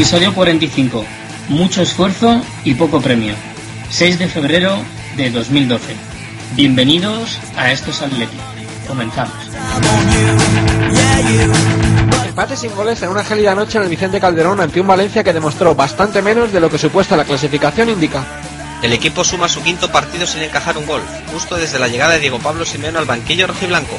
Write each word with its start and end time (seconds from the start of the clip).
Episodio 0.00 0.32
45. 0.32 1.04
Mucho 1.50 1.82
esfuerzo 1.82 2.40
y 2.64 2.72
poco 2.72 3.02
premio. 3.02 3.34
6 3.90 4.18
de 4.18 4.28
febrero 4.28 4.74
de 5.14 5.28
2012. 5.28 5.94
Bienvenidos 6.54 7.38
a 7.54 7.70
Estos 7.70 8.00
Atléticos. 8.00 8.42
Comenzamos. 8.88 9.34
Empate 12.26 12.56
sin 12.56 12.74
goles 12.74 13.02
en 13.02 13.10
una 13.10 13.22
gélida 13.22 13.54
noche 13.54 13.76
en 13.76 13.84
el 13.84 13.90
Vicente 13.90 14.20
Calderón 14.20 14.62
ante 14.62 14.80
un 14.80 14.86
Valencia 14.86 15.22
que 15.22 15.34
demostró 15.34 15.74
bastante 15.74 16.22
menos 16.22 16.50
de 16.50 16.60
lo 16.60 16.70
que 16.70 16.78
supuesta 16.78 17.14
la 17.14 17.26
clasificación 17.26 17.90
indica. 17.90 18.24
El 18.82 18.94
equipo 18.94 19.22
suma 19.22 19.50
su 19.50 19.62
quinto 19.62 19.92
partido 19.92 20.26
sin 20.26 20.40
encajar 20.40 20.78
un 20.78 20.86
gol, 20.86 21.02
justo 21.30 21.56
desde 21.56 21.78
la 21.78 21.88
llegada 21.88 22.14
de 22.14 22.20
Diego 22.20 22.38
Pablo 22.38 22.64
Simeone 22.64 22.96
al 22.96 23.04
banquillo 23.04 23.48
rojiblanco. 23.48 23.98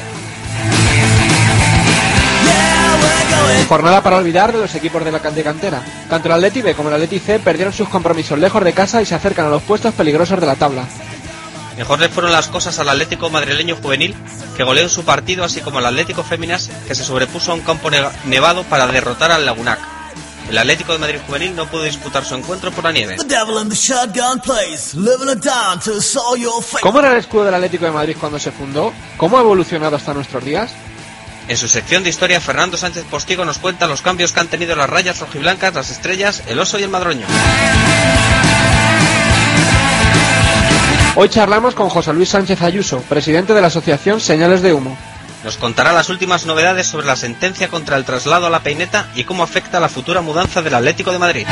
Jornada 3.68 4.02
para 4.02 4.18
olvidar 4.18 4.52
de 4.52 4.58
los 4.58 4.74
equipos 4.74 5.04
de 5.04 5.12
la 5.12 5.18
de 5.18 5.42
cantera. 5.42 5.82
Tanto 6.08 6.28
el 6.28 6.34
Atleti 6.34 6.62
B 6.62 6.74
como 6.74 6.88
el 6.88 6.94
Atleti 6.94 7.18
C 7.18 7.38
perdieron 7.38 7.72
sus 7.72 7.88
compromisos 7.88 8.38
lejos 8.38 8.62
de 8.62 8.72
casa 8.72 9.00
y 9.00 9.06
se 9.06 9.14
acercan 9.14 9.46
a 9.46 9.50
los 9.50 9.62
puestos 9.62 9.94
peligrosos 9.94 10.40
de 10.40 10.46
la 10.46 10.56
tabla. 10.56 10.84
Mejor 11.76 12.00
le 12.00 12.08
fueron 12.08 12.32
las 12.32 12.48
cosas 12.48 12.78
al 12.78 12.88
Atlético 12.88 13.30
madrileño 13.30 13.76
juvenil, 13.76 14.14
que 14.56 14.62
goleó 14.62 14.82
en 14.82 14.90
su 14.90 15.04
partido, 15.04 15.42
así 15.44 15.60
como 15.60 15.78
al 15.78 15.86
Atlético 15.86 16.22
Féminas, 16.22 16.70
que 16.86 16.94
se 16.94 17.04
sobrepuso 17.04 17.52
a 17.52 17.54
un 17.54 17.62
campo 17.62 17.90
nevado 18.26 18.64
para 18.64 18.86
derrotar 18.86 19.32
al 19.32 19.46
Lagunac. 19.46 19.78
El 20.50 20.58
Atlético 20.58 20.92
de 20.92 20.98
Madrid 20.98 21.20
juvenil 21.26 21.56
no 21.56 21.66
pudo 21.66 21.84
disputar 21.84 22.24
su 22.24 22.34
encuentro 22.34 22.70
por 22.72 22.84
la 22.84 22.92
nieve. 22.92 23.16
¿Cómo 26.82 26.98
era 26.98 27.12
el 27.12 27.18
escudo 27.18 27.44
del 27.44 27.54
Atlético 27.54 27.86
de 27.86 27.92
Madrid 27.92 28.16
cuando 28.20 28.38
se 28.38 28.50
fundó? 28.52 28.92
¿Cómo 29.16 29.38
ha 29.38 29.40
evolucionado 29.40 29.96
hasta 29.96 30.12
nuestros 30.12 30.44
días? 30.44 30.72
En 31.52 31.58
su 31.58 31.68
sección 31.68 32.02
de 32.02 32.08
historia, 32.08 32.40
Fernando 32.40 32.78
Sánchez 32.78 33.04
Postigo 33.10 33.44
nos 33.44 33.58
cuenta 33.58 33.86
los 33.86 34.00
cambios 34.00 34.32
que 34.32 34.40
han 34.40 34.48
tenido 34.48 34.74
las 34.74 34.88
rayas 34.88 35.20
rojiblancas, 35.20 35.74
las 35.74 35.90
estrellas, 35.90 36.42
el 36.46 36.58
oso 36.58 36.78
y 36.78 36.82
el 36.82 36.88
madroño. 36.88 37.26
Hoy 41.14 41.28
charlamos 41.28 41.74
con 41.74 41.90
José 41.90 42.14
Luis 42.14 42.30
Sánchez 42.30 42.62
Ayuso, 42.62 43.02
presidente 43.02 43.52
de 43.52 43.60
la 43.60 43.66
asociación 43.66 44.18
Señales 44.18 44.62
de 44.62 44.72
Humo. 44.72 44.96
Nos 45.44 45.58
contará 45.58 45.92
las 45.92 46.08
últimas 46.08 46.46
novedades 46.46 46.86
sobre 46.86 47.04
la 47.04 47.16
sentencia 47.16 47.68
contra 47.68 47.98
el 47.98 48.06
traslado 48.06 48.46
a 48.46 48.50
la 48.50 48.60
peineta 48.60 49.08
y 49.14 49.24
cómo 49.24 49.42
afecta 49.42 49.78
la 49.78 49.90
futura 49.90 50.22
mudanza 50.22 50.62
del 50.62 50.74
Atlético 50.74 51.12
de 51.12 51.18
Madrid. 51.18 51.46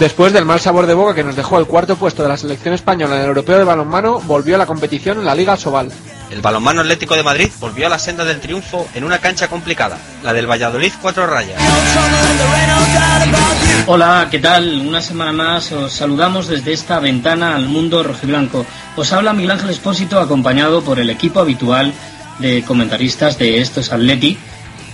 Después 0.00 0.32
del 0.32 0.44
mal 0.44 0.58
sabor 0.58 0.86
de 0.86 0.94
boca 0.94 1.14
que 1.14 1.22
nos 1.22 1.36
dejó 1.36 1.60
el 1.60 1.66
cuarto 1.66 1.94
puesto 1.94 2.24
de 2.24 2.30
la 2.30 2.36
selección 2.36 2.74
española 2.74 3.14
en 3.14 3.22
el 3.22 3.28
Europeo 3.28 3.58
de 3.58 3.64
Balonmano, 3.64 4.18
volvió 4.22 4.56
a 4.56 4.58
la 4.58 4.66
competición 4.66 5.20
en 5.20 5.24
la 5.24 5.36
Liga 5.36 5.56
Sobal. 5.56 5.92
El 6.34 6.42
balonmano 6.42 6.80
Atlético 6.80 7.14
de 7.14 7.22
Madrid 7.22 7.48
volvió 7.60 7.86
a 7.86 7.88
la 7.88 7.98
senda 8.00 8.24
del 8.24 8.40
triunfo 8.40 8.88
en 8.92 9.04
una 9.04 9.20
cancha 9.20 9.46
complicada, 9.46 9.98
la 10.24 10.32
del 10.32 10.50
Valladolid 10.50 10.90
Cuatro 11.00 11.28
Rayas. 11.28 11.62
Hola, 13.86 14.26
¿qué 14.32 14.40
tal? 14.40 14.80
Una 14.84 15.00
semana 15.00 15.30
más 15.30 15.70
os 15.70 15.92
saludamos 15.92 16.48
desde 16.48 16.72
esta 16.72 16.98
ventana 16.98 17.54
al 17.54 17.68
mundo 17.68 18.02
rojiblanco. 18.02 18.66
Os 18.96 19.12
habla 19.12 19.32
Miguel 19.32 19.52
Ángel 19.52 19.70
Espósito 19.70 20.18
acompañado 20.18 20.82
por 20.82 20.98
el 20.98 21.08
equipo 21.08 21.38
habitual 21.38 21.92
de 22.40 22.64
comentaristas 22.64 23.38
de 23.38 23.60
estos 23.60 23.92
Atleti, 23.92 24.36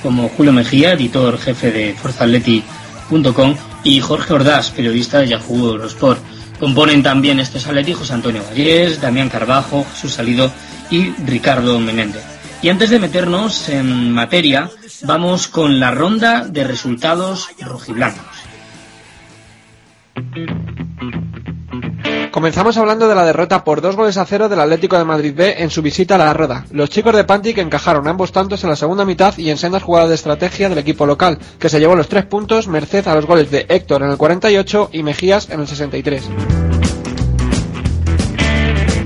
como 0.03 0.29
Julio 0.29 0.53
Mejía, 0.53 0.93
editor 0.93 1.39
jefe 1.39 1.73
de 1.73 1.95
ForzaAtleti.com, 1.95 3.57
y 3.83 4.01
Jorge 4.01 4.35
Ordaz, 4.35 4.73
periodista 4.73 5.21
de 5.21 5.29
Yahoo 5.29 5.71
Eurosport. 5.71 6.21
Componen 6.59 7.03
también 7.03 7.41
estos 7.41 7.67
Atleti 7.67 7.95
José 7.95 8.13
Antonio 8.13 8.45
Vallés, 8.47 9.01
Damián 9.01 9.31
Carbajo, 9.31 9.87
Jesús 9.95 10.13
Salido 10.13 10.53
y 10.91 11.11
Ricardo 11.27 11.79
Menéndez. 11.79 12.25
Y 12.63 12.69
antes 12.69 12.91
de 12.91 12.99
meternos 12.99 13.69
en 13.69 14.13
materia, 14.13 14.71
vamos 15.03 15.49
con 15.49 15.81
la 15.81 15.91
ronda 15.91 16.47
de 16.47 16.65
resultados 16.65 17.49
rojiblancos. 17.61 18.27
Comenzamos 22.31 22.77
hablando 22.77 23.09
de 23.09 23.15
la 23.15 23.25
derrota 23.25 23.65
por 23.65 23.81
dos 23.81 23.97
goles 23.97 24.17
a 24.17 24.25
cero 24.25 24.49
del 24.49 24.61
Atlético 24.61 24.97
de 24.97 25.05
Madrid 25.05 25.35
B 25.35 25.57
en 25.59 25.71
su 25.71 25.83
visita 25.83 26.15
a 26.15 26.19
la 26.19 26.33
Roda. 26.33 26.65
Los 26.71 26.91
chicos 26.91 27.15
de 27.15 27.25
Pantic 27.25 27.59
encajaron 27.59 28.07
ambos 28.07 28.31
tantos 28.31 28.63
en 28.63 28.71
la 28.71 28.77
segunda 28.77 29.05
mitad 29.05 29.37
y 29.37 29.51
en 29.51 29.59
sendas 29.59 29.83
jugadas 29.83 30.11
de 30.11 30.15
estrategia 30.15 30.69
del 30.69 30.79
equipo 30.79 31.07
local, 31.07 31.39
que 31.59 31.69
se 31.69 31.81
llevó 31.81 31.97
los 31.97 32.09
tres 32.09 32.27
puntos 32.27 32.69
merced 32.69 33.07
a 33.09 33.15
los 33.15 33.27
goles 33.27 33.51
de 33.51 33.67
Héctor 33.69 34.03
en 34.03 34.11
el 34.11 34.17
48 34.17 34.91
y 34.93 35.03
Mejías 35.03 35.51
en 35.51 35.61
el 35.61 35.67
63. 35.67 36.70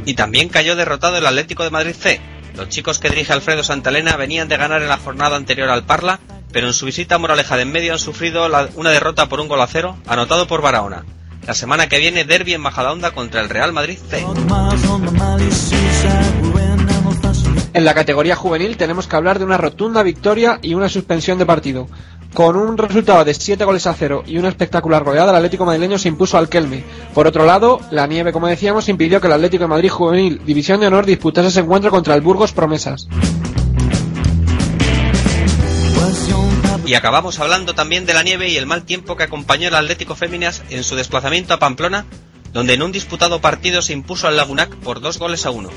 Y 0.05 0.15
también 0.15 0.49
cayó 0.49 0.77
derrotado 0.77 1.17
el 1.17 1.27
Atlético 1.27 1.65
de 1.65 1.71
Madrid 1.71 1.95
C. 1.99 2.21
Los 2.57 2.69
chicos 2.69 2.99
que 2.99 3.11
dirige 3.11 3.33
Alfredo 3.33 3.65
Santalena 3.65 4.17
venían 4.17 4.49
de 4.49 4.57
ganar 4.57 4.81
en 4.83 4.89
la 4.89 4.97
jornada 4.97 5.37
anterior 5.37 5.69
al 5.69 5.85
Parla, 5.85 6.21
pero 6.53 6.69
en 6.69 6.73
su 6.73 6.87
visita 6.87 7.17
a 7.17 7.19
Moraleja 7.19 7.57
de 7.57 7.63
en 7.63 7.73
medio 7.73 7.93
han 7.93 7.99
sufrido 7.99 8.49
una 8.77 8.91
derrota 8.91 9.29
por 9.29 9.41
un 9.41 9.49
gol 9.49 9.61
a 9.61 9.67
cero, 9.67 9.99
anotado 10.07 10.47
por 10.47 10.63
Barahona. 10.63 11.05
La 11.47 11.55
semana 11.55 11.89
que 11.89 11.99
viene, 11.99 12.25
derby 12.25 12.55
en 12.55 12.61
Majadahonda 12.61 13.11
contra 13.11 13.41
el 13.41 13.49
Real 13.49 13.73
Madrid 13.73 13.99
C. 14.09 14.25
En 17.75 17.85
la 17.85 17.93
categoría 17.93 18.37
juvenil 18.37 18.77
tenemos 18.77 19.09
que 19.09 19.17
hablar 19.17 19.41
de 19.41 19.45
una 19.45 19.59
rotunda 19.59 20.05
victoria 20.05 20.61
y 20.63 20.75
una 20.75 20.89
suspensión 20.89 21.39
de 21.39 21.47
partido. 21.47 21.89
Con 22.33 22.55
un 22.55 22.79
resultado 22.79 23.25
de 23.25 23.35
7 23.35 23.65
goles 23.65 23.89
a 23.89 23.95
0 23.95 24.23
y 24.29 24.39
una 24.39 24.49
espectacular 24.49 25.03
goleada, 25.03 25.31
el 25.31 25.37
Atlético 25.39 25.65
madrileño 25.65 25.99
se 25.99 26.07
impuso 26.07 26.39
al 26.39 26.49
Kelme. 26.49 26.85
Por 27.15 27.27
otro 27.27 27.45
lado, 27.45 27.81
la 27.91 28.07
nieve, 28.07 28.33
como 28.33 28.47
decíamos, 28.47 28.89
impidió 28.89 29.21
que 29.21 29.27
el 29.27 29.33
Atlético 29.33 29.65
de 29.65 29.69
Madrid 29.69 29.91
Juvenil 29.91 30.41
División 30.45 30.79
de 30.79 30.87
Honor 30.87 31.05
disputase 31.05 31.49
ese 31.49 31.61
encuentro 31.61 31.91
contra 31.91 32.15
el 32.15 32.21
Burgos 32.21 32.53
Promesas. 32.53 33.09
Y 36.87 36.95
acabamos 36.95 37.41
hablando 37.41 37.75
también 37.75 38.07
de 38.07 38.15
la 38.15 38.23
nieve 38.23 38.51
y 38.51 38.57
el 38.57 38.67
mal 38.67 38.85
tiempo 38.85 39.17
que 39.17 39.25
acompañó 39.25 39.67
al 39.67 39.75
Atlético 39.75 40.15
Féminas 40.15 40.63
en 40.71 40.85
su 40.85 40.95
desplazamiento 40.95 41.55
a 41.55 41.59
Pamplona, 41.59 42.07
donde 42.53 42.75
en 42.75 42.85
un 42.85 42.93
disputado 42.93 43.41
partido 43.41 43.83
se 43.83 43.95
impuso 43.95 44.29
al 44.29 44.37
Lagunac 44.37 44.73
por 44.77 45.01
dos 45.01 45.19
goles 45.19 45.45
a 45.45 45.51
uno. 45.51 45.71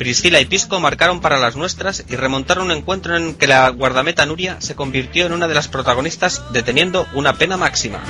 Priscila 0.00 0.40
y 0.40 0.46
Pisco 0.46 0.80
marcaron 0.80 1.20
para 1.20 1.38
las 1.38 1.56
nuestras 1.56 2.04
y 2.08 2.16
remontaron 2.16 2.64
un 2.64 2.70
encuentro 2.70 3.18
en 3.18 3.34
que 3.34 3.46
la 3.46 3.68
guardameta 3.68 4.24
Nuria 4.24 4.56
se 4.58 4.74
convirtió 4.74 5.26
en 5.26 5.32
una 5.32 5.46
de 5.46 5.52
las 5.52 5.68
protagonistas 5.68 6.42
deteniendo 6.54 7.06
una 7.12 7.34
pena 7.34 7.58
máxima. 7.58 8.00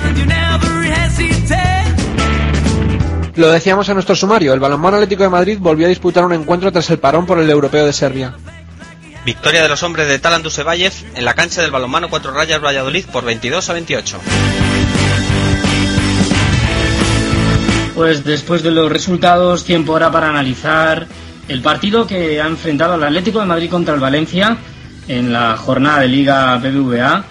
Lo 3.35 3.51
decíamos 3.51 3.89
en 3.89 3.95
nuestro 3.95 4.15
sumario, 4.15 4.53
el 4.53 4.61
balonmano 4.61 4.95
Atlético 4.95 5.23
de 5.23 5.29
Madrid 5.31 5.57
volvió 5.59 5.85
a 5.85 5.89
disputar 5.89 6.23
un 6.23 6.31
encuentro 6.31 6.71
tras 6.71 6.89
el 6.91 6.99
parón 6.99 7.25
por 7.25 7.39
el 7.39 7.49
Europeo 7.49 7.85
de 7.85 7.91
Serbia. 7.91 8.35
Victoria 9.25 9.61
de 9.61 9.67
los 9.67 9.83
hombres 9.83 10.07
de 10.07 10.17
Talan 10.17 10.43
Dusevayev 10.43 10.93
en 11.15 11.25
la 11.25 11.33
cancha 11.33 11.61
del 11.61 11.71
balonmano 11.71 12.09
Cuatro 12.09 12.31
Rayas 12.31 12.63
Valladolid 12.63 13.03
por 13.07 13.25
22 13.25 13.69
a 13.69 13.73
28. 13.73 14.17
Pues 17.95 18.23
después 18.23 18.63
de 18.63 18.71
los 18.71 18.89
resultados, 18.89 19.65
tiempo 19.65 19.91
ahora 19.91 20.09
para 20.09 20.29
analizar 20.29 21.05
el 21.51 21.61
partido 21.61 22.07
que 22.07 22.39
ha 22.39 22.47
enfrentado 22.47 22.93
al 22.93 23.03
Atlético 23.03 23.41
de 23.41 23.45
Madrid 23.45 23.69
contra 23.69 23.93
el 23.93 23.99
Valencia 23.99 24.57
en 25.09 25.33
la 25.33 25.57
jornada 25.57 25.99
de 25.99 26.07
Liga 26.07 26.57
BBVA. 26.57 27.25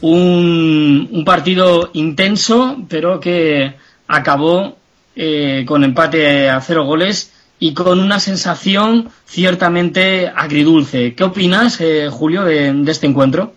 Un, 0.00 1.22
partido 1.24 1.90
intenso, 1.92 2.78
pero 2.88 3.20
que 3.20 3.74
acabó 4.08 4.76
eh, 5.14 5.64
con 5.68 5.84
empate 5.84 6.50
a 6.50 6.60
cero 6.60 6.84
goles 6.84 7.30
y 7.60 7.72
con 7.72 8.00
una 8.00 8.18
sensación 8.18 9.10
ciertamente 9.24 10.26
agridulce. 10.34 11.14
¿Qué 11.14 11.22
opinas, 11.22 11.80
eh, 11.80 12.08
Julio, 12.10 12.42
de, 12.42 12.72
de, 12.72 12.90
este 12.90 13.06
encuentro? 13.06 13.54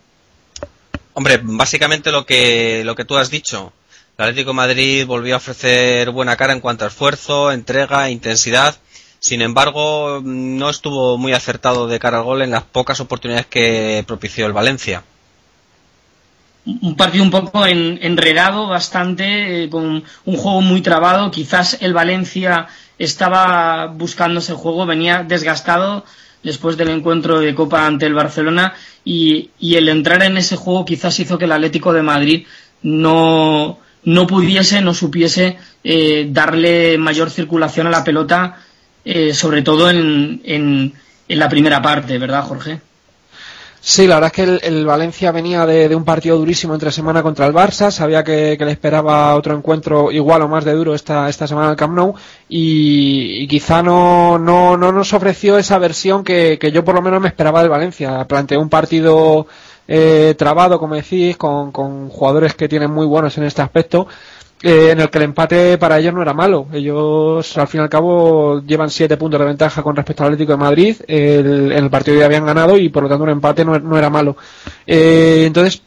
Hombre, 1.14 1.40
básicamente 1.42 2.12
lo 2.12 2.24
que, 2.26 2.84
lo 2.86 2.94
que 2.94 3.06
tú 3.06 3.18
has 3.18 3.32
dicho. 3.32 3.74
El 4.20 4.26
Atlético 4.26 4.52
de 4.52 4.58
Madrid 4.58 5.06
volvió 5.08 5.34
a 5.34 5.38
ofrecer 5.38 6.12
buena 6.12 6.36
cara 6.36 6.54
en 6.54 6.60
cuanto 6.60 6.86
a 6.86 6.90
esfuerzo, 6.90 7.52
entrega, 7.52 8.12
intensidad 8.12 8.76
sin 9.24 9.42
embargo, 9.42 10.20
no 10.22 10.70
estuvo 10.70 11.18
muy 11.18 11.32
acertado 11.32 11.88
de 11.88 11.98
cara 11.98 12.18
al 12.18 12.26
gol 12.26 12.42
en 12.42 12.52
las 12.52 12.64
pocas 12.64 13.00
oportunidades 13.00 13.46
que 13.46 14.04
propició 14.06 14.46
el 14.46 14.52
Valencia. 14.52 15.02
Un 16.66 16.98
partido 16.98 17.24
un 17.24 17.32
poco 17.32 17.66
enredado, 17.66 18.68
bastante, 18.68 19.64
eh, 19.64 19.70
con 19.70 20.04
un 20.26 20.36
juego 20.36 20.60
muy 20.60 20.82
trabado. 20.82 21.32
Quizás 21.32 21.78
el 21.80 21.94
Valencia 21.94 22.68
estaba 23.00 23.86
buscando 23.86 24.42
ese 24.42 24.56
juego, 24.56 24.86
venía 24.86 25.24
desgastado 25.24 26.04
después 26.44 26.76
del 26.76 26.90
encuentro 26.90 27.40
de 27.40 27.56
Copa 27.56 27.88
ante 27.88 28.06
el 28.06 28.14
Barcelona 28.14 28.74
y, 29.06 29.52
el 29.62 29.88
entrar 29.88 30.22
en 30.24 30.36
ese 30.36 30.58
juego 30.58 30.84
quizás 30.84 31.18
hizo 31.22 31.38
que 31.38 31.46
el 31.46 31.54
Atlético 31.54 31.94
de 31.94 32.04
Madrid 32.04 32.46
no, 32.82 33.80
no 34.04 34.28
pudiese, 34.28 34.82
no 34.82 34.94
supiese 34.94 35.58
eh, 35.86 36.28
darle 36.30 36.98
mayor 36.98 37.30
circulación 37.30 37.88
a 37.88 37.92
la 37.92 38.04
pelota 38.04 38.63
eh, 39.06 39.34
sobre 39.34 39.62
todo 39.62 39.90
en, 39.90 40.42
en, 40.46 40.94
la 41.28 41.50
primera 41.50 41.82
parte, 41.82 42.18
¿verdad, 42.18 42.44
Jorge? 42.44 42.80
Sí, 43.82 44.08
la 44.08 44.16
verdad 44.16 44.32
es 44.34 44.60
que 44.60 44.68
el, 44.68 44.86
Valencia 44.86 45.32
venía 45.34 45.66
de, 45.66 45.94
un 45.94 46.06
partido 46.06 46.38
durísimo 46.38 46.74
entre 46.74 46.92
semana 46.92 47.22
contra 47.22 47.46
el 47.48 47.54
Barça, 47.54 47.92
sabía 47.92 48.24
que, 48.24 48.58
le 48.58 48.72
esperaba 48.72 49.36
otro 49.36 49.58
encuentro 49.58 50.10
igual 50.10 50.42
o 50.44 50.48
más 50.48 50.64
de 50.64 50.74
duro 50.74 50.96
esta, 50.96 51.28
esta 51.28 51.48
semana 51.48 51.68
en 51.68 51.72
el 51.72 51.78
Camp 51.78 51.94
Nou 51.94 52.16
y, 52.48 53.46
quizá 53.48 53.84
no, 53.84 54.40
no, 54.40 54.78
no, 54.78 54.92
nos 54.94 55.12
ofreció 55.12 55.58
esa 55.58 55.80
versión 55.80 56.24
que, 56.24 56.58
que, 56.58 56.72
yo 56.72 56.86
por 56.86 56.96
lo 56.96 57.02
menos 57.02 57.20
me 57.20 57.28
esperaba 57.28 57.62
del 57.62 57.70
Valencia. 57.70 58.26
Planteó 58.26 58.62
un 58.62 58.70
partido 58.70 59.48
eh, 59.88 60.34
trabado, 60.38 60.80
como 60.80 60.96
decís, 60.96 61.36
con, 61.38 61.72
con 61.72 62.10
jugadores 62.10 62.56
que 62.56 62.70
tienen 62.70 62.92
muy 62.92 63.06
buenos 63.06 63.38
en 63.38 63.44
este 63.44 63.62
aspecto. 63.62 64.08
Eh, 64.66 64.92
en 64.92 65.02
el 65.02 65.10
que 65.10 65.18
el 65.18 65.26
empate 65.26 65.78
para 65.78 66.00
ellos 66.00 66.14
no 66.14 66.22
era 66.22 66.34
malo. 66.34 66.68
Ellos, 66.72 67.58
al 67.58 67.68
fin 67.68 67.82
y 67.82 67.84
al 67.84 67.90
cabo, 67.90 68.62
llevan 68.62 68.90
siete 68.90 69.18
puntos 69.18 69.38
de 69.38 69.46
ventaja 69.46 69.84
con 69.84 69.94
respecto 69.94 70.24
al 70.24 70.28
Atlético 70.30 70.54
de 70.54 70.58
Madrid. 70.58 70.96
El, 71.06 71.74
en 71.74 71.84
el 71.84 71.90
partido 71.90 72.18
ya 72.18 72.26
habían 72.26 72.46
ganado 72.46 72.78
y, 72.78 72.88
por 72.88 73.04
lo 73.04 73.10
tanto, 73.10 73.26
un 73.26 73.30
empate 73.30 73.66
no, 73.66 73.78
no 73.78 73.98
era 73.98 74.10
malo. 74.10 74.38
Eh, 74.88 75.44
entonces, 75.46 75.82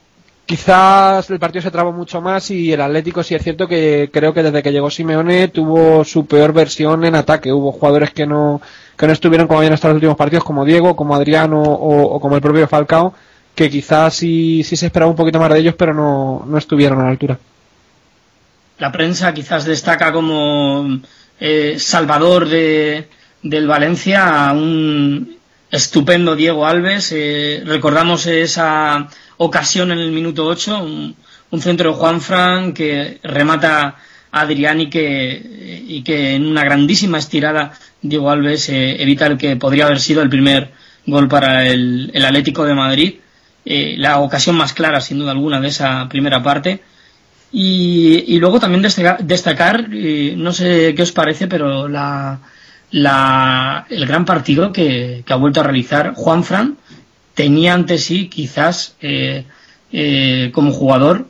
quizás 0.44 1.30
el 1.30 1.38
partido 1.38 1.62
se 1.62 1.70
trabó 1.70 1.90
mucho 1.90 2.20
más 2.20 2.50
y 2.50 2.70
el 2.70 2.82
Atlético 2.82 3.22
sí 3.22 3.34
es 3.34 3.42
cierto 3.42 3.66
que 3.66 4.10
creo 4.12 4.34
que 4.34 4.42
desde 4.42 4.62
que 4.62 4.72
llegó 4.72 4.90
Simeone 4.90 5.48
tuvo 5.48 6.04
su 6.04 6.26
peor 6.26 6.52
versión 6.52 7.02
en 7.06 7.14
ataque. 7.14 7.54
Hubo 7.54 7.72
jugadores 7.72 8.10
que 8.10 8.26
no, 8.26 8.60
que 8.98 9.06
no 9.06 9.12
estuvieron 9.14 9.46
como 9.46 9.60
habían 9.60 9.72
estado 9.72 9.94
los 9.94 10.02
últimos 10.02 10.18
partidos, 10.18 10.44
como 10.44 10.66
Diego, 10.66 10.94
como 10.94 11.14
Adriano 11.14 11.62
o, 11.62 12.14
o 12.14 12.20
como 12.20 12.36
el 12.36 12.42
propio 12.42 12.68
Falcao, 12.68 13.14
que 13.54 13.70
quizás 13.70 14.12
sí, 14.14 14.62
sí 14.64 14.76
se 14.76 14.84
esperaba 14.84 15.10
un 15.10 15.16
poquito 15.16 15.40
más 15.40 15.50
de 15.50 15.60
ellos, 15.60 15.74
pero 15.78 15.94
no, 15.94 16.44
no 16.46 16.58
estuvieron 16.58 17.00
a 17.00 17.04
la 17.04 17.10
altura 17.10 17.38
la 18.78 18.92
prensa 18.92 19.32
quizás 19.32 19.64
destaca 19.64 20.12
como 20.12 21.00
eh, 21.40 21.76
salvador 21.78 22.48
de, 22.48 23.08
del 23.42 23.66
Valencia 23.66 24.48
a 24.48 24.52
un 24.52 25.36
estupendo 25.70 26.36
Diego 26.36 26.66
Alves. 26.66 27.12
Eh, 27.12 27.62
recordamos 27.64 28.26
esa 28.26 29.08
ocasión 29.38 29.92
en 29.92 29.98
el 29.98 30.12
minuto 30.12 30.46
8, 30.46 30.82
un, 30.82 31.16
centro 31.60 31.92
de 31.92 31.96
Juan 31.96 32.20
Fran 32.20 32.74
que 32.74 33.18
remata 33.22 33.96
a 34.30 34.40
Adrián 34.40 34.80
y 34.82 34.90
que, 34.90 35.82
y 35.88 36.02
que 36.02 36.34
en 36.34 36.46
una 36.46 36.62
grandísima 36.64 37.16
estirada 37.16 37.72
Diego 38.02 38.30
Alves 38.30 38.68
eh, 38.68 39.02
evita 39.02 39.26
el 39.26 39.38
que 39.38 39.56
podría 39.56 39.86
haber 39.86 40.00
sido 40.00 40.20
el 40.20 40.28
primer 40.28 40.72
gol 41.06 41.28
para 41.28 41.66
el, 41.66 42.10
el 42.12 42.24
Atlético 42.26 42.64
de 42.64 42.74
Madrid. 42.74 43.14
la 43.64 44.18
ocasión 44.18 44.56
más 44.56 44.74
clara, 44.74 45.00
sin 45.00 45.18
duda 45.18 45.30
alguna, 45.30 45.60
de 45.60 45.68
esa 45.68 46.08
primera 46.10 46.42
parte 46.42 46.82
y, 47.58 48.38
luego 48.38 48.60
también 48.60 48.82
destacar, 48.82 49.88
no 49.88 50.52
sé 50.52 50.94
qué 50.94 51.02
os 51.02 51.12
parece, 51.12 51.46
pero 51.48 51.88
la, 51.88 52.38
el 52.90 54.06
gran 54.06 54.26
partido 54.26 54.72
que, 54.72 55.24
ha 55.26 55.36
vuelto 55.36 55.60
a 55.60 55.62
realizar 55.62 56.12
Juan 56.14 56.44
Fran 56.44 56.76
tenía 57.32 57.72
ante 57.72 57.96
sí 57.96 58.28
quizás 58.28 58.94
eh, 59.00 59.44
eh, 59.90 60.50
como 60.52 60.70
jugador 60.70 61.28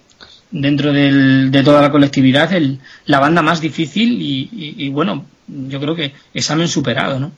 dentro 0.50 0.92
de 0.92 1.62
toda 1.64 1.80
la 1.80 1.92
colectividad 1.92 2.52
el, 2.52 2.80
la 3.04 3.20
banda 3.20 3.42
más 3.42 3.60
difícil 3.60 4.18
y, 4.20 4.88
bueno, 4.88 5.26
yo 5.46 5.78
creo 5.78 5.94
que 5.94 6.12
examen 6.34 6.66
superado, 6.66 7.20
¿no? 7.20 7.30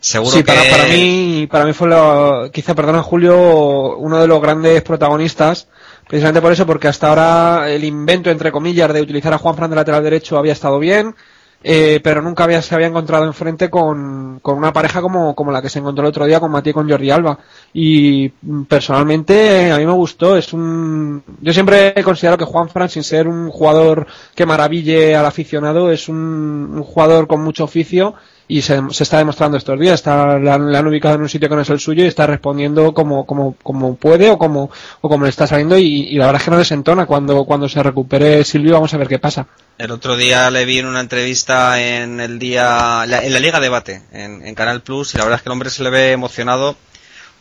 Seguro 0.00 0.34
sí, 0.34 0.42
para, 0.42 0.62
para, 0.62 0.86
mí, 0.86 1.46
para 1.50 1.66
mí 1.66 1.74
fue, 1.74 1.88
lo, 1.88 2.50
quizá, 2.50 2.74
perdona 2.74 3.02
Julio, 3.02 3.98
uno 3.98 4.18
de 4.18 4.26
los 4.26 4.40
grandes 4.40 4.80
protagonistas 4.80 5.68
Precisamente 6.10 6.42
por 6.42 6.50
eso, 6.50 6.66
porque 6.66 6.88
hasta 6.88 7.08
ahora 7.08 7.70
el 7.70 7.84
invento, 7.84 8.30
entre 8.30 8.50
comillas, 8.50 8.92
de 8.92 9.00
utilizar 9.00 9.32
a 9.32 9.38
Juan 9.38 9.54
Fran 9.54 9.70
de 9.70 9.76
lateral 9.76 10.02
derecho 10.02 10.36
había 10.36 10.54
estado 10.54 10.80
bien, 10.80 11.14
eh, 11.62 12.00
pero 12.02 12.20
nunca 12.20 12.42
había, 12.42 12.60
se 12.62 12.74
había 12.74 12.88
encontrado 12.88 13.26
enfrente 13.26 13.70
con, 13.70 14.40
con 14.40 14.58
una 14.58 14.72
pareja 14.72 15.00
como, 15.02 15.36
como, 15.36 15.52
la 15.52 15.62
que 15.62 15.68
se 15.68 15.78
encontró 15.78 16.02
el 16.02 16.08
otro 16.08 16.26
día 16.26 16.40
con 16.40 16.50
Matías 16.50 16.72
y 16.72 16.74
con 16.74 16.90
Jordi 16.90 17.10
Alba. 17.12 17.38
Y 17.72 18.32
mm, 18.42 18.62
personalmente 18.64 19.70
a 19.70 19.78
mí 19.78 19.86
me 19.86 19.92
gustó. 19.92 20.36
Es 20.36 20.52
un, 20.52 21.22
yo 21.40 21.52
siempre 21.52 21.92
he 21.94 22.02
considerado 22.02 22.38
que 22.38 22.44
Juan 22.44 22.68
Fran, 22.68 22.88
sin 22.88 23.04
ser 23.04 23.28
un 23.28 23.48
jugador 23.48 24.08
que 24.34 24.46
maraville 24.46 25.14
al 25.14 25.26
aficionado, 25.26 25.92
es 25.92 26.08
un 26.08 26.82
jugador 26.82 27.28
con 27.28 27.40
mucho 27.40 27.62
oficio 27.62 28.16
y 28.50 28.62
se, 28.62 28.80
se, 28.90 29.04
está 29.04 29.18
demostrando 29.18 29.56
estos 29.56 29.78
días. 29.78 29.94
Está, 29.94 30.36
la, 30.38 30.54
han 30.54 30.86
ubicado 30.86 31.14
en 31.14 31.22
un 31.22 31.28
sitio 31.28 31.48
que 31.48 31.54
no 31.54 31.60
es 31.60 31.70
el 31.70 31.78
suyo 31.78 32.02
y 32.02 32.08
está 32.08 32.26
respondiendo 32.26 32.92
como, 32.92 33.24
como, 33.24 33.54
como 33.62 33.94
puede 33.94 34.28
o 34.28 34.38
como, 34.38 34.70
o 35.00 35.08
como 35.08 35.24
le 35.24 35.30
está 35.30 35.46
saliendo 35.46 35.78
y, 35.78 36.16
la 36.16 36.26
verdad 36.26 36.40
es 36.40 36.44
que 36.44 36.50
no 36.50 36.58
desentona. 36.58 37.06
Cuando, 37.06 37.44
cuando 37.44 37.68
se 37.68 37.80
recupere 37.80 38.42
Silvio 38.44 38.72
vamos 38.72 38.92
a 38.92 38.96
ver 38.96 39.06
qué 39.06 39.20
pasa. 39.20 39.46
El 39.78 39.92
otro 39.92 40.16
día 40.16 40.50
le 40.50 40.64
vi 40.64 40.80
en 40.80 40.86
una 40.86 41.00
entrevista 41.00 41.80
en 41.80 42.18
el 42.18 42.40
día, 42.40 43.04
en 43.04 43.32
la 43.32 43.38
Liga 43.38 43.60
Debate, 43.60 44.02
en, 44.12 44.44
en 44.44 44.54
Canal 44.56 44.82
Plus, 44.82 45.14
y 45.14 45.18
la 45.18 45.24
verdad 45.24 45.38
es 45.38 45.42
que 45.42 45.48
el 45.48 45.52
hombre 45.52 45.70
se 45.70 45.84
le 45.84 45.90
ve 45.90 46.10
emocionado 46.10 46.76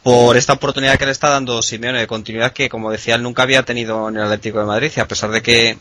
por 0.04 0.38
esta 0.38 0.54
oportunidad 0.54 0.98
que 0.98 1.06
le 1.06 1.12
está 1.12 1.30
dando 1.30 1.62
Simeone 1.64 2.00
de 2.00 2.08
continuidad 2.08 2.54
que, 2.54 2.70
como 2.70 2.92
decía, 2.92 3.16
él 3.16 3.24
nunca 3.24 3.44
había 3.44 3.64
tenido 3.64 4.08
en 4.10 4.18
el 4.18 4.24
Atlético 4.24 4.60
de 4.60 4.66
Madrid, 4.66 4.92
y 4.96 5.00
a 5.00 5.08
pesar 5.08 5.32
de 5.32 5.42
que 5.42 5.78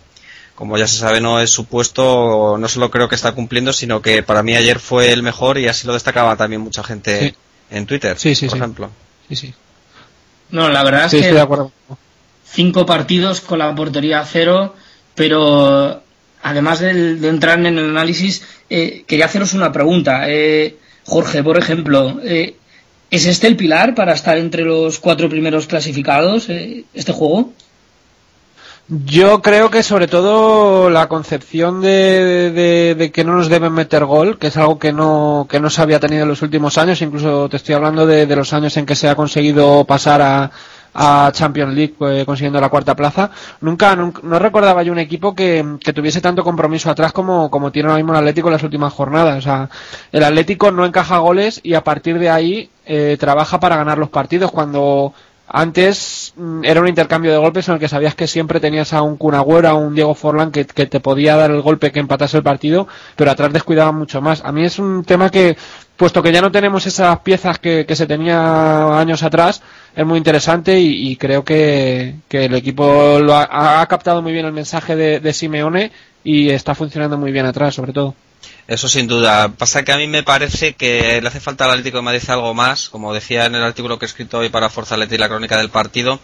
como 0.59 0.77
ya 0.77 0.89
se 0.89 0.97
sabe, 0.97 1.21
no 1.21 1.39
es 1.39 1.51
su 1.51 1.67
puesto, 1.67 2.57
no 2.59 2.67
solo 2.67 2.91
creo 2.91 3.09
que 3.09 3.15
está 3.15 3.31
cumpliendo, 3.31 3.73
sino 3.73 4.03
que 4.03 4.25
para 4.25 4.43
mí 4.43 4.57
ayer 4.57 4.81
fue 4.81 5.13
el 5.13 5.23
mejor 5.23 5.57
y 5.57 5.69
así 5.69 5.87
lo 5.87 5.93
destacaba 5.93 6.37
también 6.37 6.63
mucha 6.63 6.83
gente 6.83 7.37
en 7.71 7.87
Twitter, 7.87 8.19
sí, 8.19 8.35
sí, 8.35 8.49
por 8.49 8.59
ejemplo. 8.59 8.91
Sí, 9.29 9.37
sí. 9.37 9.55
No, 10.51 10.69
la 10.69 10.83
verdad 10.83 11.05
es 11.05 11.13
que 11.13 11.33
de 11.33 11.41
acuerdo. 11.41 11.71
cinco 12.45 12.85
partidos 12.85 13.41
con 13.41 13.61
la 13.61 13.73
portería 13.73 14.19
a 14.19 14.25
cero, 14.25 14.75
pero 15.15 16.03
además 16.43 16.81
de, 16.81 17.15
de 17.15 17.29
entrar 17.29 17.61
en 17.61 17.79
el 17.79 17.91
análisis, 17.91 18.43
eh, 18.69 19.05
quería 19.07 19.27
haceros 19.27 19.55
una 19.55 19.71
pregunta. 19.71 20.25
Eh, 20.27 20.77
Jorge, 21.05 21.45
por 21.45 21.57
ejemplo, 21.57 22.19
eh, 22.25 22.57
¿es 23.13 23.27
este 23.27 23.47
el 23.47 23.57
pilar 23.57 23.95
para 23.95 24.13
estar 24.13 24.37
entre 24.37 24.65
los 24.65 24.99
cuatro 24.99 25.29
primeros 25.29 25.69
clasificados, 25.69 26.49
eh, 26.49 26.85
este 26.95 27.13
juego? 27.13 27.53
Yo 28.91 29.43
creo 29.43 29.71
que 29.71 29.83
sobre 29.83 30.09
todo 30.09 30.89
la 30.89 31.09
concepción 31.09 31.83
de, 31.83 32.95
de, 32.97 33.13
que 33.13 33.23
no 33.23 33.37
nos 33.37 33.51
deben 33.51 33.75
meter 33.75 34.07
gol, 34.07 34.39
que 34.39 34.47
es 34.47 34.57
algo 34.57 34.79
que 34.79 34.95
no, 34.95 35.47
que 35.51 35.61
no 35.61 35.69
se 35.69 35.83
había 35.83 36.01
tenido 36.01 36.23
en 36.23 36.29
los 36.29 36.41
últimos 36.41 36.79
años, 36.79 37.03
incluso 37.03 37.51
te 37.51 37.59
estoy 37.59 37.75
hablando 37.75 38.07
de, 38.07 38.25
de 38.25 38.37
los 38.37 38.55
años 38.55 38.75
en 38.79 38.87
que 38.87 38.95
se 38.95 39.11
ha 39.11 39.15
conseguido 39.15 39.85
pasar 39.85 40.23
a, 40.23 40.51
a 40.95 41.31
Champions 41.33 41.75
League 41.75 41.95
eh, 42.01 42.25
consiguiendo 42.25 42.61
la 42.61 42.69
cuarta 42.69 42.97
plaza. 42.97 43.31
Nunca, 43.61 43.95
no 43.95 44.39
recordaba 44.39 44.83
yo 44.83 44.93
un 44.93 44.99
equipo 44.99 45.35
que, 45.35 45.77
que, 45.81 45.93
tuviese 45.93 46.21
tanto 46.21 46.43
compromiso 46.43 46.91
atrás 46.91 47.13
como, 47.13 47.51
como 47.51 47.71
tiene 47.71 47.89
ahora 47.89 47.99
mismo 47.99 48.13
el 48.13 48.19
Atlético 48.19 48.49
en 48.49 48.55
las 48.55 48.63
últimas 48.63 48.93
jornadas. 48.93 49.39
O 49.39 49.43
sea, 49.43 49.71
el 50.13 50.25
Atlético 50.25 50.71
no 50.71 50.85
encaja 50.85 51.19
goles 51.19 51.61
y 51.63 51.75
a 51.75 51.85
partir 51.85 52.19
de 52.19 52.31
ahí 52.31 52.71
eh, 52.87 53.17
trabaja 53.21 53.61
para 53.61 53.77
ganar 53.77 53.99
los 53.99 54.09
partidos. 54.09 54.51
Cuando 54.51 55.13
antes 55.49 56.35
mm, 56.37 56.65
era 56.65 56.81
un 56.81 56.89
intercambio 56.89 57.33
de 57.33 57.39
golpes 57.39 57.69
en 57.69 57.75
el 57.75 57.81
que 57.81 57.89
sabías 57.89 58.15
que 58.15 58.27
siempre 58.27 58.61
tenías 58.61 58.93
a 58.93 59.03
un 59.03 59.17
Cunagüero, 59.17 59.69
a 59.69 59.75
un 59.75 59.95
Diego 59.95 60.15
Forlán 60.15 60.53
que, 60.53 60.65
te 60.65 61.01
podía 61.01 61.37
dar 61.37 61.51
el 61.51 61.63
golpe 61.63 61.91
que 61.91 62.01
empatase 62.01 62.37
el 62.37 62.43
partido, 62.43 62.87
pero 63.17 63.31
atrás 63.31 63.53
descuidaba 63.53 63.93
mucho 63.93 64.21
más. 64.21 64.45
A 64.45 64.53
mí 64.53 64.65
es 64.65 64.79
un 64.79 65.05
tema 65.05 65.31
que, 65.31 65.57
puesto 65.97 66.23
que 66.23 66.33
ya 66.33 66.43
no 66.43 66.53
tenemos 66.53 66.87
esas 66.87 67.19
piezas 67.21 67.59
que, 67.59 67.87
se 67.89 68.07
tenía 68.07 68.99
años 68.99 69.23
atrás, 69.23 69.63
es 69.97 70.07
muy 70.07 70.19
interesante 70.19 70.79
y, 70.79 71.17
creo 71.17 71.45
que, 71.45 72.17
el 72.31 72.55
equipo 72.55 73.19
lo 73.21 73.35
ha, 73.35 73.87
captado 73.87 74.23
muy 74.23 74.33
bien 74.33 74.47
el 74.47 74.53
mensaje 74.53 74.97
de, 74.97 75.21
de 75.21 75.33
Simeone 75.33 75.93
y 76.25 76.51
está 76.51 76.75
funcionando 76.75 77.17
muy 77.17 77.33
bien 77.33 77.47
atrás, 77.47 77.75
sobre 77.75 77.93
todo. 77.93 78.15
Eso 78.69 78.87
sin 78.87 79.07
duda. 79.07 79.49
Pasa 79.49 79.83
que 79.83 79.93
a 79.93 79.97
mí 79.97 80.07
me 80.07 80.23
parece 80.23 80.75
que 80.75 81.23
le 81.23 81.29
hace 81.29 81.41
falta 81.41 81.65
al 81.65 81.71
Atlético 81.71 81.97
de 81.97 82.03
Madrid 82.03 82.23
algo 82.29 82.53
más, 82.53 82.91
como 82.91 83.15
decía 83.15 83.47
en 83.47 83.55
el 83.55 83.63
artículo 83.63 83.99
que 83.99 84.05
he 84.05 84.09
escrito 84.09 84.39
hoy 84.39 84.51
para 84.51 84.69
Forza 84.69 84.95
Atleti, 84.95 85.17
la 85.17 85.31
crónica 85.31 85.57
del 85.57 85.71
partido, 85.71 86.21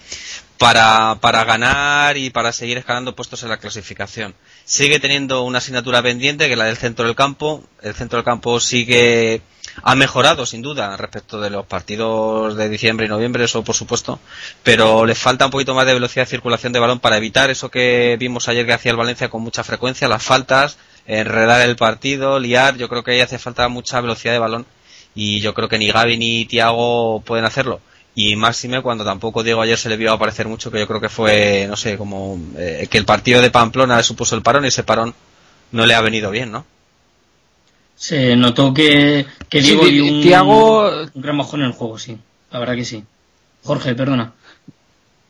para, 0.59 1.17
para 1.23 1.45
ganar 1.45 2.19
y 2.19 2.29
para 2.29 2.53
seguir 2.53 2.77
escalando 2.77 3.17
puestos 3.17 3.43
en 3.45 3.49
la 3.49 3.57
clasificación. 3.57 4.35
Sigue 4.67 5.01
teniendo 5.01 5.43
una 5.43 5.57
asignatura 5.57 6.03
pendiente, 6.03 6.47
que 6.47 6.53
es 6.53 6.59
la 6.59 6.67
del 6.67 6.77
centro 6.77 7.07
del 7.07 7.17
campo. 7.17 7.65
El 7.81 7.95
centro 7.95 8.19
del 8.19 8.27
campo 8.27 8.61
sigue, 8.61 9.41
ha 9.83 9.95
mejorado 9.95 10.47
sin 10.47 10.63
duda 10.63 10.97
respecto 10.97 11.41
de 11.41 11.51
los 11.51 11.67
partidos 11.67 12.57
de 12.57 12.69
diciembre 12.69 13.07
y 13.07 13.09
noviembre, 13.09 13.45
eso 13.45 13.65
por 13.65 13.75
supuesto, 13.75 14.21
pero 14.63 15.05
le 15.05 15.15
falta 15.15 15.47
un 15.47 15.51
poquito 15.51 15.75
más 15.75 15.87
de 15.87 15.95
velocidad 15.95 16.25
de 16.25 16.31
circulación 16.31 16.73
de 16.73 16.79
balón 16.79 17.01
para 17.01 17.17
evitar 17.17 17.51
eso 17.51 17.71
que 17.71 18.17
vimos 18.19 18.49
ayer 18.49 18.67
que 18.67 18.73
hacía 18.73 18.93
el 18.93 18.97
Valencia 18.97 19.29
con 19.29 19.43
mucha 19.43 19.65
frecuencia, 19.65 20.09
las 20.09 20.23
faltas, 20.23 20.79
enredar 21.07 21.61
el 21.69 21.77
partido, 21.77 22.39
liar. 22.39 22.77
Yo 22.77 22.89
creo 22.89 23.03
que 23.03 23.13
ahí 23.13 23.21
hace 23.21 23.39
falta 23.39 23.69
mucha 23.69 24.01
velocidad 24.01 24.33
de 24.33 24.39
balón 24.39 24.67
y 25.15 25.41
yo 25.41 25.55
creo 25.55 25.69
que 25.69 25.79
ni 25.79 25.91
Gaby 25.91 26.17
ni 26.17 26.45
Tiago 26.47 27.21
pueden 27.21 27.45
hacerlo. 27.45 27.81
Y 28.17 28.37
máxime 28.37 28.81
cuando 28.81 29.05
tampoco 29.05 29.43
Diego 29.43 29.61
ayer 29.61 29.77
se 29.77 29.89
le 29.89 29.97
vio 29.97 30.13
aparecer 30.13 30.47
mucho, 30.47 30.71
que 30.71 30.79
yo 30.79 30.87
creo 30.87 31.01
que 31.01 31.09
fue, 31.09 31.67
no 31.69 31.77
sé, 31.77 31.99
como 31.99 32.39
eh, 32.57 32.87
que 32.89 32.99
el 32.99 33.05
partido 33.05 33.43
de 33.43 33.51
Pamplona 33.51 33.97
le 33.97 34.05
supuso 34.05 34.37
el 34.37 34.43
parón 34.43 34.65
y 34.65 34.69
ese 34.69 34.85
parón 34.85 35.15
no 35.73 35.85
le 35.85 35.95
ha 35.95 36.01
venido 36.01 36.31
bien, 36.31 36.53
¿no? 36.53 36.65
Se 37.97 38.37
notó 38.37 38.75
que, 38.75 39.27
que 39.49 39.61
Diego 39.61 39.87
dio 39.87 40.05
un, 40.05 41.11
un 41.15 41.23
gran 41.23 41.37
mojón 41.37 41.61
en 41.61 41.67
el 41.67 41.73
juego, 41.73 41.99
sí. 41.99 42.19
La 42.51 42.59
verdad 42.59 42.75
que 42.75 42.85
sí. 42.85 43.05
Jorge, 43.63 43.95
perdona. 43.95 44.33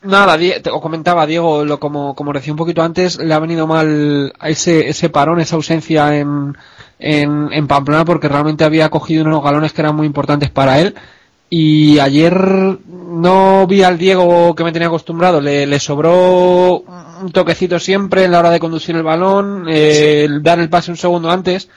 Nada, 0.05 0.37
te 0.37 0.71
comentaba 0.71 1.27
Diego, 1.27 1.65
lo, 1.65 1.81
como, 1.81 2.15
como 2.15 2.33
decía 2.35 2.53
un 2.53 2.59
poquito 2.59 2.83
antes, 2.83 3.19
le 3.19 3.33
ha 3.33 3.39
venido 3.39 3.67
mal 3.67 4.35
a 4.39 4.51
ese, 4.51 4.89
ese 4.89 5.09
parón, 5.09 5.41
esa 5.41 5.57
ausencia 5.57 6.15
en, 6.19 6.55
en, 6.99 7.49
en, 7.51 7.67
Pamplona 7.67 8.05
porque 8.05 8.29
realmente 8.29 8.65
había 8.65 8.91
cogido 8.91 9.25
unos 9.25 9.43
galones 9.43 9.73
que 9.73 9.81
eran 9.81 9.97
muy 9.97 10.07
importantes 10.07 10.51
para 10.51 10.79
él. 10.79 10.95
Y 11.49 11.99
ayer 12.01 12.35
no 12.87 13.67
vi 13.67 13.83
al 13.83 13.97
Diego 13.97 14.55
que 14.55 14.65
me 14.65 14.73
tenía 14.73 14.89
acostumbrado, 14.89 15.41
le, 15.41 15.67
le 15.67 15.81
sobró 15.81 16.85
un 17.23 17.31
toquecito 17.33 17.79
siempre 17.79 18.25
en 18.25 18.33
la 18.33 18.41
hora 18.41 18.51
de 18.51 18.61
conducir 18.61 18.97
el 18.97 19.03
balón, 19.05 19.67
eh, 19.71 20.29
dar 20.43 20.59
el 20.59 20.69
pase 20.69 20.91
un 20.91 20.99
segundo 20.99 21.31
antes 21.31 21.69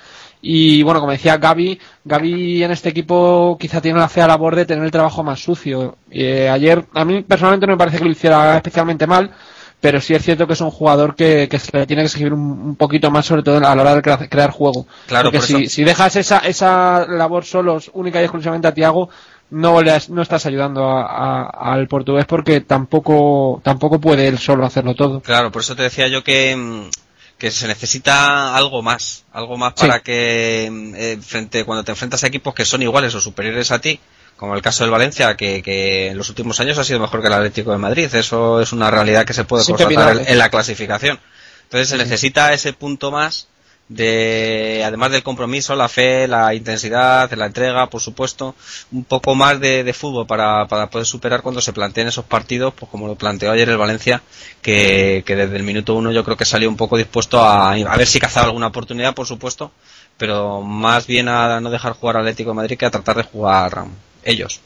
Y 0.41 0.84
bueno, 0.84 1.00
como 1.00 1.12
decía 1.12 1.38
Gaby, 1.38 1.79
Gaby 2.06 2.63
en 2.63 2.72
este 2.72 2.89
equipo 2.89 3.58
quizá 3.60 3.82
tiene 3.82 4.00
la 4.00 4.10
fea 4.10 4.27
labor 4.27 4.56
de 4.56 4.65
tener 4.65 4.84
el 4.84 4.91
trabajo 4.91 5.24
más 5.24 5.39
sucio. 5.39 5.98
Eh, 6.12 6.48
ayer, 6.50 6.86
a 6.94 7.06
mí 7.06 7.24
personalmente 7.24 7.65
no 7.65 7.74
me 7.74 7.77
parece 7.77 7.98
que 7.98 8.06
lo 8.06 8.12
hiciera 8.12 8.56
especialmente 8.56 9.08
mal, 9.08 9.32
pero 9.79 10.00
sí 10.00 10.13
es 10.13 10.24
cierto 10.24 10.48
que 10.48 10.53
es 10.53 10.62
un 10.62 10.72
jugador 10.72 11.15
que, 11.15 11.48
que 11.50 11.60
se 11.60 11.75
le 11.75 11.86
tiene 11.86 12.03
que 12.03 12.08
exigir 12.08 12.34
un, 12.34 12.75
poquito 12.75 13.12
más, 13.12 13.25
sobre 13.25 13.44
todo 13.44 13.58
a 13.58 13.75
la 13.75 13.82
hora 13.82 13.96
de 13.96 14.29
crear, 14.29 14.51
juego. 14.51 14.88
Claro, 15.08 15.32
Porque 15.32 15.46
si, 15.46 15.67
si, 15.67 15.84
dejas 15.84 16.15
esa, 16.15 16.39
esa 16.39 17.06
labor 17.08 17.46
solos, 17.46 17.91
única 17.94 18.22
y 18.22 18.24
exclusivamente 18.24 18.67
a 18.67 18.74
Tiago, 18.74 19.10
no, 19.50 19.82
no 19.82 20.22
estás 20.22 20.46
ayudando 20.46 20.88
al 20.88 21.88
portugués 21.88 22.25
porque 22.25 22.62
tampoco, 22.62 23.62
tampoco 23.63 24.00
puede 24.00 24.27
él 24.27 24.38
solo 24.38 24.65
hacerlo 24.65 24.94
todo. 24.96 25.22
Claro, 25.22 25.51
por 25.51 25.62
eso 25.62 25.75
te 25.75 25.84
decía 25.84 26.08
yo 26.08 26.24
que, 26.24 26.56
mm, 26.56 26.89
que 27.38 27.51
se 27.51 27.67
necesita 27.67 28.56
algo 28.56 28.82
más, 28.82 29.25
algo 29.32 29.58
más 29.58 29.74
para 29.74 30.00
que 30.00 30.70
mm, 30.72 30.96
eh, 30.96 31.17
frente 31.22 31.63
cuando 31.65 31.84
te 31.84 31.91
enfrentas 31.91 32.24
a 32.24 32.27
equipos 32.27 32.53
que 32.53 32.65
son 32.65 32.82
iguales 32.82 33.13
o 33.15 33.22
superiores 33.22 33.72
a 33.72 33.79
ti, 33.79 34.00
como 34.36 34.56
el 34.56 34.62
caso 34.62 34.84
del 34.84 34.91
Valencia, 34.91 35.36
que, 35.36 35.62
que 35.62 36.08
en 36.08 36.17
los 36.17 36.29
últimos 36.29 36.60
años 36.60 36.77
ha 36.77 36.84
sido 36.84 37.00
mejor 37.00 37.22
que 37.22 37.27
el 37.27 37.34
Atlético 37.34 37.72
de 37.72 37.77
Madrid. 37.77 38.13
Eso 38.13 38.62
es 38.62 38.72
una 38.72 38.89
realidad 38.91 39.25
que 39.25 39.34
se 39.34 39.44
puede 39.44 39.65
constatar 39.65 40.24
en, 40.25 40.38
la 40.38 40.50
clasificación. 40.50 41.20
Entonces 41.63 41.89
se 41.89 41.98
necesita 41.98 42.53
ese 42.53 42.74
punto 42.74 43.12
más 43.12 43.48
de 43.89 44.84
además 44.86 45.12
del 45.12 45.24
compromiso, 45.24 45.75
la 45.75 45.88
fe, 45.88 46.27
la 46.27 46.53
intensidad, 46.53 47.32
la 47.34 47.46
entrega, 47.46 47.89
por 47.89 48.01
supuesto, 48.01 48.56
un 48.91 49.06
poco 49.06 49.34
más 49.36 49.60
de, 49.60 49.94
fútbol 49.94 50.27
para, 50.27 50.67
para, 50.67 50.89
poder 50.89 51.06
superar 51.06 51.41
cuando 51.41 51.62
se 51.62 51.74
planteen 51.74 52.08
esos 52.08 52.25
partidos, 52.25 52.74
pues 52.74 52.91
como 52.91 53.08
lo 53.08 53.15
planteó 53.15 53.51
ayer 53.51 53.70
el 53.70 53.77
Valencia, 53.77 54.22
que, 54.62 55.24
que 55.25 55.36
desde 55.36 55.56
el 55.56 55.63
minuto 55.63 55.96
uno 55.96 56.12
yo 56.12 56.24
creo 56.24 56.38
que 56.38 56.46
salió 56.46 56.70
un 56.70 56.77
poco 56.77 56.98
dispuesto 56.98 57.41
a, 57.41 57.72
a 57.72 57.98
ver 57.98 58.08
si 58.08 58.20
cazaba 58.20 58.48
alguna 58.48 58.67
oportunidad, 58.67 59.15
por 59.15 59.25
supuesto, 59.25 59.72
pero 60.17 60.62
más 60.62 61.08
bien 61.08 61.29
a 61.29 61.60
no 61.62 61.70
dejar 61.70 61.94
jugar 61.94 62.17
Atlético 62.17 62.50
de 62.50 62.56
Madrid 62.56 62.77
que 62.77 62.86
a 62.86 62.91
tratar 62.91 63.15
de 63.15 63.24
jugar 63.24 63.86
ellos. 64.24 64.60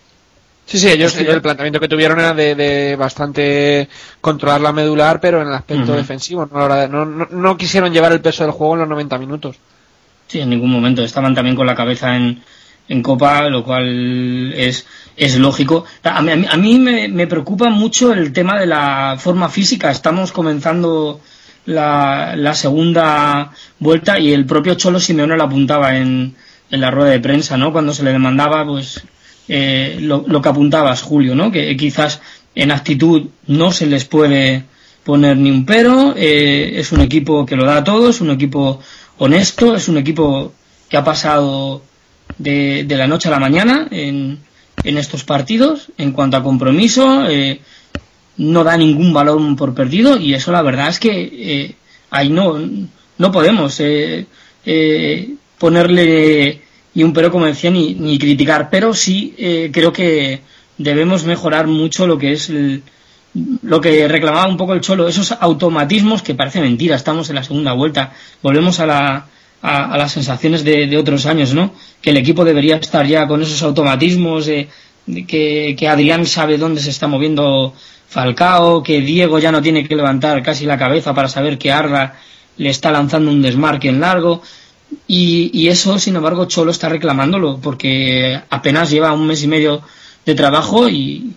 Sí, 0.71 0.79
sí, 0.79 0.87
ellos, 0.87 1.17
el 1.17 1.41
planteamiento 1.41 1.81
que 1.81 1.89
tuvieron 1.89 2.17
era 2.17 2.33
de, 2.33 2.95
bastante 2.97 3.89
controlar 4.21 4.61
la 4.61 4.71
medular, 4.71 5.19
pero 5.19 5.41
en 5.41 5.49
el 5.49 5.53
aspecto 5.53 5.91
defensivo. 5.91 6.47
No, 6.49 7.05
no, 7.05 7.57
quisieron 7.57 7.91
llevar 7.91 8.13
el 8.13 8.21
peso 8.21 8.43
del 8.43 8.53
juego 8.53 8.75
en 8.75 8.79
los 8.79 8.87
90 8.87 9.17
minutos. 9.17 9.57
Sí, 10.27 10.39
en 10.39 10.49
ningún 10.49 10.71
momento. 10.71 11.03
Estaban 11.03 11.35
también 11.35 11.57
con 11.57 11.67
la 11.67 11.75
cabeza 11.75 12.15
en, 12.15 12.41
en 12.87 13.03
Copa, 13.03 13.49
lo 13.49 13.65
cual 13.65 14.53
es, 14.53 14.87
es 15.17 15.37
lógico. 15.37 15.83
A 16.03 16.21
mí, 16.21 16.45
a 16.49 16.55
mí 16.55 16.79
me, 16.79 17.09
me, 17.09 17.27
preocupa 17.27 17.69
mucho 17.69 18.13
el 18.13 18.31
tema 18.31 18.57
de 18.57 18.67
la 18.67 19.17
forma 19.19 19.49
física. 19.49 19.91
Estamos 19.91 20.31
comenzando 20.31 21.19
la, 21.65 22.33
la 22.37 22.53
segunda 22.53 23.51
vuelta 23.77 24.19
y 24.19 24.31
el 24.31 24.45
propio 24.45 24.75
Cholo 24.75 25.01
Simeone 25.01 25.35
lo 25.35 25.43
apuntaba 25.43 25.97
en, 25.97 26.33
en 26.69 26.79
la 26.79 26.91
rueda 26.91 27.09
de 27.09 27.19
prensa, 27.19 27.57
¿no? 27.57 27.73
Cuando 27.73 27.93
se 27.93 28.03
le 28.03 28.13
demandaba, 28.13 28.65
pues 28.65 29.03
eh, 29.53 29.97
lo, 29.99 30.41
que 30.41 30.47
apuntabas, 30.47 31.01
Julio, 31.01 31.35
¿no? 31.35 31.51
Que 31.51 31.75
quizás 31.75 32.21
en 32.55 32.71
actitud 32.71 33.27
no 33.47 33.73
se 33.73 33.85
les 33.85 34.05
puede 34.05 34.63
poner 35.03 35.35
ni 35.35 35.51
un 35.51 35.65
pero, 35.65 36.13
eh, 36.15 36.71
es 36.75 36.93
un 36.93 37.01
equipo 37.01 37.45
que 37.45 37.57
lo 37.57 37.65
da 37.65 37.83
todo, 37.83 38.11
es 38.11 38.21
un 38.21 38.29
equipo 38.29 38.79
honesto, 39.17 39.75
es 39.75 39.89
un 39.89 39.97
equipo 39.97 40.53
que 40.87 40.95
ha 40.95 41.03
pasado 41.03 41.81
de, 42.37 42.85
la 42.87 43.07
noche 43.07 43.27
a 43.27 43.31
la 43.31 43.39
mañana 43.39 43.89
en, 43.91 44.39
en, 44.85 44.97
estos 44.97 45.25
partidos, 45.25 45.91
en 45.97 46.13
cuanto 46.13 46.37
a 46.37 46.43
compromiso, 46.43 47.27
eh, 47.27 47.59
no 48.37 48.63
da 48.63 48.77
ningún 48.77 49.11
valor 49.11 49.41
por 49.57 49.73
perdido 49.73 50.17
y 50.17 50.33
eso 50.33 50.53
la 50.53 50.61
verdad 50.61 50.87
es 50.87 50.99
que 51.01 51.75
ahí 52.09 52.29
no, 52.29 52.57
no 53.17 53.31
podemos 53.33 53.81
ponerle 55.57 56.61
y 56.93 57.03
un 57.03 57.13
pero, 57.13 57.31
como 57.31 57.45
decía, 57.45 57.71
ni, 57.71 57.93
ni 57.93 58.17
criticar, 58.17 58.69
pero 58.69 58.93
sí 58.93 59.33
eh, 59.37 59.69
creo 59.71 59.93
que 59.93 60.41
debemos 60.77 61.25
mejorar 61.25 61.67
mucho 61.67 62.07
lo 62.07 62.17
que 62.17 62.33
es 62.33 62.51
lo 63.63 63.79
que 63.79 64.07
reclamaba 64.07 64.47
un 64.47 64.57
poco 64.57 64.73
el 64.73 64.81
Cholo, 64.81 65.07
esos 65.07 65.31
automatismos 65.31 66.21
que 66.21 66.35
parece 66.35 66.59
mentira, 66.59 66.95
estamos 66.95 67.29
en 67.29 67.35
la 67.35 67.43
segunda 67.43 67.73
vuelta, 67.73 68.11
volvemos 68.41 68.79
a, 68.79 68.85
la, 68.85 69.25
a, 69.61 69.97
las 69.97 70.11
sensaciones 70.11 70.63
de, 70.63 70.97
otros 70.97 71.25
años, 71.25 71.53
¿no? 71.53 71.73
Que 72.01 72.09
el 72.09 72.17
equipo 72.17 72.43
debería 72.43 72.75
estar 72.75 73.05
ya 73.05 73.27
con 73.27 73.41
esos 73.41 73.63
automatismos, 73.63 74.47
de, 74.47 74.67
que, 75.27 75.75
que 75.77 75.87
Adrián 75.87 76.25
sabe 76.25 76.57
dónde 76.57 76.81
se 76.81 76.89
está 76.89 77.07
moviendo 77.07 77.73
Falcao, 78.09 78.83
que 78.83 78.99
Diego 78.99 79.39
ya 79.39 79.51
no 79.51 79.61
tiene 79.61 79.87
que 79.87 79.95
levantar 79.95 80.43
casi 80.43 80.65
la 80.65 80.77
cabeza 80.77 81.13
para 81.13 81.29
saber 81.29 81.57
que 81.57 81.71
Arda 81.71 82.19
le 82.57 82.69
está 82.69 82.91
lanzando 82.91 83.31
un 83.31 83.41
desmarque 83.41 83.87
en 83.87 84.01
largo. 84.01 84.41
Y, 85.07 85.67
eso, 85.67 85.99
sin 85.99 86.15
embargo, 86.15 86.45
Cholo 86.45 86.71
está 86.71 86.89
reclamándolo 86.89 87.59
porque 87.61 88.41
apenas 88.49 88.89
lleva 88.89 89.13
un 89.13 89.27
mes 89.27 89.43
y 89.43 89.47
medio 89.47 89.81
de 90.25 90.35
trabajo 90.35 90.89
y, 90.89 91.35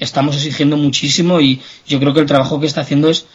estamos 0.00 0.34
exigiendo 0.34 0.76
muchísimo 0.76 1.40
y 1.40 1.60
yo 1.86 2.00
creo 2.00 2.12
que 2.12 2.18
el 2.18 2.26
trabajo 2.26 2.58
que 2.58 2.66
está 2.66 2.80
haciendo 2.80 3.08
es 3.08 3.26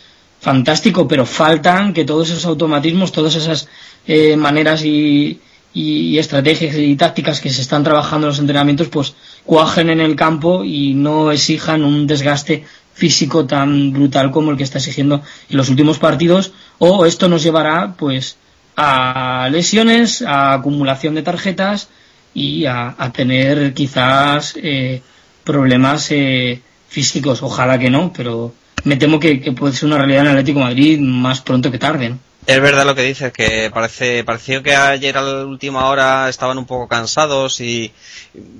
fantástico, 0.41 1.07
pero 1.07 1.25
faltan 1.25 1.93
que 1.93 2.03
todos 2.03 2.29
esos 2.29 2.45
automatismos, 2.45 3.13
todas 3.13 3.35
esas 3.35 3.69
eh, 4.05 4.35
maneras 4.35 4.83
y, 4.83 5.39
estrategias 5.73 6.75
y 6.75 6.95
tácticas 6.95 7.39
que 7.39 7.49
se 7.49 7.61
están 7.61 7.83
trabajando 7.83 8.27
en 8.27 8.29
los 8.29 8.39
entrenamientos, 8.39 8.89
pues 8.89 9.13
cuajen 9.45 9.89
en 9.89 10.01
el 10.01 10.15
campo 10.15 10.63
y 10.65 10.93
no 10.95 11.31
exijan 11.31 11.85
un 11.85 12.07
desgaste 12.07 12.65
físico 12.93 13.45
tan 13.45 13.93
brutal 13.93 14.31
como 14.31 14.51
el 14.51 14.57
que 14.57 14.63
está 14.63 14.79
exigiendo 14.79 15.21
en 15.49 15.57
los 15.57 15.69
últimos 15.69 15.99
partidos, 15.99 16.51
o 16.79 17.05
esto 17.05 17.29
nos 17.29 17.43
llevará, 17.43 17.93
pues, 17.97 18.37
a 18.77 19.49
lesiones, 19.51 20.21
a 20.21 20.53
acumulación 20.53 21.15
de 21.15 21.23
tarjetas 21.23 21.89
y 22.33 22.65
a, 22.65 22.95
tener 23.13 23.73
quizás 23.73 24.53
eh, 24.61 25.01
problemas 25.43 26.11
eh, 26.11 26.61
físicos. 26.87 27.41
Ojalá 27.41 27.79
que 27.79 27.89
no, 27.89 28.13
pero 28.15 28.53
me 28.83 28.95
temo 28.95 29.19
que, 29.19 29.51
puede 29.53 29.73
ser 29.73 29.87
una 29.87 29.97
realidad 29.97 30.21
en 30.21 30.27
Atlético 30.27 30.59
Madrid 30.59 30.99
más 30.99 31.41
pronto 31.41 31.71
que 31.71 31.79
tarde. 31.79 32.15
Es 32.47 32.61
verdad 32.61 32.85
lo 32.85 32.95
que 32.95 33.01
dices, 33.01 33.33
que 33.33 33.69
parece, 33.73 34.23
pareció 34.23 34.63
que 34.63 34.73
ayer 34.73 35.17
a 35.17 35.21
la 35.21 35.45
última 35.45 35.89
hora 35.89 36.29
estaban 36.29 36.57
un 36.57 36.65
poco 36.65 36.87
cansados 36.87 37.59
y, 37.59 37.91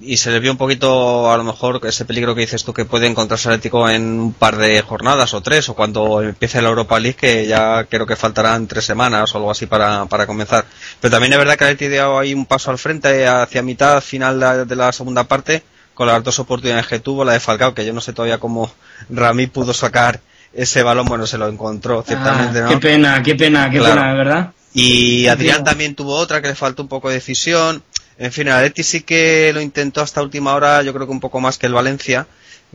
y 0.02 0.18
se 0.18 0.30
les 0.30 0.42
vio 0.42 0.52
un 0.52 0.58
poquito, 0.58 1.32
a 1.32 1.38
lo 1.38 1.46
mejor, 1.46 1.80
ese 1.86 2.04
peligro 2.04 2.36
que 2.36 2.42
dices 2.42 2.66
tú 2.66 2.74
que 2.74 2.84
puede 2.84 3.08
encontrarse 3.08 3.48
Atlético 3.48 3.88
en 3.90 4.20
un 4.20 4.34
par 4.34 4.58
de 4.58 4.82
jornadas 4.82 5.34
o 5.34 5.40
tres, 5.42 5.70
o 5.70 5.74
cuando 5.74 6.22
empiece 6.22 6.62
la 6.62 6.68
Europa 6.68 7.00
League, 7.00 7.16
que 7.16 7.48
ya 7.48 7.86
creo 7.86 8.06
que 8.06 8.18
faltarán 8.18 8.68
tres 8.68 8.84
semanas 8.84 9.34
o 9.34 9.38
algo 9.38 9.52
así 9.52 9.68
para, 9.68 10.06
para 10.08 10.28
comenzar. 10.28 10.66
Pero 11.00 11.10
también 11.10 11.32
es 11.32 11.40
verdad 11.40 11.56
que 11.56 11.64
Atlético 11.64 11.92
dio 11.92 12.20
ahí 12.20 12.34
un 12.34 12.46
paso 12.46 12.72
al 12.72 12.78
frente 12.78 13.26
hacia 13.26 13.62
mitad 13.64 14.02
final 14.02 14.68
de 14.68 14.76
la 14.76 14.92
segunda 14.92 15.24
parte, 15.24 15.64
con 15.94 16.08
las 16.08 16.22
dos 16.26 16.40
oportunidades 16.40 16.88
que 16.88 17.00
tuvo, 17.00 17.24
la 17.24 17.32
de 17.32 17.40
Falcao, 17.40 17.74
que 17.74 17.86
yo 17.86 17.94
no 17.94 18.02
sé 18.02 18.12
todavía 18.12 18.38
cómo 18.38 18.70
Rami 19.10 19.48
pudo 19.48 19.74
sacar 19.74 20.20
ese 20.54 20.84
balón, 20.84 21.06
bueno, 21.06 21.28
se 21.28 21.38
lo 21.38 21.48
encontró, 21.48 22.04
ciertamente, 22.04 22.60
ah, 22.60 22.68
Qué 22.70 22.78
pena, 22.78 23.22
qué 23.22 23.36
pena, 23.36 23.70
qué 23.70 23.80
pena, 23.80 24.14
¿verdad? 24.14 24.52
Y 24.74 25.28
Adrián 25.28 25.64
también 25.64 25.96
tuvo 25.96 26.16
otra 26.16 26.42
que 26.42 26.50
le 26.50 26.56
faltó 26.56 26.84
un 26.84 26.88
poco 26.88 27.10
de 27.10 27.16
decisión. 27.16 27.84
En 28.20 28.32
fin, 28.32 28.48
el 28.48 28.74
sí 28.84 29.02
que 29.02 29.52
lo 29.54 29.62
intentó 29.62 30.02
hasta 30.02 30.22
última 30.22 30.54
hora, 30.54 30.82
yo 30.84 30.94
creo 30.94 31.06
que 31.06 31.12
un 31.12 31.20
poco 31.20 31.40
más 31.40 31.58
que 31.58 31.68
el 31.68 31.74
Valencia. 31.74 32.28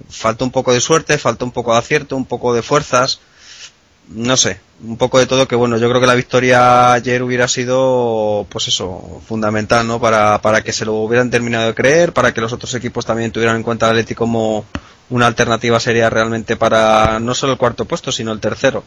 Faltó 0.08 0.44
un 0.44 0.50
poco 0.50 0.72
de 0.72 0.80
suerte, 0.80 1.18
faltó 1.18 1.44
un 1.44 1.52
poco 1.52 1.72
de 1.72 1.78
acierto, 1.78 2.16
un 2.16 2.24
poco 2.24 2.54
de 2.54 2.62
fuerzas. 2.62 3.20
No 4.14 4.36
sé, 4.36 4.60
un 4.84 4.96
poco 4.96 5.18
de 5.18 5.26
todo 5.26 5.48
que 5.48 5.56
bueno, 5.56 5.78
yo 5.78 5.88
creo 5.88 6.00
que 6.00 6.06
la 6.06 6.14
victoria 6.14 6.92
ayer 6.92 7.22
hubiera 7.22 7.48
sido, 7.48 8.46
pues 8.50 8.68
eso, 8.68 9.22
fundamental, 9.26 9.86
¿no? 9.86 10.00
Para, 10.00 10.40
para 10.42 10.62
que 10.62 10.72
se 10.72 10.84
lo 10.84 10.94
hubieran 10.94 11.30
terminado 11.30 11.66
de 11.66 11.74
creer, 11.74 12.12
para 12.12 12.34
que 12.34 12.40
los 12.40 12.52
otros 12.52 12.74
equipos 12.74 13.06
también 13.06 13.32
tuvieran 13.32 13.56
en 13.56 13.62
cuenta 13.62 13.86
al 13.86 13.92
Atleti 13.92 14.14
como, 14.14 14.66
una 15.12 15.26
alternativa 15.26 15.78
sería 15.78 16.08
realmente 16.10 16.56
para 16.56 17.20
no 17.20 17.34
solo 17.34 17.52
el 17.52 17.58
cuarto 17.58 17.84
puesto, 17.84 18.10
sino 18.10 18.32
el 18.32 18.40
tercero. 18.40 18.82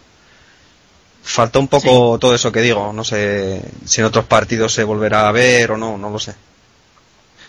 Falta 1.22 1.60
un 1.60 1.68
poco 1.68 2.18
todo 2.20 2.36
eso 2.36 2.52
que 2.52 2.62
digo. 2.62 2.92
No 2.94 3.04
sé 3.04 3.62
si 3.86 4.02
en 4.02 4.08
otros 4.08 4.26
partidos 4.26 4.74
se 4.74 4.84
volverá 4.84 5.28
a 5.28 5.32
ver 5.32 5.72
o 5.72 5.78
no, 5.78 5.98
no 5.98 6.10
lo 6.10 6.20
sé. 6.20 6.36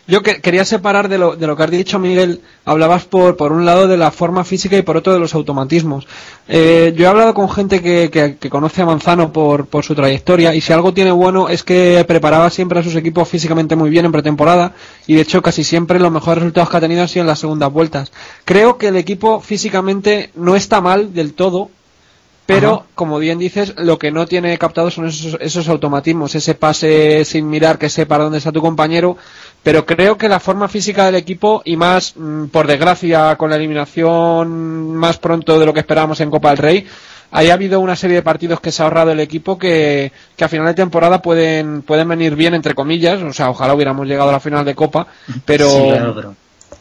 Yo 0.08 0.22
quería 0.22 0.64
separar 0.64 1.08
de 1.08 1.18
lo, 1.18 1.34
de 1.34 1.48
lo 1.48 1.56
que 1.56 1.64
has 1.64 1.70
dicho, 1.70 1.98
Miguel. 1.98 2.40
Hablabas 2.64 3.04
por, 3.06 3.36
por 3.36 3.50
un 3.50 3.64
lado 3.64 3.88
de 3.88 3.96
la 3.96 4.12
forma 4.12 4.44
física 4.44 4.76
y 4.76 4.82
por 4.82 4.96
otro 4.96 5.12
de 5.12 5.18
los 5.18 5.34
automatismos. 5.34 6.06
Eh, 6.46 6.94
yo 6.96 7.04
he 7.04 7.08
hablado 7.08 7.34
con 7.34 7.50
gente 7.50 7.82
que, 7.82 8.36
que, 8.38 8.50
conoce 8.50 8.82
a 8.82 8.86
Manzano 8.86 9.32
por, 9.32 9.66
por, 9.66 9.84
su 9.84 9.96
trayectoria 9.96 10.54
y 10.54 10.60
si 10.60 10.72
algo 10.72 10.94
tiene 10.94 11.10
bueno 11.10 11.48
es 11.48 11.64
que 11.64 12.04
preparaba 12.06 12.50
siempre 12.50 12.78
a 12.78 12.84
sus 12.84 12.94
equipos 12.94 13.28
físicamente 13.28 13.74
muy 13.74 13.90
bien 13.90 14.04
en 14.04 14.12
pretemporada 14.12 14.74
y 15.08 15.16
de 15.16 15.22
hecho 15.22 15.42
casi 15.42 15.64
siempre 15.64 15.98
los 15.98 16.12
mejores 16.12 16.38
resultados 16.38 16.70
que 16.70 16.76
ha 16.76 16.80
tenido 16.80 17.02
han 17.02 17.08
sido 17.08 17.22
en 17.22 17.28
las 17.28 17.40
segundas 17.40 17.72
vueltas. 17.72 18.12
Creo 18.44 18.78
que 18.78 18.88
el 18.88 18.96
equipo 18.96 19.40
físicamente 19.40 20.30
no 20.36 20.54
está 20.54 20.80
mal 20.80 21.14
del 21.14 21.34
todo, 21.34 21.70
pero 22.46 22.84
como 22.94 23.18
bien 23.18 23.40
dices, 23.40 23.74
lo 23.76 23.98
que 23.98 24.12
no 24.12 24.26
tiene 24.26 24.56
captado 24.56 24.88
son 24.92 25.08
esos, 25.08 25.36
esos 25.40 25.68
automatismos, 25.68 26.32
ese 26.36 26.54
pase 26.54 27.24
sin 27.24 27.50
mirar 27.50 27.76
que 27.76 27.90
sepa 27.90 28.18
dónde 28.18 28.38
está 28.38 28.52
tu 28.52 28.62
compañero, 28.62 29.16
pero 29.66 29.84
creo 29.84 30.16
que 30.16 30.28
la 30.28 30.38
forma 30.38 30.68
física 30.68 31.06
del 31.06 31.16
equipo 31.16 31.60
y 31.64 31.76
más, 31.76 32.14
mm, 32.16 32.44
por 32.52 32.68
desgracia, 32.68 33.34
con 33.34 33.50
la 33.50 33.56
eliminación 33.56 34.94
más 34.94 35.18
pronto 35.18 35.58
de 35.58 35.66
lo 35.66 35.74
que 35.74 35.80
esperábamos 35.80 36.20
en 36.20 36.30
Copa 36.30 36.50
del 36.50 36.58
Rey, 36.58 36.86
ahí 37.32 37.50
ha 37.50 37.54
habido 37.54 37.80
una 37.80 37.96
serie 37.96 38.14
de 38.14 38.22
partidos 38.22 38.60
que 38.60 38.70
se 38.70 38.80
ha 38.80 38.84
ahorrado 38.84 39.10
el 39.10 39.18
equipo 39.18 39.58
que, 39.58 40.12
que 40.36 40.44
a 40.44 40.48
final 40.48 40.68
de 40.68 40.74
temporada 40.74 41.20
pueden, 41.20 41.82
pueden 41.82 42.06
venir 42.06 42.36
bien, 42.36 42.54
entre 42.54 42.76
comillas, 42.76 43.20
o 43.20 43.32
sea, 43.32 43.50
ojalá 43.50 43.74
hubiéramos 43.74 44.06
llegado 44.06 44.28
a 44.28 44.34
la 44.34 44.38
final 44.38 44.64
de 44.64 44.76
Copa, 44.76 45.08
pero 45.44 46.36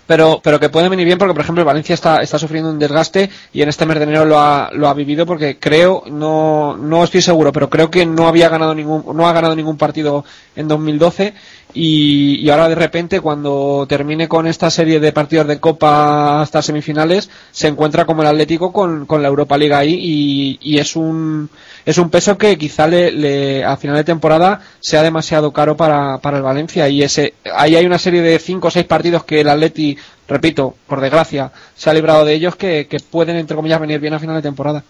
pero, 0.08 0.40
pero 0.44 0.60
que 0.60 0.70
puede 0.70 0.90
venir 0.90 1.06
bien 1.06 1.18
porque, 1.18 1.34
por 1.34 1.42
ejemplo, 1.42 1.66
Valencia 1.66 1.94
está, 1.94 2.22
está 2.22 2.38
sufriendo 2.38 2.70
un 2.70 2.78
desgaste 2.78 3.30
y 3.54 3.62
en 3.62 3.70
este 3.70 3.86
mes 3.86 3.98
de 3.98 4.04
enero 4.04 4.26
lo 4.26 4.40
ha, 4.40 4.70
lo 4.72 4.88
ha 4.88 4.94
vivido 4.94 5.26
porque 5.26 5.58
creo, 5.58 6.04
no, 6.12 6.78
no 6.78 7.04
estoy 7.04 7.22
seguro, 7.22 7.52
pero 7.52 7.70
creo 7.70 7.90
que 7.90 8.06
no 8.06 8.28
había 8.28 8.50
ganado 8.50 8.76
ningún, 8.76 9.04
no 9.16 9.28
ha 9.28 9.34
ganado 9.34 9.56
ningún 9.56 9.78
partido 9.78 10.24
en 10.56 10.68
2012 10.68 11.34
y, 11.76 12.40
y 12.40 12.50
ahora 12.50 12.70
de 12.70 12.76
repente 12.76 13.20
cuando 13.20 13.86
termine 13.88 14.28
con 14.30 14.48
esta 14.48 14.70
serie 14.72 15.00
de 15.00 15.12
partidos 15.12 15.46
de 15.48 15.60
Copa 15.60 16.42
hasta 16.42 16.62
semifinales 16.62 17.30
se 17.52 17.68
encuentra 17.68 18.06
como 18.06 18.22
el 18.22 18.30
Atlético 18.30 18.72
con, 18.72 19.06
con 19.06 19.22
la 19.22 19.28
Europa 19.28 19.58
League 19.58 19.74
ahí 19.76 19.94
y, 20.02 20.60
y 20.62 20.80
es 20.80 20.96
un, 20.96 21.50
es 21.86 21.98
un 21.98 22.10
peso 22.10 22.38
que 22.38 22.58
quizá 22.58 22.88
le, 22.88 23.64
a 23.66 23.76
final 23.76 23.98
de 23.98 24.04
temporada 24.06 24.62
sea 24.80 25.04
demasiado 25.04 25.52
caro 25.52 25.76
para, 25.76 26.18
para 26.20 26.38
el 26.38 26.44
Valencia 26.44 26.88
y 26.88 27.04
ese 27.04 27.34
ahí 27.54 27.76
hay 27.76 27.86
una 27.86 28.00
serie 28.00 28.22
de 28.22 28.40
cinco 28.40 28.70
o 28.70 28.72
seis 28.72 28.86
partidos 28.86 29.26
que 29.26 29.42
el 29.42 29.50
Atleti, 29.50 29.98
repito, 30.30 30.76
por 30.88 31.02
desgracia, 31.02 31.52
se 31.76 31.90
ha 31.90 31.94
librado 31.94 32.24
de 32.24 32.34
ellos 32.34 32.56
que, 32.56 32.88
que 32.88 32.98
pueden 33.00 33.36
entre 33.36 33.56
comillas 33.56 33.82
venir 33.82 34.00
bien 34.00 34.14
a 34.14 34.20
final 34.20 34.38
de 34.38 34.42
temporada. 34.42 34.84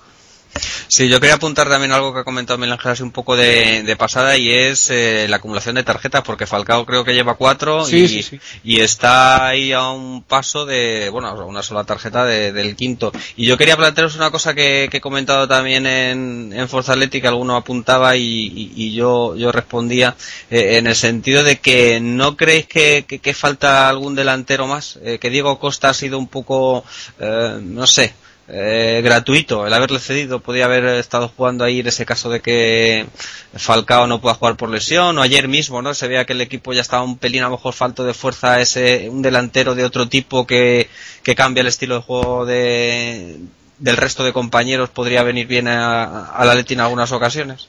Sí, 0.88 1.10
yo 1.10 1.20
quería 1.20 1.36
apuntar 1.36 1.68
también 1.68 1.92
algo 1.92 2.14
que 2.14 2.22
ha 2.22 2.24
comentado 2.24 2.58
Miguel 2.58 2.74
Ángel 2.74 2.92
hace 2.92 3.04
un 3.04 3.12
poco 3.12 3.36
de, 3.36 3.96
pasada 3.98 4.38
y 4.38 4.52
es 4.52 4.90
eh, 4.90 5.28
la 5.28 5.38
acumulación 5.38 5.76
de 5.76 5.84
tarjetas, 5.84 6.24
porque 6.24 6.46
Falcao 6.46 6.86
creo 6.86 7.04
que 7.04 7.14
lleva 7.14 7.36
cuatro 7.36 7.86
y, 7.90 8.80
está 8.80 9.48
ahí 9.48 9.74
a 9.74 9.90
un 9.90 10.24
paso 10.24 10.66
de, 10.66 11.10
bueno, 11.10 11.34
una 11.46 11.64
sola 11.64 11.84
tarjeta 11.84 12.24
del 12.26 12.76
quinto. 12.76 13.12
Y 13.36 13.46
yo 13.46 13.58
quería 13.58 13.76
plantearos 13.76 14.16
una 14.16 14.32
cosa 14.32 14.54
que, 14.54 14.90
he 14.92 15.02
comentado 15.02 15.48
también 15.48 15.86
en, 15.86 16.54
en 16.56 16.70
Forza 16.70 16.94
Atlética, 16.94 17.28
alguno 17.28 17.58
apuntaba 17.58 18.16
y, 18.16 18.94
yo, 18.94 19.36
yo 19.36 19.52
respondía 19.52 20.16
eh, 20.50 20.78
en 20.78 20.88
el 20.88 20.96
sentido 20.96 21.44
de 21.44 21.58
que 21.58 22.00
no 22.00 22.38
creéis 22.38 22.68
que, 22.68 23.06
que, 23.06 23.34
falta 23.34 23.90
algún 23.90 24.16
delantero 24.16 24.68
más, 24.68 24.98
eh, 25.04 25.20
que 25.20 25.30
Diego 25.30 25.60
Costa 25.60 25.90
ha 25.90 25.94
sido 25.94 26.18
un 26.18 26.28
poco, 26.28 26.86
no 27.20 27.88
sé, 27.88 28.14
eh, 28.48 29.02
gratuito. 29.04 29.66
El 29.66 29.74
haberle 29.74 30.00
cedido 30.00 30.40
podía 30.40 30.66
haber 30.66 30.86
estado 30.86 31.30
jugando 31.36 31.64
ahí 31.64 31.80
en 31.80 31.88
ese 31.88 32.06
caso 32.06 32.30
de 32.30 32.42
que 32.42 33.08
Falcao 33.56 34.08
no 34.08 34.22
pueda 34.22 34.36
jugar 34.36 34.56
por 34.56 34.70
lesión 34.70 35.18
o 35.18 35.22
ayer 35.22 35.48
mismo 35.48 35.82
no 35.82 35.94
se 35.94 36.08
veía 36.08 36.26
que 36.26 36.34
el 36.34 36.42
equipo 36.42 36.74
ya 36.74 36.82
estaba 36.82 37.04
un 37.04 37.18
pelín 37.18 37.42
a 37.42 37.46
lo 37.46 37.52
mejor 37.58 37.74
falto 37.74 38.04
de 38.04 38.14
fuerza 38.14 38.62
ese 38.62 39.10
un 39.10 39.22
delantero 39.22 39.76
de 39.76 39.84
otro 39.86 40.08
tipo 40.08 40.46
que, 40.46 40.90
que 41.24 41.36
cambia 41.36 41.62
el 41.62 41.68
estilo 41.68 41.96
de 41.96 42.02
juego 42.02 42.46
de, 42.46 43.38
del 43.80 43.98
resto 43.98 44.24
de 44.24 44.34
compañeros. 44.34 44.90
Podría 44.90 45.24
venir 45.24 45.48
bien 45.48 45.68
a, 45.68 46.44
la 46.46 46.56
Leti 46.56 46.76
en 46.76 46.82
algunas 46.82 47.12
ocasiones 47.12 47.68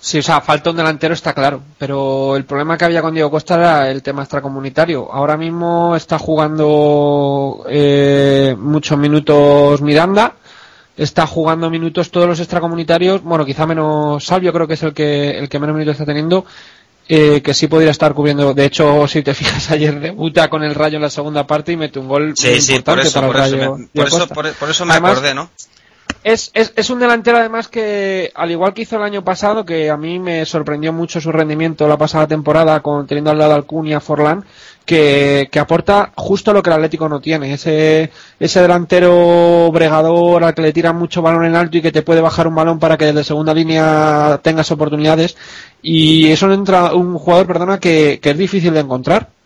Sí, 0.00 0.18
o 0.18 0.22
sea, 0.22 0.40
falta 0.40 0.70
un 0.70 0.76
delantero, 0.76 1.14
está 1.14 1.32
claro. 1.32 1.60
Pero 1.76 2.36
el 2.36 2.44
problema 2.44 2.78
que 2.78 2.84
había 2.84 3.02
con 3.02 3.14
Diego 3.14 3.30
Costa 3.30 3.56
era 3.56 3.90
el 3.90 4.02
tema 4.02 4.22
extracomunitario. 4.22 5.12
Ahora 5.12 5.36
mismo 5.36 5.96
está 5.96 6.18
jugando 6.18 7.64
eh, 7.68 8.54
muchos 8.56 8.96
minutos 8.96 9.82
Miranda, 9.82 10.34
está 10.96 11.26
jugando 11.26 11.68
minutos 11.68 12.10
todos 12.10 12.28
los 12.28 12.38
extracomunitarios. 12.38 13.22
Bueno, 13.22 13.44
quizá 13.44 13.66
menos 13.66 14.24
Salvio, 14.24 14.52
creo 14.52 14.68
que 14.68 14.74
es 14.74 14.82
el 14.84 14.94
que, 14.94 15.30
el 15.30 15.48
que 15.48 15.58
menos 15.58 15.74
minutos 15.74 15.94
está 15.94 16.06
teniendo. 16.06 16.44
Eh, 17.10 17.40
que 17.40 17.54
sí 17.54 17.68
podría 17.68 17.90
estar 17.90 18.12
cubriendo. 18.12 18.52
De 18.52 18.66
hecho, 18.66 19.08
si 19.08 19.22
te 19.22 19.32
fijas, 19.34 19.70
ayer 19.70 19.98
debuta 19.98 20.48
con 20.48 20.62
el 20.62 20.74
Rayo 20.74 20.96
en 20.96 21.02
la 21.02 21.10
segunda 21.10 21.46
parte 21.46 21.72
y 21.72 21.76
mete 21.76 21.98
un 21.98 22.06
gol 22.06 22.34
sí, 22.36 22.50
muy 22.50 22.60
sí, 22.60 22.74
importante 22.74 23.10
por 23.10 23.24
eso, 23.24 23.32
para 23.32 23.46
el 23.46 23.52
Rayo. 23.52 23.88
por, 23.94 24.06
eso, 24.06 24.28
por, 24.28 24.70
eso 24.70 24.84
me 24.84 24.94
acordé, 24.94 25.34
¿no? 25.34 25.50
Es, 26.24 26.50
es, 26.52 26.72
es, 26.74 26.90
un 26.90 26.98
delantero 26.98 27.38
además 27.38 27.68
que, 27.68 28.32
al 28.34 28.50
igual 28.50 28.74
que 28.74 28.82
hizo 28.82 28.96
el 28.96 29.02
año 29.02 29.22
pasado, 29.22 29.64
que 29.64 29.88
a 29.88 29.96
mí 29.96 30.18
me 30.18 30.44
sorprendió 30.44 30.92
mucho 30.92 31.20
su 31.20 31.30
rendimiento 31.30 31.86
la 31.86 31.96
pasada 31.96 32.26
temporada 32.26 32.80
con 32.80 33.06
teniendo 33.06 33.30
al 33.30 33.38
lado 33.38 33.54
al 33.54 33.66
Cunha 33.66 34.00
Forlán, 34.00 34.44
que, 34.84 35.48
que, 35.50 35.60
aporta 35.60 36.12
justo 36.16 36.52
lo 36.52 36.62
que 36.62 36.70
el 36.70 36.74
Atlético 36.74 37.08
no 37.08 37.20
tiene. 37.20 37.52
Ese, 37.54 38.10
ese 38.40 38.60
delantero 38.60 39.70
bregador 39.72 40.42
al 40.42 40.54
que 40.54 40.62
le 40.62 40.72
tiran 40.72 40.96
mucho 40.96 41.22
balón 41.22 41.44
en 41.44 41.54
alto 41.54 41.78
y 41.78 41.82
que 41.82 41.92
te 41.92 42.02
puede 42.02 42.20
bajar 42.20 42.48
un 42.48 42.54
balón 42.56 42.78
para 42.78 42.96
que 42.96 43.06
desde 43.06 43.24
segunda 43.24 43.54
línea 43.54 44.40
tengas 44.42 44.70
oportunidades. 44.72 45.36
Y 45.82 46.30
eso 46.30 46.52
entra 46.52 46.94
un 46.94 47.16
jugador, 47.16 47.46
perdona, 47.46 47.78
que, 47.78 48.18
que 48.20 48.30
es 48.30 48.38
difícil 48.38 48.74
de 48.74 48.80
encontrar 48.80 49.37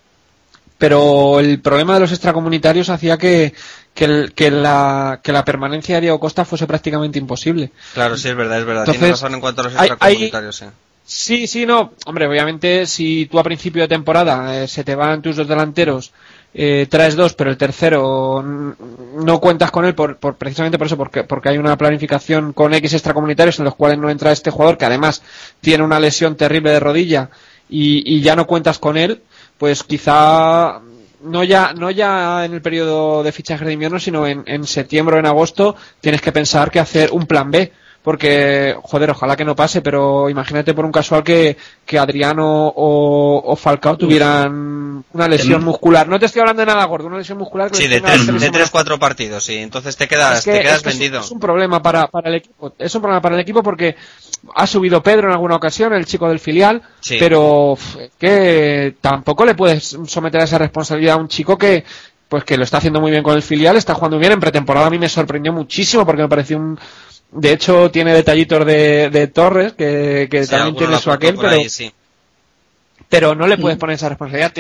pero 0.83 1.38
el 1.38 1.61
problema 1.61 1.95
de 1.95 2.01
los 2.01 2.11
extracomunitarios 2.11 2.88
hacía 2.90 3.16
que, 3.16 3.55
que, 3.95 4.51
la, 4.51 5.21
que 5.23 5.31
la 5.31 5.45
permanencia 5.45 5.95
de 5.95 6.01
Diego 6.01 6.18
Costa 6.18 6.45
fuese 6.45 6.66
prácticamente 6.66 7.21
imposible. 7.21 7.71
Claro, 7.95 8.16
sí, 8.16 8.31
es 8.31 8.35
verdad, 8.35 8.59
es 8.59 8.64
verdad. 8.64 8.85
Tienes 8.87 9.11
razón 9.11 9.35
en 9.35 9.40
cuanto 9.40 9.61
a 9.61 9.64
los 9.66 9.75
extracomunitarios, 9.75 10.57
sí. 10.57 10.64
Sí, 11.05 11.47
sí, 11.47 11.66
no. 11.66 11.92
Hombre, 12.05 12.27
obviamente, 12.27 12.87
si 12.87 13.27
tú 13.27 13.38
a 13.38 13.45
principio 13.45 13.83
de 13.83 13.87
temporada 13.87 14.64
eh, 14.64 14.66
se 14.66 14.83
te 14.83 14.97
van 14.97 15.23
tus 15.23 15.37
dos 15.37 15.47
delanteros, 15.47 16.11
eh, 16.53 16.88
traes 16.90 17.14
dos, 17.14 17.35
pero 17.35 17.51
el 17.51 17.57
tercero 17.57 18.42
no 18.42 19.40
cuentas 19.40 19.71
con 19.71 19.85
él 19.85 19.95
por, 19.95 20.16
por, 20.16 20.35
precisamente 20.35 20.79
por 20.79 20.88
eso, 20.88 20.97
porque, 20.97 21.23
porque 21.23 21.51
hay 21.51 21.59
una 21.59 21.79
planificación 21.79 22.53
con 22.53 22.75
X 22.75 22.95
extracomunitarios 22.95 23.57
en 23.61 23.66
los 23.66 23.77
cuales 23.77 23.99
no 23.99 24.11
entra 24.11 24.33
este 24.33 24.51
jugador, 24.51 24.79
que 24.79 24.87
además 24.87 25.23
tiene 25.61 25.85
una 25.85 26.01
lesión 26.01 26.35
terrible 26.35 26.73
de 26.73 26.81
rodilla 26.81 27.31
y, 27.71 28.16
y 28.16 28.21
ya 28.21 28.35
no 28.35 28.49
cuentas 28.49 28.81
con 28.81 28.97
él, 28.97 29.23
pues 29.59 29.83
quizá 29.83 30.81
no 31.23 31.45
ya, 31.45 31.73
no 31.73 31.91
ya 31.91 32.45
en 32.45 32.55
el 32.55 32.62
periodo 32.62 33.23
de 33.23 33.33
fichaje 33.33 33.65
de 33.65 33.73
invierno, 33.73 34.01
sino 34.01 34.27
en, 34.27 34.43
en 34.47 34.67
septiembre 34.67 35.17
o 35.17 35.19
en 35.19 35.27
agosto 35.27 35.77
tienes 36.01 36.21
que 36.21 36.33
pensar 36.33 36.71
que 36.71 36.81
hacer 36.81 37.11
un 37.12 37.27
plan 37.27 37.51
B 37.51 37.73
porque, 38.03 38.77
joder, 38.83 39.11
ojalá 39.11 39.37
que 39.37 39.45
no 39.45 39.55
pase, 39.55 39.81
pero 39.81 40.29
imagínate 40.29 40.75
por 40.75 40.85
un 40.85 40.91
casual 40.91 41.23
que, 41.23 41.57
que 41.87 41.99
Adriano 41.99 42.67
o, 42.67 43.43
o 43.45 43.57
Falcao 43.57 43.97
tuvieran 43.97 45.05
una 45.12 45.29
lesión 45.29 45.62
muscular. 45.62 46.09
No 46.09 46.19
te 46.19 46.27
estoy 46.27 46.41
hablando 46.41 46.62
de 46.62 46.67
nada 46.67 46.85
gordo, 46.85 47.07
una 47.07 47.19
lesión 47.19 47.38
muscular. 47.38 47.71
sí, 47.73 47.87
de 47.87 48.01
tres, 48.01 48.27
de 48.27 48.51
tres, 48.51 48.71
cuatro 48.71 48.99
partidos, 48.99 49.45
sí. 49.45 49.59
Entonces 49.59 49.97
te 49.97 50.09
quedas, 50.09 50.43
te 50.43 50.61
quedas 50.61 50.83
vendido. 50.83 51.21
Es, 51.21 51.31
un 51.31 51.38
problema 51.38 51.81
para, 51.81 52.09
para 52.09 52.29
el 52.29 52.37
equipo. 52.37 52.75
Es 52.77 52.93
un 52.95 53.03
problema 53.03 53.23
para 53.23 53.37
el 53.37 53.41
equipo 53.41 53.62
porque 53.62 53.95
ha 54.55 54.67
subido 54.67 55.01
Pedro 55.01 55.29
en 55.29 55.35
alguna 55.35 55.55
ocasión, 55.55 55.93
el 55.93 56.05
chico 56.05 56.29
del 56.29 56.41
filial, 56.41 56.83
pero 57.21 57.79
que 58.19 58.97
tampoco 59.01 59.45
le 59.45 59.55
puedes 59.55 59.97
someter 60.07 60.41
a 60.41 60.45
esa 60.45 60.59
responsabilidad 60.59 61.15
a 61.15 61.19
un 61.19 61.29
chico 61.29 61.57
que, 61.57 61.85
pues 62.29 62.43
que 62.43 62.57
lo 62.57 62.65
está 62.65 62.79
haciendo 62.79 63.01
muy 63.01 63.12
bien 63.12 63.23
con 63.23 63.37
el 63.37 63.43
filial, 63.43 63.77
está 63.77 63.95
jugando 63.95 64.17
muy 64.17 64.23
bien. 64.23 64.33
En 64.33 64.41
pretemporada 64.41 64.88
a 64.88 64.91
mí 64.91 64.99
me 64.99 65.09
sorprendió 65.09 65.53
muchísimo 65.53 66.05
porque 66.05 66.23
me 66.23 66.29
pareció 66.29 66.59
un, 66.59 66.79
de 67.33 67.53
hecho, 67.53 67.90
tiene 67.90 68.12
detallitos 68.12 68.64
de, 68.66 69.09
de 69.11 69.27
Torres, 69.27 69.73
que, 69.73 70.29
que 70.31 70.47
también 70.47 70.77
tiene 70.77 70.99
su 70.99 71.11
aquel, 71.11 71.37
pero, 71.38 71.57
pero 73.09 73.35
no 73.35 73.47
le 73.47 73.57
puedes 73.57 73.79
mm. 73.79 73.81
poner 73.81 73.95
esa 73.95 74.11
responsabilidad. 74.11 74.53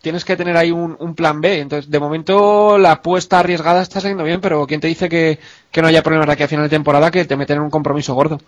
tienes 0.00 0.24
que 0.24 0.36
tener 0.36 0.56
ahí 0.56 0.72
un, 0.72 0.96
un, 0.98 1.14
plan 1.14 1.40
B. 1.40 1.60
Entonces, 1.60 1.88
de 1.88 2.00
momento, 2.00 2.78
la 2.78 2.92
apuesta 2.92 3.38
arriesgada 3.38 3.80
está 3.80 4.00
saliendo 4.00 4.24
bien, 4.24 4.40
pero 4.40 4.66
¿quién 4.66 4.80
te 4.80 4.88
dice 4.88 5.08
que, 5.08 5.38
que 5.70 5.82
no 5.82 5.88
haya 5.88 6.02
problemas 6.02 6.26
de 6.26 6.32
aquí 6.32 6.42
a 6.42 6.48
final 6.48 6.64
de 6.64 6.70
temporada 6.70 7.12
que 7.12 7.24
te 7.24 7.36
meten 7.36 7.58
en 7.58 7.62
un 7.62 7.70
compromiso 7.70 8.14
gordo? 8.14 8.40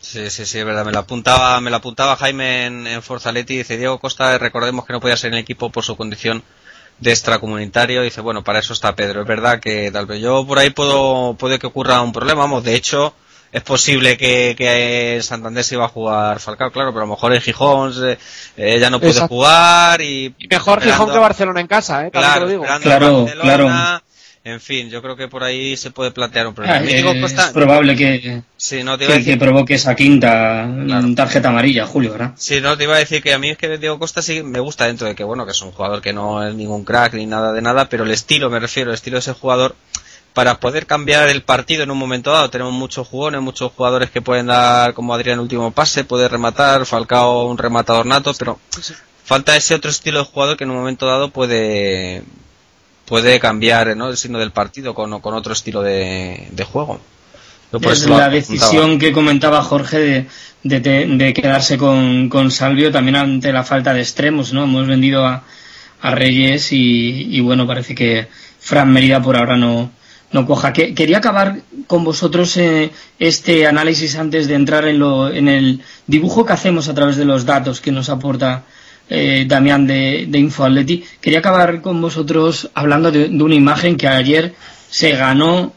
Sí, 0.00 0.30
sí, 0.30 0.46
sí, 0.46 0.58
es 0.58 0.64
verdad. 0.64 0.84
Me 0.84 0.92
lo 0.92 1.00
apuntaba, 1.00 1.60
me 1.60 1.70
lo 1.70 1.76
apuntaba 1.76 2.14
Jaime 2.16 2.66
en, 2.66 2.86
en 2.86 3.02
Forza 3.02 3.32
Leti. 3.32 3.56
Dice 3.56 3.76
Diego 3.76 3.98
Costa, 3.98 4.38
recordemos 4.38 4.84
que 4.84 4.92
no 4.92 5.00
podía 5.00 5.16
ser 5.16 5.28
en 5.28 5.34
el 5.34 5.40
equipo 5.40 5.70
por 5.70 5.82
su 5.82 5.96
condición 5.96 6.44
de 7.00 7.10
extracomunitario. 7.10 8.02
Dice, 8.02 8.20
bueno, 8.20 8.44
para 8.44 8.60
eso 8.60 8.74
está 8.74 8.94
Pedro. 8.94 9.22
Es 9.22 9.26
verdad 9.26 9.60
que 9.60 9.90
tal 9.90 10.06
vez 10.06 10.20
yo 10.20 10.46
por 10.46 10.58
ahí 10.58 10.70
puedo, 10.70 11.34
puede 11.34 11.58
que 11.58 11.66
ocurra 11.66 12.02
un 12.02 12.12
problema. 12.12 12.42
Vamos, 12.42 12.62
de 12.64 12.74
hecho, 12.74 13.14
es 13.54 13.62
posible 13.62 14.16
que, 14.16 14.56
que 14.58 15.20
Santander 15.22 15.62
se 15.62 15.76
iba 15.76 15.84
a 15.84 15.88
jugar 15.88 16.40
Falcao, 16.40 16.72
claro, 16.72 16.90
pero 16.90 17.04
a 17.04 17.06
lo 17.06 17.14
mejor 17.14 17.32
en 17.32 17.40
Gijón 17.40 17.92
eh, 18.56 18.80
ya 18.80 18.90
no 18.90 18.98
puede 18.98 19.20
jugar 19.20 20.02
y... 20.02 20.34
mejor 20.50 20.82
Gijón 20.82 21.12
que 21.12 21.18
Barcelona 21.18 21.60
en 21.60 21.68
casa, 21.68 22.04
¿eh? 22.04 22.10
Claro, 22.10 22.48
digo. 22.48 22.64
claro, 22.82 23.28
claro. 23.40 24.02
En 24.42 24.60
fin, 24.60 24.90
yo 24.90 25.00
creo 25.00 25.14
que 25.14 25.28
por 25.28 25.44
ahí 25.44 25.76
se 25.76 25.92
puede 25.92 26.10
plantear 26.10 26.48
un 26.48 26.54
problema. 26.54 26.78
Ah, 26.78 26.84
es 26.84 27.50
probable 27.52 27.94
que, 27.94 28.42
sí, 28.56 28.82
no, 28.82 28.98
te 28.98 29.06
que, 29.22 29.36
provoque 29.36 29.74
esa 29.74 29.94
quinta 29.94 30.68
tarjeta 31.14 31.48
amarilla, 31.48 31.86
Julio, 31.86 32.10
¿verdad? 32.10 32.32
Sí, 32.36 32.60
no, 32.60 32.76
te 32.76 32.84
iba 32.84 32.96
a 32.96 32.98
decir 32.98 33.22
que 33.22 33.32
a 33.32 33.38
mí 33.38 33.50
es 33.50 33.56
que 33.56 33.78
Diego 33.78 34.00
Costa 34.00 34.20
sí 34.20 34.42
me 34.42 34.58
gusta 34.58 34.86
dentro 34.86 35.06
de 35.06 35.14
que, 35.14 35.22
bueno, 35.22 35.46
que 35.46 35.52
es 35.52 35.62
un 35.62 35.70
jugador 35.70 36.02
que 36.02 36.12
no 36.12 36.44
es 36.44 36.54
ningún 36.56 36.84
crack 36.84 37.14
ni 37.14 37.24
nada 37.24 37.52
de 37.52 37.62
nada, 37.62 37.88
pero 37.88 38.02
el 38.02 38.10
estilo, 38.10 38.50
me 38.50 38.58
refiero, 38.58 38.90
el 38.90 38.96
estilo 38.96 39.14
de 39.14 39.20
ese 39.20 39.32
jugador 39.32 39.76
para 40.34 40.58
poder 40.58 40.86
cambiar 40.86 41.28
el 41.28 41.42
partido 41.42 41.84
en 41.84 41.90
un 41.90 41.98
momento 41.98 42.32
dado. 42.32 42.50
Tenemos 42.50 42.72
muchos 42.72 43.06
jugones, 43.06 43.40
muchos 43.40 43.72
jugadores 43.72 44.10
que 44.10 44.20
pueden 44.20 44.46
dar, 44.46 44.92
como 44.92 45.14
Adrián, 45.14 45.38
último 45.38 45.70
pase, 45.70 46.04
puede 46.04 46.28
rematar, 46.28 46.84
Falcao 46.84 47.46
un 47.46 47.56
rematador 47.56 48.04
nato, 48.04 48.34
pero 48.38 48.58
falta 49.24 49.56
ese 49.56 49.74
otro 49.74 49.90
estilo 49.90 50.18
de 50.18 50.24
jugador 50.26 50.56
que 50.56 50.64
en 50.64 50.70
un 50.70 50.76
momento 50.76 51.06
dado 51.06 51.30
puede 51.30 52.24
puede 53.06 53.38
cambiar 53.38 53.96
¿no? 53.96 54.08
el 54.08 54.16
signo 54.16 54.38
del 54.38 54.50
partido 54.50 54.94
con, 54.94 55.20
con 55.20 55.34
otro 55.34 55.52
estilo 55.52 55.82
de, 55.82 56.66
juego. 56.70 57.00
Pues 57.70 58.06
la 58.08 58.28
decisión 58.28 58.98
que 58.98 59.12
comentaba 59.12 59.62
Jorge 59.62 60.26
de, 60.62 60.80
de, 60.80 61.34
quedarse 61.34 61.76
con, 61.76 62.28
con, 62.28 62.50
Salvio 62.50 62.92
también 62.92 63.16
ante 63.16 63.52
la 63.52 63.64
falta 63.64 63.92
de 63.92 64.00
extremos, 64.00 64.52
¿no? 64.52 64.64
Hemos 64.64 64.86
vendido 64.86 65.26
a, 65.26 65.42
a 66.00 66.10
Reyes 66.12 66.68
y, 66.70 67.40
bueno, 67.40 67.66
parece 67.66 67.94
que 67.94 68.28
Fran 68.60 68.92
Merida 68.92 69.20
por 69.20 69.36
ahora 69.36 69.56
no, 69.56 69.90
no 70.32 70.46
coja. 70.46 70.72
Que, 70.72 70.94
quería 70.94 71.18
acabar 71.18 71.60
con 71.86 72.04
vosotros 72.04 72.56
eh, 72.56 72.90
este 73.18 73.66
análisis 73.66 74.16
antes 74.16 74.48
de 74.48 74.54
entrar 74.54 74.86
en, 74.86 74.98
lo, 74.98 75.30
en 75.30 75.48
el 75.48 75.80
dibujo 76.06 76.44
que 76.44 76.52
hacemos 76.52 76.88
a 76.88 76.94
través 76.94 77.16
de 77.16 77.24
los 77.24 77.44
datos 77.44 77.80
que 77.80 77.92
nos 77.92 78.08
aporta 78.08 78.64
eh, 79.08 79.44
Damián 79.46 79.86
de, 79.86 80.26
de. 80.28 81.04
Quería 81.20 81.38
acabar 81.38 81.80
con 81.82 82.00
vosotros 82.00 82.70
hablando 82.74 83.12
de, 83.12 83.28
de 83.28 83.42
una 83.42 83.54
imagen 83.54 83.96
que 83.96 84.08
ayer 84.08 84.54
se 84.88 85.12
ganó 85.12 85.72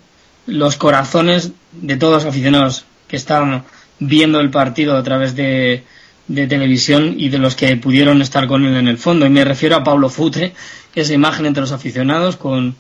los 0.46 0.78
corazones 0.78 1.52
de 1.74 1.98
todos 1.98 2.24
los 2.24 2.26
aficionados 2.26 2.86
que 3.08 3.18
estaban 3.18 3.66
viendo 4.00 4.40
el 4.40 4.50
partido 4.50 4.96
a 4.98 5.04
través 5.04 5.36
de, 5.36 5.84
televisión 6.28 7.16
y 7.18 7.30
de 7.30 7.38
los 7.38 7.56
que 7.56 7.76
pudieron 7.78 8.22
estar 8.22 8.48
con 8.48 8.66
él 8.66 8.76
en 8.76 8.88
el 8.88 8.98
fondo. 8.98 9.26
Y 9.26 9.30
me 9.30 9.46
refiero 9.46 9.76
a 9.76 9.84
Pablo 9.84 10.10
Futre, 10.10 10.54
esa 10.96 11.14
imagen 11.14 11.46
entre 11.46 11.62
los 11.62 11.72
aficionados 11.72 12.38
con, 12.38 12.76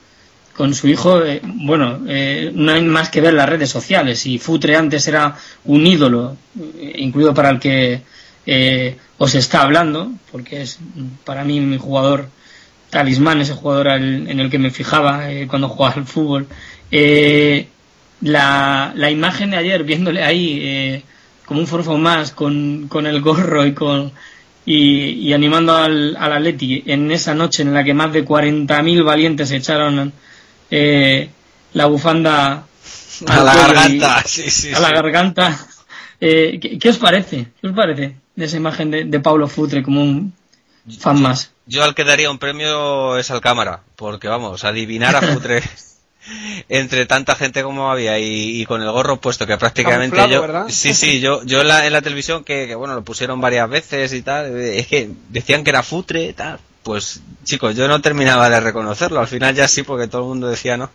con 0.57 0.73
su 0.73 0.87
hijo. 0.87 1.23
Eh, 1.23 1.41
bueno, 1.43 2.01
eh, 2.07 2.51
no 2.53 2.71
hay 2.71 2.81
más 2.81 3.09
que 3.09 3.21
ver 3.21 3.33
las 3.33 3.47
redes 3.47 3.69
sociales. 3.69 4.25
Y 4.25 4.39
Futre 4.39 4.75
antes 4.75 5.07
era 5.07 5.35
un 5.65 5.85
ídolo, 5.85 6.35
eh, 6.79 6.95
incluido 6.97 7.33
para 7.33 7.49
el 7.49 7.59
que 7.59 8.01
os 9.17 9.35
está 9.35 9.63
hablando, 9.63 10.11
porque 10.31 10.61
es 10.61 10.79
para 11.25 11.43
mí 11.43 11.59
mi 11.59 11.77
jugador 11.77 12.29
talismán, 12.89 13.41
ese 13.41 13.53
jugador 13.53 13.89
en 13.89 14.39
el 14.39 14.49
que 14.49 14.57
me 14.57 14.71
fijaba 14.71 15.23
cuando 15.49 15.67
jugaba 15.67 15.95
al 15.95 16.05
fútbol 16.05 16.47
eh, 16.91 17.67
la, 18.21 18.93
la, 18.95 19.11
imagen 19.11 19.51
de 19.51 19.57
ayer, 19.57 19.83
viéndole 19.83 20.23
ahí 20.23 20.59
eh, 20.61 21.03
como 21.45 21.59
un 21.59 21.67
forfo 21.67 21.97
más, 21.97 22.31
con, 22.31 22.87
con, 22.87 23.05
el 23.05 23.21
gorro 23.21 23.65
y 23.65 23.73
con 23.73 24.11
y, 24.65 25.31
animando 25.33 25.75
al, 25.75 26.15
al 26.17 26.33
Atleti 26.33 26.83
en 26.85 27.11
esa 27.11 27.33
noche 27.33 27.63
en 27.63 27.73
la 27.73 27.83
que 27.83 27.93
más 27.93 28.11
de 28.11 28.25
40.000 28.25 29.03
valientes 29.03 29.51
echaron 29.51 30.11
eh, 30.69 31.29
la 31.73 31.85
bufanda 31.85 32.65
a 33.27 33.43
la 33.43 33.55
garganta, 33.55 34.23
sí, 34.25 34.49
sí, 34.49 34.73
a 34.73 34.79
la 34.79 34.91
garganta. 34.91 35.57
Eh, 36.19 36.59
¿qué, 36.79 36.89
os 36.89 36.97
parece? 36.97 37.47
¿Qué 37.61 37.67
os 37.67 37.75
parece 37.75 38.15
de 38.35 38.45
esa 38.45 38.57
imagen 38.57 38.89
de, 38.89 39.05
de 39.05 39.19
Paulo 39.19 39.47
Futre 39.47 39.83
como 39.83 40.01
un 40.01 40.33
fan 40.99 41.21
más? 41.21 41.51
Yo 41.65 41.83
al 41.83 41.93
que 41.93 42.03
daría 42.03 42.31
un 42.31 42.39
premio 42.39 43.17
es 43.17 43.29
al 43.29 43.41
cámara, 43.41 43.81
porque 43.95 44.27
vamos, 44.27 44.63
adivinar 44.63 45.15
a 45.15 45.21
Futre 45.21 45.61
entre 46.69 47.05
tanta 47.05 47.35
gente 47.35 47.63
como 47.63 47.91
había 47.91 48.19
y, 48.19 48.65
con 48.65 48.81
el 48.81 48.91
gorro 48.91 49.17
puesto 49.17 49.47
que 49.47 49.57
prácticamente 49.57 50.17
yo 50.29 50.67
sí 50.69 50.93
sí 50.93 51.19
yo 51.19 51.43
yo 51.43 51.61
en 51.61 51.67
la, 51.67 52.01
televisión 52.01 52.43
que, 52.43 52.75
bueno 52.75 52.95
lo 52.95 53.03
pusieron 53.03 53.39
varias 53.39 53.69
veces 53.69 54.13
y 54.13 54.21
tal 54.21 54.57
es 54.57 54.87
que 54.87 55.09
decían 55.29 55.63
que 55.63 55.69
era 55.69 55.83
futre 55.83 56.33
tal 56.33 56.59
pues 56.87 57.19
chicos 57.43 57.75
yo 57.75 57.85
no 57.89 58.01
terminaba 58.01 58.49
de 58.49 58.61
reconocerlo. 58.61 59.19
Al 59.19 59.27
final 59.27 59.53
ya 59.53 59.67
sí 59.67 59.83
porque 59.83 60.07
todo 60.07 60.21
el 60.21 60.27
mundo 60.29 60.47
decía 60.47 60.77
no 60.77 60.89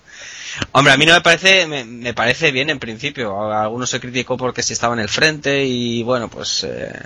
hombre 0.72 0.94
a 0.94 0.96
mí 0.96 1.04
no 1.04 1.12
me 1.12 1.20
parece 1.20 1.66
me, 1.66 2.14
parece 2.14 2.50
bien 2.50 2.70
en 2.70 2.78
principio. 2.78 3.52
Algunos 3.52 3.90
se 3.90 4.00
criticó 4.00 4.38
porque 4.38 4.62
si 4.62 4.72
estaba 4.72 4.94
en 4.94 5.00
el 5.00 5.10
frente 5.10 5.66
y 5.66 6.02
bueno 6.02 6.30
pues 6.30 6.64
eh, 6.64 6.98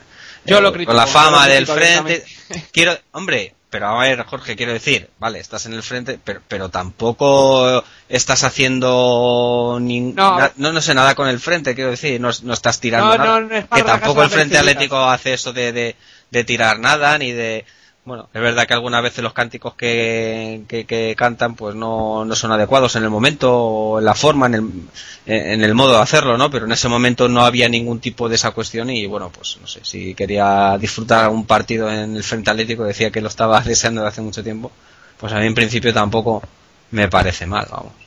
yo 0.45 0.61
lo 0.61 0.71
critico, 0.73 0.93
con 0.93 0.99
la 0.99 1.09
fama 1.09 1.49
del 1.49 1.67
frente. 1.67 2.25
Quiero 2.71 2.97
hombre 3.11 3.55
pero 3.69 3.89
a 3.89 3.99
ver, 3.99 4.25
Jorge, 4.25 4.55
quiero 4.55 4.73
decir, 4.73 5.11
vale, 5.19 5.41
estás 5.41 5.67
en 5.67 5.73
el 5.75 5.83
frente, 5.83 6.21
pero, 6.23 6.41
pero 6.47 6.69
tampoco 6.71 7.85
estás 8.09 8.45
haciendo 8.45 9.79
ni, 9.83 10.01
no, 10.01 10.51
no, 10.57 10.81
sé 10.81 10.95
nada 10.95 11.17
con 11.17 11.29
el 11.29 11.41
frente, 11.41 11.75
quiero 11.75 11.91
decir, 11.91 12.21
no, 12.21 12.31
no 12.45 12.55
estás 12.55 12.81
tirando 12.81 13.19
nada. 13.19 13.67
que 13.67 13.83
tampoco 13.83 14.23
el 14.23 14.31
Frente 14.31 14.57
Atlético 14.57 14.97
hace 15.11 15.35
eso 15.35 15.53
de, 15.53 15.73
de, 15.73 15.97
de 16.31 16.45
tirar 16.45 16.79
nada, 16.79 17.19
ni 17.19 17.33
de, 17.33 17.67
bueno, 18.07 18.29
es 18.33 18.41
verdad 18.41 18.67
que 18.67 18.73
algunas 18.73 19.03
veces 19.03 19.23
los 19.23 19.33
cánticos 19.33 19.75
que, 19.75 20.63
que, 20.69 21.15
cantan 21.19 21.57
pues 21.57 21.75
no, 21.75 22.25
no, 22.25 22.35
son 22.37 22.53
adecuados 22.53 22.95
en 22.97 23.03
el 23.03 23.11
momento, 23.11 23.53
o 23.53 23.99
en 23.99 24.05
la 24.05 24.15
forma, 24.15 24.47
en 24.47 24.55
el, 24.55 24.71
en 25.27 25.63
el 25.63 25.75
modo 25.75 25.95
de 25.95 26.03
hacerlo, 26.03 26.39
¿no? 26.39 26.49
Pero 26.49 26.67
en 26.67 26.73
ese 26.73 26.89
momento 26.89 27.29
no 27.29 27.45
había 27.45 27.69
ningún 27.69 27.99
tipo 27.99 28.29
de 28.29 28.37
esa 28.37 28.53
cuestión 28.53 28.91
y 28.91 29.07
bueno, 29.07 29.31
pues 29.31 29.59
no 29.61 29.67
sé, 29.67 29.81
si 29.83 30.15
quería 30.15 30.79
disfrutar 30.79 31.29
un 31.31 31.47
partido 31.47 31.91
en 31.91 32.17
el 32.17 32.23
Frente 32.23 32.51
Atlético, 32.51 32.85
decía 32.85 33.11
que 33.11 33.21
lo 33.21 33.29
estaba 33.29 33.61
deseando 33.63 34.03
de 34.03 34.09
hace 34.09 34.23
mucho 34.23 34.43
tiempo, 34.43 34.71
pues 35.19 35.33
a 35.33 35.41
mí 35.41 35.47
en 35.47 35.55
principio 35.55 35.93
tampoco 35.93 36.43
me 36.93 37.09
parece 37.09 37.45
mal, 37.45 37.67
vamos 37.71 38.06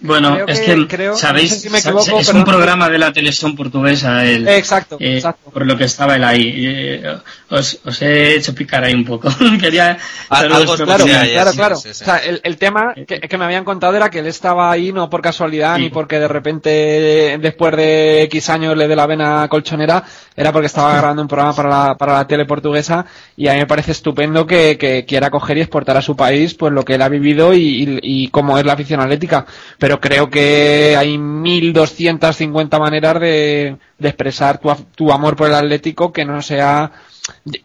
bueno, 0.00 0.38
es 0.46 0.60
que, 0.60 1.12
sabéis, 1.14 1.64
es 1.64 2.28
un 2.28 2.44
programa 2.44 2.88
de 2.88 2.98
la 2.98 3.12
televisión 3.12 3.56
portuguesa. 3.56 4.24
El, 4.24 4.46
exacto, 4.46 4.96
eh, 5.00 5.16
exacto, 5.16 5.50
Por 5.50 5.66
lo 5.66 5.76
que 5.76 5.84
estaba 5.84 6.16
él 6.16 6.24
ahí. 6.24 6.52
Eh, 6.56 7.18
os, 7.48 7.80
os, 7.84 8.02
he 8.02 8.34
hecho 8.34 8.54
picar 8.54 8.84
ahí 8.84 8.94
un 8.94 9.04
poco. 9.04 9.28
Quería. 9.60 9.98
Algo 10.28 10.76
claro, 10.76 11.04
claro, 11.04 11.52
claro. 11.52 11.76
O 11.76 11.94
sea, 11.94 12.18
el, 12.18 12.40
el 12.44 12.56
tema 12.56 12.94
que, 12.94 13.20
que, 13.20 13.38
me 13.38 13.44
habían 13.44 13.64
contado 13.64 13.96
era 13.96 14.10
que 14.10 14.20
él 14.20 14.26
estaba 14.26 14.70
ahí 14.70 14.92
no 14.92 15.08
por 15.08 15.22
casualidad 15.22 15.78
ni 15.78 15.88
porque 15.88 16.18
de 16.18 16.28
repente 16.28 17.38
después 17.40 17.76
de 17.76 18.22
X 18.24 18.50
años 18.50 18.76
le 18.76 18.86
dé 18.86 18.96
la 18.96 19.06
vena 19.06 19.48
colchonera, 19.48 20.04
era 20.40 20.52
porque 20.52 20.66
estaba 20.66 20.96
grabando 20.96 21.20
un 21.20 21.28
programa 21.28 21.54
para 21.54 21.68
la, 21.68 21.94
para 21.96 22.14
la 22.14 22.26
tele 22.26 22.46
portuguesa 22.46 23.04
y 23.36 23.48
a 23.48 23.52
mí 23.52 23.58
me 23.58 23.66
parece 23.66 23.92
estupendo 23.92 24.46
que, 24.46 24.78
que 24.78 25.04
quiera 25.04 25.30
coger 25.30 25.58
y 25.58 25.60
exportar 25.60 25.98
a 25.98 26.02
su 26.02 26.16
país 26.16 26.54
pues 26.54 26.72
lo 26.72 26.82
que 26.82 26.94
él 26.94 27.02
ha 27.02 27.08
vivido 27.10 27.52
y, 27.52 27.58
y, 27.60 27.98
y 28.02 28.28
cómo 28.28 28.56
es 28.56 28.64
la 28.64 28.72
afición 28.72 29.00
atlética 29.00 29.44
pero 29.78 30.00
creo 30.00 30.30
que 30.30 30.96
hay 30.96 31.18
1250 31.18 32.78
maneras 32.78 33.20
de, 33.20 33.76
de 33.98 34.08
expresar 34.08 34.58
tu, 34.58 34.74
tu, 34.94 35.12
amor 35.12 35.36
por 35.36 35.48
el 35.48 35.54
Atlético 35.54 36.10
que 36.10 36.24
no 36.24 36.40
sea 36.40 36.90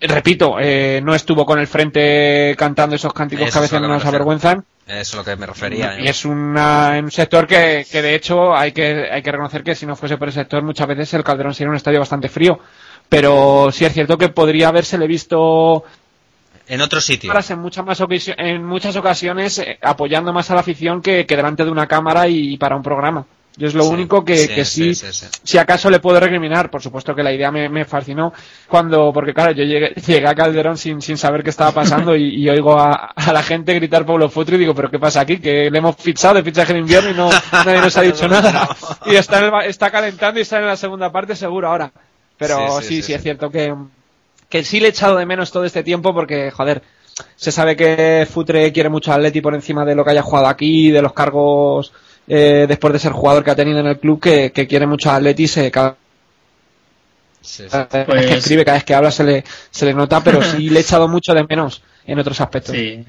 repito, 0.02 0.58
eh, 0.60 1.00
no 1.04 1.16
estuvo 1.16 1.46
con 1.46 1.60
el 1.60 1.68
frente 1.68 2.56
cantando 2.58 2.96
esos 2.96 3.14
cánticos 3.14 3.52
que 3.52 3.58
a 3.58 3.62
veces 3.62 3.82
nos 3.82 4.06
avergüenzan. 4.06 4.66
Eso 4.88 5.00
es 5.00 5.14
lo 5.16 5.24
que 5.24 5.36
me 5.36 5.48
refería. 5.48 6.00
Y 6.00 6.08
es 6.08 6.26
una, 6.26 7.00
un 7.00 7.10
sector 7.10 7.48
que, 7.48 7.86
que 7.92 8.02
de 8.04 8.14
hecho 8.14 8.56
hay 8.56 8.72
que, 8.72 9.10
hay 9.12 9.24
que 9.24 9.32
reconocer 9.32 9.64
que 9.64 9.74
si 9.74 9.86
no 9.86 9.96
fuese 9.96 10.18
por 10.18 10.28
el 10.28 10.34
sector 10.34 10.62
muchas 10.62 10.88
veces 10.88 11.14
el 11.16 11.24
Calderón 11.24 11.56
sería 11.56 11.72
un 11.72 11.76
estadio 11.76 12.00
bastante 12.00 12.30
frío. 12.30 12.60
Pero 13.10 13.70
sí 13.72 13.86
es 13.86 13.94
cierto 13.94 14.18
que 14.18 14.30
podría 14.30 14.68
habérsele 14.68 15.08
visto 15.08 15.84
en 16.68 16.82
otro 16.82 17.02
sitio. 17.02 17.32
En 17.32 17.60
muchas, 17.60 17.86
más 17.86 18.00
en 18.38 18.66
muchas 18.66 18.96
ocasiones 18.96 19.60
eh, 19.60 19.78
apoyando 19.82 20.34
más 20.34 20.50
a 20.50 20.56
la 20.56 20.62
afición 20.62 21.02
que, 21.02 21.26
que, 21.26 21.36
delante 21.36 21.64
de 21.64 21.72
una 21.72 21.88
cámara 21.88 22.28
y 22.28 22.58
para 22.58 22.76
un 22.76 22.84
programa. 22.84 23.26
Yo 23.58 23.68
es 23.68 23.74
lo 23.74 23.86
único 23.86 24.26
que 24.26 24.36
sí, 24.36 24.48
que 24.50 24.66
sí, 24.66 24.94
si 24.94 25.58
acaso 25.58 25.90
le 25.90 26.00
puedo 26.00 26.20
recriminar. 26.20 26.70
Por 26.70 26.82
supuesto 26.82 27.16
que 27.16 27.24
la 27.24 27.32
idea 27.32 27.52
me, 27.52 27.70
me 27.70 27.86
fascinó 27.86 28.34
cuando, 28.68 29.14
porque 29.14 29.34
claro, 29.34 29.52
yo 29.52 29.64
llegué, 29.64 29.94
llegué, 30.08 30.28
a 30.28 30.36
Calderón 30.36 30.78
sin, 30.78 31.02
sin 31.02 31.18
saber 31.18 31.42
qué 31.42 31.52
estaba 31.52 31.72
pasando 31.72 32.16
y, 32.16 32.36
y 32.36 32.50
oigo 32.50 32.78
a, 32.78 33.14
a, 33.16 33.34
la 33.34 33.44
gente 33.44 33.74
gritar 33.74 34.06
Pablo 34.06 34.30
Futro 34.30 34.56
y 34.56 34.60
digo, 34.60 34.76
pero 34.76 34.92
¿qué 34.92 35.00
pasa 35.00 35.22
aquí? 35.22 35.38
Que 35.38 35.70
le 35.72 35.78
hemos 35.78 35.96
fichado 35.96 36.36
de 36.36 36.44
fichaje 36.44 36.74
de 36.74 36.80
invierno 36.80 37.12
y 37.12 37.14
no, 37.14 37.30
nadie 37.52 37.80
nos 37.80 37.96
ha 37.96 38.02
dicho 38.04 38.28
nada. 38.28 38.70
Y 39.06 39.16
está, 39.16 39.40
en 39.40 39.54
el, 39.54 39.70
está 39.70 39.92
calentando 39.92 40.40
y 40.40 40.42
está 40.42 40.58
en 40.58 40.66
la 40.66 40.76
segunda 40.76 41.12
parte 41.12 41.36
seguro 41.36 41.70
ahora. 41.70 41.92
Pero 42.38 42.82
sí, 42.82 43.02
sí, 43.02 43.14
es 43.14 43.22
cierto 43.22 43.50
que, 43.50 43.74
que 44.50 44.64
sí 44.64 44.80
le 44.80 44.88
he 44.88 44.90
echado 44.90 45.16
de 45.16 45.26
menos 45.26 45.52
todo 45.52 45.64
este 45.64 45.84
tiempo 45.84 46.14
porque, 46.14 46.52
joder, 46.52 46.82
se 47.36 47.52
sabe 47.52 47.76
que 47.76 48.28
Futre 48.30 48.74
quiere 48.74 48.90
mucho 48.90 49.12
a 49.12 49.16
Atleti 49.16 49.40
por 49.40 49.56
encima 49.56 49.86
de 49.86 49.96
lo 49.96 50.04
que 50.04 50.12
haya 50.12 50.22
jugado 50.22 50.48
aquí, 50.48 50.92
de 50.92 51.02
los 51.02 51.14
cargos 51.14 51.94
eh, 52.28 52.66
después 52.68 52.94
de 52.94 53.00
ser 53.00 53.12
jugador 53.12 53.44
que 53.44 53.52
ha 53.52 53.56
tenido 53.56 53.80
en 53.80 53.88
el 53.88 54.00
club, 54.00 54.20
que, 54.22 54.52
que 54.52 54.68
quiere 54.68 54.88
mucho 54.88 55.10
a 55.10 55.16
Atleti, 55.16 55.48
se 55.48 55.72
cada 55.72 55.98
sí, 57.42 57.64
sí. 57.70 57.78
Pues... 58.06 58.26
que 58.26 58.34
escribe, 58.36 58.66
cada 58.66 58.78
vez 58.78 58.84
que 58.84 58.96
habla 58.96 59.12
se 59.12 59.24
le, 59.24 59.44
se 59.70 59.86
le 59.86 59.94
nota, 59.94 60.24
pero 60.24 60.42
sí 60.42 60.70
le 60.70 60.80
he 60.80 60.82
echado 60.84 61.08
mucho 61.08 61.34
de 61.34 61.46
menos 61.48 61.82
en 62.06 62.20
otros 62.20 62.40
aspectos. 62.42 62.76
Sí. 62.76 63.06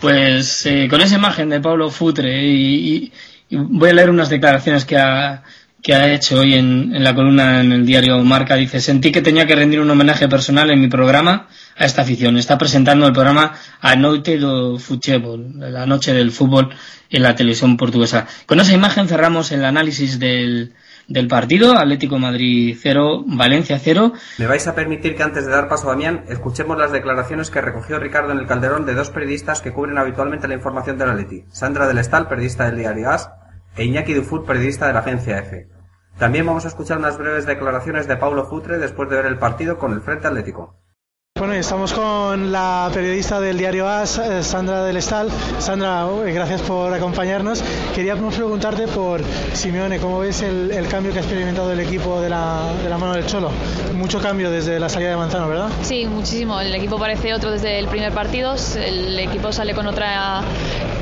Pues 0.00 0.66
eh, 0.66 0.86
con 0.88 1.00
esa 1.00 1.16
imagen 1.16 1.48
de 1.48 1.60
Pablo 1.60 1.90
Futre 1.90 2.44
y, 2.44 2.94
y, 2.94 3.12
y 3.48 3.56
voy 3.56 3.90
a 3.90 3.94
leer 3.94 4.10
unas 4.10 4.28
declaraciones 4.28 4.84
que 4.84 4.96
ha, 4.98 5.42
que 5.86 5.94
ha 5.94 6.12
hecho 6.12 6.40
hoy 6.40 6.54
en, 6.54 7.04
la 7.04 7.14
columna 7.14 7.60
en 7.60 7.70
el 7.70 7.86
diario 7.86 8.18
Marca. 8.24 8.56
Dice, 8.56 8.80
sentí 8.80 9.12
que 9.12 9.22
tenía 9.22 9.46
que 9.46 9.54
rendir 9.54 9.78
un 9.78 9.88
homenaje 9.88 10.28
personal 10.28 10.68
en 10.72 10.80
mi 10.80 10.88
programa 10.88 11.46
a 11.76 11.84
esta 11.84 12.02
afición. 12.02 12.36
Está 12.36 12.58
presentando 12.58 13.06
el 13.06 13.12
programa 13.12 13.54
A 13.80 13.94
Noite 13.94 14.36
do 14.36 14.80
Futebol, 14.80 15.46
la 15.60 15.86
noche 15.86 16.12
del 16.12 16.32
fútbol 16.32 16.74
en 17.08 17.22
la 17.22 17.36
televisión 17.36 17.76
portuguesa. 17.76 18.26
Con 18.46 18.58
esa 18.58 18.72
imagen 18.72 19.06
cerramos 19.06 19.52
el 19.52 19.64
análisis 19.64 20.18
del, 20.18 20.74
del 21.06 21.28
partido, 21.28 21.78
Atlético 21.78 22.18
Madrid 22.18 22.76
0, 22.76 23.22
Valencia 23.24 23.78
0. 23.78 24.12
Me 24.38 24.48
vais 24.48 24.66
a 24.66 24.74
permitir 24.74 25.14
que 25.14 25.22
antes 25.22 25.46
de 25.46 25.52
dar 25.52 25.68
paso 25.68 25.86
a 25.86 25.92
Damián, 25.92 26.24
escuchemos 26.28 26.76
las 26.76 26.90
declaraciones 26.90 27.48
que 27.48 27.60
recogió 27.60 28.00
Ricardo 28.00 28.32
en 28.32 28.38
el 28.38 28.48
Calderón 28.48 28.86
de 28.86 28.94
dos 28.94 29.10
periodistas 29.10 29.60
que 29.60 29.70
cubren 29.70 29.98
habitualmente 29.98 30.48
la 30.48 30.54
información 30.54 30.98
del 30.98 31.10
Atleti. 31.10 31.44
Sandra 31.52 31.86
del 31.86 31.98
Estal, 31.98 32.26
periodista 32.26 32.64
del 32.66 32.78
diario 32.78 33.08
AS, 33.08 33.30
e 33.76 33.84
Iñaki 33.84 34.14
Dufour, 34.14 34.44
periodista 34.44 34.88
de 34.88 34.92
la 34.92 34.98
agencia 34.98 35.38
EFE. 35.38 35.75
También 36.18 36.46
vamos 36.46 36.64
a 36.64 36.68
escuchar 36.68 36.96
unas 36.96 37.18
breves 37.18 37.44
declaraciones 37.44 38.08
de 38.08 38.16
Paulo 38.16 38.46
Futre 38.46 38.78
después 38.78 39.10
de 39.10 39.16
ver 39.16 39.26
el 39.26 39.38
partido 39.38 39.76
con 39.76 39.92
el 39.92 40.00
Frente 40.00 40.26
Atlético. 40.26 40.74
Bueno, 41.38 41.52
estamos 41.52 41.92
con 41.92 42.50
la 42.50 42.90
periodista 42.94 43.38
del 43.40 43.58
diario 43.58 43.86
AS, 43.86 44.16
eh, 44.16 44.42
Sandra 44.42 44.82
del 44.84 44.96
Estal. 44.96 45.28
Sandra, 45.58 46.06
eh, 46.24 46.32
gracias 46.32 46.62
por 46.62 46.94
acompañarnos. 46.94 47.62
Queríamos 47.94 48.34
preguntarte 48.34 48.88
por 48.88 49.20
Simeone, 49.52 49.98
¿cómo 49.98 50.20
ves 50.20 50.40
el, 50.40 50.70
el 50.70 50.88
cambio 50.88 51.12
que 51.12 51.18
ha 51.18 51.20
experimentado 51.20 51.70
el 51.72 51.80
equipo 51.80 52.22
de 52.22 52.30
la, 52.30 52.72
de 52.82 52.88
la, 52.88 52.96
mano 52.96 53.12
del 53.12 53.26
Cholo? 53.26 53.50
Mucho 53.94 54.18
cambio 54.18 54.50
desde 54.50 54.80
la 54.80 54.88
salida 54.88 55.10
de 55.10 55.16
Manzano, 55.18 55.46
¿verdad? 55.46 55.68
Sí, 55.82 56.06
muchísimo. 56.06 56.58
El 56.58 56.74
equipo 56.74 56.98
parece 56.98 57.34
otro 57.34 57.50
desde 57.50 57.78
el 57.78 57.88
primer 57.88 58.12
partido. 58.12 58.54
El 58.74 59.18
equipo 59.18 59.52
sale 59.52 59.74
con 59.74 59.86
otra, 59.86 60.40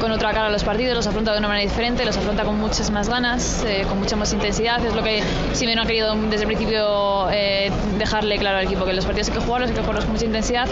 con 0.00 0.10
otra 0.10 0.32
cara 0.32 0.48
a 0.48 0.50
los 0.50 0.64
partidos, 0.64 0.96
los 0.96 1.06
afronta 1.06 1.32
de 1.32 1.38
una 1.38 1.46
manera 1.46 1.68
diferente, 1.70 2.04
los 2.04 2.16
afronta 2.16 2.42
con 2.42 2.58
muchas 2.58 2.90
más 2.90 3.08
ganas, 3.08 3.64
eh, 3.64 3.84
con 3.88 4.00
mucha 4.00 4.16
más 4.16 4.32
intensidad. 4.32 4.84
Es 4.84 4.96
lo 4.96 5.04
que 5.04 5.22
Simeone 5.52 5.80
ha 5.80 5.86
querido 5.86 6.12
desde 6.16 6.42
el 6.42 6.46
principio 6.48 7.30
eh, 7.30 7.70
dejarle 7.98 8.36
claro 8.38 8.58
al 8.58 8.64
equipo, 8.64 8.84
que 8.84 8.94
los 8.94 9.06
partidos 9.06 9.28
hay 9.28 9.34
que 9.34 9.40
jugarlos, 9.40 9.70
hay 9.70 9.76
que 9.76 9.82
jugarlos 9.82 10.04
con 10.04 10.14
mucha 10.14 10.23
intensidad, 10.24 10.68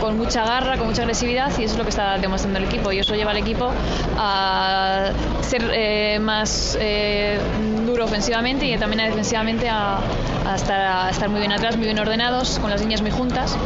con, 0.00 0.16
mucha 0.16 0.44
garra, 0.44 0.76
con 0.78 0.88
mucha 0.88 1.02
agresividad 1.02 1.50
y 1.58 1.64
eso 1.64 1.74
es 1.74 1.78
lo 1.78 1.84
que 1.84 1.90
está 1.90 2.18
demostrando 2.18 2.58
el 2.58 2.64
equipo 2.64 2.90
y 2.90 2.98
eso 2.98 3.14
lleva 3.14 3.32
al 3.32 3.36
equipo 3.36 3.70
a 4.16 5.10
ser 5.42 5.70
eh, 5.72 6.18
más 6.20 6.76
eh, 6.80 7.38
duro 7.86 8.04
ofensivamente 8.04 8.66
y 8.66 8.76
también 8.78 9.06
defensivamente 9.08 9.68
a, 9.68 9.98
a, 10.46 10.54
estar, 10.54 10.80
a, 10.80 11.10
estar, 11.10 11.28
muy 11.28 11.40
bien 11.40 11.52
atrás, 11.52 11.76
muy 11.76 11.86
bien 11.86 11.98
ordenados, 11.98 12.58
con 12.58 12.70
las 12.70 12.80
líneas 12.80 13.02
muy 13.02 13.10
juntas. 13.10 13.56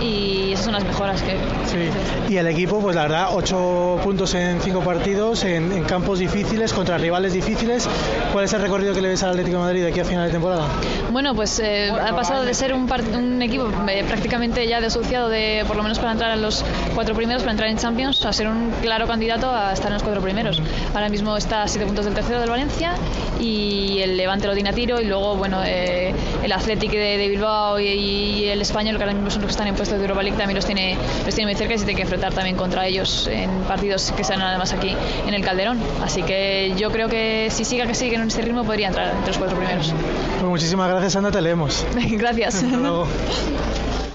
Y 0.00 0.52
esas 0.52 0.64
son 0.64 0.74
las 0.74 0.84
mejoras 0.84 1.22
que... 1.22 1.32
Sí. 1.66 2.32
Y 2.32 2.36
el 2.36 2.46
equipo, 2.46 2.80
pues 2.80 2.96
la 2.96 3.02
verdad, 3.02 3.28
8 3.32 4.00
puntos 4.02 4.34
en 4.34 4.60
5 4.60 4.80
partidos, 4.80 5.44
en, 5.44 5.72
en, 5.72 5.84
campos 5.84 6.18
difíciles, 6.18 6.72
contra 6.72 6.98
rivales 6.98 7.32
difíciles. 7.32 7.88
¿Cuál 8.32 8.44
es 8.44 8.52
el 8.52 8.62
recorrido 8.62 8.94
que 8.94 9.00
le 9.00 9.08
ves 9.08 9.22
al 9.22 9.30
Atlético 9.30 9.58
de 9.58 9.62
Madrid 9.62 9.82
de 9.82 9.88
aquí 9.88 10.00
a 10.00 10.04
final 10.04 10.26
de 10.26 10.32
temporada? 10.32 10.66
Bueno, 11.10 11.34
pues 11.34 11.58
eh, 11.60 11.90
ha 11.90 12.14
pasado 12.14 12.44
de 12.44 12.54
ser 12.54 12.72
un, 12.72 12.88
un 13.16 13.42
equipo 13.42 13.68
prácticamente 14.08 14.66
ya 14.66 14.80
desociado 14.80 15.28
de, 15.28 15.64
por 15.66 15.76
lo 15.76 15.82
menos 15.82 15.98
para 15.98 16.12
entrar 16.12 16.32
en 16.32 16.42
los 16.42 16.64
cuatro 16.94 17.14
primeros, 17.14 17.42
para 17.42 17.52
entrar 17.52 17.68
en 17.68 17.76
Champions, 17.76 18.24
a 18.24 18.32
ser 18.32 18.46
un 18.46 18.70
claro 18.80 19.06
candidato 19.06 19.50
a 19.50 19.72
estar 19.72 19.88
en 19.88 19.94
los 19.94 20.02
cuatro 20.02 20.20
primeros. 20.22 20.60
Ahora 20.94 21.08
mismo 21.08 21.36
está 21.36 21.62
a 21.62 21.68
siete 21.68 21.86
puntos 21.86 22.04
del 22.04 22.14
tercero 22.14 22.40
del 22.40 22.50
Valencia 22.50 22.94
y 23.40 24.00
el 24.00 24.16
Levante 24.16 24.46
lo 24.46 24.54
tiene 24.54 24.70
a 24.70 24.72
tiro 24.72 25.00
y 25.00 25.04
luego, 25.04 25.36
bueno, 25.36 25.62
eh, 25.64 26.14
el 26.42 26.52
Athletic 26.52 26.92
de, 26.92 27.18
de 27.18 27.28
Bilbao 27.28 27.80
y, 27.80 27.86
y, 27.86 28.48
el 28.48 28.60
Español, 28.60 28.96
que 28.96 29.02
ahora 29.02 29.14
mismo 29.14 29.30
son 29.30 29.42
los 29.42 29.48
que 29.48 29.52
están 29.52 29.66
en 29.66 29.74
puestos 29.74 29.89
de 29.98 30.02
Europa 30.02 30.22
League, 30.22 30.36
también 30.36 30.56
los 30.56 30.66
tiene, 30.66 30.96
los 31.24 31.34
tiene 31.34 31.50
muy 31.50 31.58
cerca 31.58 31.74
y 31.74 31.78
se 31.78 31.84
tiene 31.84 31.96
que 31.96 32.02
enfrentar 32.02 32.32
también 32.32 32.56
contra 32.56 32.86
ellos 32.86 33.28
en 33.30 33.50
partidos 33.62 34.12
que 34.12 34.24
sean 34.24 34.40
además 34.40 34.72
aquí 34.72 34.96
en 35.26 35.34
el 35.34 35.44
Calderón. 35.44 35.78
Así 36.02 36.22
que 36.22 36.74
yo 36.76 36.90
creo 36.90 37.08
que 37.08 37.48
si 37.50 37.64
siga 37.64 37.86
que 37.86 37.94
sigue 37.94 38.16
en 38.16 38.22
este 38.22 38.42
ritmo 38.42 38.64
podría 38.64 38.88
entrar 38.88 39.08
entre 39.08 39.28
los 39.28 39.38
cuatro 39.38 39.56
primeros. 39.56 39.92
Pues 40.38 40.50
muchísimas 40.50 40.88
gracias, 40.88 41.16
Ana, 41.16 41.30
te 41.30 41.40
leemos. 41.40 41.86
gracias. 42.10 42.64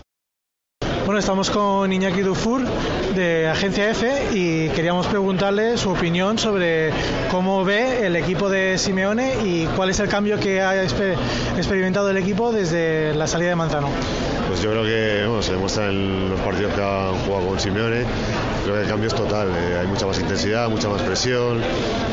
Bueno, 1.05 1.19
estamos 1.19 1.51
con 1.51 1.93
Iñaki 1.93 2.21
Dufour 2.21 2.63
de 3.13 3.47
Agencia 3.47 3.91
F 3.91 4.29
y 4.33 4.69
queríamos 4.69 5.05
preguntarle 5.05 5.77
su 5.77 5.91
opinión 5.91 6.39
sobre 6.39 6.89
cómo 7.29 7.63
ve 7.63 8.07
el 8.07 8.15
equipo 8.15 8.49
de 8.49 8.79
Simeone 8.79 9.35
y 9.45 9.65
cuál 9.75 9.91
es 9.91 9.99
el 9.99 10.09
cambio 10.09 10.39
que 10.39 10.61
ha 10.61 10.83
experimentado 10.83 12.09
el 12.09 12.17
equipo 12.17 12.51
desde 12.51 13.13
la 13.13 13.27
salida 13.27 13.49
de 13.49 13.55
Manzano. 13.55 13.89
Pues 14.47 14.63
yo 14.63 14.71
creo 14.71 14.83
que 14.83 15.43
se 15.43 15.51
demuestra 15.51 15.89
en 15.89 16.29
los 16.31 16.39
partidos 16.39 16.73
que 16.73 16.81
han 16.81 17.13
jugado 17.19 17.49
con 17.49 17.59
Simeone. 17.59 18.03
Creo 18.63 18.75
que 18.75 18.81
el 18.81 18.87
cambio 18.87 19.07
es 19.07 19.15
total. 19.15 19.49
Eh, 19.49 19.79
hay 19.81 19.87
mucha 19.87 20.07
más 20.07 20.19
intensidad, 20.19 20.69
mucha 20.69 20.89
más 20.89 21.03
presión. 21.03 21.61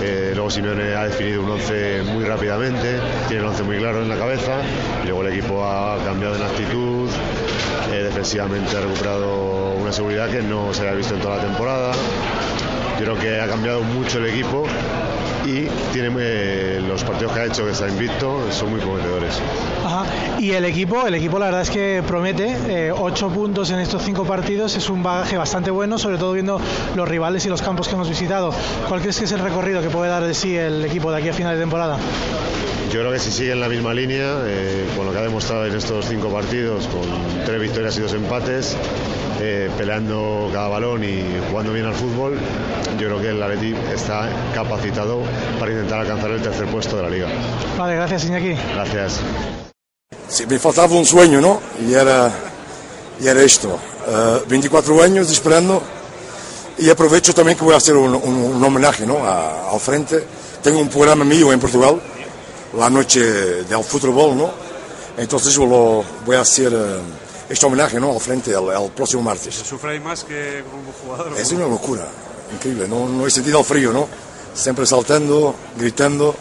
Eh, 0.02 0.33
luego 0.35 0.50
Simeone 0.50 0.94
ha 0.94 1.05
definido 1.05 1.42
un 1.42 1.50
once 1.50 2.02
muy 2.02 2.24
rápidamente, 2.24 3.00
tiene 3.28 3.42
el 3.42 3.48
once 3.48 3.62
muy 3.62 3.78
claro 3.78 4.02
en 4.02 4.09
la 4.11 4.16
cabeza. 4.16 4.61
Luego 5.05 5.22
el 5.22 5.33
equipo 5.33 5.64
ha 5.64 5.96
cambiado 6.05 6.37
en 6.37 6.42
actitud. 6.42 7.09
Eh, 7.92 8.02
defensivamente 8.02 8.76
ha 8.76 8.80
recuperado 8.80 9.72
una 9.74 9.92
seguridad 9.92 10.30
que 10.30 10.42
no 10.42 10.72
se 10.72 10.82
había 10.82 10.94
visto 10.94 11.14
en 11.14 11.20
toda 11.20 11.36
la 11.36 11.42
temporada. 11.42 11.92
Creo 13.02 13.18
que 13.18 13.40
ha 13.40 13.48
cambiado 13.48 13.82
mucho 13.82 14.18
el 14.18 14.26
equipo 14.26 14.64
y 15.44 15.66
tiene 15.92 16.10
eh, 16.20 16.80
los 16.86 17.02
partidos 17.02 17.32
que 17.32 17.40
ha 17.40 17.44
hecho 17.46 17.64
que 17.64 17.72
está 17.72 17.88
invicto 17.88 18.46
son 18.52 18.70
muy 18.70 18.78
prometedores. 18.78 19.40
Ajá. 19.84 20.04
Y 20.38 20.52
el 20.52 20.64
equipo, 20.64 21.04
el 21.04 21.16
equipo 21.16 21.40
la 21.40 21.46
verdad 21.46 21.62
es 21.62 21.70
que 21.70 22.00
promete 22.06 22.56
eh, 22.68 22.92
8 22.92 23.28
puntos 23.30 23.72
en 23.72 23.80
estos 23.80 24.04
5 24.04 24.24
partidos, 24.24 24.76
es 24.76 24.88
un 24.88 25.02
bagaje 25.02 25.36
bastante 25.36 25.72
bueno, 25.72 25.98
sobre 25.98 26.16
todo 26.16 26.32
viendo 26.32 26.60
los 26.94 27.08
rivales 27.08 27.44
y 27.44 27.48
los 27.48 27.60
campos 27.60 27.88
que 27.88 27.94
hemos 27.94 28.08
visitado. 28.08 28.54
¿Cuál 28.88 29.00
crees 29.00 29.18
que 29.18 29.24
es 29.24 29.32
el 29.32 29.40
recorrido 29.40 29.82
que 29.82 29.90
puede 29.90 30.08
dar 30.08 30.22
de 30.22 30.34
sí 30.34 30.56
el 30.56 30.84
equipo 30.84 31.10
de 31.10 31.18
aquí 31.18 31.28
a 31.28 31.32
final 31.32 31.56
de 31.56 31.60
temporada? 31.60 31.98
Yo 32.92 33.00
creo 33.00 33.10
que 33.10 33.18
si 33.18 33.32
sigue 33.32 33.52
en 33.52 33.60
la 33.60 33.68
misma 33.68 33.94
línea, 33.94 34.36
eh, 34.44 34.86
con 34.94 35.06
lo 35.06 35.12
que 35.12 35.18
ha 35.18 35.22
demostrado 35.22 35.66
en 35.66 35.74
estos 35.74 36.04
cinco 36.04 36.28
partidos, 36.28 36.86
con 36.88 37.02
tres 37.44 37.58
victorias 37.58 37.96
y 37.96 38.02
dos 38.02 38.12
empates, 38.12 38.76
eh, 39.40 39.70
peleando 39.78 40.50
cada 40.52 40.68
balón 40.68 41.02
y 41.02 41.24
jugando 41.48 41.72
bien 41.72 41.86
al 41.86 41.94
fútbol, 41.94 42.38
yo 42.98 43.09
creo 43.09 43.20
que 43.20 43.28
el 43.31 43.42
Atleti 43.42 43.74
está 43.92 44.28
capacitado 44.55 45.22
para 45.59 45.72
intentar 45.72 46.00
alcanzar 46.00 46.31
el 46.31 46.42
tercer 46.42 46.66
puesto 46.66 46.96
de 46.96 47.02
la 47.02 47.11
liga. 47.11 47.28
Vale, 47.78 47.94
gracias 47.96 48.24
Iñaki. 48.24 48.55
Gracias. 48.74 49.20
Sí, 50.28 50.46
me 50.46 50.59
faltaba 50.59 50.94
un 50.94 51.05
sueño, 51.05 51.40
¿no? 51.40 51.61
Y 51.87 51.92
era, 51.94 52.31
y 53.20 53.26
era 53.26 53.42
esto. 53.42 53.78
Uh, 54.07 54.48
24 54.48 55.02
años 55.02 55.31
esperando 55.31 55.83
y 56.78 56.88
aprovecho 56.90 57.35
también 57.35 57.57
que 57.57 57.64
voy 57.64 57.74
a 57.74 57.76
hacer 57.76 57.94
un, 57.96 58.14
un, 58.14 58.35
un 58.35 58.64
homenaje 58.64 59.07
¿no? 59.07 59.18
a, 59.18 59.70
al 59.70 59.78
frente. 59.81 60.24
Tengo 60.62 60.81
un 60.81 60.88
programa 60.88 61.24
mío 61.24 61.52
en 61.52 61.61
Portugal 61.61 62.00
la 62.76 62.88
noche 62.88 63.20
del 63.20 63.85
fútbol, 63.85 64.37
¿no? 64.37 64.50
Entonces 65.18 65.52
yo 65.52 65.66
lo 65.66 66.05
voy 66.24 66.37
a 66.37 66.40
hacer 66.40 66.72
uh, 66.72 67.00
este 67.48 67.66
homenaje, 67.66 68.00
¿no? 68.00 68.12
Al 68.12 68.20
frente 68.20 68.50
el, 68.52 68.68
el 68.70 68.90
próximo 68.92 69.22
martes. 69.22 69.55
¿Sufre 69.55 70.00
más 70.00 70.24
que 70.24 70.64
como 70.70 70.92
jugador? 71.05 71.38
Es 71.38 71.52
una 71.52 71.66
locura, 71.66 72.07
increíble, 72.54 72.88
no, 72.88 73.08
no 73.08 73.26
he 73.26 73.30
sentido 73.30 73.62
frío, 73.64 73.92
¿no? 73.92 74.08
Siempre 74.54 74.86
saltando, 74.86 75.54
gritando 75.76 76.34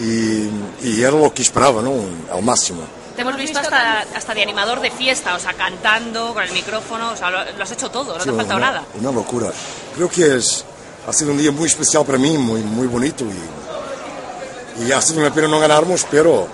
y, 0.00 0.48
y 0.86 1.02
era 1.02 1.12
lo 1.12 1.32
que 1.32 1.42
esperaba, 1.42 1.82
¿no? 1.82 1.92
Al 2.32 2.42
máximo. 2.42 2.82
Te 3.14 3.22
hemos 3.22 3.36
visto 3.36 3.60
hasta, 3.60 4.00
hasta 4.00 4.34
de 4.34 4.42
animador 4.42 4.80
de 4.80 4.90
fiesta, 4.90 5.36
o 5.36 5.38
sea, 5.38 5.52
cantando 5.52 6.34
con 6.34 6.42
el 6.42 6.52
micrófono, 6.52 7.12
o 7.12 7.16
sea, 7.16 7.30
lo, 7.30 7.38
lo 7.56 7.62
has 7.62 7.70
hecho 7.70 7.90
todo, 7.90 8.14
no 8.14 8.18
sí, 8.18 8.24
te 8.24 8.30
ha 8.30 8.34
faltado 8.34 8.58
una, 8.58 8.66
nada. 8.72 8.84
Una 8.98 9.12
locura. 9.12 9.52
Creo 9.94 10.08
que 10.08 10.36
es, 10.36 10.64
ha 11.06 11.12
sido 11.12 11.30
un 11.30 11.38
día 11.38 11.52
muy 11.52 11.66
especial 11.66 12.04
para 12.04 12.18
mí, 12.18 12.36
muy, 12.36 12.60
muy 12.62 12.88
bonito 12.88 13.24
y, 13.24 14.84
y 14.84 14.92
ha 14.92 15.00
sido 15.00 15.20
una 15.20 15.32
pena 15.32 15.46
no 15.46 15.60
ganarmos, 15.60 16.04
pero 16.10 16.48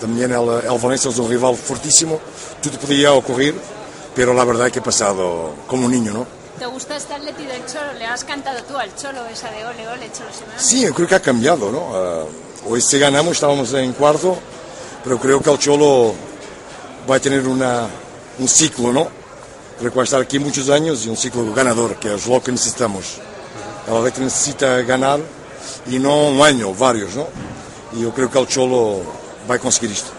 también 0.00 0.32
el, 0.32 0.48
el 0.48 0.78
Valencia 0.80 1.10
es 1.10 1.18
un 1.18 1.28
rival 1.28 1.56
fortísimo, 1.56 2.18
todo 2.62 2.78
podía 2.78 3.12
ocurrir, 3.12 3.54
pero 4.14 4.32
la 4.32 4.44
verdad 4.44 4.68
es 4.68 4.72
que 4.72 4.78
he 4.78 4.82
pasado 4.82 5.54
como 5.66 5.86
un 5.86 5.92
niño, 5.92 6.12
¿no? 6.12 6.37
¿Te 6.58 6.66
gusta 6.66 6.96
este 6.96 7.14
Atleti 7.14 7.44
del 7.46 7.64
Cholo? 7.66 7.92
¿Le 7.98 8.06
has 8.06 8.24
cantado 8.24 8.60
tú 8.64 8.76
al 8.76 8.92
Cholo 8.96 9.24
esa 9.26 9.48
de 9.50 9.64
ole, 9.64 9.86
ole, 9.86 10.10
Cholo 10.10 10.30
Simeone? 10.32 10.58
Sí, 10.58 10.84
creo 10.92 11.06
que 11.06 11.14
ha 11.14 11.20
cambiado, 11.20 11.70
¿no? 11.70 12.26
Hoy 12.68 12.82
si 12.82 12.98
ganamos 12.98 13.34
estábamos 13.34 13.72
en 13.74 13.92
cuarto, 13.92 14.36
pero 15.04 15.20
creo 15.20 15.40
que 15.40 15.50
el 15.50 15.58
Cholo 15.58 16.14
va 17.08 17.14
a 17.14 17.20
tener 17.20 17.46
una, 17.46 17.86
un 18.40 18.48
ciclo, 18.48 18.92
¿no? 18.92 19.06
Creo 19.78 19.92
que 19.92 20.00
estar 20.00 20.20
aquí 20.20 20.40
muchos 20.40 20.68
años 20.68 21.06
y 21.06 21.08
un 21.08 21.16
ciclo 21.16 21.54
ganador, 21.54 21.94
que 21.96 22.12
es 22.12 22.26
lo 22.26 22.42
que 22.42 22.50
necesitamos. 22.50 23.18
El 23.86 23.96
Atleti 23.96 24.22
necesita 24.22 24.80
ganar 24.82 25.20
y 25.86 26.00
no 26.00 26.26
un 26.28 26.42
año, 26.42 26.74
varios, 26.74 27.14
¿no? 27.14 27.28
Y 27.92 28.02
yo 28.02 28.12
creo 28.12 28.28
que 28.28 28.38
el 28.40 28.48
Cholo 28.48 29.00
va 29.48 29.54
a 29.54 29.58
conseguir 29.60 29.92
esto. 29.92 30.17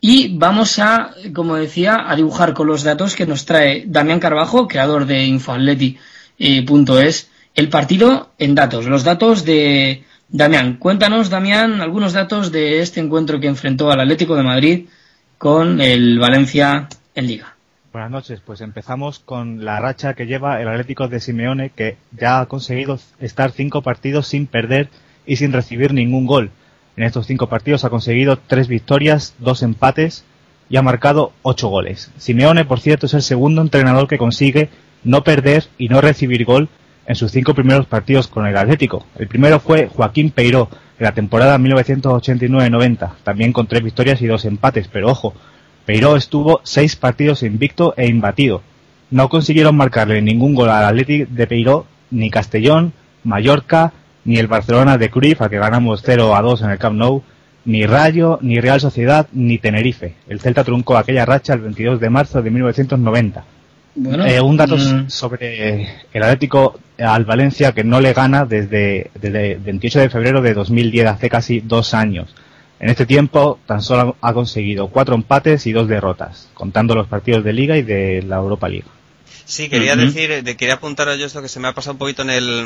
Y 0.00 0.38
vamos 0.38 0.78
a, 0.78 1.14
como 1.34 1.56
decía, 1.56 2.10
a 2.10 2.16
dibujar 2.16 2.54
con 2.54 2.66
los 2.66 2.82
datos 2.82 3.14
que 3.14 3.26
nos 3.26 3.44
trae 3.44 3.84
Damián 3.86 4.18
Carbajo, 4.18 4.66
creador 4.66 5.04
de 5.04 5.24
infoatleti.es, 5.24 7.30
el 7.54 7.68
partido 7.68 8.30
en 8.38 8.54
datos, 8.54 8.86
los 8.86 9.04
datos 9.04 9.44
de 9.44 10.04
Damián. 10.28 10.78
Cuéntanos, 10.78 11.28
Damián, 11.28 11.82
algunos 11.82 12.14
datos 12.14 12.50
de 12.50 12.80
este 12.80 13.00
encuentro 13.00 13.40
que 13.40 13.48
enfrentó 13.48 13.90
al 13.90 14.00
Atlético 14.00 14.36
de 14.36 14.42
Madrid 14.42 14.86
con 15.36 15.80
el 15.80 16.18
Valencia 16.18 16.88
en 17.14 17.26
Liga. 17.26 17.56
Buenas 17.92 18.10
noches, 18.10 18.40
pues 18.40 18.60
empezamos 18.60 19.18
con 19.18 19.64
la 19.64 19.80
racha 19.80 20.14
que 20.14 20.26
lleva 20.26 20.62
el 20.62 20.68
Atlético 20.68 21.08
de 21.08 21.18
Simeone, 21.18 21.70
que 21.70 21.96
ya 22.16 22.40
ha 22.40 22.46
conseguido 22.46 23.00
estar 23.18 23.50
cinco 23.50 23.82
partidos 23.82 24.28
sin 24.28 24.46
perder 24.46 24.88
y 25.26 25.36
sin 25.36 25.52
recibir 25.52 25.92
ningún 25.92 26.24
gol. 26.24 26.52
En 26.96 27.04
estos 27.04 27.26
cinco 27.26 27.48
partidos 27.48 27.84
ha 27.84 27.90
conseguido 27.90 28.38
tres 28.38 28.68
victorias, 28.68 29.34
dos 29.38 29.62
empates 29.62 30.24
y 30.68 30.76
ha 30.76 30.82
marcado 30.82 31.32
ocho 31.42 31.68
goles. 31.68 32.10
Simeone, 32.16 32.64
por 32.64 32.80
cierto, 32.80 33.06
es 33.06 33.14
el 33.14 33.22
segundo 33.22 33.62
entrenador 33.62 34.08
que 34.08 34.18
consigue 34.18 34.70
no 35.02 35.24
perder 35.24 35.64
y 35.78 35.88
no 35.88 36.00
recibir 36.00 36.44
gol 36.44 36.68
en 37.06 37.16
sus 37.16 37.32
cinco 37.32 37.54
primeros 37.54 37.86
partidos 37.86 38.28
con 38.28 38.46
el 38.46 38.56
Atlético. 38.56 39.04
El 39.18 39.28
primero 39.28 39.60
fue 39.60 39.88
Joaquín 39.88 40.30
Peiró 40.30 40.68
en 40.98 41.04
la 41.04 41.12
temporada 41.12 41.58
1989-90, 41.58 43.14
también 43.24 43.52
con 43.52 43.66
tres 43.66 43.82
victorias 43.82 44.20
y 44.22 44.26
dos 44.26 44.44
empates, 44.44 44.88
pero 44.88 45.08
ojo, 45.08 45.34
Peiró 45.86 46.16
estuvo 46.16 46.60
seis 46.62 46.94
partidos 46.94 47.42
invicto 47.42 47.94
e 47.96 48.06
imbatido. 48.06 48.62
No 49.10 49.28
consiguieron 49.28 49.76
marcarle 49.76 50.22
ningún 50.22 50.54
gol 50.54 50.68
al 50.68 50.84
Atlético 50.84 51.26
de 51.32 51.46
Peiró 51.46 51.86
ni 52.10 52.30
Castellón, 52.30 52.92
Mallorca, 53.24 53.92
ni 54.24 54.36
el 54.38 54.46
Barcelona 54.46 54.98
de 54.98 55.10
Cruyff, 55.10 55.40
a 55.42 55.48
que 55.48 55.58
ganamos 55.58 56.02
0 56.04 56.34
a 56.36 56.42
2 56.42 56.62
en 56.62 56.70
el 56.70 56.78
Camp 56.78 56.96
Nou, 56.98 57.22
Ni 57.64 57.84
Rayo, 57.86 58.38
ni 58.40 58.58
Real 58.58 58.80
Sociedad, 58.80 59.26
ni 59.32 59.58
Tenerife. 59.58 60.14
El 60.28 60.40
Celta 60.40 60.64
truncó 60.64 60.96
aquella 60.96 61.26
racha 61.26 61.52
el 61.54 61.60
22 61.60 62.00
de 62.00 62.08
marzo 62.10 62.40
de 62.40 62.50
1990. 62.50 63.44
Bueno, 63.96 64.24
Eh, 64.24 64.40
un 64.40 64.56
dato 64.56 64.76
mm, 64.78 65.10
sobre 65.10 65.88
el 66.12 66.22
Atlético 66.22 66.78
al 66.98 67.24
Valencia 67.26 67.72
que 67.72 67.84
no 67.84 68.00
le 68.00 68.12
gana 68.14 68.46
desde, 68.46 69.10
desde 69.20 69.52
el 69.52 69.58
28 69.58 70.00
de 70.00 70.10
febrero 70.10 70.40
de 70.40 70.54
2010, 70.54 71.06
hace 71.06 71.28
casi 71.28 71.60
dos 71.60 71.92
años. 71.92 72.34
En 72.78 72.88
este 72.88 73.04
tiempo 73.04 73.58
tan 73.66 73.82
solo 73.82 74.16
ha 74.22 74.32
conseguido 74.32 74.88
cuatro 74.88 75.14
empates 75.14 75.66
y 75.66 75.72
dos 75.72 75.86
derrotas, 75.86 76.48
contando 76.54 76.94
los 76.94 77.08
partidos 77.08 77.44
de 77.44 77.52
Liga 77.52 77.76
y 77.76 77.82
de 77.82 78.22
la 78.26 78.36
Europa 78.36 78.68
League. 78.70 78.86
Sí, 79.44 79.68
quería 79.68 79.92
Ujú. 79.94 80.02
decir, 80.02 80.30
eh, 80.30 80.42
de- 80.42 80.56
quería 80.56 80.74
apuntar 80.74 81.08
a 81.10 81.16
yo 81.16 81.26
esto 81.26 81.42
que 81.42 81.48
se 81.48 81.60
me 81.60 81.68
ha 81.68 81.74
pasado 81.74 81.92
un 81.92 81.98
poquito 81.98 82.22
en 82.22 82.30
el, 82.30 82.64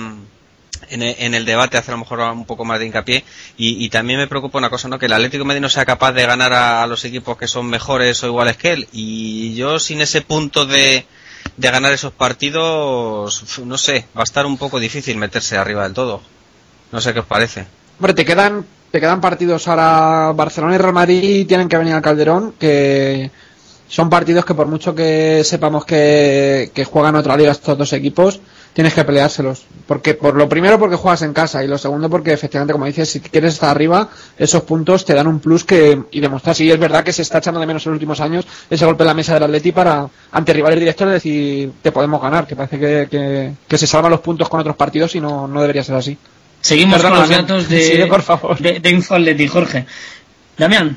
en 0.90 1.02
el, 1.02 1.16
en 1.18 1.34
el 1.34 1.44
debate, 1.44 1.76
hacer 1.76 1.94
a 1.94 1.96
lo 1.96 2.04
mejor 2.04 2.20
un 2.20 2.44
poco 2.44 2.64
más 2.64 2.78
de 2.78 2.86
hincapié. 2.86 3.24
Y, 3.56 3.88
también 3.88 4.18
me 4.18 4.26
preocupa 4.26 4.58
una 4.58 4.70
cosa, 4.70 4.88
¿no? 4.88 4.98
Que 4.98 5.06
el 5.06 5.12
Atlético 5.12 5.44
de 5.44 5.48
Madrid 5.48 5.60
no 5.60 5.68
sea 5.68 5.84
capaz 5.84 6.12
de 6.12 6.26
ganar 6.26 6.52
a, 6.52 6.86
los 6.86 7.04
equipos 7.04 7.36
que 7.36 7.48
son 7.48 7.66
mejores 7.66 8.22
o 8.22 8.26
iguales 8.26 8.56
que 8.56 8.72
él. 8.72 8.88
Y 8.92 9.54
yo 9.54 9.78
sin 9.78 10.00
ese 10.00 10.20
punto 10.22 10.66
de, 10.66 11.06
de 11.56 11.70
ganar 11.70 11.92
esos 11.92 12.12
partidos, 12.12 13.58
no 13.64 13.78
sé, 13.78 14.06
va 14.16 14.22
a 14.22 14.24
estar 14.24 14.46
un 14.46 14.58
poco 14.58 14.80
difícil 14.80 15.16
meterse 15.16 15.56
arriba 15.56 15.84
del 15.84 15.94
todo. 15.94 16.20
No 16.92 17.00
sé 17.00 17.12
qué 17.12 17.20
os 17.20 17.26
parece. 17.26 17.66
Hombre, 17.98 18.14
te 18.14 18.24
quedan, 18.24 18.64
te 18.90 19.00
quedan 19.00 19.20
partidos 19.20 19.68
ahora 19.68 20.32
Barcelona 20.32 20.74
y 20.74 20.78
Real 20.78 20.92
Madrid 20.92 21.46
tienen 21.46 21.68
que 21.68 21.76
venir 21.76 21.94
al 21.94 22.02
Calderón, 22.02 22.54
que 22.58 23.30
son 23.88 24.10
partidos 24.10 24.44
que 24.44 24.54
por 24.54 24.66
mucho 24.66 24.94
que 24.94 25.42
sepamos 25.44 25.84
que, 25.84 26.70
que 26.74 26.84
juegan 26.84 27.16
otra 27.16 27.36
liga 27.36 27.52
estos 27.52 27.78
dos 27.78 27.92
equipos, 27.92 28.40
tienes 28.74 28.92
que 28.92 29.04
peleárselos. 29.04 29.64
Porque, 29.86 30.12
por 30.14 30.34
lo 30.34 30.48
primero 30.48 30.78
porque 30.78 30.96
juegas 30.96 31.22
en 31.22 31.32
casa 31.32 31.64
y 31.64 31.68
lo 31.68 31.78
segundo 31.78 32.10
porque 32.10 32.32
efectivamente, 32.32 32.72
como 32.74 32.84
dices, 32.86 33.08
si 33.08 33.20
quieres 33.20 33.54
estar 33.54 33.70
arriba, 33.70 34.08
esos 34.36 34.62
puntos 34.64 35.04
te 35.06 35.14
dan 35.14 35.26
un 35.26 35.40
plus 35.40 35.64
que, 35.64 36.02
y 36.10 36.20
demostrar 36.20 36.54
si 36.54 36.70
es 36.70 36.78
verdad 36.78 37.02
que 37.04 37.12
se 37.12 37.22
está 37.22 37.38
echando 37.38 37.60
de 37.60 37.66
menos 37.66 37.86
en 37.86 37.92
los 37.92 37.96
últimos 37.96 38.20
años 38.20 38.44
ese 38.68 38.84
golpe 38.84 39.04
en 39.04 39.06
la 39.08 39.14
mesa 39.14 39.34
del 39.34 39.44
Atleti 39.44 39.72
para, 39.72 40.06
ante 40.32 40.52
rivales 40.52 40.78
directos, 40.78 41.08
decir, 41.10 41.72
te 41.80 41.92
podemos 41.92 42.20
ganar, 42.20 42.46
que 42.46 42.56
parece 42.56 42.78
que, 42.78 43.08
que, 43.10 43.52
que 43.66 43.78
se 43.78 43.86
salvan 43.86 44.10
los 44.10 44.20
puntos 44.20 44.48
con 44.48 44.60
otros 44.60 44.76
partidos 44.76 45.14
y 45.14 45.20
no, 45.20 45.46
no 45.48 45.60
debería 45.62 45.82
ser 45.84 45.94
así. 45.96 46.18
Seguimos 46.60 46.96
Perdona, 46.96 47.10
con 47.16 47.20
los 47.20 47.28
Damián. 47.30 47.46
datos 47.46 47.68
de, 47.68 48.06
por 48.10 48.22
favor. 48.22 48.58
de, 48.58 48.80
de 48.80 48.90
Infoatleti, 48.90 49.46
Jorge. 49.48 49.86
Damián. 50.56 50.96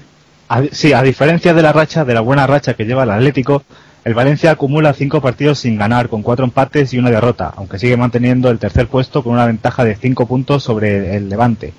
A- 0.49 0.63
sí, 0.71 0.93
a 0.93 1.01
diferencia 1.03 1.53
de 1.53 1.61
la 1.61 1.73
racha, 1.73 2.05
de 2.05 2.13
la 2.13 2.21
buena 2.21 2.47
racha 2.47 2.73
que 2.73 2.85
lleva 2.85 3.03
el 3.03 3.11
Atlético, 3.11 3.63
el 4.07 4.13
Valencia 4.13 4.51
acumula 4.51 4.93
cinco 4.93 5.19
partidos 5.19 5.59
sin 5.59 5.77
ganar, 5.77 6.07
con 6.07 6.23
cuatro 6.23 6.45
empates 6.45 6.93
y 6.93 6.97
una 6.97 7.11
derrota, 7.11 7.53
aunque 7.57 7.77
sigue 7.77 7.97
manteniendo 7.97 8.49
el 8.49 8.57
tercer 8.57 8.87
puesto 8.87 9.21
con 9.21 9.33
una 9.33 9.45
ventaja 9.45 9.83
de 9.83 9.97
cinco 9.97 10.25
puntos 10.25 10.63
sobre 10.63 11.17
el 11.17 11.27
Levante. 11.27 11.73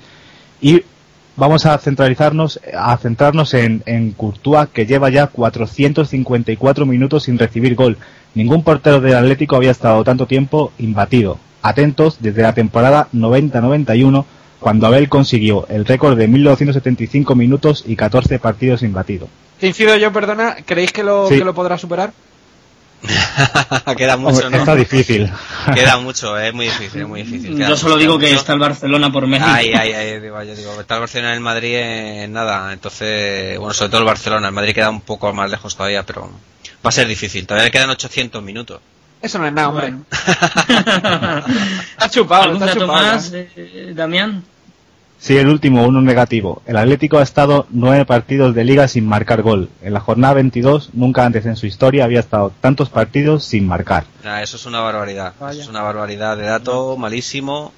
Y 0.61 0.83
vamos 1.37 1.65
a 1.65 1.79
centralizarnos, 1.79 2.61
a 2.79 2.95
centrarnos 2.99 3.55
en, 3.55 3.83
en 3.87 4.15
que 4.75 4.85
lleva 4.85 5.09
ya 5.09 5.29
454 5.29 6.85
minutos 6.85 7.23
sin 7.23 7.39
recibir 7.39 7.75
gol. 7.75 7.97
Ningún 8.35 8.63
portero 8.63 9.01
del 9.01 9.17
Atlético 9.17 9.57
había 9.57 9.71
estado 9.71 10.05
tanto 10.05 10.27
tiempo 10.27 10.71
imbatido. 10.77 11.39
Atentos 11.63 12.19
desde 12.21 12.43
la 12.43 12.53
temporada 12.53 13.09
90-91, 13.15 14.27
cuando 14.61 14.87
Abel 14.87 15.09
consiguió 15.09 15.67
el 15.71 15.87
récord 15.87 16.19
de 16.19 16.29
1275 16.29 17.35
minutos 17.35 17.85
y 17.87 17.97
14 17.97 18.39
partidos 18.39 18.83
imbatidos. 18.83 19.31
Te 19.31 19.48
incido 19.67 19.97
yo, 19.97 20.13
perdona, 20.13 20.57
¿creéis 20.65 20.93
que 20.93 21.03
lo, 21.03 21.29
Sí. 21.29 21.39
que 21.39 21.45
lo 21.45 21.55
podrá 21.55 21.77
superar? 21.79 22.13
Queda 23.97 24.17
mucho, 24.17 24.35
Hombre, 24.39 24.51
¿no? 24.51 24.57
Está 24.59 24.75
difícil. 24.75 25.31
Queda 25.75 25.99
mucho, 25.99 26.37
es 26.39 26.53
muy 26.53 26.67
difícil, 26.67 27.03
es 27.03 27.09
muy 27.09 27.23
difícil. 27.23 27.57
Queda 27.57 27.69
Yo 27.69 27.77
solo 27.77 27.95
mucho, 27.95 28.01
digo 28.01 28.19
que 28.19 28.27
mucho. 28.29 28.41
está 28.41 28.53
el 28.55 28.59
Barcelona 28.59 29.13
por 29.13 29.27
México. 29.27 29.49
Ay, 29.53 29.73
ay, 29.73 29.93
ay, 29.93 30.21
digo, 30.21 30.43
yo 30.43 30.55
digo, 30.57 30.81
está 30.81 30.95
el 30.95 31.01
Barcelona 31.01 31.33
y 31.33 31.35
el 31.37 31.41
Madrid 31.41 31.77
en 31.77 32.33
nada, 32.33 32.73
entonces, 32.73 33.57
bueno, 33.59 33.73
sobre 33.73 33.91
todo 33.91 34.01
el 34.01 34.07
Barcelona, 34.07 34.49
el 34.49 34.55
Madrid 34.55 34.75
queda 34.75 34.91
un 34.91 35.01
poco 35.03 35.33
más 35.33 35.49
lejos 35.51 35.77
todavía, 35.77 36.03
pero 36.05 36.23
va 36.85 36.89
a 36.89 36.93
ser 36.93 37.07
difícil, 37.07 37.47
todavía 37.47 37.67
le 37.67 37.71
quedan 37.71 37.91
800 37.91 38.43
minutos. 38.43 38.81
Eso 39.23 39.39
no 39.39 39.47
es 39.47 39.53
nada, 39.53 39.69
hombre. 39.69 39.95
Está 41.93 42.09
chupado, 42.11 42.43
¿Algún 42.45 42.57
está 42.63 42.67
dato 42.67 42.81
chupado. 42.81 43.07
más, 43.07 43.33
eh, 43.35 43.93
Damián? 43.95 44.45
Sí, 45.21 45.37
el 45.37 45.49
último, 45.49 45.85
uno 45.85 46.01
negativo. 46.01 46.63
El 46.65 46.77
Atlético 46.77 47.19
ha 47.19 47.23
estado 47.23 47.67
nueve 47.71 48.05
partidos 48.05 48.55
de 48.55 48.65
liga 48.65 48.87
sin 48.87 49.05
marcar 49.05 49.43
gol. 49.43 49.69
En 49.83 49.93
la 49.93 50.01
jornada 50.01 50.35
22, 50.35 50.91
nunca 50.93 51.25
antes 51.25 51.45
en 51.45 51.57
su 51.57 51.67
historia 51.67 52.05
había 52.05 52.21
estado 52.21 52.53
tantos 52.61 52.89
partidos 52.89 53.45
sin 53.45 53.67
marcar. 53.67 54.05
Ah, 54.25 54.43
eso 54.43 54.57
es 54.57 54.67
una 54.67 54.81
barbaridad, 54.81 55.35
Vaya. 55.41 55.53
eso 55.53 55.63
es 55.63 55.69
una 55.69 55.83
barbaridad 55.83 56.37
de 56.37 56.45
dato 56.45 56.97
malísimo 56.97 57.73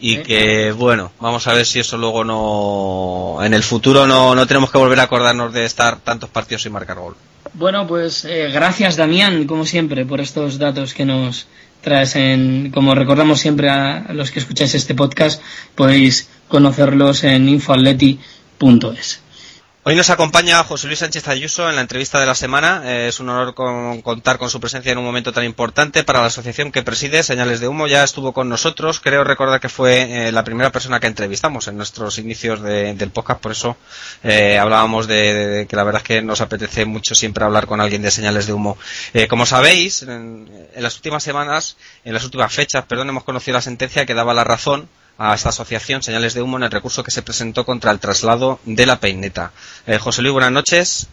y 0.00 0.16
que, 0.16 0.72
bueno, 0.72 1.12
vamos 1.20 1.46
a 1.46 1.52
ver 1.54 1.64
si 1.64 1.78
eso 1.78 1.96
luego 1.96 2.24
no, 2.24 3.44
en 3.44 3.54
el 3.54 3.62
futuro 3.62 4.06
no, 4.06 4.34
no 4.34 4.46
tenemos 4.48 4.70
que 4.70 4.78
volver 4.78 4.98
a 4.98 5.04
acordarnos 5.04 5.52
de 5.52 5.64
estar 5.64 5.98
tantos 6.00 6.28
partidos 6.28 6.62
sin 6.62 6.72
marcar 6.72 6.98
gol. 6.98 7.14
Bueno, 7.54 7.86
pues 7.86 8.24
eh, 8.24 8.50
gracias 8.52 8.96
Damián, 8.96 9.46
como 9.46 9.64
siempre, 9.66 10.04
por 10.04 10.20
estos 10.20 10.58
datos 10.58 10.94
que 10.94 11.04
nos 11.04 11.46
traes 11.82 12.16
en, 12.16 12.70
como 12.70 12.94
recordamos 12.94 13.40
siempre 13.40 13.68
a 13.68 14.12
los 14.14 14.30
que 14.30 14.38
escucháis 14.38 14.74
este 14.74 14.94
podcast, 14.94 15.42
podéis 15.74 16.28
conocerlos 16.48 17.24
en 17.24 17.48
infoatleti.es. 17.48 19.20
Hoy 19.84 19.96
nos 19.96 20.10
acompaña 20.10 20.62
José 20.62 20.86
Luis 20.86 21.00
Sánchez 21.00 21.26
Ayuso 21.26 21.68
en 21.68 21.74
la 21.74 21.80
entrevista 21.82 22.20
de 22.20 22.26
la 22.26 22.36
semana. 22.36 22.82
Eh, 22.84 23.08
es 23.08 23.18
un 23.18 23.28
honor 23.28 23.52
con- 23.52 24.00
contar 24.02 24.38
con 24.38 24.48
su 24.48 24.60
presencia 24.60 24.92
en 24.92 24.98
un 24.98 25.04
momento 25.04 25.32
tan 25.32 25.42
importante 25.42 26.04
para 26.04 26.20
la 26.20 26.26
asociación 26.26 26.70
que 26.70 26.84
preside, 26.84 27.24
Señales 27.24 27.58
de 27.58 27.66
Humo. 27.66 27.88
Ya 27.88 28.04
estuvo 28.04 28.32
con 28.32 28.48
nosotros. 28.48 29.00
Creo 29.00 29.24
recordar 29.24 29.58
que 29.58 29.68
fue 29.68 30.28
eh, 30.28 30.30
la 30.30 30.44
primera 30.44 30.70
persona 30.70 31.00
que 31.00 31.08
entrevistamos 31.08 31.66
en 31.66 31.76
nuestros 31.76 32.16
inicios 32.18 32.62
de- 32.62 32.94
del 32.94 33.10
podcast. 33.10 33.40
Por 33.40 33.50
eso 33.50 33.76
eh, 34.22 34.56
hablábamos 34.56 35.08
de, 35.08 35.34
de- 35.34 35.66
que 35.66 35.74
la 35.74 35.82
verdad 35.82 36.00
es 36.02 36.06
que 36.06 36.22
nos 36.22 36.40
apetece 36.40 36.84
mucho 36.84 37.16
siempre 37.16 37.42
hablar 37.44 37.66
con 37.66 37.80
alguien 37.80 38.02
de 38.02 38.12
Señales 38.12 38.46
de 38.46 38.52
Humo. 38.52 38.78
Eh, 39.14 39.26
como 39.26 39.46
sabéis, 39.46 40.02
en, 40.02 40.48
en 40.72 40.82
las 40.82 40.94
últimas 40.94 41.24
semanas, 41.24 41.76
en 42.04 42.14
las 42.14 42.22
últimas 42.22 42.52
fechas, 42.54 42.84
perdón, 42.86 43.08
hemos 43.08 43.24
conocido 43.24 43.56
la 43.56 43.62
sentencia 43.62 44.06
que 44.06 44.14
daba 44.14 44.32
la 44.32 44.44
razón 44.44 44.88
a 45.22 45.34
esta 45.34 45.50
asociación 45.50 46.02
Señales 46.02 46.34
de 46.34 46.42
Humo 46.42 46.56
en 46.56 46.64
el 46.64 46.70
recurso 46.72 47.04
que 47.04 47.12
se 47.12 47.22
presentó 47.22 47.64
contra 47.64 47.92
el 47.92 48.00
traslado 48.00 48.58
de 48.64 48.86
la 48.86 48.98
peineta. 48.98 49.52
Eh, 49.86 49.98
José 49.98 50.20
Luis, 50.20 50.32
buenas 50.32 50.50
noches. 50.50 51.08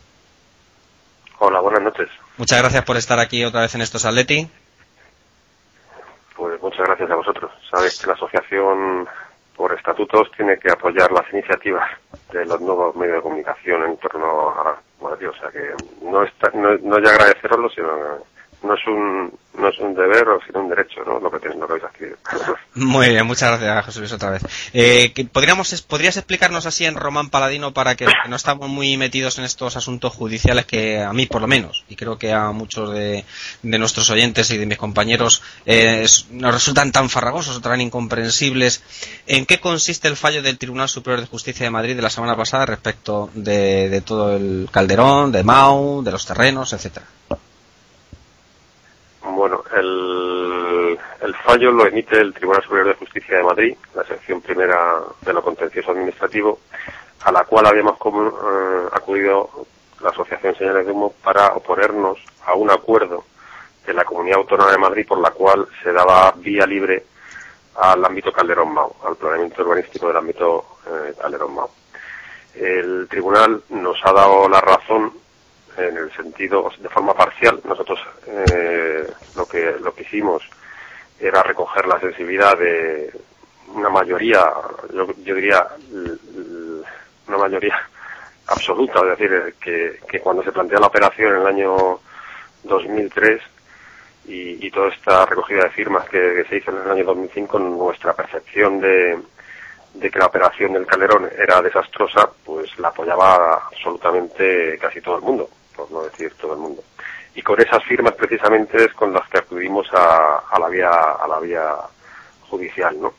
Hola, 1.38 1.60
buenas 1.60 1.84
noches. 1.84 2.10
Muchas 2.38 2.60
gracias 2.60 2.84
por 2.86 2.98
estar 2.98 3.20
aquí 3.20 3.46
otra 3.46 3.62
vez 3.62 3.76
en 3.76 3.82
estos 3.82 4.06
Atleti. 4.06 4.50
Pues 6.36 6.60
muchas 6.60 6.88
gracias 6.88 7.12
a 7.12 7.16
vosotros. 7.16 7.52
Sabéis 7.70 8.02
que 8.02 8.08
la 8.08 8.14
asociación, 8.14 9.08
por 9.56 9.74
estatutos, 9.74 10.32
tiene 10.36 10.58
que 10.58 10.72
apoyar 10.72 11.12
las 11.12 11.32
iniciativas 11.32 11.88
de 12.32 12.46
los 12.48 12.60
nuevos 12.62 12.96
medios 12.96 13.18
de 13.18 13.22
comunicación 13.22 13.84
en 13.84 13.98
torno 13.98 14.50
a 14.50 14.82
Madrid. 15.04 15.30
O 15.30 15.36
sea 15.36 15.52
que 15.52 15.76
no, 16.02 16.24
está, 16.24 16.50
no, 16.56 16.76
no 16.82 16.96
de 16.96 17.10
agradeceroslo, 17.12 17.70
sino 17.70 18.26
no 18.64 18.74
es 18.74 18.88
un 18.88 19.32
no 19.60 19.68
es 19.68 19.80
un 19.80 19.94
deber, 19.94 20.26
sino 20.46 20.62
un 20.62 20.70
derecho, 20.70 21.04
¿no? 21.06 21.20
Lo 21.20 21.30
que 21.30 21.40
tenéis, 21.40 21.60
lo 21.60 21.68
que 21.68 21.74
habéis 21.74 21.86
adquirido. 21.86 22.18
Muy 22.76 23.10
bien, 23.10 23.26
muchas 23.26 23.60
gracias 23.60 23.86
José 23.86 24.00
Luis 24.00 24.14
otra 24.14 24.30
vez. 24.30 24.42
Eh, 24.74 25.14
podríamos, 25.32 25.82
¿Podrías 25.82 26.16
explicarnos 26.18 26.66
así 26.66 26.86
en 26.86 26.96
Román 26.96 27.30
Paladino 27.30 27.74
para 27.74 27.96
que, 27.96 28.08
no 28.30 28.36
estamos 28.36 28.70
muy 28.70 28.96
metidos 28.96 29.38
en 29.38 29.44
estos 29.44 29.76
asuntos 29.76 30.14
judiciales 30.14 30.66
que 30.66 31.02
a 31.02 31.12
mí 31.14 31.26
por 31.26 31.42
lo 31.42 31.48
menos, 31.48 31.84
y 31.90 31.96
creo 31.96 32.18
que 32.18 32.32
a 32.32 32.52
muchos 32.52 32.94
de, 32.94 33.26
de 33.64 33.80
nuestros 33.80 34.10
oyentes 34.10 34.50
y 34.52 34.58
de 34.58 34.66
mis 34.66 34.78
compañeros 34.78 35.44
eh, 35.66 36.06
nos 36.32 36.54
resultan 36.54 36.92
tan 36.92 37.10
farragosos 37.10 37.58
o 37.58 37.62
tan 37.62 37.82
incomprensibles, 37.82 38.84
¿en 39.28 39.46
qué 39.46 39.60
consiste 39.60 40.08
el 40.08 40.16
fallo 40.16 40.42
del 40.42 40.58
Tribunal 40.58 40.88
Superior 40.88 41.20
de 41.20 41.28
Justicia 41.28 41.66
de 41.66 41.72
Madrid 41.72 41.96
de 41.96 42.02
la 42.02 42.10
semana 42.10 42.38
pasada 42.38 42.66
respecto 42.66 43.30
de, 43.34 43.90
de 43.90 44.02
todo 44.02 44.36
el 44.36 44.70
Calderón, 44.72 45.32
de 45.32 45.44
Mau, 45.44 46.02
de 46.02 46.12
los 46.12 46.26
terrenos, 46.26 46.72
etcétera? 46.72 47.06
Bueno, 49.36 49.64
el, 49.76 50.98
fallo 51.46 51.72
lo 51.72 51.86
emite 51.86 52.20
el 52.20 52.34
Tribunal 52.34 52.62
Superior 52.64 52.88
de 52.90 52.94
Justicia 52.96 53.38
de 53.38 53.44
Madrid, 53.44 53.76
la 53.96 54.04
sección 54.04 54.42
primera 54.42 55.00
de 55.22 55.34
lo 55.34 55.42
contencioso 55.42 55.92
administrativo, 55.92 56.60
a 57.22 57.32
la 57.32 57.44
cual 57.46 57.68
habíamos 57.68 57.98
comu- 57.98 58.32
eh, 58.32 58.90
acudido 58.92 59.50
la 60.02 60.10
Asociación 60.10 60.56
Señales 60.56 60.86
de 60.86 60.92
Humo 60.92 61.14
para 61.24 61.48
oponernos 61.54 62.18
a 62.46 62.54
un 62.56 62.70
acuerdo 62.72 63.24
de 63.86 63.94
la 63.94 64.04
Comunidad 64.06 64.40
Autónoma 64.40 64.72
de 64.72 64.78
Madrid 64.78 65.08
por 65.08 65.20
la 65.20 65.32
cual 65.32 65.68
se 65.84 65.92
daba 65.92 66.32
vía 66.38 66.66
libre 66.66 67.06
al 67.76 68.04
ámbito 68.04 68.32
Calderón-Mau, 68.32 68.94
al 69.08 69.16
planeamiento 69.16 69.62
urbanístico 69.64 70.08
del 70.08 70.18
ámbito 70.18 70.66
eh, 70.86 71.14
Calderón-Mau. 71.22 71.70
El 72.56 73.08
tribunal 73.10 73.64
nos 73.70 73.98
ha 74.06 74.12
dado 74.12 74.50
la 74.50 74.60
razón 74.62 75.14
en 75.80 75.98
el 75.98 76.12
sentido 76.14 76.72
de 76.80 76.90
forma 76.90 77.14
parcial. 77.14 77.60
Nosotros 77.64 78.00
eh, 78.28 79.08
lo 79.36 79.46
que 79.46 79.76
lo 79.80 79.94
que 79.94 80.04
hicimos 80.04 80.44
era 81.20 81.44
recoger 81.44 81.88
la 81.88 82.00
sensibilidad 82.00 82.58
de 82.58 83.12
una 83.74 83.90
mayoría, 83.90 84.44
yo, 84.94 85.08
yo 85.24 85.36
diría 85.36 85.68
una 87.28 87.38
mayoría 87.38 87.78
absoluta, 88.48 89.02
es 89.02 89.20
decir, 89.20 89.56
que, 89.62 90.00
que 90.10 90.20
cuando 90.20 90.44
se 90.44 90.52
plantea 90.52 90.80
la 90.80 90.88
operación 90.88 91.36
en 91.36 91.42
el 91.42 91.48
año 91.48 92.00
2003 92.64 93.42
y, 94.26 94.66
y 94.66 94.72
toda 94.72 94.90
esta 94.90 95.26
recogida 95.26 95.64
de 95.64 95.70
firmas 95.72 96.08
que, 96.10 96.20
que 96.20 96.46
se 96.50 96.58
hizo 96.58 96.72
en 96.72 96.78
el 96.84 96.92
año 96.92 97.06
2005, 97.06 97.60
nuestra 97.60 98.14
percepción 98.14 98.80
de, 98.80 99.20
de 99.94 100.10
que 100.10 100.20
la 100.20 100.28
operación 100.28 100.74
del 100.74 100.86
Calderón 100.86 101.30
era 101.38 101.62
desastrosa, 101.62 102.30
pues 102.46 102.78
la 102.80 102.90
apoyaba 102.90 103.68
absolutamente 103.72 104.78
casi 104.80 105.02
todo 105.02 105.18
el 105.18 105.24
mundo, 105.24 105.50
por 105.80 105.92
no 105.92 106.04
decir 106.04 106.34
todo 106.36 106.54
el 106.54 106.60
mundo. 106.60 106.84
Y 107.36 107.42
con 107.42 107.60
esas 107.62 107.84
firmas 107.86 108.14
precisamente 108.16 108.84
es 108.84 108.94
con 108.94 109.14
las 109.14 109.28
que 109.30 109.38
acudimos 109.38 109.88
a, 109.94 110.44
a 110.50 110.60
la 110.60 110.68
vía 110.68 110.90
a 110.92 111.28
la 111.28 111.40
vía 111.40 111.74
judicial, 112.50 113.00
¿no? 113.00 113.14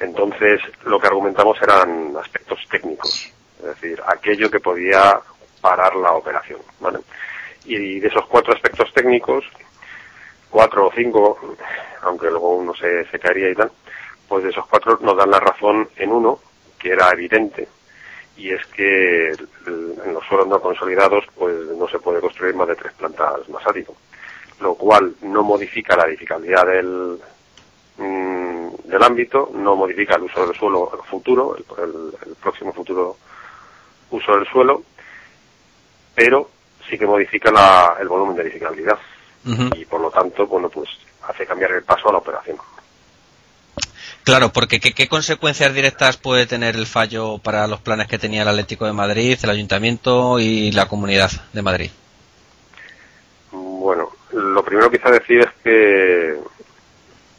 Entonces 0.00 0.60
lo 0.84 0.98
que 0.98 1.08
argumentamos 1.08 1.60
eran 1.60 2.16
aspectos 2.16 2.60
técnicos, 2.70 3.30
es 3.58 3.64
decir, 3.64 4.00
aquello 4.06 4.50
que 4.50 4.60
podía 4.60 5.20
parar 5.60 5.96
la 5.96 6.12
operación, 6.12 6.60
¿vale? 6.80 7.00
Y 7.64 8.00
de 8.00 8.08
esos 8.08 8.24
cuatro 8.26 8.54
aspectos 8.54 8.92
técnicos, 8.94 9.44
cuatro 10.48 10.86
o 10.86 10.92
cinco, 10.94 11.56
aunque 12.02 12.30
luego 12.30 12.56
uno 12.56 12.74
se, 12.74 13.04
se 13.10 13.18
caería 13.18 13.50
y 13.50 13.54
tal, 13.54 13.70
pues 14.28 14.44
de 14.44 14.50
esos 14.50 14.66
cuatro 14.66 14.98
nos 15.02 15.16
dan 15.16 15.30
la 15.30 15.40
razón 15.40 15.90
en 15.96 16.12
uno, 16.12 16.38
que 16.78 16.92
era 16.92 17.10
evidente, 17.10 17.68
y 18.38 18.50
es 18.52 18.64
que 18.68 19.30
en 19.32 20.14
los 20.14 20.24
suelos 20.26 20.46
no 20.46 20.60
consolidados 20.60 21.24
pues 21.36 21.54
no 21.76 21.86
se 21.88 21.98
puede 21.98 22.20
construir 22.20 22.54
más 22.54 22.68
de 22.68 22.76
tres 22.76 22.92
plantas 22.94 23.48
más 23.48 23.66
ático, 23.66 23.96
lo 24.60 24.74
cual 24.74 25.14
no 25.22 25.42
modifica 25.42 25.96
la 25.96 26.04
edificabilidad 26.06 26.64
del, 26.66 27.18
mm, 27.96 28.68
del 28.84 29.02
ámbito, 29.02 29.50
no 29.54 29.74
modifica 29.76 30.14
el 30.14 30.22
uso 30.22 30.46
del 30.46 30.56
suelo 30.56 30.88
futuro, 31.10 31.56
el, 31.56 31.64
el- 31.82 32.14
el 32.28 32.34
próximo 32.36 32.72
futuro 32.72 33.16
uso 34.10 34.32
del 34.36 34.46
suelo, 34.46 34.82
pero 36.14 36.48
sí 36.88 36.98
que 36.98 37.06
modifica 37.06 37.50
la- 37.50 37.96
el 38.00 38.08
volumen 38.08 38.36
de 38.36 38.42
edificabilidad 38.42 38.98
y 39.74 39.84
por 39.84 40.00
lo 40.00 40.10
tanto, 40.10 40.46
bueno, 40.46 40.68
pues 40.68 40.88
hace 41.28 41.46
cambiar 41.46 41.72
el 41.72 41.82
paso 41.82 42.08
a 42.08 42.12
la 42.12 42.18
operación. 42.18 42.56
Claro, 44.28 44.52
porque 44.52 44.78
¿qué, 44.78 44.92
qué 44.92 45.08
consecuencias 45.08 45.72
directas 45.74 46.18
puede 46.18 46.46
tener 46.46 46.76
el 46.76 46.86
fallo 46.86 47.38
para 47.38 47.66
los 47.66 47.80
planes 47.80 48.08
que 48.08 48.18
tenía 48.18 48.42
el 48.42 48.48
Atlético 48.48 48.84
de 48.84 48.92
Madrid, 48.92 49.38
el 49.42 49.50
Ayuntamiento 49.50 50.38
y 50.38 50.70
la 50.72 50.86
Comunidad 50.86 51.30
de 51.52 51.62
Madrid? 51.62 51.90
Bueno, 53.50 54.10
lo 54.32 54.62
primero 54.62 54.90
que 54.90 54.98
quizá 54.98 55.10
decir 55.10 55.40
es 55.40 55.48
que, 55.64 56.38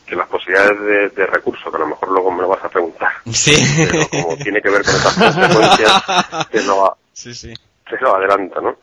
que 0.08 0.16
las 0.16 0.28
posibilidades 0.28 0.80
de, 0.82 1.10
de 1.10 1.26
recurso, 1.28 1.70
que 1.70 1.78
a 1.78 1.82
lo 1.82 1.88
mejor 1.88 2.10
luego 2.10 2.32
me 2.32 2.42
lo 2.42 2.48
vas 2.50 2.64
a 2.64 2.70
preguntar, 2.70 3.12
Sí. 3.32 3.54
pero 3.78 4.08
como 4.10 4.38
tiene 4.38 4.62
que 4.62 4.70
ver 4.70 4.84
con 4.84 4.96
esas 4.96 5.14
consecuencias, 5.16 6.04
te 6.52 6.64
lo, 6.64 6.98
Sí, 7.14 7.34
sí. 7.36 7.54
te 7.88 8.00
lo 8.02 8.16
adelanto, 8.16 8.62
¿no? 8.62 8.78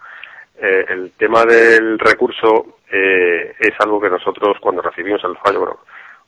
Eh, 0.62 0.84
el 0.90 1.12
tema 1.18 1.44
del 1.44 1.98
recurso 1.98 2.78
eh, 2.90 3.54
es 3.58 3.72
algo 3.80 4.00
que 4.00 4.08
nosotros 4.08 4.56
cuando 4.60 4.80
recibimos 4.80 5.22
el 5.24 5.36
fallo, 5.38 5.58
bueno, 5.58 5.78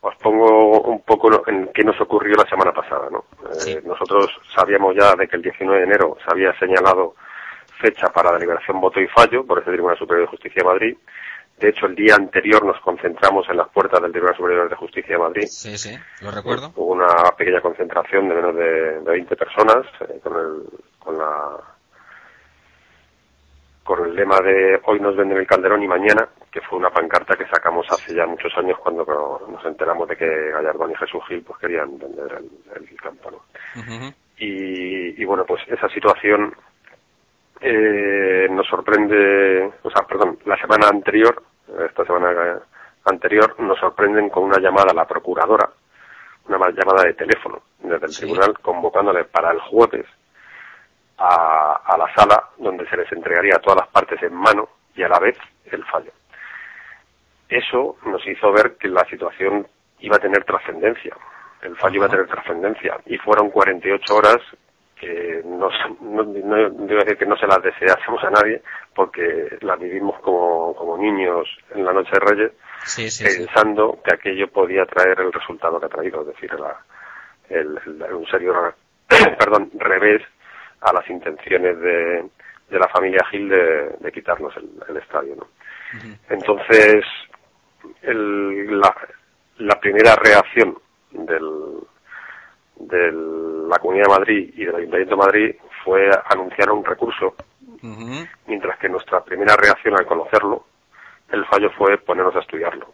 os 0.01 0.15
pongo 0.17 0.81
un 0.83 1.03
poco 1.03 1.43
en 1.49 1.69
qué 1.75 1.83
nos 1.83 2.01
ocurrió 2.01 2.37
la 2.37 2.49
semana 2.49 2.73
pasada, 2.73 3.09
¿no? 3.11 3.25
Eh, 3.67 3.81
Nosotros 3.85 4.29
sabíamos 4.55 4.95
ya 4.97 5.15
de 5.17 5.27
que 5.27 5.37
el 5.37 5.43
19 5.43 5.79
de 5.81 5.85
enero 5.87 6.17
se 6.25 6.33
había 6.33 6.57
señalado 6.59 7.15
fecha 7.81 8.09
para 8.09 8.33
deliberación, 8.33 8.81
voto 8.81 9.01
y 9.01 9.07
fallo 9.09 9.45
por 9.45 9.59
este 9.59 9.73
Tribunal 9.73 9.99
Superior 9.99 10.27
de 10.27 10.31
Justicia 10.31 10.63
de 10.63 10.69
Madrid. 10.69 10.97
De 11.59 11.69
hecho, 11.71 11.87
el 11.87 11.97
día 11.97 12.15
anterior 12.15 12.65
nos 12.65 12.81
concentramos 12.81 13.49
en 13.49 13.57
las 13.57 13.69
puertas 13.71 14.01
del 14.01 14.13
Tribunal 14.13 14.37
Superior 14.37 14.69
de 14.69 14.77
Justicia 14.77 15.17
de 15.17 15.23
Madrid. 15.23 15.47
Sí, 15.49 15.77
sí, 15.77 15.97
lo 16.23 16.31
recuerdo. 16.31 16.73
Hubo 16.77 16.93
una 16.93 17.09
pequeña 17.37 17.61
concentración 17.61 18.29
de 18.29 18.35
menos 18.37 18.55
de, 18.55 19.01
de 19.01 19.11
20 19.11 19.35
personas 19.37 19.79
eh, 20.09 20.21
con, 20.23 20.35
el, 20.37 20.63
con 21.01 21.19
la 21.19 21.57
con 23.83 24.05
el 24.05 24.15
lema 24.15 24.39
de 24.41 24.79
hoy 24.85 25.01
nos 25.01 25.17
venden 25.17 25.39
el 25.39 25.47
calderón 25.47 25.83
y 25.83 25.89
mañana, 25.89 26.29
que 26.51 26.61
fue 26.63 26.79
una 26.79 26.91
pancarta 26.91 27.37
que 27.37 27.47
sacamos 27.47 27.87
hace 27.91 28.15
ya 28.15 28.27
muchos 28.27 28.53
años 28.57 28.79
cuando 28.79 29.05
nos 29.51 29.65
enteramos 29.65 30.09
de 30.09 30.17
que 30.17 30.51
Gallardón 30.51 30.91
y 30.93 30.97
Jesús 30.97 31.23
Gil 31.29 31.43
pues 31.43 31.59
querían 31.59 31.99
vender 31.99 32.33
el, 32.39 32.51
el 32.91 33.01
campo. 33.01 33.31
¿no? 33.31 33.39
y, 34.39 35.21
y 35.21 35.25
bueno, 35.25 35.45
pues 35.45 35.63
esa 35.69 35.89
situación 35.89 36.55
eh, 37.61 38.47
nos 38.51 38.67
sorprende, 38.67 39.73
o 39.83 39.91
sea, 39.91 40.07
perdón, 40.07 40.39
la 40.45 40.57
semana 40.59 40.89
anterior, 40.89 41.43
esta 41.89 42.05
semana 42.05 42.31
eh, 42.33 42.59
anterior, 43.05 43.59
nos 43.61 43.79
sorprenden 43.79 44.31
con 44.31 44.45
una 44.45 44.59
llamada 44.61 44.93
a 44.93 44.95
la 44.95 45.07
procuradora, 45.07 45.69
una 46.47 46.59
ma- 46.59 46.71
llamada 46.71 47.05
de 47.05 47.15
teléfono 47.15 47.61
desde 47.81 48.07
el 48.07 48.17
tribunal 48.17 48.59
convocándole 48.61 49.25
para 49.25 49.51
el 49.51 49.61
jueves 49.61 50.07
a, 51.19 51.81
a 51.85 51.99
la 51.99 52.15
sala 52.15 52.45
donde 52.59 52.89
se 52.89 52.97
les 52.97 53.11
entregaría 53.13 53.59
todas 53.59 53.81
las 53.81 53.89
partes 53.89 54.23
en 54.23 54.35
mano 54.35 54.69
y 54.95 55.03
a 55.03 55.09
la 55.09 55.19
vez 55.19 55.37
el 55.67 55.85
fallo. 55.85 56.13
Eso 57.49 57.97
nos 58.07 58.27
hizo 58.27 58.53
ver 58.53 58.77
que 58.79 58.89
la 58.89 59.05
situación 59.07 59.67
iba 60.01 60.17
a 60.17 60.21
tener 60.21 60.45
trascendencia, 60.45 61.17
el 61.63 61.77
fallo 61.77 61.97
iba 61.97 62.07
a 62.07 62.11
tener 62.11 62.27
trascendencia 62.27 62.99
y 63.07 63.17
fueron 63.19 63.51
48 63.51 64.15
horas 64.15 64.37
que 64.95 65.43
no, 65.45 65.71
se- 65.71 66.05
no, 66.05 66.23
no- 66.25 66.57
a 67.01 67.05
decir 67.05 67.17
que 67.19 67.27
no 67.27 67.37
se 67.37 67.47
las 67.47 67.63
deseásemos 67.63 68.23
a 68.25 68.31
nadie 68.31 68.61
porque 68.95 69.57
las 69.61 69.79
vivimos 69.79 70.19
como, 70.21 70.75
como 70.75 70.99
niños 70.99 71.49
en 71.75 71.85
la 71.85 71.93
noche 71.93 72.11
de 72.13 72.21
Reyes 72.21 72.53
Sí, 72.85 73.11
sí, 73.11 73.25
sí. 73.27 73.39
pensando 73.45 73.99
que 74.05 74.15
aquello 74.15 74.49
podía 74.49 74.85
traer 74.87 75.21
el 75.21 75.33
resultado 75.33 75.79
que 75.81 75.87
ha 75.87 75.89
traído, 75.89 76.21
es 76.23 76.29
decir, 76.29 76.53
la- 76.59 76.81
el, 77.49 77.79
el- 77.87 78.13
un 78.15 78.27
serio 78.27 78.75
perdón, 79.39 79.71
revés 79.79 80.23
a 80.81 80.93
las 80.93 81.09
intenciones 81.09 81.79
de, 81.81 82.25
de 82.71 82.79
la 82.79 82.89
familia 82.89 83.25
Gil 83.31 83.49
de, 83.49 83.89
de 84.01 84.13
quitarnos 84.13 84.57
el, 84.57 84.69
el 84.89 84.97
estadio. 84.99 85.35
¿no? 85.37 85.47
Entonces, 86.29 87.05
el- 88.03 88.81
la, 88.81 88.95
la 89.59 89.81
primera 89.81 90.15
reacción 90.17 90.77
del, 91.11 91.79
de 92.77 93.13
la 93.69 93.79
Comunidad 93.79 94.05
de 94.07 94.19
Madrid 94.19 94.51
y 94.57 94.65
del 94.65 94.77
Ayuntamiento 94.77 95.15
de 95.17 95.23
Madrid 95.23 95.55
fue 95.85 96.11
anunciar 96.31 96.71
un 96.71 96.85
recurso, 96.85 97.35
mientras 98.47 98.79
que 98.79 98.89
nuestra 98.89 99.23
primera 99.25 99.57
reacción 99.57 99.95
al 99.99 100.07
conocerlo, 100.07 100.65
el 101.31 101.45
fallo 101.47 101.71
fue 101.77 101.99
ponernos 101.99 102.35
a 102.37 102.41
estudiarlo. 102.41 102.93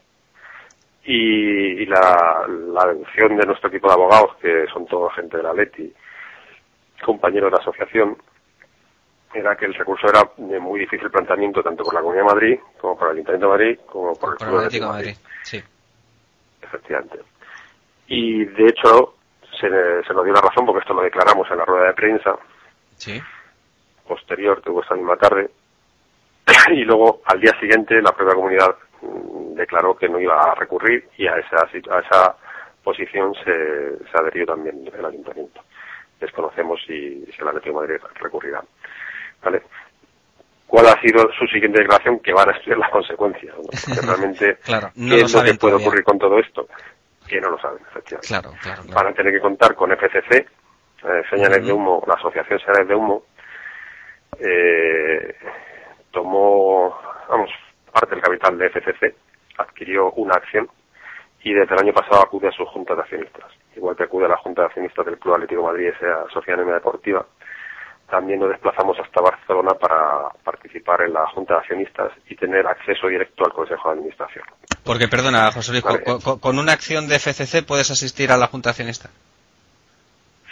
Y, 1.04 1.82
y 1.82 1.86
la, 1.86 2.46
la 2.48 2.86
deducción 2.86 3.36
de 3.36 3.46
nuestro 3.46 3.68
equipo 3.68 3.88
de 3.88 3.94
abogados, 3.94 4.36
que 4.40 4.66
son 4.72 4.86
toda 4.86 5.12
gente 5.14 5.36
de 5.36 5.42
la 5.42 5.52
Leti, 5.52 5.92
compañeros 7.04 7.50
de 7.50 7.56
la 7.58 7.62
asociación, 7.62 8.16
era 9.34 9.56
que 9.56 9.66
el 9.66 9.74
recurso 9.74 10.08
era 10.08 10.22
de 10.36 10.58
muy 10.60 10.80
difícil 10.80 11.10
planteamiento 11.10 11.62
tanto 11.62 11.82
por 11.84 11.94
la 11.94 12.00
Comunidad 12.00 12.24
de 12.26 12.34
Madrid, 12.34 12.58
como 12.80 12.96
por 12.96 13.08
el 13.08 13.14
Ayuntamiento 13.14 13.46
de 13.46 13.52
Madrid, 13.52 13.78
como 13.86 14.14
por 14.14 14.32
el 14.32 14.38
Club 14.38 14.56
Atlético 14.58 14.86
de 14.86 14.92
Madrid. 14.92 15.16
Sí. 15.42 15.62
efectivamente. 16.62 17.18
Y 18.06 18.44
de 18.44 18.68
hecho 18.68 19.14
se, 19.60 19.68
se 19.68 20.14
nos 20.14 20.24
dio 20.24 20.32
la 20.34 20.40
razón 20.40 20.66
porque 20.66 20.80
esto 20.80 20.94
lo 20.94 21.02
declaramos 21.02 21.50
en 21.50 21.58
la 21.58 21.64
rueda 21.64 21.86
de 21.88 21.94
prensa 21.94 22.36
Sí. 22.96 23.20
posterior 24.06 24.62
hubo 24.66 24.82
esta 24.82 24.94
misma 24.94 25.16
tarde 25.16 25.50
y 26.72 26.84
luego 26.84 27.20
al 27.26 27.40
día 27.40 27.52
siguiente 27.58 28.00
la 28.00 28.12
propia 28.12 28.34
comunidad 28.34 28.76
mm, 29.02 29.54
declaró 29.54 29.96
que 29.96 30.08
no 30.08 30.20
iba 30.20 30.40
a 30.40 30.54
recurrir 30.54 31.08
y 31.16 31.26
a 31.26 31.36
esa 31.36 31.56
a 31.64 31.98
esa 32.00 32.36
posición 32.82 33.34
se, 33.44 33.96
se 34.10 34.18
adherió 34.18 34.46
también 34.46 34.84
el 34.96 35.04
ayuntamiento. 35.04 35.60
Desconocemos 36.20 36.80
si, 36.86 37.24
si 37.26 37.40
el 37.42 37.48
Atlético 37.48 37.80
de 37.80 37.86
Madrid 37.88 38.06
recurrirá. 38.20 38.62
¿Vale? 39.44 39.62
¿Cuál 40.66 40.86
ha 40.88 41.00
sido 41.00 41.28
su 41.38 41.46
siguiente 41.46 41.78
declaración? 41.80 42.18
Que 42.20 42.32
van 42.32 42.48
a 42.48 42.52
estudiar 42.52 42.78
las 42.78 42.90
consecuencias. 42.90 43.54
¿no? 43.56 43.62
Porque 43.64 44.00
realmente, 44.06 44.56
Claro, 44.64 44.90
no 44.96 45.14
¿qué 45.14 45.20
lo 45.20 45.26
es 45.26 45.34
lo 45.34 45.42
que 45.42 45.54
puede 45.54 45.56
todavía. 45.58 45.86
ocurrir 45.86 46.04
con 46.04 46.18
todo 46.18 46.38
esto? 46.38 46.66
Que 47.28 47.40
no 47.40 47.50
lo 47.50 47.58
saben, 47.58 47.78
efectivamente. 47.90 48.28
Claro, 48.28 48.50
claro, 48.62 48.82
claro. 48.82 48.94
Van 48.96 49.06
a 49.12 49.14
tener 49.14 49.32
que 49.32 49.40
contar 49.40 49.74
con 49.74 49.90
FCC, 49.92 50.32
eh, 50.36 51.22
señales 51.30 51.64
de 51.64 51.72
humo, 51.72 52.02
la 52.06 52.14
Asociación 52.14 52.58
Señales 52.60 52.88
de 52.88 52.94
Humo, 52.94 53.22
eh, 54.40 55.36
tomó, 56.10 56.98
vamos, 57.28 57.50
parte 57.92 58.14
del 58.14 58.22
capital 58.24 58.58
de 58.58 58.66
FCC, 58.70 59.14
adquirió 59.58 60.10
una 60.12 60.34
acción 60.34 60.68
y 61.42 61.52
desde 61.52 61.74
el 61.74 61.80
año 61.80 61.92
pasado 61.92 62.22
acude 62.22 62.48
a 62.48 62.52
su 62.52 62.64
junta 62.66 62.94
de 62.94 63.02
accionistas. 63.02 63.52
Igual 63.76 63.96
que 63.96 64.04
acude 64.04 64.24
a 64.26 64.28
la 64.28 64.36
junta 64.38 64.62
de 64.62 64.66
accionistas 64.66 65.04
del 65.06 65.18
Club 65.18 65.34
Atlético 65.34 65.60
de 65.62 65.66
Madrid, 65.68 65.86
esa 65.88 66.28
Sociedad 66.32 66.58
Anónima 66.58 66.76
Deportiva, 66.76 67.24
también 68.14 68.38
nos 68.38 68.50
desplazamos 68.50 68.96
hasta 69.00 69.20
Barcelona 69.20 69.72
para 69.74 70.28
participar 70.44 71.00
en 71.02 71.12
la 71.14 71.26
junta 71.34 71.54
de 71.54 71.60
accionistas 71.60 72.12
y 72.28 72.36
tener 72.36 72.64
acceso 72.64 73.08
directo 73.08 73.44
al 73.44 73.52
Consejo 73.52 73.88
de 73.88 73.94
Administración. 73.96 74.44
Porque, 74.84 75.08
perdona, 75.08 75.50
José 75.50 75.72
Luis, 75.72 75.82
Vale. 75.82 76.04
con, 76.40 76.58
una 76.60 76.72
acción 76.74 77.08
de 77.08 77.18
FCC 77.18 77.66
puedes 77.66 77.90
asistir 77.90 78.30
a 78.30 78.36
la 78.36 78.46
Junta 78.46 78.70
Accionista. 78.70 79.10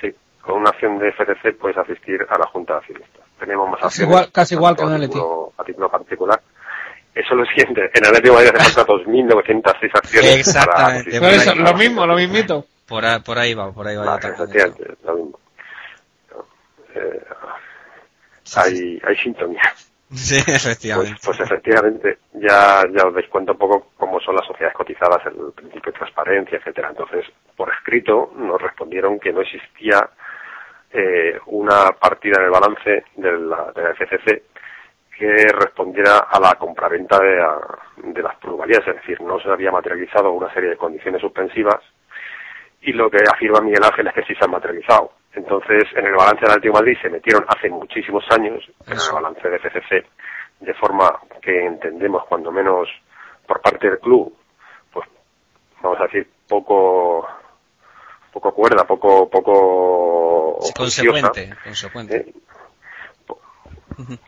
Sí, 0.00 0.08
con 0.40 0.56
una 0.62 0.70
acción 0.70 0.98
de 0.98 1.12
FCC 1.12 1.56
puedes 1.56 1.78
asistir 1.78 2.26
a 2.28 2.36
la 2.36 2.46
junta 2.48 2.72
de 2.74 2.78
accionistas. 2.80 3.22
Tenemos 3.38 3.66
más 3.70 3.80
Casi 3.80 3.86
acciones. 4.02 4.10
igual, 4.10 4.32
casi 4.32 4.54
igual 4.56 4.76
que 4.76 4.82
en 4.82 4.92
Atleti. 4.94 5.12
título, 5.12 5.52
a 5.56 5.62
título 5.64 5.88
particular. 5.88 6.40
Eso 7.14 7.28
es 7.34 7.38
lo 7.38 7.44
siguiente. 7.46 7.80
En 7.94 8.04
el 8.04 8.06
Atlético 8.08 8.38
de 8.40 8.44
Madrid 8.46 8.60
hace 8.60 8.72
falta 8.72 8.92
2.906 8.92 9.90
acciones. 9.94 10.36
Exactamente. 10.36 11.10
Para 11.20 11.20
Por 11.20 11.40
eso, 11.40 11.54
lo 11.54 11.74
mismo, 11.74 12.06
lo 12.06 12.16
mismito. 12.16 12.64
Por, 12.88 13.04
ahí- 13.04 13.20
por 13.20 13.38
ahí 13.38 13.54
va, 13.54 13.70
por 13.70 13.86
ahí 13.86 13.94
va. 13.96 14.04
yo 14.04 14.10
Vale, 14.10 14.20
también. 14.22 14.42
efectivamente, 14.50 14.94
lo 15.04 15.14
mismo. 15.14 15.38
Eh, 16.94 17.24
hay, 18.56 19.00
hay 19.04 19.16
sintonía. 19.16 19.62
Sí, 20.10 20.36
efectivamente. 20.46 21.16
Pues, 21.24 21.38
pues 21.38 21.50
efectivamente, 21.50 22.18
ya, 22.34 22.82
ya 22.92 23.06
os 23.08 23.14
dais 23.14 23.28
cuenta 23.28 23.52
un 23.52 23.58
poco 23.58 23.92
cómo 23.96 24.20
son 24.20 24.36
las 24.36 24.46
sociedades 24.46 24.76
cotizadas, 24.76 25.24
el 25.26 25.52
principio 25.54 25.90
de 25.92 25.98
transparencia, 25.98 26.58
etcétera. 26.58 26.90
Entonces, 26.90 27.24
por 27.56 27.72
escrito, 27.72 28.30
nos 28.36 28.60
respondieron 28.60 29.18
que 29.18 29.32
no 29.32 29.40
existía 29.40 30.10
eh, 30.92 31.38
una 31.46 31.92
partida 31.98 32.40
en 32.40 32.44
el 32.44 32.50
balance 32.50 33.04
de 33.16 33.32
la, 33.38 33.72
de 33.74 33.82
la 33.82 33.94
FCC 33.94 34.42
que 35.16 35.46
respondiera 35.58 36.18
a 36.30 36.38
la 36.40 36.54
compraventa 36.56 37.18
de, 37.18 37.36
la- 37.36 37.78
de 37.96 38.22
las 38.22 38.36
plusvalías, 38.36 38.86
es 38.86 38.96
decir, 38.96 39.18
no 39.22 39.38
se 39.40 39.48
había 39.48 39.70
materializado 39.70 40.30
una 40.32 40.52
serie 40.52 40.70
de 40.70 40.76
condiciones 40.76 41.20
suspensivas 41.22 41.80
y 42.82 42.92
lo 42.92 43.08
que 43.10 43.18
afirma 43.30 43.60
Miguel 43.60 43.84
Ángel 43.84 44.08
es 44.08 44.14
que 44.14 44.24
sí 44.24 44.34
se 44.34 44.44
han 44.44 44.50
materializado. 44.50 45.12
Entonces, 45.34 45.84
en 45.96 46.06
el 46.06 46.12
balance 46.14 46.40
del 46.42 46.50
Atlético 46.50 46.74
de 46.74 46.80
Madrid 46.82 46.98
se 47.00 47.08
metieron 47.10 47.44
hace 47.48 47.68
muchísimos 47.70 48.24
años 48.30 48.62
en 48.86 48.92
el 48.92 48.98
balance 49.12 49.48
de 49.48 49.58
FCC, 49.58 50.06
de 50.60 50.74
forma 50.74 51.18
que 51.40 51.64
entendemos, 51.66 52.24
cuando 52.28 52.52
menos 52.52 52.88
por 53.46 53.60
parte 53.60 53.88
del 53.88 53.98
club, 53.98 54.34
pues 54.92 55.08
vamos 55.82 55.98
a 56.00 56.04
decir, 56.04 56.28
poco 56.48 57.26
poco 58.32 58.54
cuerda, 58.54 58.84
poco 58.84 59.28
poco 59.28 60.58
Sí, 60.62 60.72
juiciosa. 60.76 61.28
consecuente, 61.30 61.56
consecuente. 61.64 62.16
Eh, 62.16 62.34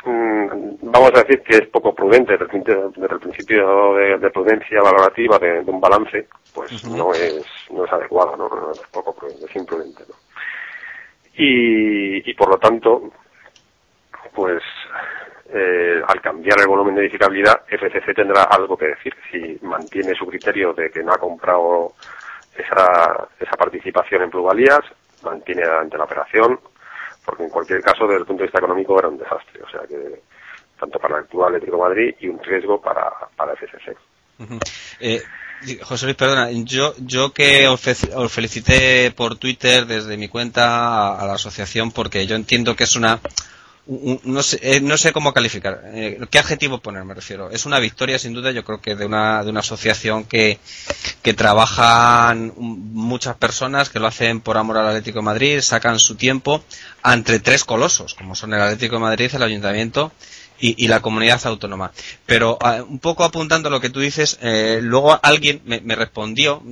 Mm, 0.04 0.76
vamos 0.82 1.10
a 1.14 1.22
decir 1.22 1.42
que 1.42 1.54
es 1.56 1.66
poco 1.68 1.94
prudente 1.94 2.32
desde 2.32 2.44
el, 2.44 3.18
principio- 3.18 3.94
de, 3.94 4.18
de 4.18 4.30
prudencia 4.30 4.82
valorativa 4.82 5.38
de, 5.38 5.64
de 5.64 5.70
un 5.70 5.80
balance, 5.80 6.28
pues 6.54 6.84
no 6.84 7.12
es 7.14 7.42
no 7.70 7.84
es 7.86 7.92
adecuado, 7.92 8.36
¿no? 8.36 8.46
No 8.50 8.72
es 8.72 8.80
poco 8.92 9.14
prudente, 9.14 9.46
es 9.46 9.56
imprudente, 9.56 10.04
¿no? 10.06 10.14
Y, 11.36 12.30
y 12.30 12.34
por 12.34 12.48
lo 12.48 12.58
tanto, 12.58 13.10
pues 14.34 14.62
eh, 15.52 16.02
al 16.06 16.20
cambiar 16.20 16.60
el 16.60 16.66
volumen 16.66 16.94
de 16.94 17.02
edificabilidad, 17.02 17.62
FCC 17.68 18.14
tendrá 18.14 18.44
algo 18.44 18.76
que 18.76 18.88
decir. 18.88 19.14
Si 19.30 19.58
mantiene 19.62 20.14
su 20.14 20.26
criterio 20.26 20.72
de 20.72 20.90
que 20.90 21.02
no 21.02 21.12
ha 21.12 21.18
comprado 21.18 21.92
esa, 22.56 23.28
esa 23.38 23.56
participación 23.56 24.22
en 24.22 24.30
plusvalías, 24.30 24.80
mantiene 25.22 25.62
ante 25.62 25.96
la 25.96 26.04
operación, 26.04 26.58
porque 27.24 27.44
en 27.44 27.50
cualquier 27.50 27.80
caso, 27.82 28.04
desde 28.06 28.20
el 28.20 28.26
punto 28.26 28.42
de 28.42 28.46
vista 28.46 28.58
económico, 28.58 28.98
era 28.98 29.08
un 29.08 29.18
desastre. 29.18 29.62
O 29.62 29.68
sea 29.68 29.80
que, 29.86 30.22
tanto 30.78 30.98
para 30.98 31.18
el 31.18 31.24
actual 31.24 31.60
de 31.60 31.70
Madrid 31.70 32.14
y 32.20 32.28
un 32.28 32.42
riesgo 32.42 32.80
para, 32.80 33.12
para 33.36 33.54
FCC. 33.54 33.96
José 35.82 36.04
Luis, 36.06 36.16
perdona, 36.16 36.50
yo, 36.50 36.94
yo 36.98 37.32
que 37.32 37.66
os, 37.68 37.80
fe- 37.80 37.96
os 38.14 38.30
felicité 38.30 39.10
por 39.12 39.36
Twitter 39.36 39.86
desde 39.86 40.16
mi 40.16 40.28
cuenta 40.28 41.18
a, 41.18 41.26
la 41.26 41.34
asociación 41.34 41.90
porque 41.90 42.26
yo 42.26 42.36
entiendo 42.36 42.76
que 42.76 42.84
es 42.84 42.96
una... 42.96 43.20
un- 43.86 44.20
un- 44.24 44.34
no, 44.34 44.42
sé, 44.42 44.58
eh, 44.62 44.80
no 44.82 44.96
sé 44.98 45.12
cómo 45.12 45.32
calificar, 45.32 45.80
eh, 45.86 46.18
qué 46.30 46.38
adjetivo 46.38 46.78
poner 46.80 47.04
me 47.04 47.14
refiero. 47.14 47.50
Es 47.50 47.64
una 47.64 47.78
victoria 47.78 48.18
sin 48.18 48.34
duda, 48.34 48.50
yo 48.50 48.62
creo 48.64 48.80
que 48.82 48.94
de 48.94 49.06
una, 49.06 49.42
de 49.42 49.50
una 49.50 49.60
asociación 49.60 50.24
que, 50.24 50.58
que 51.22 51.32
trabajan 51.32 52.52
muchas 52.56 53.36
personas, 53.36 53.88
que 53.88 54.00
lo 54.00 54.06
hacen 54.06 54.40
por 54.40 54.58
amor 54.58 54.76
al 54.78 54.88
Atlético 54.88 55.20
de 55.20 55.24
Madrid, 55.24 55.60
sacan 55.60 55.98
su 55.98 56.14
tiempo 56.16 56.62
entre 57.04 57.40
tres 57.40 57.64
colosos, 57.64 58.14
como 58.14 58.34
son 58.34 58.52
el 58.52 58.60
Atlético 58.60 58.96
de 58.96 59.00
Madrid, 59.02 59.30
el 59.34 59.42
Ayuntamiento 59.42 60.12
y, 60.58 60.84
y 60.84 60.88
la 60.88 61.00
comunidad 61.00 61.44
autónoma. 61.46 61.92
Pero 62.26 62.58
ah, 62.60 62.82
un 62.86 62.98
poco 62.98 63.24
apuntando 63.24 63.68
a 63.68 63.72
lo 63.72 63.80
que 63.80 63.90
tú 63.90 64.00
dices, 64.00 64.38
eh, 64.42 64.80
luego 64.82 65.18
alguien 65.22 65.60
me, 65.64 65.80
me 65.80 65.96
respondió, 65.96 66.62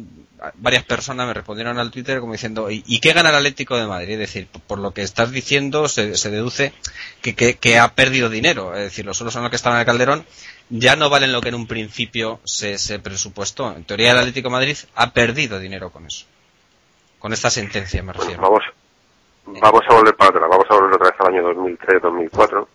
varias 0.54 0.84
personas 0.84 1.26
me 1.26 1.34
respondieron 1.34 1.78
al 1.78 1.90
Twitter 1.90 2.20
como 2.20 2.32
diciendo, 2.32 2.70
¿y, 2.70 2.82
y 2.86 3.00
qué 3.00 3.12
gana 3.12 3.30
el 3.30 3.36
Atlético 3.36 3.76
de 3.76 3.86
Madrid? 3.86 4.14
Es 4.14 4.18
decir, 4.18 4.48
por, 4.66 4.78
lo 4.78 4.92
que 4.92 5.02
estás 5.02 5.30
diciendo 5.30 5.88
se, 5.88 6.16
se 6.16 6.30
deduce 6.30 6.72
que, 7.20 7.34
que, 7.34 7.54
que 7.54 7.78
ha 7.78 7.94
perdido 7.94 8.28
dinero. 8.28 8.74
Es 8.74 8.82
decir, 8.82 9.04
los 9.04 9.16
suelos 9.16 9.34
son 9.34 9.42
los 9.42 9.50
que 9.50 9.56
estaban 9.56 9.76
en 9.76 9.80
el 9.80 9.86
Calderón 9.86 10.26
ya 10.74 10.96
no 10.96 11.10
valen 11.10 11.32
lo 11.32 11.42
que 11.42 11.50
en 11.50 11.54
un 11.54 11.66
principio 11.66 12.40
se, 12.44 12.78
se 12.78 12.98
presupuestó. 12.98 13.72
En 13.72 13.84
teoría 13.84 14.12
el 14.12 14.18
Atlético 14.18 14.48
de 14.48 14.52
Madrid 14.52 14.76
ha 14.94 15.10
perdido 15.12 15.58
dinero 15.58 15.90
con 15.90 16.06
eso. 16.06 16.24
Con 17.18 17.32
esta 17.32 17.50
sentencia 17.50 18.02
me 18.02 18.14
refiero. 18.14 18.40
Vamos, 18.40 18.62
vamos 19.44 19.82
a 19.88 19.94
volver 19.94 20.16
para 20.16 20.30
atrás, 20.30 20.48
vamos 20.48 20.66
a 20.70 20.74
volver 20.74 20.94
otra 20.94 21.10
vez 21.10 21.20
al 21.20 21.26
año 21.26 21.42
2003-2004, 21.52 22.66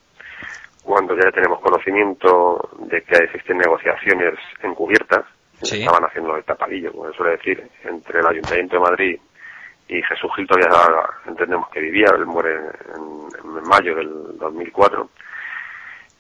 cuando 0.88 1.16
ya 1.18 1.30
tenemos 1.32 1.60
conocimiento 1.60 2.70
de 2.80 3.02
que 3.02 3.16
existen 3.26 3.58
negociaciones 3.58 4.36
encubiertas, 4.64 5.26
Sí. 5.62 5.80
estaban 5.82 6.06
haciendo 6.06 6.36
el 6.38 6.44
tapadillo, 6.46 6.92
como 6.94 7.10
se 7.12 7.18
suele 7.18 7.32
decir, 7.32 7.68
entre 7.84 8.20
el 8.20 8.28
Ayuntamiento 8.28 8.76
de 8.76 8.82
Madrid 8.82 9.20
y 9.90 10.02
Jesús 10.04 10.32
Gil 10.36 10.48
todavía 10.48 11.10
entendemos 11.26 11.68
que 11.70 11.80
vivía, 11.82 12.06
él 12.16 12.26
muere 12.28 12.56
en, 12.56 13.28
en 13.58 13.68
mayo 13.68 13.96
del 13.96 14.38
2004, 14.38 15.10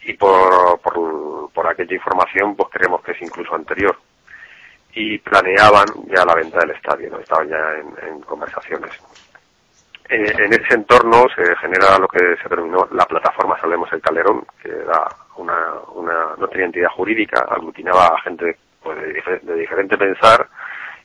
y 0.05 0.13
por, 0.13 0.79
por, 0.81 1.51
por 1.53 1.67
aquella 1.67 1.93
información 1.93 2.55
pues 2.55 2.69
creemos 2.71 3.01
que 3.03 3.11
es 3.11 3.21
incluso 3.21 3.53
anterior 3.55 3.95
y 4.93 5.17
planeaban 5.19 5.85
ya 6.07 6.25
la 6.25 6.33
venta 6.35 6.57
del 6.59 6.71
estadio, 6.71 7.09
¿no? 7.11 7.19
estaban 7.19 7.47
ya 7.47 7.57
en, 7.79 8.09
en 8.09 8.21
conversaciones. 8.21 8.91
Eh, 10.09 10.33
en 10.37 10.53
ese 10.53 10.73
entorno 10.75 11.25
se 11.35 11.43
genera 11.57 11.97
lo 11.99 12.07
que 12.07 12.19
se 12.41 12.47
denominó 12.49 12.87
la 12.91 13.05
plataforma 13.05 13.59
Salvemos 13.59 13.91
el 13.91 14.01
Calderón, 14.01 14.45
que 14.61 14.69
era 14.69 15.05
una, 15.35 15.73
una 15.93 16.35
no 16.37 16.47
tenía 16.47 16.65
entidad 16.67 16.89
jurídica, 16.91 17.45
aglutinaba 17.49 18.07
a 18.07 18.21
gente 18.21 18.57
pues, 18.81 18.97
de, 19.01 19.13
difer- 19.21 19.41
de 19.41 19.53
diferente 19.55 19.97
pensar 19.97 20.47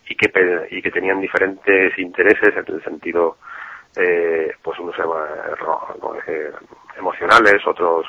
y 0.09 0.14
que, 0.14 0.66
y 0.70 0.80
que 0.82 0.90
tenían 0.90 1.20
diferentes 1.20 1.98
intereses 1.98 2.55
en 2.57 2.74
el 2.74 2.82
sentido, 2.84 3.38
eh, 3.96 4.53
pues 4.62 4.78
unos 4.78 4.94
eh, 6.26 6.53
emocionales, 6.96 7.66
otros 7.66 8.07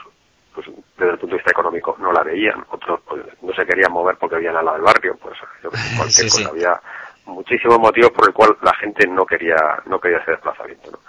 pues 0.54 0.68
desde 0.98 1.14
el 1.14 1.18
punto 1.18 1.36
de 1.36 1.42
vista 1.42 1.52
económico 1.52 1.96
no 2.00 2.12
la 2.12 2.22
veían, 2.22 2.64
otros 2.70 3.00
pues, 3.08 3.24
no 3.42 3.52
se 3.54 3.66
querían 3.66 3.92
mover 3.92 4.18
porque 4.18 4.36
vivían 4.36 4.56
al 4.58 4.66
lado 4.66 4.78
del 4.78 4.86
barrio, 4.86 5.18
pues 5.20 5.36
yo 5.64 5.70
cualquier 5.98 6.12
Sí, 6.12 6.30
sí. 6.30 6.44
cosa, 6.44 6.50
había 6.52 6.82
muchísimos 7.26 7.80
motivos 7.80 8.12
por 8.12 8.28
el 8.28 8.34
cual 8.34 8.58
la 8.62 8.74
gente 8.76 9.08
no 9.08 9.26
quería 9.26 9.82
no 9.86 10.00
quería 10.00 10.20
ese 10.20 10.32
desplazamiento. 10.32 10.92
¿no? 10.92 11.00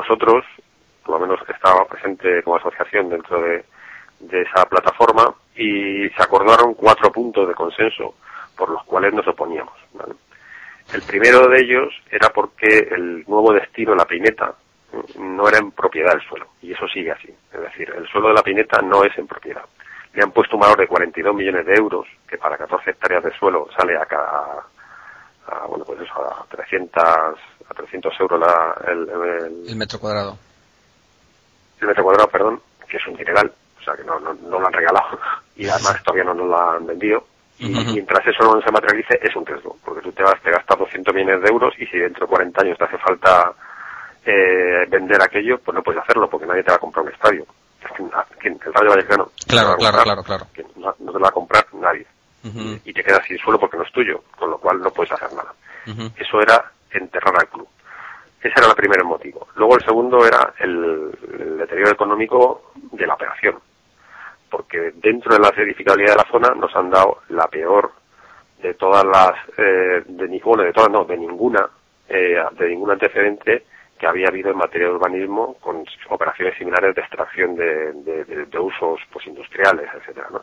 Nosotros, 0.00 0.44
por 1.04 1.20
lo 1.20 1.26
menos 1.26 1.40
estábamos 1.48 1.88
presente 1.88 2.42
como 2.42 2.56
asociación 2.56 3.08
dentro 3.08 3.40
de, 3.40 3.64
de 4.20 4.42
esa 4.42 4.64
plataforma 4.66 5.34
y 5.54 6.08
se 6.10 6.22
acordaron 6.22 6.74
cuatro 6.74 7.10
puntos 7.10 7.48
de 7.48 7.54
consenso 7.54 8.14
por 8.56 8.70
los 8.70 8.82
cuales 8.84 9.14
nos 9.14 9.26
oponíamos. 9.26 9.74
El 10.92 11.02
primero 11.02 11.46
de 11.48 11.60
ellos 11.60 11.94
era 12.10 12.30
porque 12.30 12.88
el 12.90 13.24
nuevo 13.26 13.52
destino, 13.52 13.94
la 13.94 14.06
pineta, 14.06 14.54
no 15.18 15.48
era 15.48 15.58
en 15.58 15.70
propiedad 15.72 16.12
del 16.12 16.26
suelo, 16.26 16.46
y 16.62 16.72
eso 16.72 16.88
sigue 16.88 17.12
así. 17.12 17.28
Es 17.52 17.60
decir, 17.60 17.92
el 17.94 18.08
suelo 18.08 18.28
de 18.28 18.34
la 18.34 18.42
pineta 18.42 18.80
no 18.80 19.04
es 19.04 19.16
en 19.18 19.26
propiedad. 19.26 19.64
Le 20.14 20.22
han 20.22 20.32
puesto 20.32 20.56
un 20.56 20.62
valor 20.62 20.78
de 20.78 20.86
42 20.88 21.34
millones 21.34 21.66
de 21.66 21.74
euros, 21.74 22.06
que 22.26 22.38
para 22.38 22.56
14 22.56 22.90
hectáreas 22.90 23.22
de 23.22 23.38
suelo 23.38 23.68
sale 23.76 23.96
a 23.96 24.06
cada, 24.06 24.64
a, 25.50 25.66
bueno, 25.66 25.84
pues 25.84 26.00
eso, 26.00 26.14
a 26.20 26.44
300, 26.50 27.02
a 27.04 27.74
300 27.74 28.20
euros 28.20 28.40
la, 28.40 28.74
el, 28.90 29.08
el- 29.08 29.68
El 29.68 29.76
metro 29.76 29.98
cuadrado. 29.98 30.38
el 31.80 31.86
metro 31.88 32.04
cuadrado, 32.04 32.28
perdón, 32.28 32.60
que 32.88 32.96
es 32.96 33.06
un 33.06 33.16
dineral, 33.16 33.52
o 33.80 33.82
sea 33.82 33.94
que 33.94 34.04
no, 34.04 34.18
no, 34.20 34.34
no 34.34 34.58
lo 34.60 34.66
han 34.66 34.72
regalado 34.72 35.18
y 35.56 35.68
además 35.68 36.02
todavía 36.04 36.24
no 36.24 36.34
nos 36.34 36.46
lo 36.48 36.58
han 36.70 36.86
vendido. 36.86 37.24
Y 37.60 37.70
mientras 37.70 38.24
eso 38.24 38.44
no 38.44 38.60
se 38.62 38.70
materialice 38.70 39.18
es 39.20 39.34
un 39.34 39.44
riesgo, 39.44 39.76
porque 39.84 40.00
tú 40.02 40.12
te 40.12 40.22
vas, 40.22 40.40
te 40.42 40.50
gastas 40.52 40.78
200 40.78 41.12
millones 41.12 41.42
de 41.42 41.48
euros 41.48 41.74
y 41.78 41.86
si 41.86 41.98
dentro 41.98 42.24
de 42.26 42.30
40 42.30 42.62
años 42.62 42.78
te 42.78 42.84
hace 42.84 42.98
falta 42.98 43.52
eh, 44.24 44.86
vender 44.88 45.20
aquello, 45.20 45.58
pues 45.58 45.74
no 45.74 45.82
puedes 45.82 46.00
hacerlo 46.00 46.30
porque 46.30 46.46
nadie 46.46 46.62
te 46.62 46.70
va 46.70 46.76
a 46.76 46.80
comprar 46.80 47.04
un 47.04 47.12
estadio. 47.12 47.44
Es 47.82 47.90
que, 48.40 48.56
que 48.58 48.68
el 48.68 48.74
Rayo 48.74 48.90
Vallecano 48.90 49.30
Claro, 49.48 49.70
no 49.70 49.76
claro, 49.76 49.96
comprar, 49.98 50.04
claro, 50.04 50.22
claro. 50.22 50.46
que 50.54 50.64
no, 50.76 50.94
no 51.00 51.12
te 51.12 51.18
lo 51.18 51.20
va 51.20 51.28
a 51.28 51.32
comprar 51.32 51.66
nadie 51.74 52.06
Y 52.84 52.92
te 52.92 53.02
quedas 53.02 53.24
sin 53.26 53.38
suelo 53.38 53.58
porque 53.58 53.76
no 53.76 53.82
es 53.82 53.92
tuyo, 53.92 54.22
con 54.38 54.50
lo 54.50 54.58
cual 54.58 54.80
no 54.80 54.90
puedes 54.90 55.12
hacer 55.12 55.32
nada. 55.32 55.52
Eso 56.16 56.40
era 56.40 56.70
enterrar 56.90 57.34
al 57.38 57.48
club. 57.48 57.68
Ese 58.40 58.54
era 58.56 58.68
el 58.68 58.74
primer 58.76 59.02
motivo. 59.04 59.48
Luego 59.56 59.76
el 59.76 59.84
segundo 59.84 60.24
era 60.26 60.54
el, 60.60 61.10
el 61.38 61.58
deterioro 61.58 61.90
económico 61.90 62.72
de 62.92 63.06
la 63.06 63.14
operación. 63.14 63.56
Porque 64.50 64.92
dentro 64.94 65.34
de 65.34 65.40
la 65.40 65.48
edificabilidad 65.50 66.12
de 66.12 66.22
la 66.22 66.30
zona 66.30 66.54
nos 66.54 66.74
han 66.76 66.88
dado 66.90 67.18
la 67.28 67.46
peor 67.48 67.92
de 68.62 68.74
todas 68.74 69.04
las, 69.04 69.32
eh, 69.58 70.02
de, 70.06 70.28
ni- 70.28 70.40
bueno, 70.40 70.62
de 70.62 70.72
todas 70.72 70.90
no, 70.90 71.04
de 71.04 71.16
ninguna, 71.16 71.68
eh, 72.08 72.36
de 72.52 72.68
ningún 72.68 72.90
antecedente 72.92 73.64
que 73.98 74.06
había 74.06 74.28
habido 74.28 74.50
en 74.50 74.56
materia 74.56 74.86
de 74.88 74.94
urbanismo 74.94 75.54
con 75.60 75.84
operaciones 76.10 76.56
similares 76.56 76.94
de 76.94 77.00
extracción 77.02 77.56
de, 77.56 77.92
de- 77.92 78.24
de- 78.24 78.46
de 78.46 78.58
usos 78.58 79.00
pues 79.12 79.26
industriales, 79.26 79.88
etcétera, 79.94 80.28
¿no? 80.30 80.42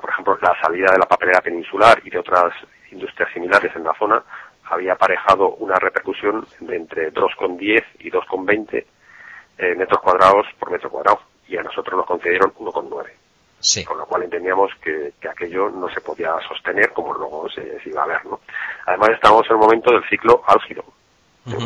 Por 0.00 0.10
ejemplo, 0.10 0.38
la 0.40 0.54
salida 0.62 0.92
de 0.92 0.98
la 0.98 1.06
papelera 1.06 1.40
peninsular 1.40 2.00
y 2.04 2.10
de 2.10 2.18
otras 2.18 2.52
industrias 2.92 3.32
similares 3.32 3.74
en 3.74 3.84
la 3.84 3.94
zona 3.94 4.22
había 4.70 4.92
aparejado 4.92 5.54
una 5.56 5.74
repercusión 5.76 6.46
de 6.60 6.76
entre 6.76 7.12
2,10 7.12 7.84
y 7.98 8.10
2,20 8.10 8.84
eh, 9.58 9.74
metros 9.74 10.00
cuadrados 10.00 10.46
por 10.58 10.70
metro 10.70 10.88
cuadrado 10.90 11.20
y 11.48 11.56
a 11.56 11.62
nosotros 11.62 11.96
nos 11.96 12.06
concedieron 12.06 12.52
1,9. 12.54 13.06
Sí. 13.58 13.84
Con 13.84 13.98
lo 13.98 14.06
cual 14.06 14.22
entendíamos 14.22 14.70
que, 14.82 15.12
que 15.20 15.28
aquello 15.28 15.68
no 15.68 15.88
se 15.90 16.00
podía 16.00 16.32
sostener 16.48 16.92
como 16.92 17.12
luego 17.12 17.48
se, 17.50 17.78
se 17.80 17.90
iba 17.90 18.04
a 18.04 18.06
ver. 18.06 18.24
¿no? 18.24 18.40
Además 18.86 19.10
estábamos 19.10 19.44
en 19.50 19.52
el 19.52 19.58
momento 19.58 19.90
del 19.92 20.08
ciclo 20.08 20.42
álgido, 20.46 20.84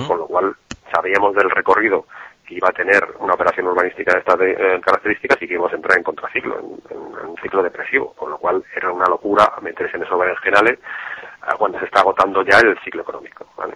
con 0.09 0.19
lo 0.19 0.27
cual 0.27 0.57
sabíamos 0.93 1.35
del 1.35 1.51
recorrido 1.51 2.07
que 2.47 2.55
iba 2.55 2.69
a 2.69 2.73
tener 2.73 3.03
una 3.21 3.35
operación 3.35 3.67
urbanística 3.67 4.13
de 4.13 4.19
estas 4.19 4.41
eh, 4.41 4.81
características 4.85 5.41
y 5.41 5.49
que 5.49 5.55
íbamos 5.55 5.73
a 5.73 5.77
entrar 5.77 5.97
en 5.97 6.05
contraciclo, 6.05 6.59
en, 6.91 7.29
un 7.29 7.37
ciclo 7.43 7.63
depresivo, 7.63 8.13
con 8.13 8.31
lo 8.31 8.39
cual 8.39 8.63
era 8.75 8.93
una 8.93 9.07
locura 9.07 9.51
meterse 9.63 9.97
en 9.97 10.03
esos 10.03 10.19
berenjenales 10.19 10.79
eh, 10.79 11.53
cuando 11.59 11.79
se 11.79 11.87
está 11.87 12.01
agotando 12.01 12.43
ya 12.43 12.59
el 12.59 12.79
ciclo 12.81 13.03
económico. 13.03 13.47
¿vale? 13.57 13.75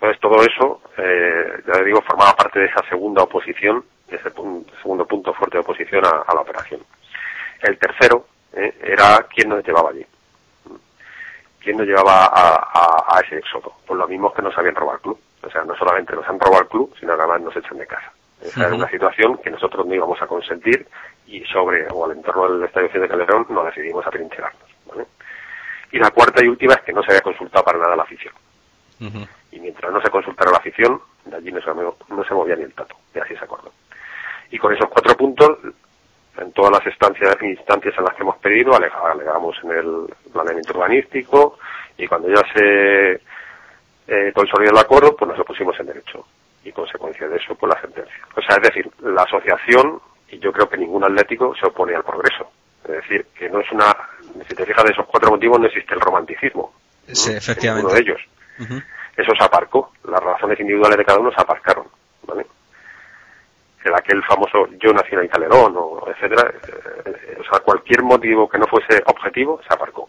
Entonces 0.00 0.20
todo 0.20 0.42
eso, 0.42 0.80
eh, 0.96 1.62
ya 1.66 1.82
digo, 1.82 2.00
formaba 2.00 2.34
parte 2.34 2.58
de 2.58 2.66
esa 2.66 2.82
segunda 2.88 3.22
oposición, 3.22 3.84
de 4.08 4.16
ese 4.16 4.30
segundo 4.30 5.06
punto 5.06 5.34
fuerte 5.34 5.58
de 5.58 5.60
oposición 5.60 6.02
a, 6.06 6.34
la 6.34 6.40
operación. 6.40 6.80
El 7.60 7.76
tercero 7.76 8.24
eh, 8.54 8.78
era 8.82 9.26
quién 9.28 9.50
nos 9.50 9.62
llevaba 9.62 9.90
allí. 9.90 10.06
¿Quién 11.60 11.76
nos 11.76 11.86
llevaba 11.86 12.30
a, 12.32 13.20
ese 13.26 13.36
éxodo? 13.36 13.74
Pues 13.86 13.98
lo 13.98 14.08
mismo 14.08 14.32
que 14.32 14.40
nos 14.40 14.56
habían 14.56 14.74
robado 14.74 14.96
el 14.96 15.02
club. 15.02 15.20
O 15.42 15.50
sea, 15.50 15.64
no 15.64 15.74
solamente 15.76 16.14
nos 16.14 16.28
han 16.28 16.38
robado 16.38 16.62
el 16.62 16.68
club, 16.68 16.94
sino 16.98 17.14
que 17.16 17.22
además 17.22 17.40
nos 17.42 17.56
echan 17.56 17.78
de 17.78 17.86
casa. 17.86 18.12
Esa 18.42 18.60
era 18.60 18.68
Ujú. 18.70 18.78
una 18.78 18.90
situación 18.90 19.38
que 19.38 19.50
nosotros 19.50 19.86
no 19.86 19.94
íbamos 19.94 20.20
a 20.22 20.26
consentir 20.26 20.86
y 21.26 21.44
sobre 21.44 21.86
o 21.92 22.04
al 22.04 22.12
entorno 22.12 22.48
del 22.48 22.64
Estadio 22.64 22.88
de 23.00 23.08
Calderón 23.08 23.46
nos 23.48 23.66
decidimos 23.66 24.06
a 24.06 24.10
trincherarnos. 24.10 24.62
¿vale? 24.86 25.06
Y 25.92 25.98
la 25.98 26.10
cuarta 26.10 26.44
y 26.44 26.48
última 26.48 26.74
es 26.74 26.80
que 26.82 26.92
no 26.92 27.02
se 27.02 27.10
había 27.12 27.20
consultado 27.22 27.64
para 27.64 27.78
nada 27.78 27.92
a 27.94 27.96
la 27.96 28.02
afición. 28.02 28.34
Y 29.52 29.58
mientras 29.60 29.90
no 29.92 30.00
se 30.02 30.10
consultara 30.10 30.50
la 30.50 30.58
afición, 30.58 31.00
de 31.24 31.36
allí 31.36 31.50
no 31.52 31.60
se, 31.62 31.70
no 32.14 32.24
se 32.24 32.34
movía 32.34 32.56
ni 32.56 32.64
el 32.64 32.74
tato. 32.74 32.94
Y 33.14 33.18
así 33.18 33.34
se 33.36 33.44
acordó. 33.44 33.72
Y 34.50 34.58
con 34.58 34.74
esos 34.74 34.88
cuatro 34.90 35.16
puntos, 35.16 35.58
en 36.36 36.52
todas 36.52 36.72
las 36.72 36.86
instancias, 36.86 37.34
instancias 37.42 37.94
en 37.98 38.04
las 38.04 38.14
que 38.14 38.22
hemos 38.22 38.36
pedido, 38.38 38.74
ale- 38.74 38.90
alegamos 39.10 39.56
en 39.64 39.70
el 39.70 40.06
planeamiento 40.32 40.72
urbanístico 40.74 41.58
y 41.96 42.06
cuando 42.06 42.28
ya 42.28 42.42
se 42.54 43.20
eh, 44.10 44.32
consolidó 44.34 44.72
el 44.72 44.78
acuerdo, 44.78 45.14
pues 45.16 45.30
nos 45.30 45.38
opusimos 45.40 45.78
en 45.80 45.86
derecho. 45.86 46.26
Y 46.64 46.72
consecuencia 46.72 47.26
de 47.28 47.36
eso, 47.36 47.54
pues 47.54 47.72
la 47.74 47.80
sentencia. 47.80 48.14
O 48.36 48.42
sea, 48.42 48.56
es 48.56 48.62
decir, 48.62 48.90
la 49.02 49.22
asociación, 49.22 50.00
y 50.28 50.38
yo 50.38 50.52
creo 50.52 50.68
que 50.68 50.76
ningún 50.76 51.02
atlético 51.04 51.54
se 51.54 51.66
opone 51.66 51.94
al 51.94 52.04
progreso. 52.04 52.50
Es 52.84 52.90
decir, 52.96 53.26
que 53.34 53.48
no 53.48 53.60
es 53.60 53.70
una, 53.72 53.94
si 54.48 54.54
te 54.54 54.66
fijas 54.66 54.84
de 54.84 54.92
esos 54.92 55.06
cuatro 55.06 55.30
motivos 55.30 55.58
no 55.60 55.66
existe 55.66 55.94
el 55.94 56.00
romanticismo. 56.00 56.72
Sí, 57.06 57.30
Uno 57.30 57.38
efectivamente. 57.38 57.94
de 57.94 58.00
ellos. 58.00 58.20
Eso 59.16 59.32
se 59.38 59.44
aparcó. 59.44 59.92
Las 60.04 60.20
razones 60.22 60.58
individuales 60.60 60.98
de 60.98 61.04
cada 61.04 61.18
uno 61.18 61.30
se 61.32 61.40
aparcaron. 61.40 61.86
¿vale? 62.26 62.44
El 63.84 63.94
aquel 63.94 64.22
famoso 64.24 64.66
yo 64.78 64.92
nací 64.92 65.14
en 65.14 65.20
el 65.20 65.28
Calderón, 65.30 65.74
o 65.76 66.06
etcétera. 66.08 66.50
eh, 66.50 67.02
eh, 67.06 67.36
o 67.40 67.44
sea, 67.44 67.60
cualquier 67.60 68.02
motivo 68.02 68.48
que 68.48 68.58
no 68.58 68.66
fuese 68.66 69.02
objetivo 69.06 69.60
se 69.66 69.72
aparcó. 69.74 70.08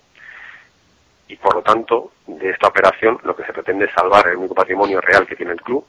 Y 1.32 1.38
por 1.38 1.56
lo 1.56 1.62
tanto, 1.62 2.12
de 2.28 2.50
esta 2.50 2.68
operación 2.68 3.18
lo 3.24 3.36
que 3.36 3.46
se 3.46 3.54
pretende 3.54 3.86
es 3.86 3.94
salvar 3.94 4.28
el 4.28 4.38
único 4.38 4.54
patrimonio 4.54 5.00
real 5.00 5.26
que 5.26 5.36
tiene 5.36 5.54
el 5.54 5.62
club 5.62 5.86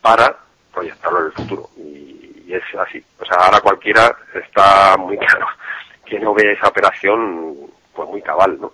para 0.00 0.36
proyectarlo 0.72 1.20
en 1.20 1.26
el 1.26 1.32
futuro. 1.32 1.68
Y, 1.76 2.44
y 2.46 2.54
es 2.54 2.62
así. 2.78 3.04
O 3.18 3.24
sea, 3.24 3.36
ahora 3.44 3.60
cualquiera 3.60 4.16
está 4.34 4.96
muy 4.96 5.16
claro 5.26 5.46
que 6.04 6.18
no 6.18 6.34
ve 6.34 6.52
esa 6.52 6.68
operación 6.68 7.56
pues 7.94 8.08
muy 8.08 8.20
cabal, 8.20 8.60
¿no? 8.60 8.72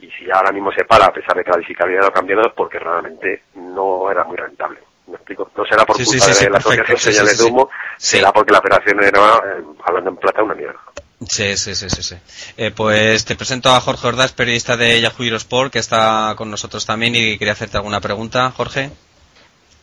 y 0.00 0.10
si 0.10 0.30
ahora 0.30 0.52
mismo 0.52 0.70
se 0.72 0.84
para 0.84 1.06
a 1.06 1.12
pesar 1.12 1.34
de 1.36 1.44
que 1.44 1.50
la 1.50 1.56
edificabilidad 1.56 2.06
ha 2.06 2.12
cambiado 2.12 2.42
es 2.42 2.52
porque 2.52 2.78
realmente 2.78 3.44
no 3.54 4.10
era 4.10 4.24
muy 4.24 4.36
rentable. 4.36 4.78
¿Me 5.06 5.14
explico? 5.14 5.50
No 5.56 5.64
será 5.64 5.86
por 5.86 5.96
Sí, 5.96 6.04
culpa 6.04 6.26
sí, 6.26 6.34
sí, 6.34 6.44
de 6.44 6.50
la 6.50 6.58
asociación 6.58 6.98
señales 6.98 7.38
de 7.38 7.44
humo, 7.44 7.70
será 7.96 8.32
porque 8.32 8.52
la 8.52 8.58
operación 8.58 9.02
era, 9.02 9.20
eh, 9.20 9.64
hablando 9.84 10.10
en 10.10 10.16
plata, 10.16 10.42
una 10.42 10.54
mierda. 10.54 10.80
Sí, 11.28 11.56
sí, 11.56 11.74
sí, 11.74 11.88
sí. 11.88 12.02
sí. 12.02 12.16
Eh, 12.56 12.70
pues 12.70 13.24
te 13.24 13.36
presento 13.36 13.70
a 13.70 13.80
Jorge 13.80 14.06
Ordaz, 14.06 14.32
periodista 14.32 14.76
de 14.76 15.00
Yahoo 15.00 15.24
Eurosport, 15.24 15.72
que 15.72 15.78
está 15.78 16.34
con 16.36 16.50
nosotros 16.50 16.84
también 16.84 17.14
y 17.14 17.38
quería 17.38 17.52
hacerte 17.52 17.78
alguna 17.78 18.00
pregunta. 18.00 18.50
Jorge. 18.50 18.90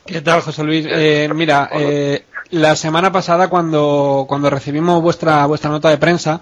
¿Qué 0.05 0.21
tal, 0.21 0.41
José 0.41 0.63
Luis? 0.63 0.85
Eh, 0.87 1.29
mira, 1.33 1.69
eh, 1.73 2.25
la 2.51 2.75
semana 2.75 3.11
pasada 3.11 3.47
cuando, 3.47 4.25
cuando 4.27 4.49
recibimos 4.49 5.01
vuestra, 5.01 5.45
vuestra 5.45 5.71
nota 5.71 5.89
de 5.89 5.97
prensa, 5.97 6.41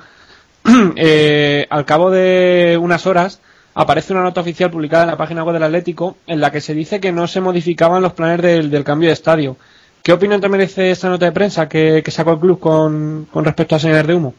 eh, 0.96 1.68
al 1.70 1.86
cabo 1.86 2.10
de 2.12 2.78
unas 2.82 3.06
horas 3.06 3.40
aparece 3.74 4.12
una 4.14 4.24
nota 4.24 4.42
oficial 4.42 4.72
publicada 4.72 5.04
en 5.04 5.12
la 5.12 5.18
página 5.18 5.44
web 5.44 5.54
del 5.54 5.64
Atlético 5.64 6.18
en 6.28 6.42
la 6.42 6.52
que 6.52 6.60
se 6.60 6.74
dice 6.74 7.00
que 7.00 7.12
no 7.12 7.28
se 7.28 7.40
modificaban 7.40 8.02
los 8.02 8.14
planes 8.14 8.42
del, 8.42 8.70
del 8.70 8.84
cambio 8.84 9.08
de 9.10 9.14
estadio. 9.14 9.58
¿Qué 10.04 10.12
opinión 10.12 10.42
te 10.42 10.50
merece 10.50 10.92
esta 10.92 11.10
nota 11.10 11.26
de 11.26 11.32
prensa 11.32 11.70
que, 11.70 12.02
que 12.04 12.12
sacó 12.12 12.32
el 12.34 12.40
club 12.40 12.60
con, 12.60 13.28
con 13.32 13.46
respecto 13.46 13.76
a 13.76 13.80
señales 13.80 14.08
de 14.08 14.16
humo? 14.16 14.34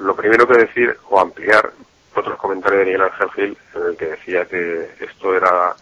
Lo 0.00 0.16
primero 0.16 0.48
que 0.48 0.58
decir 0.58 0.98
o 1.10 1.20
ampliar 1.20 1.72
otros 2.14 2.38
comentarios 2.38 2.80
de 2.80 2.86
Miguel 2.86 3.02
Ángel 3.02 3.30
Gil 3.32 3.58
en 3.74 3.82
el 3.82 3.96
que 3.96 4.06
decía 4.06 4.44
que 4.46 4.90
esto 4.98 5.34
era 5.34 5.74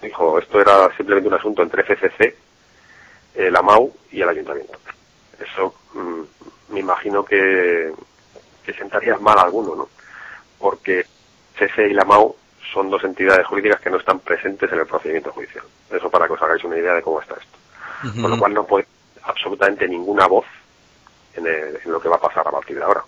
dijo 0.00 0.38
esto 0.38 0.60
era 0.60 0.94
simplemente 0.96 1.28
un 1.28 1.34
asunto 1.34 1.62
entre 1.62 1.82
FCC, 1.82 2.34
el 3.34 3.54
AMAU 3.54 3.92
y 4.12 4.22
el 4.22 4.28
ayuntamiento. 4.28 4.78
Eso 5.38 5.74
mm, 5.94 6.72
me 6.72 6.80
imagino 6.80 7.24
que, 7.24 7.92
que 8.64 8.72
sentaría 8.72 9.16
mal 9.18 9.38
a 9.38 9.42
alguno, 9.42 9.74
¿no? 9.74 9.88
Porque 10.58 11.04
CC 11.58 11.88
y 11.88 11.92
la 11.92 12.02
AMAU 12.02 12.34
son 12.72 12.88
dos 12.88 13.02
entidades 13.02 13.46
jurídicas 13.46 13.80
que 13.80 13.90
no 13.90 13.98
están 13.98 14.20
presentes 14.20 14.70
en 14.72 14.78
el 14.78 14.86
procedimiento 14.86 15.32
judicial. 15.32 15.64
Eso 15.90 16.08
para 16.08 16.26
que 16.26 16.34
os 16.34 16.42
hagáis 16.42 16.62
una 16.64 16.78
idea 16.78 16.94
de 16.94 17.02
cómo 17.02 17.20
está 17.20 17.34
esto. 17.34 17.58
Con 18.22 18.30
lo 18.30 18.38
cual 18.38 18.54
no 18.54 18.64
puede 18.64 18.86
absolutamente 19.22 19.86
ninguna 19.86 20.26
voz 20.26 20.46
en, 21.34 21.46
el- 21.46 21.80
en 21.84 21.92
lo 21.92 22.00
que 22.00 22.08
va 22.08 22.16
a 22.16 22.20
pasar 22.20 22.46
a 22.46 22.50
partir 22.50 22.76
de 22.76 22.84
ahora. 22.84 23.02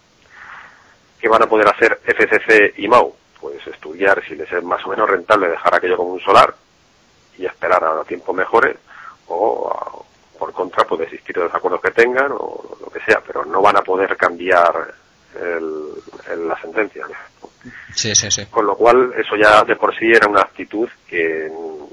¿Qué 1.21 1.29
van 1.29 1.43
a 1.43 1.47
poder 1.47 1.69
hacer 1.69 2.01
FCC 2.05 2.75
y 2.79 2.89
MAU? 2.89 3.15
Pues 3.41 3.65
estudiar 3.67 4.23
si 4.25 4.35
les 4.35 4.51
es 4.53 4.63
más 4.63 4.85
o 4.87 4.89
menos 4.91 5.09
rentable 5.09 5.49
dejar 5.49 5.75
aquello 5.75 5.97
como 5.97 6.13
un 6.15 6.21
solar 6.21 6.55
y 7.39 7.47
esperar 7.47 7.83
a 7.85 8.05
tiempos 8.05 8.35
mejores 8.35 8.77
o 9.29 9.69
a- 9.71 10.39
por 10.39 10.53
contra 10.53 10.85
pues 10.85 11.01
desistir 11.03 11.37
de 11.37 11.45
los 11.45 11.55
acuerdos 11.55 11.81
que 11.81 11.91
tengan 11.93 12.33
o 12.33 12.77
lo 12.81 12.91
que 12.91 13.01
sea, 13.01 13.21
pero 13.25 13.45
no 13.45 13.63
van 13.63 13.77
a 13.77 13.83
poder 13.83 14.17
cambiar 14.17 14.93
el- 15.37 15.93
el- 16.31 16.49
la 16.49 16.61
sentencia. 16.61 17.07
Sí, 17.95 18.15
sí, 18.15 18.31
sí. 18.31 18.47
Con 18.47 18.67
lo 18.67 18.75
cual, 18.77 19.13
eso 19.17 19.37
ya 19.37 19.63
de 19.63 19.77
por 19.77 19.97
sí 19.97 20.11
era 20.13 20.27
una 20.29 20.41
actitud 20.41 20.89
que 21.07 21.51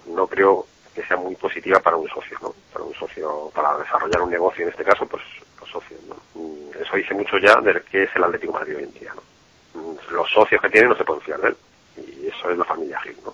no 0.07 0.25
creo 0.27 0.65
que 0.95 1.03
sea 1.05 1.17
muy 1.17 1.35
positiva 1.35 1.79
para 1.79 1.95
un 1.97 2.09
socio, 2.09 2.37
¿no? 2.41 2.53
Para 2.73 2.83
un 2.85 2.93
socio, 2.95 3.51
para 3.53 3.77
desarrollar 3.77 4.21
un 4.21 4.31
negocio, 4.31 4.63
en 4.63 4.71
este 4.71 4.83
caso, 4.83 5.05
pues 5.05 5.21
los 5.73 5.83
socios, 5.83 5.99
¿no? 6.07 6.15
Mm, 6.35 6.69
Eso 6.81 6.95
dice 6.95 7.13
mucho 7.13 7.37
ya 7.37 7.55
de 7.61 7.81
qué 7.91 8.03
es 8.03 8.09
el 8.15 8.23
Atlético 8.23 8.53
de 8.53 8.59
Madrid 8.59 8.77
hoy 8.77 8.83
en 8.83 8.93
día, 8.93 9.13
¿no? 9.15 9.81
Mm, 9.81 9.95
Los 10.11 10.29
socios 10.31 10.61
que 10.61 10.69
tienen 10.69 10.89
no 10.89 10.95
se 10.95 11.03
pueden 11.03 11.21
fiar 11.21 11.39
de 11.41 11.49
él. 11.49 11.57
Y 11.97 12.27
eso 12.27 12.49
es 12.49 12.57
la 12.57 12.65
familia 12.65 12.99
Gil, 13.01 13.17
¿no? 13.25 13.33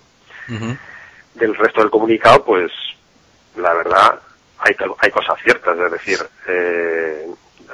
Del 1.34 1.54
resto 1.54 1.80
del 1.80 1.90
comunicado, 1.90 2.44
pues, 2.44 2.72
la 3.56 3.72
verdad, 3.74 4.20
hay, 4.58 4.74
hay 4.98 5.10
cosas 5.10 5.38
ciertas, 5.42 5.78
es 5.78 5.92
decir, 5.92 6.18
eh, 6.48 7.26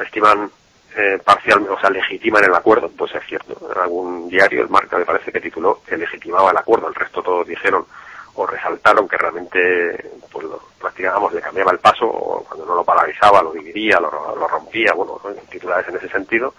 estiman 0.04 0.50
eh, 0.96 1.18
parcialmente, 1.24 1.72
o 1.72 1.80
sea, 1.80 1.90
legitiman 1.90 2.44
el 2.44 2.54
acuerdo, 2.54 2.90
pues 2.90 3.14
es 3.14 3.22
cierto. 3.26 3.56
En 3.72 3.80
algún 3.80 4.28
diario, 4.28 4.62
el 4.62 4.68
Marca 4.68 4.98
me 4.98 5.04
parece 5.04 5.32
que 5.32 5.40
tituló 5.40 5.80
que 5.86 5.96
legitimaba 5.96 6.50
el 6.50 6.56
acuerdo, 6.56 6.88
el 6.88 6.94
resto 6.94 7.22
todos 7.22 7.46
dijeron 7.46 7.86
o 8.34 8.46
resaltaron 8.46 9.08
que 9.08 9.16
realmente, 9.16 10.10
pues 10.30 10.44
lo, 10.46 10.60
prácticamente 10.80 11.36
le 11.36 11.42
cambiaba 11.42 11.72
el 11.72 11.78
paso, 11.78 12.06
o 12.06 12.44
cuando 12.44 12.66
no 12.66 12.74
lo 12.74 12.84
paralizaba, 12.84 13.42
lo 13.42 13.52
dividía, 13.52 14.00
lo, 14.00 14.10
lo 14.10 14.48
rompía, 14.48 14.92
bueno, 14.94 15.20
titulares 15.50 15.88
en 15.88 15.96
ese 15.96 16.08
sentido. 16.08 16.54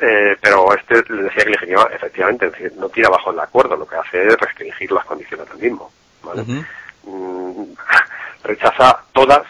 Eh, 0.00 0.36
pero 0.40 0.74
este 0.74 1.02
le 1.12 1.24
decía 1.24 1.44
que 1.44 1.50
legitimaba, 1.50 1.90
efectivamente, 1.92 2.46
es 2.46 2.52
decir, 2.52 2.72
no 2.76 2.88
tira 2.88 3.08
abajo 3.08 3.30
el 3.30 3.40
acuerdo, 3.40 3.76
lo 3.76 3.86
que 3.86 3.96
hace 3.96 4.26
es 4.26 4.36
restringir 4.38 4.90
las 4.90 5.04
condiciones 5.04 5.48
del 5.48 5.58
mismo. 5.58 5.90
¿vale? 6.22 6.42
Mm, 7.04 7.64
rechaza 8.42 9.00
todas 9.12 9.46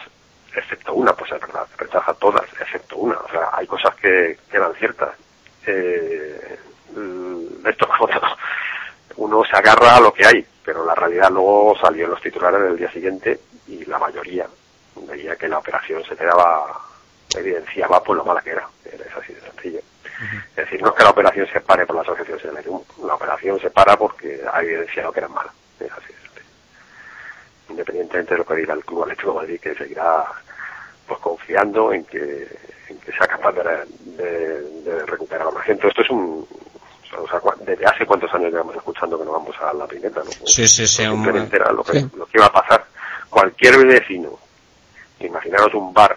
excepto 0.54 0.94
una, 0.94 1.12
pues 1.14 1.32
es 1.32 1.40
verdad, 1.40 1.66
rechaza 1.76 2.14
todas 2.14 2.44
excepto 2.60 2.96
una. 2.96 3.16
O 3.16 3.28
sea, 3.30 3.50
hay 3.52 3.66
cosas 3.66 3.94
que, 3.96 4.38
que 4.50 4.56
eran 4.56 4.74
ciertas. 4.74 5.14
Eh, 5.66 6.58
mm, 6.94 7.66
esto 7.66 7.88
como 7.98 8.08
uno 9.16 9.42
se 9.44 9.56
agarra 9.56 9.96
a 9.96 10.00
lo 10.00 10.12
que 10.12 10.26
hay, 10.26 10.46
pero 10.64 10.84
la 10.84 10.94
realidad 10.94 11.30
luego 11.30 11.76
salió 11.80 12.04
en 12.04 12.10
los 12.12 12.22
titulares 12.22 12.60
del 12.62 12.76
día 12.76 12.90
siguiente 12.90 13.40
y 13.66 13.84
la 13.84 13.98
mayoría 13.98 14.46
veía 15.08 15.36
que 15.36 15.48
la 15.48 15.58
operación 15.58 16.02
se 16.04 16.16
quedaba, 16.16 16.80
evidenciaba 17.36 18.02
pues 18.02 18.16
lo 18.16 18.24
mala 18.24 18.40
que 18.40 18.50
era. 18.50 18.68
Era 18.84 19.04
así 19.20 19.32
de 19.32 19.40
sencillo. 19.40 19.80
Es 20.50 20.56
decir, 20.56 20.80
no 20.82 20.90
es 20.90 20.94
que 20.94 21.02
la 21.02 21.10
operación 21.10 21.46
se 21.52 21.60
pare 21.60 21.86
por 21.86 21.96
la 21.96 22.02
asociación 22.02 22.38
se 22.38 22.52
la 23.04 23.14
operación 23.14 23.60
se 23.60 23.70
para 23.70 23.96
porque 23.96 24.40
ha 24.50 24.62
evidenciado 24.62 25.12
que 25.12 25.20
era 25.20 25.28
mala. 25.28 25.52
Es 25.80 25.90
así 25.92 26.06
de 26.06 26.20
sencillo. 26.20 26.50
Independientemente 27.70 28.34
de 28.34 28.38
lo 28.38 28.46
que 28.46 28.54
diga 28.54 28.74
el 28.74 28.84
Club 28.84 29.02
Atlético 29.02 29.32
de 29.32 29.36
Madrid, 29.36 29.60
que 29.60 29.74
seguirá 29.74 30.24
pues 31.06 31.20
confiando 31.20 31.92
en 31.92 32.04
que, 32.04 32.48
en 32.88 32.98
que 33.00 33.12
sea 33.12 33.26
capaz 33.26 33.52
de, 33.52 34.22
de, 34.22 34.60
de 34.82 35.06
recuperar 35.06 35.52
la 35.52 35.60
gente. 35.62 35.88
Esto 35.88 36.02
es 36.02 36.10
un... 36.10 36.46
O 37.22 37.28
sea, 37.28 37.40
desde 37.60 37.86
hace 37.86 38.06
cuántos 38.06 38.32
años 38.34 38.50
llevamos 38.52 38.76
escuchando 38.76 39.18
que 39.18 39.24
no 39.24 39.32
vamos 39.32 39.56
a 39.60 39.72
la 39.72 39.86
pineta, 39.86 40.20
¿no? 40.24 40.30
Sí, 40.46 40.66
sí, 40.66 40.86
sí. 40.86 41.02
un- 41.06 41.22
Simplemente 41.22 41.56
era 41.56 41.72
lo 41.72 41.82
que, 41.84 42.00
Sí. 42.00 42.10
lo 42.16 42.26
que 42.26 42.38
iba 42.38 42.46
a 42.46 42.52
pasar. 42.52 42.84
Cualquier 43.30 43.84
vecino, 43.86 44.30
imaginaros 45.20 45.72
un 45.74 45.92
bar 45.92 46.16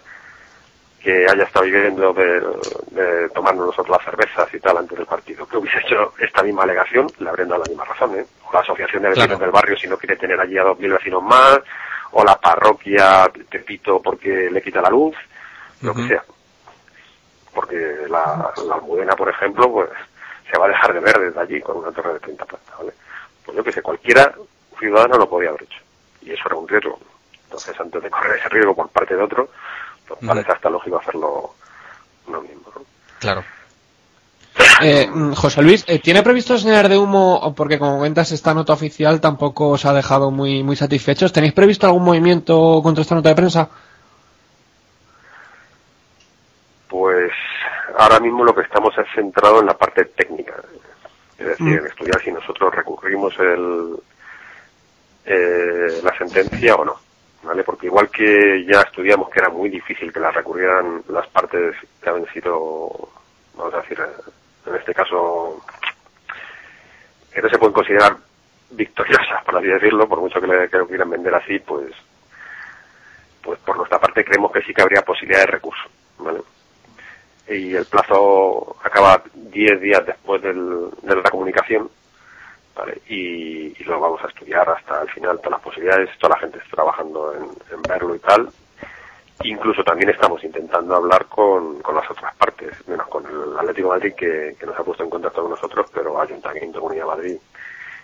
que 1.01 1.25
haya 1.29 1.43
estado 1.43 1.65
viviendo 1.65 2.11
de, 2.13 2.41
de 2.91 3.29
tomarnos 3.29 3.67
nosotros 3.67 3.97
las 3.97 4.05
cervezas 4.05 4.53
y 4.53 4.59
tal 4.59 4.77
antes 4.77 4.97
del 4.97 5.07
partido. 5.07 5.47
Que 5.47 5.57
hubiese 5.57 5.79
hecho 5.79 6.13
esta 6.19 6.43
misma 6.43 6.63
alegación, 6.63 7.07
le 7.19 7.29
habrían 7.29 7.49
dado 7.49 7.63
la 7.63 7.69
misma 7.69 7.85
razón, 7.85 8.17
¿eh? 8.19 8.25
O 8.49 8.53
la 8.53 8.59
asociación 8.59 9.03
de 9.03 9.09
vecinos 9.09 9.27
Claro. 9.27 9.41
del 9.41 9.51
barrio 9.51 9.77
si 9.77 9.87
no 9.87 9.97
quiere 9.97 10.15
tener 10.17 10.39
allí 10.39 10.57
a 10.57 10.63
dos 10.63 10.77
mil 10.79 10.91
vecinos 10.91 11.23
más, 11.23 11.59
o 12.11 12.23
la 12.23 12.35
parroquia 12.39 13.29
Tepito 13.49 14.01
porque 14.01 14.49
le 14.51 14.61
quita 14.61 14.81
la 14.81 14.89
luz, 14.89 15.15
lo 15.81 15.93
que 15.93 16.07
sea. 16.07 16.23
Porque 17.53 17.75
la, 18.09 18.51
la 18.67 18.75
almudena, 18.75 19.15
por 19.15 19.29
ejemplo, 19.29 19.71
pues 19.71 19.89
se 20.49 20.57
va 20.57 20.65
a 20.65 20.69
dejar 20.69 20.93
de 20.93 20.99
ver 20.99 21.19
desde 21.19 21.39
allí 21.39 21.61
con 21.61 21.77
una 21.77 21.91
torre 21.91 22.13
de 22.13 22.19
30 22.19 22.45
plantas, 22.45 22.77
¿vale? 22.77 22.93
Pues 23.45 23.57
yo 23.57 23.63
que 23.63 23.71
sé, 23.71 23.81
cualquiera 23.81 24.33
ciudadano 24.79 25.17
lo 25.17 25.29
podía 25.29 25.49
haber 25.49 25.63
hecho. 25.63 25.79
Y 26.21 26.31
eso 26.31 26.43
era 26.45 26.55
un 26.55 26.67
riesgo. 26.67 26.99
Entonces, 27.45 27.79
antes 27.79 28.03
de 28.03 28.09
correr 28.09 28.39
ese 28.39 28.49
riesgo 28.49 28.75
por 28.75 28.89
parte 28.89 29.15
de 29.15 29.23
otro, 29.23 29.49
pues 30.07 30.19
parece 30.25 30.51
hasta 30.51 30.69
lógico 30.69 30.99
hacerlo 30.99 31.51
uno 32.27 32.41
mismo, 32.41 32.71
¿no? 32.75 32.81
Claro. 33.19 33.43
Eh, 34.81 35.07
mm, 35.07 35.33
José 35.33 35.61
Luis, 35.61 35.83
eh, 35.87 35.99
¿tiene 35.99 36.23
previsto 36.23 36.57
señalar 36.57 36.89
de 36.89 36.97
humo? 36.97 37.53
Porque 37.55 37.79
como 37.79 37.97
comentas, 37.97 38.31
esta 38.31 38.53
nota 38.53 38.73
oficial 38.73 39.19
tampoco 39.19 39.69
os 39.69 39.85
ha 39.85 39.93
dejado 39.93 40.29
muy, 40.29 40.63
muy 40.63 40.75
satisfechos. 40.75 41.33
¿Tenéis 41.33 41.53
previsto 41.53 41.87
algún 41.87 42.03
movimiento 42.03 42.81
contra 42.83 43.01
esta 43.01 43.15
nota 43.15 43.29
de 43.29 43.35
prensa? 43.35 43.69
Pues 46.87 47.31
ahora 47.97 48.19
mismo 48.19 48.43
lo 48.43 48.53
que 48.55 48.61
estamos 48.61 48.97
es 48.97 49.05
centrado 49.13 49.59
en 49.59 49.65
la 49.67 49.77
parte 49.77 50.05
técnica. 50.05 50.53
Es 51.37 51.45
decir, 51.47 51.65
Mm. 51.67 51.77
en 51.79 51.87
estudiar 51.87 52.21
si 52.21 52.31
nosotros 52.31 52.73
recurrimos 52.73 53.37
el, 53.39 53.95
eh, 55.25 55.99
la 56.03 56.17
sentencia 56.17 56.75
o 56.75 56.85
no. 56.85 56.95
¿Vale? 57.43 57.63
Porque 57.63 57.85
igual 57.85 58.09
que 58.09 58.65
ya 58.65 58.81
estudiamos 58.81 59.29
que 59.29 59.39
era 59.39 59.49
muy 59.49 59.69
difícil 59.69 60.11
que 60.11 60.19
la 60.19 60.31
recurrieran 60.31 61.03
las 61.09 61.27
partes 61.27 61.75
que 62.01 62.09
habían 62.09 62.27
sido, 62.33 63.09
vamos 63.55 63.73
a 63.73 63.81
decir, 63.81 63.97
en 64.65 64.75
este 64.75 64.93
caso, 64.93 65.63
que 67.31 67.41
no 67.41 67.47
se 67.47 67.57
pueden 67.59 67.73
considerar 67.73 68.17
victoriosas, 68.71 69.43
por 69.45 69.55
así 69.55 69.67
decirlo, 69.67 70.09
por 70.09 70.19
mucho 70.19 70.41
que, 70.41 70.47
le, 70.47 70.67
que 70.67 70.77
lo 70.77 70.87
quieran 70.87 71.11
vender 71.11 71.33
así, 71.35 71.59
pues, 71.59 71.93
pues 73.43 73.59
por 73.59 73.77
nuestra 73.77 73.99
parte 73.99 74.25
creemos 74.25 74.51
que 74.51 74.63
sí 74.63 74.73
que 74.73 74.81
habría 74.81 75.03
posibilidad 75.03 75.41
de 75.41 75.51
recurso, 75.51 75.83
¿vale? 76.17 76.41
Y 77.49 77.75
el 77.75 77.85
plazo 77.85 78.75
acaba 78.83 79.21
10 79.33 79.81
días 79.81 80.05
después 80.05 80.41
del, 80.41 80.89
de 81.01 81.15
la 81.15 81.29
comunicación, 81.29 81.89
¿vale? 82.75 83.01
Y, 83.07 83.67
y 83.79 83.83
lo 83.85 83.99
vamos 83.99 84.21
a 84.23 84.27
estudiar 84.27 84.69
hasta 84.69 85.01
el 85.01 85.09
final, 85.09 85.37
todas 85.37 85.51
las 85.51 85.61
posibilidades, 85.61 86.09
toda 86.19 86.35
la 86.35 86.41
gente 86.41 86.57
está 86.57 86.75
trabajando 86.75 87.33
en, 87.33 87.81
verlo 87.83 88.15
y 88.15 88.19
tal. 88.19 88.49
Incluso 89.43 89.83
también 89.83 90.09
estamos 90.09 90.43
intentando 90.43 90.95
hablar 90.95 91.27
con, 91.27 91.79
con 91.81 91.95
las 91.95 92.09
otras 92.09 92.35
partes, 92.35 92.85
menos 92.87 93.07
con 93.07 93.25
el 93.25 93.57
Atlético 93.57 93.89
Madrid 93.89 94.13
que, 94.13 94.55
que 94.59 94.65
nos 94.65 94.77
ha 94.77 94.83
puesto 94.83 95.03
en 95.03 95.09
contacto 95.09 95.41
con 95.41 95.51
nosotros, 95.51 95.89
pero 95.93 96.19
Ayuntamiento, 96.19 96.81
Comunidad 96.81 97.05
de 97.05 97.15
Madrid, 97.15 97.37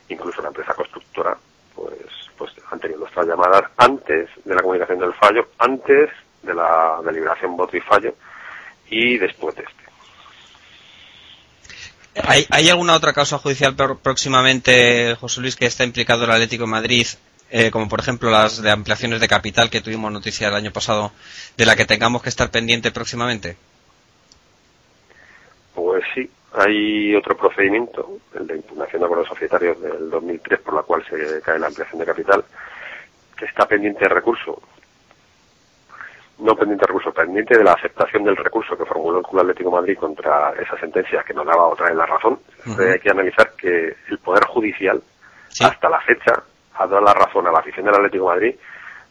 incluso 0.08 0.41
la 0.41 0.50
empresa 0.50 0.74
constructora, 0.74 1.36
pues, 1.76 2.30
pues 2.38 2.54
han 2.72 2.80
tenido 2.80 3.00
nuestras 3.00 3.28
llamadas 3.28 3.64
antes 3.78 4.30
de 4.46 4.56
la 4.56 4.62
comunicación 4.62 5.00
del 5.00 5.14
fallo, 5.14 5.48
antes 5.58 6.12
de 6.44 6.54
la 6.54 7.02
deliberación 7.04 7.58
voto 7.58 7.76
y 7.76 7.82
fallo 7.82 8.14
y 8.89 9.17
después 9.17 9.55
de 9.55 9.63
este. 9.63 9.84
¿Hay, 12.21 12.45
¿Hay 12.51 12.69
alguna 12.69 12.95
otra 12.95 13.13
causa 13.13 13.39
judicial 13.39 13.75
próximamente, 13.75 15.15
José 15.15 15.41
Luis, 15.41 15.55
que 15.55 15.65
está 15.65 15.84
implicado 15.84 16.25
el 16.25 16.31
Atlético 16.31 16.65
de 16.65 16.69
Madrid, 16.69 17.07
eh, 17.49 17.71
como 17.71 17.89
por 17.89 17.99
ejemplo 17.99 18.29
las 18.29 18.61
de 18.61 18.69
ampliaciones 18.69 19.19
de 19.19 19.27
capital 19.27 19.69
que 19.69 19.81
tuvimos 19.81 20.11
noticia 20.11 20.47
el 20.47 20.55
año 20.55 20.71
pasado, 20.71 21.11
de 21.57 21.65
la 21.65 21.75
que 21.75 21.86
tengamos 21.86 22.21
que 22.21 22.29
estar 22.29 22.51
pendiente 22.51 22.91
próximamente? 22.91 23.57
Pues 25.73 26.03
sí, 26.13 26.29
hay 26.53 27.15
otro 27.15 27.36
procedimiento, 27.36 28.17
el 28.36 28.45
de 28.45 28.57
impugnación 28.57 28.99
de 28.99 29.05
acuerdos 29.05 29.27
societarios 29.27 29.81
del 29.81 30.09
2003, 30.11 30.59
por 30.59 30.75
la 30.75 30.84
cual 30.84 31.03
se 31.09 31.41
cae 31.41 31.57
la 31.57 31.67
ampliación 31.67 31.99
de 31.99 32.05
capital, 32.05 32.43
que 33.36 33.45
está 33.45 33.67
pendiente 33.67 34.01
de 34.01 34.09
recurso. 34.09 34.61
No 36.39 36.55
pendiente 36.55 36.86
recurso, 36.88 37.11
pendiente 37.13 37.57
de 37.57 37.63
la 37.63 37.73
aceptación 37.73 38.23
del 38.23 38.36
recurso 38.36 38.75
que 38.75 38.86
formuló 38.86 39.19
el 39.19 39.25
Club 39.25 39.41
Atlético 39.41 39.69
de 39.69 39.75
Madrid 39.75 39.97
contra 39.97 40.51
esa 40.61 40.77
sentencia 40.79 41.23
que 41.23 41.34
nos 41.34 41.45
daba 41.45 41.67
otra 41.67 41.88
vez 41.88 41.95
la 41.95 42.05
razón. 42.05 42.39
Ujú. 42.65 42.81
Hay 42.81 42.99
que 42.99 43.11
analizar 43.11 43.51
que 43.55 43.95
el 44.09 44.17
Poder 44.19 44.43
Judicial, 44.47 45.01
hasta 45.61 45.89
la 45.89 46.01
fecha, 46.01 46.34
ha 46.75 46.88
dado 46.88 47.01
la 47.01 47.13
razón 47.13 47.45
a 47.47 47.51
la 47.51 47.59
afición 47.59 47.86
del 47.86 47.95
Atlético 47.95 48.29
de 48.29 48.36
Madrid 48.36 48.55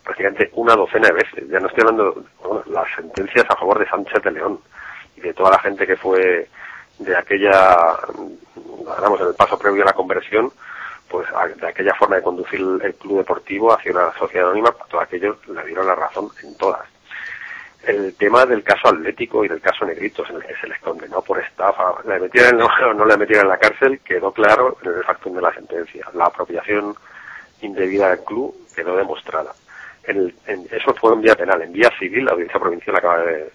prácticamente 0.05 0.51
una 0.55 0.75
docena 0.75 1.07
de 1.09 1.15
veces. 1.15 1.49
Ya 1.49 1.61
no 1.61 1.69
estoy 1.69 1.83
hablando 1.83 2.25
bueno, 2.43 2.63
las 2.67 2.89
sentencias 2.97 3.47
a 3.49 3.55
favor 3.57 3.79
de 3.79 3.87
Sánchez 3.89 4.21
de 4.25 4.33
León 4.33 4.59
y 5.17 5.21
de 5.21 5.33
toda 5.33 5.51
la 5.53 5.61
gente 5.61 5.87
que 5.87 5.97
fue 5.97 6.49
de 6.99 7.17
aquella, 7.17 7.97
digamos, 8.97 9.21
en 9.21 9.29
el 9.29 9.35
paso 9.35 9.57
previo 9.59 9.83
a 9.83 9.87
la 9.87 9.93
conversión, 9.93 10.51
pues 11.09 11.29
a- 11.35 11.47
de 11.47 11.69
aquella 11.69 11.95
forma 11.95 12.17
de 12.17 12.23
conducir 12.23 12.61
el, 12.83 12.95
club 12.97 13.19
deportivo 13.19 13.73
hacia 13.73 13.93
una 13.93 14.13
sociedad 14.15 14.47
anónima, 14.47 14.73
pues, 14.73 14.89
todos 14.89 15.05
aquellos 15.05 15.37
le 15.49 15.65
dieron 15.67 15.87
la 15.87 15.95
razón 15.95 16.29
en 16.43 16.57
todas. 16.57 16.81
El 17.85 18.15
tema 18.15 18.47
del 18.47 18.63
caso 18.63 18.89
Atlético 18.89 19.45
y 19.45 19.49
del 19.49 19.61
caso 19.61 19.85
Negritos, 19.85 20.29
en 20.31 20.37
el 20.37 20.43
que 20.45 20.55
se 20.57 20.69
les 20.69 20.79
condenó 20.81 21.21
por 21.23 21.41
estafa, 21.41 21.95
le 22.07 22.21
metieron 22.21 22.63
o 22.63 22.69
no 22.95 23.05
le 23.05 23.17
metieron 23.17 23.47
en 23.47 23.51
la 23.51 23.59
cárcel, 23.59 24.01
quedó 24.05 24.31
claro 24.33 24.77
en 24.83 24.93
el 24.93 25.05
factum 25.05 25.35
de 25.35 25.43
la 25.43 25.53
sentencia. 25.53 26.07
La 26.15 26.27
apropiación 26.27 26.95
indebida 27.61 28.11
del 28.11 28.25
club 28.25 28.55
quedó 28.75 28.97
demostrada. 28.97 29.53
En 30.05 30.17
el- 30.17 30.35
en- 30.47 30.67
eso 30.71 30.95
fue 30.95 31.13
en 31.13 31.23
vía 31.23 31.35
penal. 31.35 31.61
En 31.63 31.73
vía 31.73 31.91
civil, 31.99 32.25
la 32.25 32.33
audiencia 32.33 32.61
provincial 32.61 32.97
acaba 32.97 33.19
de, 33.19 33.53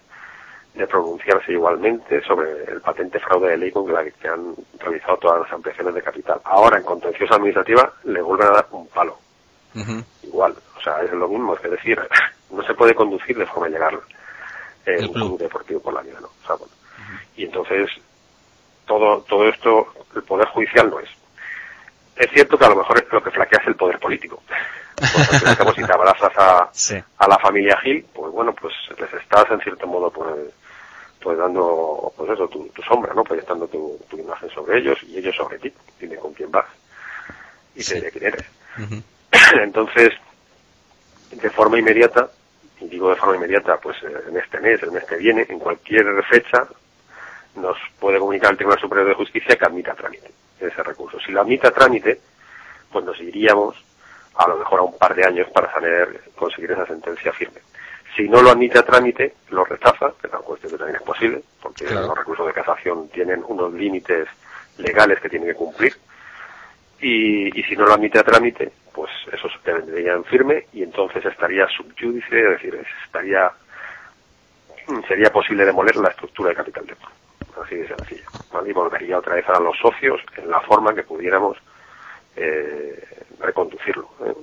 de 0.74 0.86
pronunciarse 0.86 1.52
igualmente 1.52 2.22
sobre 2.22 2.64
el 2.70 2.80
patente 2.82 3.18
fraude 3.20 3.50
de 3.50 3.56
ley 3.56 3.70
con 3.72 3.90
la 3.92 4.04
que 4.04 4.28
han 4.28 4.54
realizado 4.78 5.16
todas 5.16 5.40
las 5.42 5.52
ampliaciones 5.52 5.94
de 5.94 6.02
capital. 6.02 6.38
Ahora, 6.44 6.76
en 6.78 6.84
contenciosa 6.84 7.34
administrativa, 7.36 7.92
le 8.04 8.20
vuelven 8.20 8.48
a 8.48 8.52
dar 8.52 8.66
un 8.72 8.86
palo. 8.88 9.18
Igual, 10.22 10.54
o 10.76 10.80
sea, 10.82 11.00
es 11.02 11.12
lo 11.12 11.28
mismo, 11.28 11.54
es 11.54 11.70
decir, 11.70 11.98
no 12.50 12.62
se 12.62 12.74
puede 12.74 12.94
conducir 12.94 13.36
de 13.38 13.46
forma 13.46 13.68
ilegal 13.68 13.98
eh, 14.88 15.06
un 15.06 15.12
club 15.12 15.38
deportivo 15.38 15.80
por 15.80 15.94
la 15.94 16.02
vida, 16.02 16.18
¿no? 16.20 16.28
O 16.28 16.46
sea, 16.46 16.56
bueno. 16.56 16.72
Y 17.36 17.44
entonces, 17.44 17.90
todo, 18.86 19.20
todo 19.22 19.48
esto, 19.48 19.92
el 20.14 20.22
Poder 20.22 20.48
Judicial 20.48 20.90
no 20.90 21.00
es. 21.00 21.08
Es 22.16 22.30
cierto 22.32 22.58
que 22.58 22.64
a 22.64 22.70
lo 22.70 22.76
mejor 22.76 22.98
es 22.98 23.12
lo 23.12 23.22
que 23.22 23.30
flaquea 23.30 23.60
es 23.60 23.68
el 23.68 23.76
poder 23.76 23.98
político. 24.00 24.42
Porque 25.58 25.80
si 25.80 25.86
te 25.86 25.92
abrazas 25.92 26.32
a, 26.36 26.70
a 27.18 27.28
la 27.28 27.38
familia 27.38 27.78
Gil, 27.80 28.04
pues 28.12 28.32
bueno, 28.32 28.52
pues 28.52 28.74
les 28.98 29.12
estás 29.14 29.48
en 29.52 29.60
cierto 29.60 29.86
modo 29.86 30.10
pues, 30.10 30.34
pues 31.22 31.38
dando, 31.38 32.12
pues 32.16 32.30
eso, 32.30 32.48
tu, 32.48 32.68
tu 32.70 32.82
sombra, 32.82 33.14
¿no? 33.14 33.22
Proyectando 33.22 33.68
tu, 33.68 34.00
tu 34.10 34.18
imagen 34.18 34.50
sobre 34.50 34.78
ellos 34.78 34.98
y 35.04 35.18
ellos 35.18 35.36
sobre 35.36 35.60
ti. 35.60 35.72
Dime 36.00 36.16
con 36.16 36.32
quién 36.34 36.50
vas 36.50 36.66
y 37.78 37.84
te 37.84 37.94
diré 37.94 38.10
quién 38.10 38.24
eres. 38.24 38.44
Entonces, 39.62 40.10
de 41.30 41.50
forma 41.50 41.78
inmediata, 41.78 42.28
digo 42.80 43.10
de 43.10 43.16
forma 43.16 43.36
inmediata, 43.36 43.76
pues 43.78 43.96
eh, 44.02 44.12
en 44.28 44.36
este 44.36 44.60
mes, 44.60 44.82
el 44.82 44.92
mes 44.92 45.04
que 45.04 45.16
viene, 45.16 45.46
en 45.48 45.58
cualquier 45.58 46.06
fecha, 46.24 46.66
nos 47.56 47.76
puede 47.98 48.18
comunicar 48.18 48.52
el 48.52 48.56
Tribunal 48.56 48.80
Superior 48.80 49.08
de 49.08 49.14
Justicia 49.14 49.56
que 49.56 49.64
admita 49.64 49.94
trámite 49.94 50.30
ese 50.60 50.82
recurso. 50.82 51.18
Si 51.20 51.32
lo 51.32 51.40
admite 51.40 51.68
a 51.68 51.70
trámite, 51.72 52.20
pues 52.92 53.04
nos 53.04 53.18
iríamos 53.20 53.76
a 54.34 54.48
lo 54.48 54.56
mejor 54.56 54.80
a 54.80 54.82
un 54.84 54.96
par 54.98 55.14
de 55.14 55.24
años 55.24 55.48
para 55.52 55.72
saber 55.72 56.22
conseguir 56.36 56.70
esa 56.72 56.86
sentencia 56.86 57.32
firme. 57.32 57.60
Si 58.16 58.28
no 58.28 58.40
lo 58.42 58.50
admite 58.50 58.78
a 58.78 58.82
trámite, 58.84 59.34
lo 59.50 59.64
rechaza, 59.64 60.12
que 60.20 60.26
es 60.26 60.32
una 60.32 60.42
cuestión 60.42 60.72
que 60.72 60.78
también 60.78 60.96
es 60.96 61.02
posible, 61.02 61.42
porque 61.62 61.84
Claro. 61.84 62.06
los 62.08 62.18
recursos 62.18 62.46
de 62.46 62.52
casación 62.52 63.08
tienen 63.08 63.44
unos 63.46 63.72
límites 63.72 64.28
legales 64.78 65.20
que 65.20 65.28
tienen 65.28 65.48
que 65.48 65.54
cumplir, 65.54 65.94
y, 67.00 67.58
y 67.58 67.62
si 67.64 67.76
no 67.76 67.84
lo 67.86 67.94
admite 67.94 68.18
a 68.18 68.24
trámite, 68.24 68.72
pues 68.98 69.12
eso 69.32 69.48
se 69.48 69.72
vendría 69.72 70.14
en 70.14 70.24
firme 70.24 70.66
y 70.72 70.82
entonces 70.82 71.24
estaría 71.24 71.68
subyúdice, 71.68 72.36
es 72.36 72.50
decir, 72.50 72.84
estaría 73.04 73.48
sería 75.06 75.30
posible 75.30 75.64
demoler 75.64 75.94
la 75.96 76.08
estructura 76.08 76.48
de 76.50 76.56
capital 76.56 76.84
de. 76.84 76.96
Así 77.62 77.76
de 77.76 77.86
sencillo. 77.86 78.28
¿vale? 78.52 78.70
Y 78.70 78.72
volvería 78.72 79.18
otra 79.18 79.36
vez 79.36 79.48
a 79.48 79.60
los 79.60 79.78
socios 79.78 80.20
en 80.36 80.50
la 80.50 80.60
forma 80.62 80.94
que 80.96 81.04
pudiéramos 81.04 81.56
eh, 82.34 83.24
reconducirlo. 83.38 84.08
¿eh? 84.26 84.34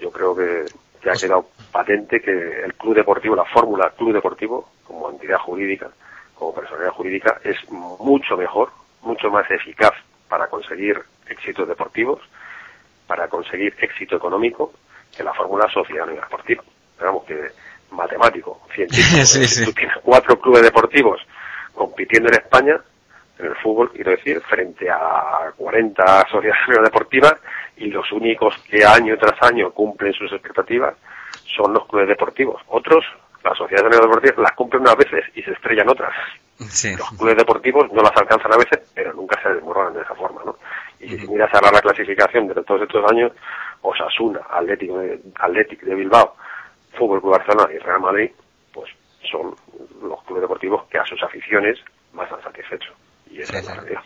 Yo 0.00 0.10
creo 0.10 0.34
que 0.34 0.66
ya 1.04 1.12
ha 1.12 1.16
quedado 1.16 1.46
patente 1.70 2.20
que 2.20 2.64
el 2.64 2.74
club 2.74 2.96
deportivo, 2.96 3.36
la 3.36 3.44
fórmula 3.44 3.90
club 3.96 4.14
deportivo, 4.14 4.68
como 4.82 5.10
entidad 5.10 5.38
jurídica, 5.38 5.90
como 6.34 6.52
personalidad 6.52 6.90
jurídica, 6.90 7.40
es 7.44 7.56
mucho 7.70 8.36
mejor, 8.36 8.70
mucho 9.02 9.30
más 9.30 9.48
eficaz 9.48 9.92
para 10.28 10.48
conseguir 10.48 11.00
éxitos 11.28 11.68
deportivos, 11.68 12.20
para 13.12 13.28
conseguir 13.28 13.74
éxito 13.78 14.16
económico, 14.16 14.72
que 15.14 15.22
la 15.22 15.34
fórmula 15.34 15.68
sociedad 15.70 16.04
anónima 16.04 16.24
deportiva. 16.24 16.62
Digamos 16.98 17.24
que 17.24 17.36
matemático, 17.90 18.62
científico. 18.74 19.26
Sí, 19.26 19.46
Si 19.46 19.54
sí. 19.56 19.64
tú 19.66 19.72
tienes 19.74 19.98
cuatro 20.02 20.40
clubes 20.40 20.62
deportivos 20.62 21.20
compitiendo 21.74 22.30
en 22.30 22.36
España, 22.36 22.80
en 23.38 23.46
el 23.46 23.54
fútbol, 23.56 23.92
quiero 23.92 24.12
decir, 24.12 24.40
frente 24.48 24.88
a 24.88 25.52
40 25.58 26.20
asociaciones 26.22 26.84
deportivas, 26.84 27.34
y 27.76 27.88
los 27.90 28.10
únicos 28.12 28.56
que 28.70 28.82
año 28.82 29.14
tras 29.18 29.42
año 29.42 29.72
cumplen 29.72 30.14
sus 30.14 30.32
expectativas 30.32 30.94
son 31.54 31.74
los 31.74 31.86
clubes 31.88 32.08
deportivos. 32.08 32.62
Otros 32.68 33.04
las 33.44 33.58
sociedades 33.58 34.00
deportivas 34.00 34.38
las 34.38 34.52
cumplen 34.52 34.82
unas 34.84 34.96
veces 34.96 35.24
y 35.34 35.42
se 35.42 35.50
estrellan 35.52 35.90
otras. 35.90 36.14
Sí. 36.70 36.96
Los 36.96 37.10
clubes 37.10 37.36
deportivos 37.36 37.92
no 37.92 38.00
las 38.00 38.16
alcanzan 38.16 38.54
a 38.54 38.56
veces, 38.56 38.80
pero 38.94 39.12
nunca 39.12 39.38
se 39.42 39.50
desmoronan 39.50 39.92
de 39.92 40.00
esa 40.00 40.14
forma, 40.14 40.40
¿no? 40.46 40.56
Y 41.02 41.18
si 41.18 41.26
miras 41.26 41.52
ahora 41.52 41.72
la 41.72 41.80
clasificación 41.80 42.46
de 42.48 42.54
todos 42.62 42.82
estos 42.82 43.10
años, 43.10 43.32
Osasuna, 43.82 44.40
Atlético 44.48 44.98
de, 44.98 45.20
Athletic 45.34 45.82
de 45.82 45.94
Bilbao, 45.94 46.36
Fútbol 46.96 47.20
Club 47.20 47.32
Barcelona 47.32 47.72
y 47.74 47.78
Real 47.78 48.00
Madrid, 48.00 48.30
pues 48.72 48.90
son 49.30 49.54
los 50.02 50.22
clubes 50.24 50.42
deportivos 50.42 50.84
que 50.88 50.98
a 50.98 51.04
sus 51.04 51.20
aficiones 51.22 51.78
más 52.12 52.30
han 52.30 52.42
satisfecho. 52.42 52.92
Y 53.30 53.40
esa 53.40 53.58
es 53.58 53.66
la 53.66 53.74
realidad. 53.74 54.02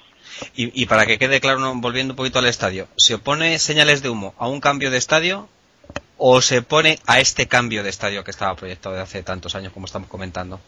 Y, 0.54 0.82
y 0.82 0.86
para 0.86 1.06
que 1.06 1.18
quede 1.18 1.40
claro, 1.40 1.60
volviendo 1.76 2.12
un 2.12 2.16
poquito 2.16 2.38
al 2.38 2.46
estadio, 2.46 2.86
¿se 2.96 3.14
opone 3.14 3.58
señales 3.58 4.02
de 4.02 4.08
humo 4.08 4.34
a 4.38 4.48
un 4.48 4.60
cambio 4.60 4.90
de 4.90 4.96
estadio 4.96 5.48
o 6.18 6.40
se 6.40 6.58
opone 6.58 6.98
a 7.06 7.20
este 7.20 7.46
cambio 7.46 7.82
de 7.82 7.90
estadio 7.90 8.24
que 8.24 8.30
estaba 8.30 8.54
proyectado 8.54 8.94
de 8.94 9.02
hace 9.02 9.22
tantos 9.22 9.54
años, 9.54 9.72
como 9.72 9.86
estamos 9.86 10.08
comentando? 10.08 10.60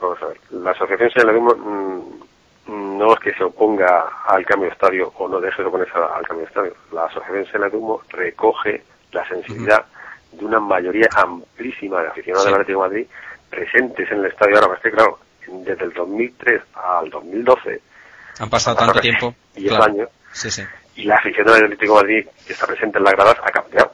Vamos 0.00 0.22
a 0.22 0.26
ver, 0.26 0.38
la 0.50 0.70
asociación 0.70 1.10
Señal 1.10 1.32
de 1.32 1.38
Humo 1.38 1.54
mm, 1.54 2.22
no 2.68 3.14
es 3.14 3.20
que 3.20 3.32
se 3.34 3.44
oponga 3.44 4.06
al 4.26 4.44
cambio 4.44 4.68
de 4.68 4.74
estadio 4.74 5.12
o 5.16 5.28
no 5.28 5.40
deje 5.40 5.62
de 5.62 5.68
oponerse 5.68 5.94
al 5.96 6.26
cambio 6.26 6.44
de 6.44 6.48
estadio. 6.48 6.74
La 6.92 7.04
asociación 7.06 7.46
Señal 7.46 7.70
de 7.70 7.76
Humo 7.76 8.02
recoge 8.10 8.82
la 9.12 9.26
sensibilidad 9.26 9.84
de 10.32 10.44
una 10.44 10.60
mayoría 10.60 11.08
amplísima 11.16 12.02
de 12.02 12.08
aficionados 12.08 12.44
del 12.44 12.54
Atlético 12.54 12.82
de 12.82 12.88
Madrid 12.88 13.06
presentes 13.48 14.10
en 14.12 14.18
el 14.18 14.26
estadio 14.26 14.56
ahora, 14.56 14.68
más 14.68 14.80
que 14.80 14.90
claro, 14.90 15.18
desde 15.46 15.84
el 15.84 15.92
2003 15.94 16.62
al 16.74 17.08
2012, 17.08 17.80
Han 18.40 18.50
pasado 18.50 18.76
tanto 18.76 19.00
tiempo. 19.00 19.34
10 19.54 19.68
claro. 19.70 19.84
años, 19.84 20.08
Sí, 20.32 20.50
sí. 20.50 20.62
y 20.96 21.04
la 21.04 21.16
afición 21.16 21.46
del 21.46 21.64
Atlético 21.64 21.94
de 21.96 22.02
Madrid 22.02 22.26
que 22.46 22.52
está 22.52 22.66
presente 22.66 22.98
en 22.98 23.04
las 23.04 23.14
gradas 23.14 23.36
ha 23.42 23.50
cambiado. 23.50 23.90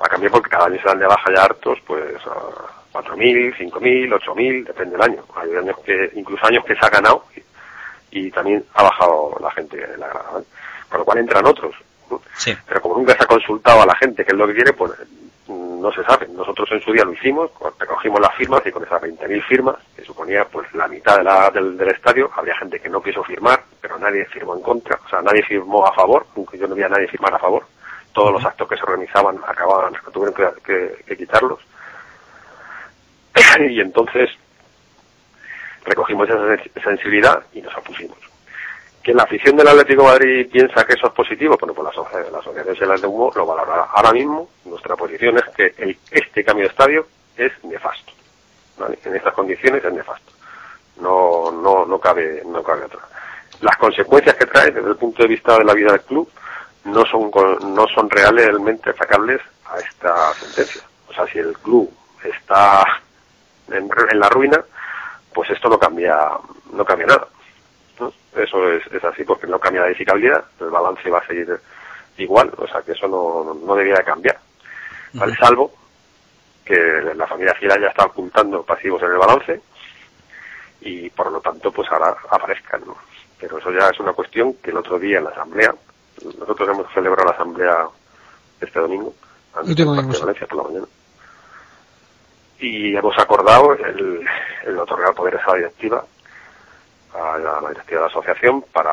Ha 0.00 0.08
cambiado 0.08 0.34
porque 0.34 0.50
cada 0.50 0.66
año 0.66 0.76
se 0.80 0.86
dan 0.88 0.98
de 0.98 1.06
baja 1.06 1.32
ya 1.34 1.42
hartos, 1.44 1.78
pues 1.86 2.14
a 2.26 2.92
4.000, 2.92 3.56
5.000, 3.56 4.20
8.000, 4.20 4.66
depende 4.66 4.96
del 4.96 5.02
año. 5.02 5.24
Hay 5.34 5.56
años 5.56 5.76
que, 5.84 6.10
incluso 6.14 6.46
años 6.46 6.64
que 6.66 6.74
se 6.74 6.84
ha 6.86 6.90
ganado 6.90 7.24
y, 8.10 8.30
también 8.30 8.64
ha 8.74 8.82
bajado 8.82 9.36
la 9.40 9.50
gente 9.52 9.76
en 9.82 10.00
la 10.00 10.08
grada. 10.08 10.30
¿vale? 10.32 10.44
Con 10.88 10.98
lo 11.00 11.04
cual 11.04 11.18
entran 11.18 11.46
otros. 11.46 11.74
¿no? 12.10 12.20
Sí. 12.36 12.54
Pero 12.66 12.80
como 12.80 12.96
nunca 12.98 13.14
se 13.16 13.22
ha 13.24 13.26
consultado 13.26 13.82
a 13.82 13.86
la 13.86 13.96
gente 13.96 14.24
qué 14.24 14.32
es 14.32 14.38
lo 14.38 14.46
que 14.46 14.54
quiere, 14.54 14.72
pues 14.72 14.92
mm, 15.46 15.80
no 15.82 15.92
se 15.92 16.02
sabe. 16.04 16.26
Nosotros 16.28 16.68
en 16.72 16.80
su 16.80 16.92
día 16.92 17.04
lo 17.04 17.12
hicimos, 17.12 17.50
recogimos 17.78 18.20
las 18.20 18.34
firmas 18.34 18.62
y 18.64 18.70
con 18.72 18.84
esas 18.84 19.00
20.000 19.02 19.42
firmas, 19.44 19.76
que 19.94 20.02
suponía 20.04 20.44
pues 20.46 20.72
la 20.74 20.88
mitad 20.88 21.18
de 21.18 21.24
la- 21.24 21.50
del, 21.50 21.76
del 21.76 21.90
estadio, 21.90 22.30
había 22.34 22.56
gente 22.56 22.80
que 22.80 22.88
no 22.88 23.02
quiso 23.02 23.22
firmar, 23.24 23.62
pero 23.80 23.98
nadie 23.98 24.24
firmó 24.26 24.54
en 24.56 24.62
contra, 24.62 24.98
o 25.04 25.08
sea, 25.08 25.20
nadie 25.22 25.42
firmó 25.42 25.86
a 25.86 25.92
favor, 25.92 26.26
nunca 26.34 26.56
yo 26.56 26.66
no 26.66 26.74
vi 26.74 26.82
a 26.82 26.88
nadie 26.88 27.08
firmar 27.08 27.34
a 27.34 27.38
favor. 27.38 27.66
Todos 28.12 28.32
los 28.32 28.44
actos 28.44 28.68
que 28.68 28.76
se 28.76 28.82
organizaban 28.82 29.38
acababan, 29.46 29.92
tuvieron 30.12 30.34
que, 30.34 30.62
que- 30.64 31.04
que 31.06 31.16
quitarlos. 31.16 31.60
y 33.68 33.80
entonces 33.80 34.30
recogimos 35.84 36.28
esa 36.28 36.38
sens- 36.38 36.70
sensibilidad 36.82 37.42
y 37.52 37.60
nos 37.62 37.76
opusimos. 37.76 38.18
Que 39.02 39.14
la 39.14 39.22
afición 39.22 39.56
del 39.56 39.68
Atlético 39.68 40.04
Madrid 40.04 40.48
piensa 40.50 40.84
que 40.84 40.94
eso 40.94 41.06
es 41.06 41.12
positivo, 41.12 41.56
bueno, 41.58 41.72
pues 41.74 41.84
la, 41.84 41.90
asocia- 41.90 42.30
la 42.30 42.38
asociación 42.38 42.76
Señales 42.76 43.00
de 43.02 43.06
Humo 43.08 43.32
lo 43.34 43.46
valorará. 43.46 43.84
Ahora 43.94 44.12
mismo 44.12 44.48
nuestra 44.64 44.96
posición 44.96 45.38
es 45.38 45.44
que 45.56 45.74
el- 45.78 45.98
este 46.10 46.44
cambio 46.44 46.64
de 46.66 46.70
estadio 46.70 47.06
es 47.36 47.52
nefasto. 47.64 48.12
¿vale? 48.78 48.98
En 49.04 49.16
estas 49.16 49.34
condiciones 49.34 49.84
es 49.84 49.92
nefasto. 49.92 50.32
No, 51.00 51.50
no, 51.50 51.86
no 51.86 51.98
cabe, 51.98 52.42
no 52.46 52.62
cabe 52.62 52.84
otra. 52.84 53.00
Las 53.60 53.76
consecuencias 53.76 54.36
que 54.36 54.46
trae 54.46 54.70
desde 54.70 54.88
el 54.90 54.96
punto 54.96 55.22
de 55.22 55.28
vista 55.28 55.56
de 55.58 55.64
la 55.64 55.74
vida 55.74 55.92
del 55.92 56.02
club 56.02 56.30
no 56.84 57.04
son, 57.06 57.30
no 57.74 57.86
son 57.94 58.08
realmente 58.10 58.92
sacables 58.94 59.40
a 59.66 59.78
esta 59.78 60.32
sentencia. 60.34 60.82
O 61.08 61.12
sea, 61.12 61.26
si 61.26 61.38
el 61.38 61.52
club 61.58 61.92
está 62.22 62.84
en, 63.70 63.88
en 64.12 64.20
la 64.20 64.28
ruina, 64.28 64.64
pues 65.32 65.50
esto 65.50 65.68
no 65.68 65.78
cambia, 65.78 66.18
no 66.72 66.84
cambia 66.84 67.06
nada. 67.06 67.28
¿no? 68.00 68.12
Eso 68.36 68.70
es, 68.72 68.86
es 68.92 69.04
así 69.04 69.24
porque 69.24 69.46
no 69.46 69.58
cambia 69.58 69.82
la 69.82 69.88
edificabilidad, 69.88 70.44
el 70.60 70.70
balance 70.70 71.10
va 71.10 71.18
a 71.18 71.26
seguir 71.26 71.58
igual, 72.16 72.52
o 72.56 72.66
sea 72.66 72.82
que 72.82 72.92
eso 72.92 73.08
no, 73.08 73.54
no, 73.54 73.74
debería 73.74 73.98
de 73.98 74.04
cambiar. 74.04 74.38
¿vale? 75.14 75.34
Salvo 75.36 75.72
que 76.64 76.76
la 77.14 77.26
familia 77.26 77.54
Gira 77.54 77.80
ya 77.80 77.88
está 77.88 78.06
ocultando 78.06 78.62
pasivos 78.62 79.02
en 79.02 79.12
el 79.12 79.18
balance 79.18 79.60
y 80.82 81.08
por 81.10 81.32
lo 81.32 81.40
tanto 81.40 81.72
pues 81.72 81.88
ahora 81.90 82.14
aparezcan. 82.30 82.82
¿no? 82.86 82.96
Pero 83.38 83.58
eso 83.58 83.70
ya 83.70 83.88
es 83.88 84.00
una 84.00 84.12
cuestión 84.12 84.54
que 84.54 84.70
el 84.70 84.76
otro 84.76 84.98
día 84.98 85.18
en 85.18 85.24
la 85.24 85.30
asamblea, 85.30 85.74
nosotros 86.38 86.68
hemos 86.68 86.92
celebrado 86.92 87.28
la 87.28 87.34
asamblea 87.34 87.88
este 88.60 88.80
domingo, 88.80 89.14
antes 89.54 89.76
de. 89.76 89.84
Valencia 89.84 90.46
por 90.46 90.56
la 90.56 90.62
mañana. 90.64 90.86
Y 92.60 92.96
hemos 92.96 93.16
acordado 93.18 93.72
el, 93.74 94.26
el 94.64 94.78
otorgar 94.78 95.14
poderes 95.14 95.40
a 95.46 95.52
la 95.52 95.56
directiva, 95.58 96.04
a 97.14 97.38
la, 97.38 97.58
a 97.58 97.68
directiva 97.70 98.00
de 98.00 98.06
la 98.06 98.10
asociación, 98.10 98.62
para 98.72 98.92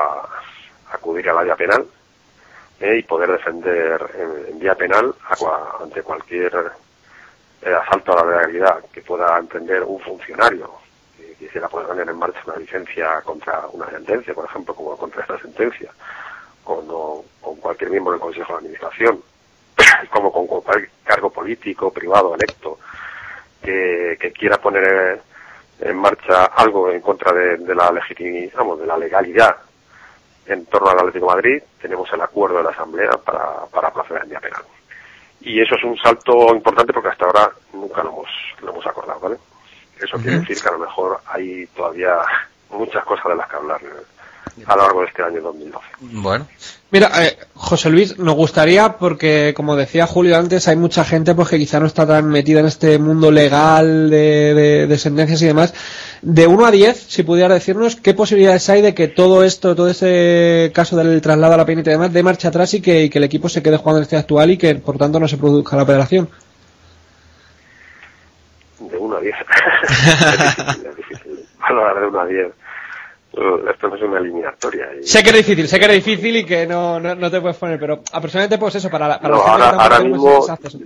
acudir 0.92 1.30
a 1.30 1.34
la 1.34 1.44
vía 1.44 1.56
penal 1.56 1.86
eh, 2.80 2.98
y 3.00 3.04
poder 3.04 3.32
defender 3.32 4.10
en, 4.50 4.60
vía 4.60 4.76
penal 4.76 5.16
a 5.30 5.84
ante 5.84 6.04
cualquier 6.04 6.54
eh, 7.64 7.74
asalto 7.74 8.18
a 8.18 8.24
la 8.26 8.32
legalidad 8.38 8.86
que 8.94 9.02
pueda 9.02 9.38
emprender 9.40 9.82
un 9.84 10.00
funcionario 10.00 10.70
que 11.18 11.34
quisiera 11.36 11.68
poder 11.68 11.88
poner 11.88 12.08
en 12.08 12.18
marcha 12.18 12.40
una 12.46 12.58
licencia 12.58 13.22
contra 13.22 13.62
una 13.72 13.90
sentencia, 13.90 14.34
por 14.36 14.46
ejemplo, 14.46 14.76
como 14.76 14.96
contra 14.96 15.22
esta 15.22 15.40
sentencia, 15.40 15.92
con, 16.64 16.86
o- 16.90 17.26
con 17.42 17.56
cualquier 17.56 17.90
miembro 17.90 18.12
del 18.14 18.22
Consejo 18.22 18.54
de 18.54 18.60
Administración, 18.60 19.22
como 20.12 20.32
con 20.32 20.46
cualquier 20.46 20.90
cargo 21.04 21.30
político, 21.32 21.92
privado, 21.92 22.36
electo, 22.36 22.80
que, 23.66 24.18
que 24.20 24.32
quiera 24.32 24.58
poner 24.58 25.22
en 25.80 25.98
marcha 25.98 26.46
algo 26.46 26.90
en 26.92 27.02
contra 27.02 27.34
de, 27.34 27.58
de 27.58 27.76
la 27.76 27.92
legitimidad, 27.92 28.54
vamos, 28.58 28.80
de 28.80 28.86
la 28.86 28.98
legalidad 28.98 29.56
en 30.48 30.66
torno 30.68 30.90
al 30.90 31.00
Atlético 31.00 31.28
de 31.28 31.36
Madrid, 31.36 31.64
tenemos 31.82 32.12
el 32.14 32.22
acuerdo 32.22 32.58
de 32.58 32.64
la 32.64 32.70
Asamblea 32.70 33.12
para, 33.24 33.66
para 33.72 33.92
proceder 33.92 34.24
en 34.24 34.30
vía 34.30 34.40
penal. 34.40 34.64
Y 35.42 35.62
eso 35.62 35.76
es 35.76 35.84
un 35.84 35.98
salto 35.98 36.54
importante 36.54 36.94
porque 36.94 37.10
hasta 37.10 37.26
ahora 37.26 37.52
nunca 37.74 38.04
lo 38.04 38.12
hemos, 38.12 38.30
lo 38.62 38.72
hemos 38.72 38.86
acordado, 38.86 39.20
¿vale? 39.20 39.38
Eso 40.00 40.18
quiere 40.18 40.40
decir 40.40 40.62
que 40.62 40.68
a 40.68 40.74
lo 40.74 40.80
mejor 40.80 41.20
hay 41.28 41.66
todavía 41.68 42.18
muchas 42.70 43.04
cosas 43.06 43.26
de 43.26 43.36
las 43.36 43.50
que 43.50 43.56
hablar 43.56 43.82
eh, 43.84 43.88
a 44.66 44.76
lo 44.76 44.82
largo 44.84 45.02
de 45.02 45.08
este 45.08 45.22
año 45.24 45.42
2012. 45.42 45.86
Bueno, 46.02 46.48
Mira, 46.92 47.12
eh, 47.26 47.38
José 47.56 47.90
Luis, 47.90 48.18
nos 48.20 48.36
gustaría, 48.36 48.94
porque 48.98 49.54
como 49.56 49.76
decía 49.76 50.08
Julio 50.08 50.38
antes, 50.38 50.68
hay 50.70 50.78
mucha 50.78 51.04
gente 51.04 51.36
pues 51.36 51.50
que 51.50 51.58
quizá 51.58 51.80
no 51.80 51.88
está 51.88 52.08
tan 52.08 52.30
metida 52.30 52.62
en 52.62 52.68
este 52.68 52.98
mundo 53.00 53.32
legal 53.32 54.10
de, 54.10 54.54
de- 54.54 54.88
de 54.88 54.98
sentencias 54.98 55.42
y 55.42 55.48
demás. 55.48 55.74
De 56.22 56.48
1 56.48 56.66
a 56.66 56.72
10, 56.72 56.98
si 56.98 57.24
pudiera 57.24 57.54
decirnos, 57.54 57.98
¿qué 57.98 58.14
posibilidades 58.14 58.70
hay 58.70 58.82
de 58.82 58.94
que 58.94 59.10
todo 59.10 59.44
esto, 59.44 59.76
todo 59.76 59.90
ese 59.90 60.72
caso 60.74 60.96
del 60.96 61.20
traslado 61.22 61.56
a 61.56 61.58
la 61.58 61.66
penita 61.66 61.90
y 61.90 61.94
demás, 61.94 62.14
dé 62.14 62.24
marcha 62.24 62.48
atrás 62.48 62.74
y 62.76 62.82
que, 62.82 63.04
y 63.04 63.10
que 63.10 63.18
el 63.18 63.26
equipo 63.26 63.50
se 63.50 63.62
quede 63.62 63.76
jugando 63.78 63.98
en 64.00 64.04
este 64.04 64.16
actual 64.16 64.52
y 64.52 64.58
que 64.58 64.76
por 64.76 64.98
tanto 64.98 65.20
no 65.20 65.28
se 65.28 65.38
produzca 65.38 65.76
la 65.76 65.84
operación? 65.84 66.30
De 68.80 68.98
1 68.98 69.18
a 69.18 69.20
10. 69.20 69.36
es 69.84 70.40
difícil, 70.40 70.86
es 70.86 70.96
difícil. 70.96 71.46
Valorar 71.60 72.00
de 72.00 72.08
1 72.08 72.20
a 72.20 72.26
10. 72.26 72.48
Esto 73.70 73.88
no 73.90 73.96
es 73.96 74.02
una 74.02 74.20
eliminatoria. 74.20 74.88
y- 74.96 75.04
Sé 75.04 75.22
que 75.24 75.30
era 75.30 75.38
difícil, 75.38 75.68
sé 75.68 75.78
que 75.80 75.86
era 75.86 75.94
difícil 75.94 76.36
y 76.38 76.46
que 76.46 76.66
no, 76.66 77.00
no, 77.00 77.16
no 77.16 77.30
te 77.32 77.42
puedes 77.42 77.58
poner, 77.58 77.80
pero 77.80 78.02
aproximadamente 78.14 78.58
pues 78.58 78.76
eso, 78.76 78.90
para 78.90 79.08
la, 79.08 79.20
para 79.20 79.36
No, 79.36 79.44
la 79.46 79.52
ahora, 79.52 79.70
ahora 79.84 80.00
mismo, 80.00 80.46
acceso. 80.50 80.80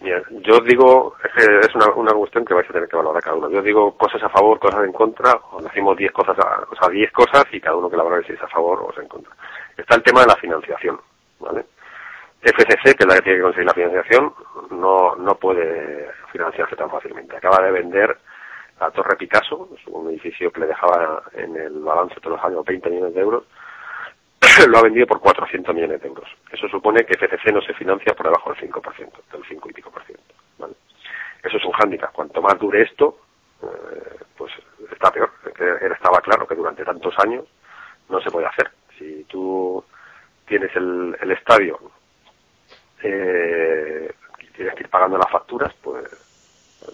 mira, 0.00 0.22
yo 0.30 0.60
digo, 0.60 1.14
es 1.62 1.74
una, 1.74 1.86
una 1.94 2.12
cuestión 2.12 2.44
que 2.44 2.54
vais 2.54 2.68
a 2.68 2.72
tener 2.72 2.88
que 2.88 2.96
valorar 2.96 3.22
cada 3.22 3.36
uno. 3.36 3.50
Yo 3.50 3.62
digo 3.62 3.96
cosas 3.96 4.22
a 4.22 4.28
favor, 4.28 4.58
cosas 4.58 4.84
en 4.84 4.92
contra, 4.92 5.32
o 5.52 5.60
decimos 5.62 5.96
10 5.96 6.12
cosas, 6.12 6.36
a, 6.38 6.64
o 6.70 6.76
sea, 6.76 6.88
10 6.88 7.10
cosas 7.12 7.44
y 7.52 7.60
cada 7.60 7.76
uno 7.76 7.88
que 7.90 7.96
la 7.96 8.02
valore 8.02 8.26
si 8.26 8.32
es 8.32 8.42
a 8.42 8.48
favor 8.48 8.80
o 8.80 8.92
es 8.92 8.98
en 8.98 9.08
contra. 9.08 9.32
Está 9.76 9.94
el 9.96 10.02
tema 10.02 10.20
de 10.22 10.26
la 10.28 10.36
financiación, 10.36 11.00
¿vale? 11.40 11.64
FCC, 12.42 12.94
que 12.96 13.04
es 13.04 13.06
la 13.06 13.14
que 13.16 13.22
tiene 13.22 13.38
que 13.38 13.42
conseguir 13.42 13.66
la 13.66 13.74
financiación, 13.74 14.32
no, 14.70 15.16
no 15.16 15.34
puede 15.36 16.08
financiarse 16.32 16.76
tan 16.76 16.90
fácilmente. 16.90 17.36
Acaba 17.36 17.64
de 17.64 17.72
vender 17.72 18.16
la 18.80 18.90
Torre 18.90 19.16
Picasso, 19.16 19.68
un 19.86 20.10
edificio 20.10 20.52
que 20.52 20.60
le 20.60 20.66
dejaba 20.66 21.22
en 21.32 21.56
el 21.56 21.80
balance 21.80 22.20
todos 22.20 22.36
los 22.36 22.44
años 22.44 22.64
20 22.64 22.90
millones 22.90 23.14
de 23.14 23.20
euros, 23.20 23.44
lo 24.68 24.78
ha 24.78 24.82
vendido 24.82 25.06
por 25.06 25.20
400 25.20 25.74
millones 25.74 26.00
de 26.00 26.08
euros. 26.08 26.28
Eso 26.50 26.68
supone 26.68 27.04
que 27.04 27.16
FCC 27.16 27.52
no 27.52 27.62
se 27.62 27.74
financia 27.74 28.14
por 28.14 28.26
debajo 28.26 28.52
del 28.52 28.70
5%, 28.70 29.12
del 29.32 29.44
5 29.48 29.70
y 29.70 29.72
pico 29.72 29.90
por 29.90 30.04
ciento. 30.04 30.34
¿vale? 30.58 30.74
Eso 31.42 31.56
es 31.56 31.64
un 31.64 31.72
hándicap. 31.72 32.12
Cuanto 32.12 32.42
más 32.42 32.58
dure 32.58 32.82
esto, 32.82 33.18
eh, 33.62 34.18
pues 34.36 34.52
está 34.92 35.10
peor. 35.10 35.30
Estaba 35.80 36.20
claro 36.20 36.46
que 36.46 36.54
durante 36.54 36.84
tantos 36.84 37.14
años 37.18 37.44
no 38.10 38.20
se 38.20 38.30
puede 38.30 38.46
hacer. 38.46 38.70
Si 38.98 39.24
tú 39.24 39.82
tienes 40.46 40.74
el, 40.76 41.16
el 41.20 41.30
estadio 41.32 41.78
eh, 43.02 44.12
y 44.40 44.46
tienes 44.48 44.74
que 44.74 44.82
ir 44.82 44.90
pagando 44.90 45.16
las 45.16 45.30
facturas, 45.30 45.72
pues 45.82 46.04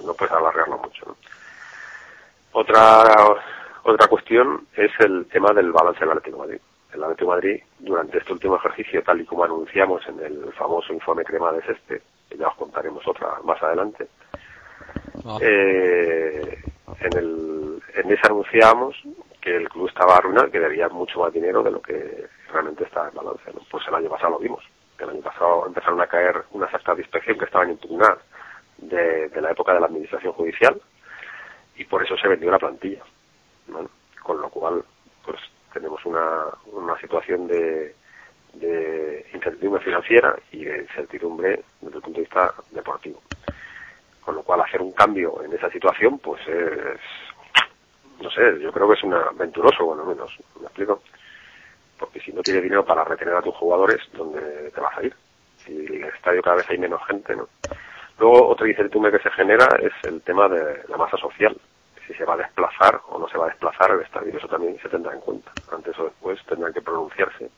no 0.04 0.14
puedes 0.14 0.32
alargarlo 0.32 0.78
mucho. 0.78 1.06
¿no? 1.06 1.16
Otra 2.52 3.04
otra 3.84 4.06
cuestión 4.06 4.66
es 4.76 4.92
el 5.00 5.26
tema 5.26 5.52
del 5.52 5.72
balance 5.72 6.00
del 6.00 6.10
Atlético 6.10 6.36
de 6.36 6.46
Madrid. 6.46 6.60
El 6.92 7.02
Atlético 7.02 7.30
de 7.30 7.36
Madrid, 7.36 7.62
durante 7.80 8.18
este 8.18 8.32
último 8.32 8.56
ejercicio, 8.56 9.02
tal 9.02 9.20
y 9.20 9.24
como 9.24 9.44
anunciamos 9.44 10.06
en 10.06 10.20
el 10.20 10.52
famoso 10.52 10.92
informe 10.92 11.24
crema 11.24 11.52
de 11.52 11.60
este, 11.60 12.02
que 12.28 12.36
ya 12.36 12.48
os 12.48 12.56
contaremos 12.56 13.06
otra 13.08 13.40
más 13.44 13.60
adelante. 13.62 14.06
Ah. 15.24 15.38
Eh, 15.40 16.62
en, 17.00 17.18
el, 17.18 17.82
en 17.94 18.12
ese 18.12 18.26
anunciábamos 18.26 18.94
que 19.40 19.56
el 19.56 19.68
club 19.68 19.88
estaba 19.88 20.16
arruinado, 20.16 20.50
que 20.50 20.60
debía 20.60 20.88
mucho 20.88 21.18
más 21.18 21.32
dinero 21.32 21.62
de 21.62 21.72
lo 21.72 21.82
que 21.82 22.28
realmente 22.52 22.84
estaba 22.84 23.08
en 23.08 23.14
balance. 23.14 23.52
¿no? 23.52 23.60
Pues 23.68 23.84
el 23.88 23.94
año 23.94 24.10
pasado 24.10 24.32
lo 24.32 24.38
vimos. 24.38 24.62
El 24.98 25.08
año 25.08 25.22
pasado 25.22 25.66
empezaron 25.66 26.00
a 26.00 26.06
caer 26.06 26.44
unas 26.52 26.72
actas 26.72 26.96
de 26.96 27.02
inspección 27.02 27.36
que 27.36 27.46
estaban 27.46 27.70
impugnadas 27.70 28.18
de, 28.78 29.28
de 29.28 29.40
la 29.40 29.50
época 29.50 29.74
de 29.74 29.80
la 29.80 29.86
administración 29.86 30.32
judicial 30.34 30.80
y 31.76 31.84
por 31.84 32.02
eso 32.02 32.16
se 32.16 32.28
vendió 32.28 32.50
la 32.50 32.58
plantilla. 32.58 33.02
¿no? 33.68 33.88
Con 34.22 34.40
lo 34.40 34.48
cual, 34.48 34.84
pues 35.24 35.40
tenemos 35.72 36.04
una, 36.04 36.44
una 36.66 36.98
situación 36.98 37.46
de, 37.46 37.94
de 38.54 39.26
incertidumbre 39.32 39.82
financiera 39.82 40.36
y 40.50 40.64
de 40.64 40.82
incertidumbre 40.82 41.62
desde 41.80 41.96
el 41.96 42.02
punto 42.02 42.18
de 42.18 42.20
vista 42.20 42.54
deportivo. 42.70 43.22
Con 44.20 44.36
lo 44.36 44.42
cual, 44.42 44.60
hacer 44.60 44.80
un 44.80 44.92
cambio 44.92 45.42
en 45.42 45.52
esa 45.52 45.70
situación, 45.70 46.18
pues 46.18 46.46
es, 46.46 47.00
no 48.20 48.30
sé, 48.30 48.60
yo 48.60 48.70
creo 48.72 48.88
que 48.88 48.94
es 48.94 49.02
una 49.02 49.22
aventuroso, 49.22 49.84
bueno 49.84 50.04
menos, 50.04 50.38
¿me 50.60 50.66
explico? 50.66 51.02
Porque 51.98 52.20
si 52.20 52.32
no 52.32 52.42
tienes 52.42 52.62
dinero 52.62 52.84
para 52.84 53.04
retener 53.04 53.34
a 53.34 53.42
tus 53.42 53.54
jugadores, 53.56 54.00
¿dónde 54.12 54.70
te 54.70 54.80
vas 54.80 54.96
a 54.98 55.02
ir? 55.02 55.14
Si 55.64 55.72
en 55.72 56.04
el 56.04 56.10
estadio 56.10 56.42
cada 56.42 56.56
vez 56.56 56.70
hay 56.70 56.78
menos 56.78 57.00
gente, 57.06 57.34
¿no? 57.34 57.48
Luego, 58.18 58.48
otra 58.48 58.68
incertidumbre 58.68 59.12
que 59.12 59.22
se 59.22 59.30
genera 59.30 59.66
es 59.80 59.92
el 60.04 60.22
tema 60.22 60.48
de 60.48 60.82
la 60.88 60.96
masa 60.96 61.16
social. 61.16 61.56
Si 62.06 62.14
se 62.14 62.24
va 62.24 62.34
a 62.34 62.38
desplazar 62.38 63.00
o 63.08 63.18
no 63.18 63.28
se 63.28 63.38
va 63.38 63.46
a 63.46 63.48
desplazar 63.48 63.90
el 63.92 64.00
estadio, 64.00 64.36
eso 64.36 64.48
también 64.48 64.78
se 64.80 64.88
tendrá 64.88 65.12
en 65.14 65.20
cuenta. 65.20 65.50
Antes 65.70 65.98
o 65.98 66.04
después 66.04 66.38
tendrán 66.46 66.72
que 66.72 66.82
pronunciarse 66.82 67.50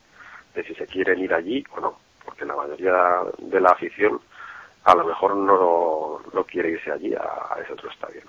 de 0.53 0.63
si 0.63 0.73
se 0.75 0.87
quieren 0.87 1.19
ir 1.19 1.33
allí 1.33 1.63
o 1.75 1.79
no, 1.79 1.97
porque 2.23 2.45
la 2.45 2.55
mayoría 2.55 3.21
de 3.37 3.59
la 3.59 3.69
afición 3.69 4.19
a 4.85 4.95
lo 4.95 5.03
mejor 5.03 5.35
no, 5.35 6.21
no 6.31 6.43
quiere 6.43 6.69
irse 6.69 6.91
allí 6.91 7.13
a, 7.13 7.59
ese 7.61 7.73
otro 7.73 7.89
estadio. 7.89 8.21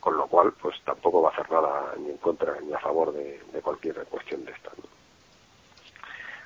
Con 0.00 0.16
lo 0.16 0.26
cual, 0.26 0.52
pues 0.60 0.76
tampoco 0.84 1.22
va 1.22 1.30
a 1.30 1.32
hacer 1.32 1.50
nada 1.50 1.94
ni 1.98 2.10
en 2.10 2.18
contra 2.18 2.54
ni 2.60 2.72
a 2.72 2.78
favor 2.78 3.12
de, 3.12 3.40
cualquier 3.62 3.94
cuestión 4.06 4.44
de 4.44 4.52
esta. 4.52 4.70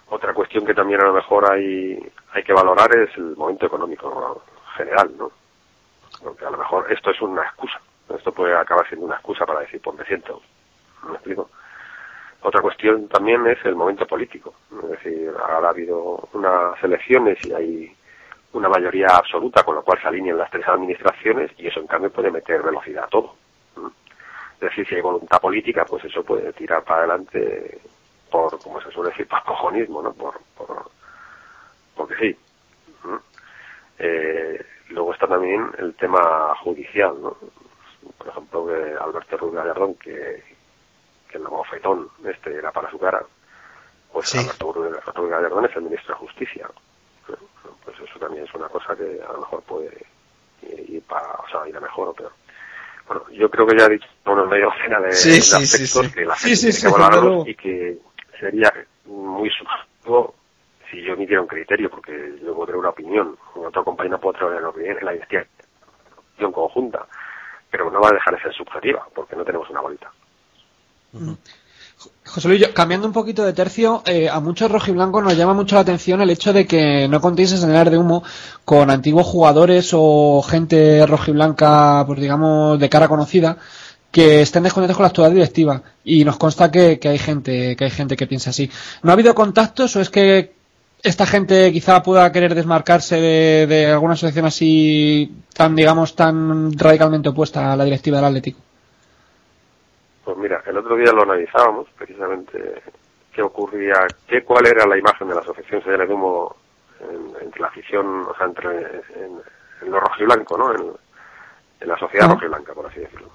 Otra 0.08 0.34
cuestión 0.34 0.66
que 0.66 0.74
también 0.74 1.00
a 1.00 1.06
lo 1.06 1.14
mejor 1.14 1.50
hay, 1.50 1.98
hay 2.32 2.42
que 2.42 2.52
valorar 2.52 2.94
es 2.96 3.16
el 3.16 3.36
momento 3.36 3.66
económico 3.66 4.42
general, 4.72 5.12
¿no? 5.16 5.30
Porque 6.22 6.44
a 6.44 6.50
lo 6.50 6.58
mejor 6.58 6.90
esto 6.92 7.10
es 7.10 7.20
una 7.20 7.42
excusa. 7.42 7.80
Esto 8.16 8.32
puede 8.32 8.56
acabar 8.56 8.86
siendo 8.88 9.06
una 9.06 9.16
excusa 9.16 9.46
para 9.46 9.60
decir, 9.60 9.80
pues 9.82 9.98
me 9.98 10.04
siento. 10.04 10.42
¿Me 11.08 11.14
explico? 11.14 11.50
Otra 12.42 12.60
cuestión 12.60 13.08
también 13.08 13.46
es 13.46 13.64
el 13.64 13.76
momento 13.76 14.06
político. 14.06 14.54
Es 14.82 14.90
decir, 14.90 15.32
ahora 15.40 15.68
ha 15.68 15.70
habido 15.70 16.28
unas 16.32 16.82
elecciones 16.82 17.38
y 17.44 17.52
hay 17.52 17.96
una 18.52 18.68
mayoría 18.68 19.06
absoluta, 19.08 19.62
con 19.62 19.76
lo 19.76 19.82
cual 19.82 20.00
se 20.00 20.08
alinean 20.08 20.38
las 20.38 20.50
tres 20.50 20.66
administraciones 20.66 21.50
y 21.56 21.68
eso 21.68 21.80
en 21.80 21.86
cambio 21.86 22.10
puede 22.10 22.30
meter 22.30 22.62
velocidad 22.62 23.04
a 23.04 23.08
todo. 23.08 23.34
Es 24.54 24.60
decir, 24.60 24.86
si 24.86 24.94
hay 24.94 25.00
voluntad 25.00 25.40
política, 25.40 25.84
pues 25.84 26.04
eso 26.04 26.22
puede 26.22 26.52
tirar 26.52 26.84
para 26.84 27.00
adelante 27.00 27.80
por, 28.30 28.58
como 28.60 28.80
se 28.80 28.90
suele 28.90 29.10
decir, 29.10 29.26
por 29.26 29.42
cojonismo, 29.44 30.02
¿no? 30.02 30.12
Por, 30.12 30.40
por, 30.56 30.90
porque 31.96 32.14
sí. 32.16 32.36
Eh, 34.04 34.60
luego 34.88 35.12
está 35.14 35.28
también 35.28 35.70
el 35.78 35.94
tema 35.94 36.54
judicial, 36.56 37.14
¿no? 37.22 37.36
Por 38.18 38.28
ejemplo, 38.28 38.66
que 38.66 38.94
Alberto 39.00 39.36
Ruiz 39.36 39.54
Gallardón, 39.54 39.94
que, 39.94 40.42
que 41.28 41.38
el 41.38 41.44
bofetón 41.44 42.08
este 42.24 42.56
era 42.56 42.72
para 42.72 42.90
su 42.90 42.98
cara, 42.98 43.22
pues 44.12 44.28
Sí. 44.28 44.38
Alberto 44.38 44.72
Ruiz 44.72 45.30
Gallardón 45.30 45.66
es 45.66 45.76
el 45.76 45.82
ministro 45.82 46.14
de 46.14 46.20
Justicia. 46.20 46.68
¿no? 47.28 47.36
Pues 47.84 47.96
eso 48.00 48.18
también 48.18 48.44
es 48.44 48.54
una 48.54 48.68
cosa 48.68 48.96
que 48.96 49.20
a 49.22 49.32
lo 49.32 49.38
mejor 49.38 49.62
puede 49.62 50.04
ir 50.88 51.02
para, 51.04 51.32
o 51.34 51.48
sea, 51.48 51.68
ir 51.68 51.76
a 51.76 51.80
mejor 51.80 52.08
o 52.08 52.12
peor. 52.12 52.32
Bueno, 53.06 53.22
yo 53.30 53.48
creo 53.50 53.66
que 53.66 53.76
ya 53.78 53.86
he 53.86 53.90
dicho 53.90 54.06
una 54.26 54.44
media 54.44 54.66
docena 54.66 55.00
de, 55.00 55.12
Sí, 55.12 55.30
de 55.30 55.34
sí, 55.40 55.42
sí, 55.42 55.84
aspectos 55.84 56.14
que 56.14 56.24
la 56.24 56.34
gente 56.36 56.56
tiene 56.72 57.44
que 57.44 57.50
y 57.50 57.54
que 57.54 57.98
sería 58.38 58.72
muy 59.06 59.48
subjetivo 59.50 60.34
si 60.92 61.02
yo 61.02 61.14
emitiera 61.14 61.40
un 61.40 61.48
criterio, 61.48 61.90
porque 61.90 62.12
yo 62.44 62.54
puedo 62.54 62.66
tener 62.66 62.78
una 62.78 62.90
opinión, 62.90 63.36
con 63.52 63.66
otro 63.66 63.82
compañero 63.82 64.20
puedo 64.20 64.38
tener 64.38 64.60
una 64.60 64.68
opinión 64.68 64.98
la 65.02 65.14
investigación 65.14 66.52
conjunta, 66.52 67.06
pero 67.70 67.90
no 67.90 68.00
va 68.00 68.08
a 68.08 68.12
dejar 68.12 68.36
de 68.36 68.42
ser 68.42 68.52
subjetiva, 68.52 69.06
porque 69.14 69.34
no 69.34 69.44
tenemos 69.44 69.68
una 69.70 69.80
bolita. 69.80 70.12
José 72.26 72.48
Luis, 72.48 72.68
cambiando 72.68 73.06
un 73.06 73.12
poquito 73.12 73.44
de 73.44 73.52
tercio, 73.52 74.02
eh, 74.04 74.28
a 74.28 74.40
muchos 74.40 74.70
rojiblancos 74.70 75.22
nos 75.22 75.36
llama 75.36 75.54
mucho 75.54 75.76
la 75.76 75.82
atención 75.82 76.20
el 76.20 76.30
hecho 76.30 76.52
de 76.52 76.66
que 76.66 77.08
no 77.08 77.20
contéis 77.20 77.52
escenar 77.52 77.90
de 77.90 77.98
humo 77.98 78.22
con 78.64 78.90
antiguos 78.90 79.26
jugadores 79.26 79.90
o 79.92 80.42
gente 80.42 81.06
rojiblanca, 81.06 82.04
pues 82.06 82.20
digamos, 82.20 82.78
de 82.78 82.88
cara 82.88 83.08
conocida, 83.08 83.56
que 84.10 84.42
estén 84.42 84.62
descontentos 84.62 84.96
con 84.96 85.04
la 85.04 85.08
actual 85.08 85.32
directiva. 85.32 85.82
Y 86.04 86.24
nos 86.24 86.36
consta 86.36 86.70
que, 86.70 86.98
que 86.98 87.08
hay 87.08 87.18
gente, 87.18 87.76
que 87.76 87.84
hay 87.84 87.90
gente 87.90 88.16
que 88.16 88.26
piensa 88.26 88.50
así. 88.50 88.70
¿No 89.02 89.10
ha 89.10 89.14
habido 89.14 89.34
contactos 89.34 89.96
o 89.96 90.00
es 90.00 90.10
que 90.10 90.61
esta 91.02 91.26
gente 91.26 91.72
quizá 91.72 92.02
pueda 92.02 92.30
querer 92.32 92.54
desmarcarse 92.54 93.16
de, 93.20 93.66
de 93.66 93.86
alguna 93.86 94.14
asociación 94.14 94.46
así 94.46 95.30
tan, 95.54 95.74
digamos, 95.74 96.14
tan 96.14 96.76
radicalmente 96.78 97.28
opuesta 97.30 97.72
a 97.72 97.76
la 97.76 97.84
directiva 97.84 98.18
del 98.18 98.26
Atlético? 98.26 98.60
Pues 100.24 100.36
mira, 100.36 100.62
el 100.66 100.78
otro 100.78 100.96
día 100.96 101.12
lo 101.12 101.22
analizábamos, 101.22 101.88
precisamente, 101.98 102.82
qué 103.34 103.42
ocurría, 103.42 104.06
qué, 104.28 104.44
cuál 104.44 104.66
era 104.66 104.86
la 104.86 104.96
imagen 104.96 105.28
de 105.28 105.34
la 105.34 105.40
asociación 105.40 105.82
Señales 105.82 106.08
de 106.08 106.14
Humo 106.14 106.54
en- 107.00 107.44
entre 107.44 107.60
la 107.60 107.66
afición, 107.68 108.26
o 108.28 108.34
sea, 108.36 108.46
entre 108.46 108.70
en, 108.70 109.40
en 109.82 109.90
lo 109.90 109.98
rojiblanco, 109.98 110.56
¿no? 110.56 110.72
En, 110.74 110.92
en 111.80 111.88
la 111.88 111.98
sociedad 111.98 112.26
Ajá. 112.26 112.34
rojiblanca, 112.34 112.72
por 112.74 112.86
así 112.86 113.00
decirlo. 113.00 113.30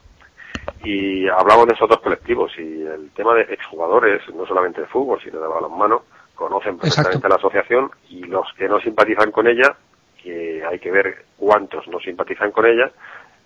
Y 0.83 1.27
hablamos 1.27 1.65
de 1.67 1.73
esos 1.73 1.89
dos 1.89 1.99
colectivos 1.99 2.51
y 2.57 2.83
el 2.83 3.11
tema 3.13 3.33
de 3.35 3.41
exjugadores, 3.41 4.21
no 4.33 4.45
solamente 4.45 4.79
de 4.81 4.87
fútbol, 4.87 5.19
sino 5.21 5.41
de 5.41 5.47
balonmano, 5.47 6.03
conocen 6.37 6.77
perfectamente 6.77 7.27
la 7.27 7.35
asociación 7.35 7.91
y 8.09 8.23
los 8.23 8.47
que 8.53 8.69
no 8.69 8.79
simpatizan 8.79 9.31
con 9.31 9.47
ella, 9.47 9.75
que 10.21 10.63
hay 10.63 10.79
que 10.79 10.91
ver 10.91 11.25
cuántos 11.37 11.87
no 11.87 11.99
simpatizan 11.99 12.51
con 12.51 12.65
ella, 12.65 12.89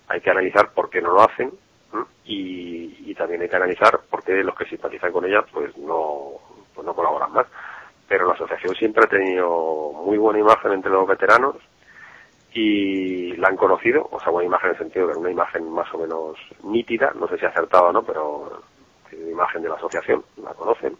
hay 0.08 0.20
que 0.20 0.30
analizar 0.30 0.70
por 0.72 0.90
qué 0.90 1.00
no 1.00 1.12
lo 1.12 1.22
hacen 1.22 1.50
y, 2.24 3.10
y 3.10 3.14
también 3.14 3.42
hay 3.42 3.48
que 3.48 3.56
analizar 3.56 3.98
por 4.08 4.22
qué 4.22 4.44
los 4.44 4.54
que 4.54 4.66
simpatizan 4.66 5.10
con 5.10 5.24
ella 5.24 5.42
pues 5.50 5.76
no, 5.78 6.32
pues 6.74 6.86
no 6.86 6.94
colaboran 6.94 7.32
más. 7.32 7.46
Pero 8.06 8.26
la 8.26 8.34
asociación 8.34 8.74
siempre 8.74 9.04
ha 9.04 9.08
tenido 9.08 9.92
muy 10.04 10.18
buena 10.18 10.38
imagen 10.38 10.72
entre 10.72 10.92
los 10.92 11.06
veteranos 11.08 11.56
y 12.54 13.34
la 13.36 13.48
han 13.48 13.56
conocido, 13.56 14.06
o 14.10 14.20
sea, 14.20 14.30
buena 14.30 14.48
imagen 14.48 14.68
en 14.68 14.76
el 14.76 14.78
sentido 14.78 15.08
de 15.08 15.16
una 15.16 15.30
imagen 15.30 15.70
más 15.70 15.92
o 15.94 15.98
menos 15.98 16.36
nítida, 16.64 17.12
no 17.18 17.26
sé 17.28 17.38
si 17.38 17.46
acertada 17.46 17.84
o 17.84 17.92
no, 17.92 18.02
pero 18.02 18.60
tiene 19.08 19.24
una 19.24 19.32
imagen 19.32 19.62
de 19.62 19.68
la 19.70 19.76
asociación, 19.76 20.22
la 20.42 20.52
conocen. 20.52 20.96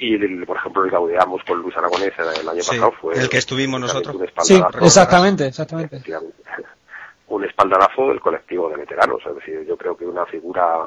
Y, 0.00 0.14
el- 0.14 0.46
por 0.46 0.56
ejemplo, 0.56 0.84
el 0.84 0.90
Gaudeamus 0.90 1.44
con 1.44 1.60
Luis 1.60 1.76
Aragonés 1.76 2.12
el 2.18 2.48
año 2.48 2.62
Sí, 2.62 2.70
pasado 2.70 2.92
fue 3.00 3.14
el 3.18 3.28
que 3.28 3.36
estuvimos 3.38 3.78
nosotros. 3.80 4.14
un 4.16 4.20
Sí, 4.42 4.54
espaldarazo 4.54 4.84
exactamente, 4.86 5.46
exactamente. 5.46 6.02
un 7.28 7.44
espaldarazo 7.44 8.08
del 8.08 8.20
colectivo 8.20 8.68
de 8.70 8.76
veteranos. 8.78 9.20
Es 9.26 9.34
decir, 9.36 9.64
yo 9.66 9.76
creo 9.76 9.96
que 9.96 10.04
una 10.06 10.24
figura 10.26 10.84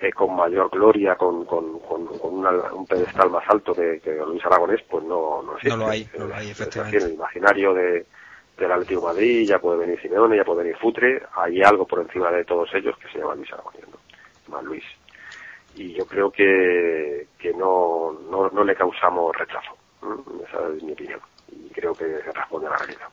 eh, 0.00 0.12
con 0.12 0.34
mayor 0.36 0.70
gloria, 0.70 1.16
con, 1.16 1.44
con, 1.44 1.80
con, 1.80 2.06
con 2.18 2.34
una- 2.34 2.72
un 2.72 2.86
pedestal 2.86 3.30
más 3.30 3.42
alto 3.48 3.74
que, 3.74 4.00
que 4.02 4.14
Luis 4.16 4.44
Aragonés, 4.46 4.80
pues 4.88 5.04
no, 5.04 5.42
no 5.42 5.52
existe. 5.56 5.76
No 5.76 5.84
lo 5.84 5.88
hay, 5.90 6.08
no 6.16 6.26
lo 6.26 6.34
hay, 6.34 6.46
Es 6.50 6.52
efectivamente. 6.52 6.96
decir, 6.96 7.08
en 7.08 7.12
el 7.14 7.18
imaginario 7.20 7.74
de, 7.74 8.06
del 8.56 8.72
Atlético 8.72 9.00
de 9.00 9.06
Madrid 9.06 9.46
ya 9.48 9.58
puede 9.58 9.78
venir 9.78 10.00
Simeone, 10.00 10.36
ya 10.36 10.44
puede 10.44 10.62
venir 10.62 10.76
Futre, 10.78 11.22
hay 11.36 11.62
algo 11.62 11.84
por 11.86 12.00
encima 12.00 12.30
de 12.30 12.44
todos 12.44 12.72
ellos 12.74 12.96
que 12.98 13.08
se 13.08 13.18
llama 13.18 13.34
Luis 13.34 13.52
Aragonés, 13.52 13.88
¿no? 13.88 13.96
Se 14.44 14.50
llama 14.50 14.62
Luis. 14.62 14.84
Y 15.78 15.92
yo 15.94 16.04
creo 16.06 16.30
que, 16.30 17.28
que 17.38 17.52
no, 17.54 18.12
no, 18.30 18.48
no 18.50 18.64
le 18.64 18.74
causamos 18.74 19.34
rechazo. 19.36 19.76
¿no? 20.02 20.24
Esa 20.46 20.58
es 20.76 20.82
mi 20.82 20.92
opinión. 20.92 21.20
Y 21.52 21.70
creo 21.70 21.94
que 21.94 22.04
responde 22.20 22.66
a 22.66 22.70
la 22.70 22.78
realidad 22.78 23.08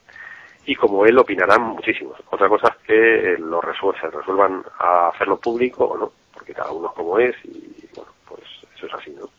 y 0.67 0.75
como 0.75 1.05
él 1.05 1.15
opinarán 1.19 1.61
muchísimos. 1.61 2.17
Otra 2.31 2.49
cosa 2.49 2.69
es 2.69 2.87
que 2.87 3.33
eh, 3.33 3.37
lo 3.37 3.61
resuel- 3.61 3.99
se 4.01 4.09
resuelvan 4.09 4.63
a 4.79 5.09
hacerlo 5.09 5.37
público 5.37 5.85
o 5.85 5.95
no, 5.97 6.11
porque 6.33 6.53
cada 6.55 6.71
uno 6.71 6.87
es 6.87 6.93
como 6.93 7.19
es 7.19 7.35
y 7.45 7.87
bueno, 7.95 8.11
pues 8.27 8.41
eso 8.75 8.87
es 8.87 8.93
así, 8.95 9.11
¿no? 9.11 9.29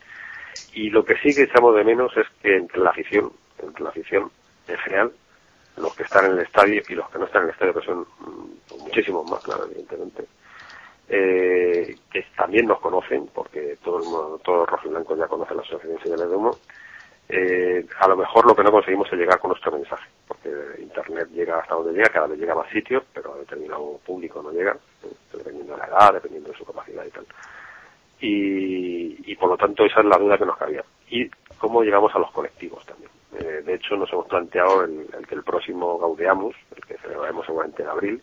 Y 0.72 0.90
lo 0.90 1.04
que 1.04 1.16
sí 1.16 1.34
que 1.34 1.42
echamos 1.42 1.74
de 1.74 1.82
menos 1.82 2.16
es 2.16 2.26
que 2.40 2.54
entre 2.56 2.78
la 2.80 2.90
afición, 2.90 3.32
entre 3.60 3.82
la 3.82 3.90
afición 3.90 4.30
en 4.68 4.78
general, 4.78 5.12
los 5.78 5.94
que 5.96 6.04
están 6.04 6.26
en 6.26 6.32
el 6.32 6.38
estadio 6.40 6.82
y 6.88 6.94
los 6.94 7.10
que 7.10 7.18
no 7.18 7.24
están 7.24 7.42
en 7.42 7.48
el 7.48 7.54
estadio, 7.54 7.74
que 7.74 7.86
son 7.86 8.06
mm, 8.20 8.78
muchísimos 8.84 9.26
más, 9.26 9.40
claro, 9.42 9.64
evidentemente, 9.64 10.26
eh, 11.08 11.94
que 12.10 12.26
también 12.36 12.66
nos 12.66 12.80
conocen, 12.80 13.28
porque 13.32 13.76
todo 13.82 13.98
el 13.98 14.04
mundo, 14.04 14.40
todos 14.44 14.58
los 14.60 14.68
rojiblancos 14.68 15.18
ya 15.18 15.26
conocen 15.26 15.56
la 15.56 15.62
asociación 15.62 16.02
Señales 16.02 16.28
de 16.28 16.36
Humo, 16.36 16.50
eh, 17.28 17.84
a 17.98 18.08
lo 18.08 18.16
mejor 18.16 18.46
lo 18.46 18.54
que 18.54 18.62
no 18.62 18.70
conseguimos 18.70 19.12
es 19.12 19.18
llegar 19.18 19.38
con 19.38 19.50
nuestro 19.50 19.72
mensaje, 19.72 20.08
porque 20.28 20.50
Internet 20.78 21.28
llega 21.32 21.58
hasta 21.58 21.74
donde 21.74 21.92
llega, 21.92 22.08
cada 22.08 22.28
vez 22.28 22.38
llega 22.38 22.52
a 22.52 22.56
más 22.56 22.70
sitios, 22.70 23.02
pero 23.12 23.34
a 23.34 23.38
determinado 23.38 23.98
público 24.04 24.42
no 24.42 24.52
llega, 24.52 24.76
dependiendo 25.32 25.72
de 25.72 25.78
la 25.78 25.86
edad, 25.86 26.14
dependiendo 26.14 26.50
de 26.50 26.58
su 26.58 26.64
capacidad 26.64 27.04
y 27.04 27.10
tal. 27.10 27.26
Y, 28.20 29.32
y 29.32 29.36
por 29.36 29.50
lo 29.50 29.56
tanto 29.56 29.84
esa 29.84 30.00
es 30.00 30.06
la 30.06 30.18
duda 30.18 30.38
que 30.38 30.46
nos 30.46 30.56
cabía. 30.56 30.84
Y 31.10 31.28
cómo 31.58 31.82
llegamos 31.82 32.14
a 32.14 32.18
los 32.18 32.30
colectivos 32.30 32.84
también. 32.86 33.10
Eh, 33.38 33.62
de 33.64 33.74
hecho, 33.74 33.96
nos 33.96 34.10
hemos 34.12 34.26
planteado 34.26 34.84
el, 34.84 35.06
el 35.18 35.26
que 35.26 35.34
el 35.34 35.42
próximo 35.42 35.98
Gaudeamus, 35.98 36.56
el 36.74 36.84
que 36.86 36.96
celebraremos 36.98 37.44
seguramente 37.44 37.82
en 37.82 37.88
abril, 37.88 38.22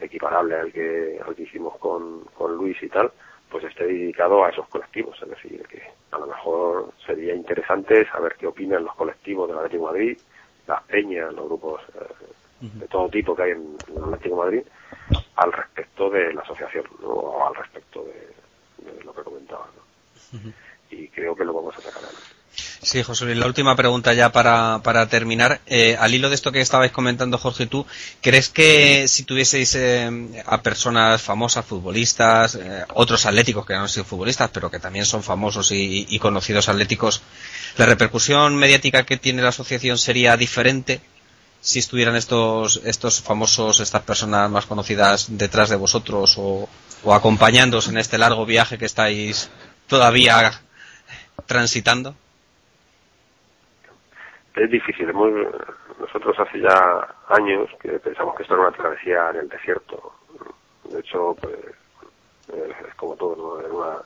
equiparable 0.00 0.56
al 0.56 0.72
que, 0.72 1.20
al 1.24 1.34
que 1.34 1.42
hicimos 1.42 1.76
con, 1.78 2.24
con 2.36 2.54
Luis 2.56 2.82
y 2.82 2.88
tal, 2.88 3.10
pues 3.50 3.64
esté 3.64 3.86
dedicado 3.86 4.44
a 4.44 4.50
esos 4.50 4.68
colectivos. 4.68 5.20
Es 5.22 5.28
decir, 5.28 5.66
que 5.66 5.82
a 6.12 6.18
lo 6.18 6.26
mejor 6.26 6.92
sería 7.04 7.34
interesante 7.34 8.06
saber 8.08 8.36
qué 8.38 8.46
opinan 8.46 8.84
los 8.84 8.94
colectivos 8.94 9.48
del 9.48 9.58
Atlético 9.58 9.86
de 9.86 9.92
Madrid, 9.92 10.18
las 10.66 10.82
peñas, 10.84 11.32
los 11.34 11.46
grupos 11.46 11.80
eh, 11.94 12.26
de 12.60 12.86
todo 12.88 13.08
tipo 13.08 13.34
que 13.34 13.42
hay 13.42 13.50
en, 13.52 13.76
en 13.88 13.96
el 13.96 14.04
Atlético 14.04 14.36
de 14.36 14.42
Madrid, 14.42 14.62
al 15.36 15.52
respecto 15.52 16.10
de 16.10 16.32
la 16.32 16.42
asociación, 16.42 16.84
¿no? 17.00 17.08
o 17.08 17.46
al 17.46 17.54
respecto 17.54 18.04
de, 18.04 18.90
de 18.92 19.04
lo 19.04 19.14
que 19.14 19.22
comentaba. 19.22 19.66
¿no? 20.32 20.38
Y 20.90 21.08
creo 21.08 21.34
que 21.34 21.44
lo 21.44 21.52
vamos 21.54 21.76
a 21.76 21.80
sacar 21.80 22.02
adelante. 22.04 22.39
Sí, 22.82 23.02
José 23.02 23.24
Luis, 23.26 23.36
la 23.36 23.46
última 23.46 23.76
pregunta 23.76 24.12
ya 24.12 24.32
para, 24.32 24.80
para 24.82 25.08
terminar. 25.08 25.60
Eh, 25.66 25.96
al 25.98 26.14
hilo 26.14 26.28
de 26.28 26.34
esto 26.34 26.52
que 26.52 26.60
estabais 26.60 26.92
comentando, 26.92 27.38
Jorge, 27.38 27.66
tú, 27.66 27.86
¿crees 28.20 28.48
que 28.48 29.06
si 29.08 29.24
tuvieseis 29.24 29.74
eh, 29.76 30.10
a 30.46 30.62
personas 30.62 31.22
famosas, 31.22 31.64
futbolistas, 31.64 32.56
eh, 32.56 32.84
otros 32.94 33.26
atléticos 33.26 33.66
que 33.66 33.74
no 33.74 33.82
han 33.82 33.88
sido 33.88 34.04
futbolistas, 34.04 34.50
pero 34.52 34.70
que 34.70 34.80
también 34.80 35.04
son 35.04 35.22
famosos 35.22 35.72
y, 35.72 36.06
y 36.08 36.18
conocidos 36.18 36.68
atléticos, 36.68 37.22
la 37.76 37.86
repercusión 37.86 38.56
mediática 38.56 39.04
que 39.04 39.16
tiene 39.16 39.42
la 39.42 39.50
asociación 39.50 39.96
sería 39.98 40.36
diferente 40.36 41.00
si 41.60 41.78
estuvieran 41.78 42.16
estos, 42.16 42.80
estos 42.84 43.20
famosos, 43.20 43.80
estas 43.80 44.02
personas 44.02 44.50
más 44.50 44.66
conocidas 44.66 45.26
detrás 45.28 45.68
de 45.68 45.76
vosotros 45.76 46.34
o, 46.38 46.68
o 47.04 47.14
acompañándoos 47.14 47.88
en 47.88 47.98
este 47.98 48.18
largo 48.18 48.46
viaje 48.46 48.78
que 48.78 48.86
estáis 48.86 49.50
todavía 49.86 50.62
transitando? 51.46 52.14
Es 54.54 54.70
difícil. 54.70 55.08
hemos- 55.08 55.32
nosotros 55.98 56.38
hace 56.38 56.60
ya 56.60 57.06
años 57.28 57.68
que 57.80 57.90
pensamos 58.00 58.34
que 58.36 58.42
esto 58.42 58.54
era 58.54 58.68
una 58.68 58.76
travesía 58.76 59.30
en 59.30 59.36
el 59.36 59.48
desierto. 59.48 60.12
De 60.84 61.00
hecho, 61.00 61.36
pues, 61.40 61.56
es 62.88 62.94
como 62.96 63.14
todo, 63.16 63.62
¿no? 63.62 64.02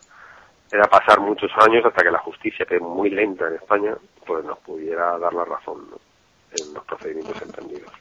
Era, 0.72 0.84
pasar 0.90 1.20
muchos 1.20 1.50
años 1.58 1.84
hasta 1.84 2.02
que 2.02 2.10
la 2.10 2.18
justicia, 2.18 2.66
que 2.66 2.76
es 2.76 2.82
muy 2.82 3.08
lenta 3.10 3.46
en 3.46 3.54
España, 3.54 3.94
pues 4.26 4.44
nos 4.44 4.58
pudiera 4.58 5.16
dar 5.18 5.32
la 5.32 5.44
razón 5.44 5.88
¿no? 5.90 5.96
en 6.50 6.74
los 6.74 6.84
procedimientos 6.84 7.40
emprendidos. 7.42 7.92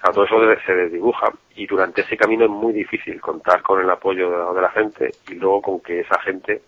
Claro, 0.00 0.14
todo 0.14 0.24
eso 0.24 0.60
se 0.66 0.74
desdibuja 0.74 1.32
y 1.54 1.66
durante 1.66 2.02
ese 2.02 2.16
camino 2.16 2.44
es 2.44 2.50
muy 2.50 2.72
difícil 2.72 3.20
contar 3.20 3.62
con 3.62 3.80
el 3.80 3.88
apoyo 3.90 4.52
de 4.52 4.60
la 4.60 4.70
gente 4.70 5.12
y 5.28 5.34
luego 5.34 5.62
con 5.62 5.80
que 5.80 6.00
esa 6.00 6.20
gente 6.20 6.62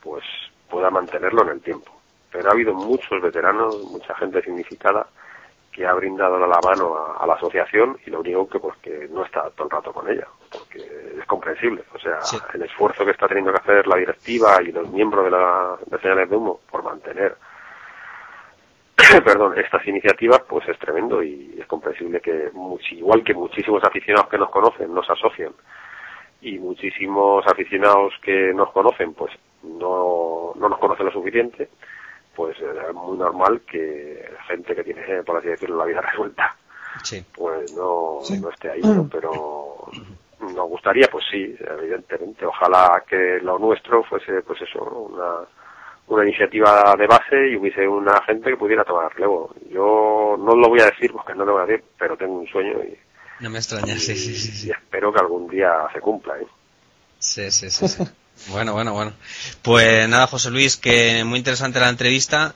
pues 0.00 0.24
pueda 0.70 0.88
mantenerlo 0.90 1.42
en 1.42 1.48
el 1.48 1.60
tiempo. 1.60 1.90
Pero 2.34 2.48
ha 2.48 2.52
habido 2.52 2.74
muchos 2.74 3.22
veteranos, 3.22 3.80
mucha 3.92 4.12
gente 4.16 4.42
significada 4.42 5.06
que 5.70 5.86
ha 5.86 5.92
brindado 5.92 6.36
la 6.38 6.58
mano 6.64 6.96
a, 6.96 7.22
a 7.22 7.26
la 7.28 7.34
asociación 7.34 7.96
y 8.04 8.10
lo 8.10 8.20
único 8.20 8.48
que 8.48 8.58
pues 8.58 8.76
que 8.78 9.08
no 9.08 9.24
está 9.24 9.48
todo 9.50 9.68
el 9.68 9.70
rato 9.70 9.92
con 9.92 10.10
ella, 10.10 10.26
porque 10.50 10.78
es 11.16 11.24
comprensible. 11.26 11.84
O 11.94 11.98
sea, 12.00 12.18
el 12.52 12.62
esfuerzo 12.62 13.04
que 13.04 13.12
está 13.12 13.28
teniendo 13.28 13.52
que 13.52 13.60
hacer 13.60 13.86
la 13.86 13.96
directiva 13.96 14.60
y 14.62 14.72
los 14.72 14.90
miembros 14.90 15.26
de 15.26 15.30
la 15.30 15.78
de 15.86 15.98
señales 16.00 16.28
de 16.28 16.36
humo 16.36 16.58
por 16.68 16.82
mantener 16.82 17.36
perdón, 19.24 19.56
estas 19.56 19.86
iniciativas, 19.86 20.40
pues 20.48 20.68
es 20.68 20.78
tremendo 20.80 21.22
y 21.22 21.56
es 21.60 21.66
comprensible 21.66 22.20
que, 22.20 22.50
igual 22.90 23.22
que 23.22 23.34
muchísimos 23.34 23.84
aficionados 23.84 24.28
que 24.28 24.38
nos 24.38 24.50
conocen, 24.50 24.92
nos 24.92 25.08
asocian 25.08 25.52
y 26.40 26.58
muchísimos 26.58 27.46
aficionados 27.46 28.12
que 28.22 28.52
nos 28.52 28.72
conocen, 28.72 29.14
pues 29.14 29.32
no, 29.62 30.52
no 30.56 30.68
nos 30.68 30.78
conocen 30.80 31.06
lo 31.06 31.12
suficiente, 31.12 31.68
pues 32.34 32.58
eh, 32.60 32.64
es 32.88 32.94
muy 32.94 33.16
normal 33.18 33.60
que 33.62 34.28
gente 34.48 34.74
que 34.74 34.84
tiene, 34.84 35.22
por 35.24 35.38
así 35.38 35.48
decirlo, 35.48 35.76
la 35.78 35.84
vida 35.86 36.00
resuelta, 36.10 36.56
Sí. 37.02 37.24
pues 37.34 37.72
no, 37.72 38.20
no 38.40 38.50
esté 38.50 38.70
ahí, 38.70 38.80
¿no? 38.82 39.08
pero 39.10 39.88
nos 40.40 40.68
gustaría, 40.68 41.08
pues 41.10 41.24
sí, 41.30 41.56
evidentemente, 41.60 42.44
ojalá 42.46 43.02
que 43.08 43.38
lo 43.42 43.58
nuestro 43.58 44.02
fuese, 44.04 44.42
pues 44.42 44.60
eso, 44.62 44.82
una, 44.84 45.40
una 46.08 46.24
iniciativa 46.24 46.94
de 46.98 47.06
base 47.06 47.48
y 47.50 47.56
hubiese 47.56 47.88
una 47.88 48.22
gente 48.24 48.50
que 48.50 48.56
pudiera 48.56 48.84
tomar 48.84 49.12
relevo. 49.14 49.54
Yo 49.70 50.36
no 50.38 50.54
lo 50.54 50.68
voy 50.68 50.80
a 50.80 50.86
decir 50.86 51.12
porque 51.12 51.34
no 51.34 51.44
lo 51.44 51.52
voy 51.54 51.62
a 51.62 51.66
decir, 51.66 51.84
pero 51.98 52.16
tengo 52.16 52.34
un 52.38 52.46
sueño 52.46 52.78
y, 52.84 52.96
No 53.40 53.50
me 53.50 53.58
extraña, 53.58 53.94
sí, 53.94 54.14
sí, 54.14 54.34
sí. 54.34 54.52
sí. 54.52 54.68
y 54.68 54.70
espero 54.70 55.12
que 55.12 55.20
algún 55.20 55.48
día 55.48 55.72
se 55.92 56.00
cumpla. 56.00 56.38
¿eh? 56.38 56.46
Sí, 57.18 57.50
sí, 57.50 57.70
sí. 57.70 57.88
sí. 57.88 58.04
Bueno, 58.48 58.72
bueno, 58.72 58.92
bueno. 58.92 59.12
Pues 59.62 60.08
nada, 60.08 60.26
José 60.26 60.50
Luis, 60.50 60.76
que 60.76 61.24
muy 61.24 61.38
interesante 61.38 61.80
la 61.80 61.88
entrevista. 61.88 62.54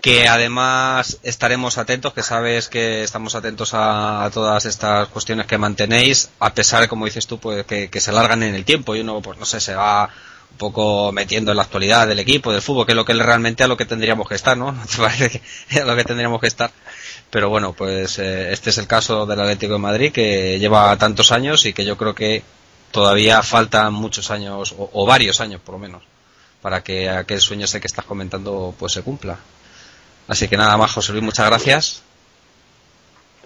Que 0.00 0.28
además 0.28 1.18
estaremos 1.22 1.78
atentos, 1.78 2.12
que 2.12 2.22
sabes 2.22 2.68
que 2.68 3.02
estamos 3.02 3.34
atentos 3.34 3.70
a, 3.72 4.30
todas 4.32 4.64
estas 4.66 5.08
cuestiones 5.08 5.46
que 5.46 5.58
mantenéis, 5.58 6.30
a 6.38 6.54
pesar, 6.54 6.86
como 6.88 7.06
dices 7.06 7.26
tú, 7.26 7.38
pues 7.38 7.64
que, 7.66 7.90
se 8.00 8.12
largan 8.12 8.42
en 8.42 8.54
el 8.54 8.64
tiempo 8.64 8.94
y 8.94 9.00
uno, 9.00 9.20
pues 9.20 9.38
no 9.38 9.44
sé, 9.46 9.58
se 9.60 9.74
va 9.74 10.08
un 10.50 10.58
poco 10.58 11.12
metiendo 11.12 11.50
en 11.50 11.56
la 11.56 11.64
actualidad 11.64 12.06
del 12.06 12.18
equipo, 12.18 12.52
del 12.52 12.62
fútbol, 12.62 12.86
que 12.86 12.92
es 12.92 12.96
lo 12.96 13.04
que 13.04 13.14
realmente 13.14 13.64
a 13.64 13.68
lo 13.68 13.76
que 13.76 13.84
tendríamos 13.84 14.28
que 14.28 14.34
estar, 14.34 14.56
¿no? 14.56 14.70
¿No 14.72 14.86
te 14.86 14.96
parece 14.98 15.42
que 15.68 15.80
a 15.80 15.84
lo 15.84 15.96
que 15.96 16.04
tendríamos 16.04 16.40
que 16.40 16.46
estar? 16.46 16.70
Pero 17.30 17.48
bueno, 17.48 17.72
pues 17.72 18.18
eh, 18.18 18.52
este 18.52 18.70
es 18.70 18.78
el 18.78 18.86
caso 18.86 19.26
del 19.26 19.40
Atlético 19.40 19.74
de 19.74 19.78
Madrid, 19.78 20.12
que 20.12 20.58
lleva 20.58 20.96
tantos 20.98 21.32
años 21.32 21.64
y 21.66 21.72
que 21.72 21.84
yo 21.84 21.96
creo 21.96 22.14
que 22.14 22.44
todavía 22.90 23.42
faltan 23.42 23.92
muchos 23.92 24.30
años, 24.30 24.74
o, 24.78 24.90
o 24.92 25.06
varios 25.06 25.40
años 25.40 25.60
por 25.60 25.74
lo 25.74 25.78
menos, 25.78 26.02
para 26.62 26.82
que 26.82 27.08
aquel 27.08 27.40
sueño 27.40 27.64
ese 27.64 27.80
que 27.80 27.86
estás 27.86 28.04
comentando 28.04 28.74
pues 28.78 28.92
se 28.92 29.02
cumpla. 29.02 29.38
Así 30.28 30.48
que 30.48 30.56
nada 30.56 30.76
más, 30.76 30.92
José 30.92 31.12
Luis, 31.12 31.24
muchas 31.24 31.46
gracias. 31.46 32.02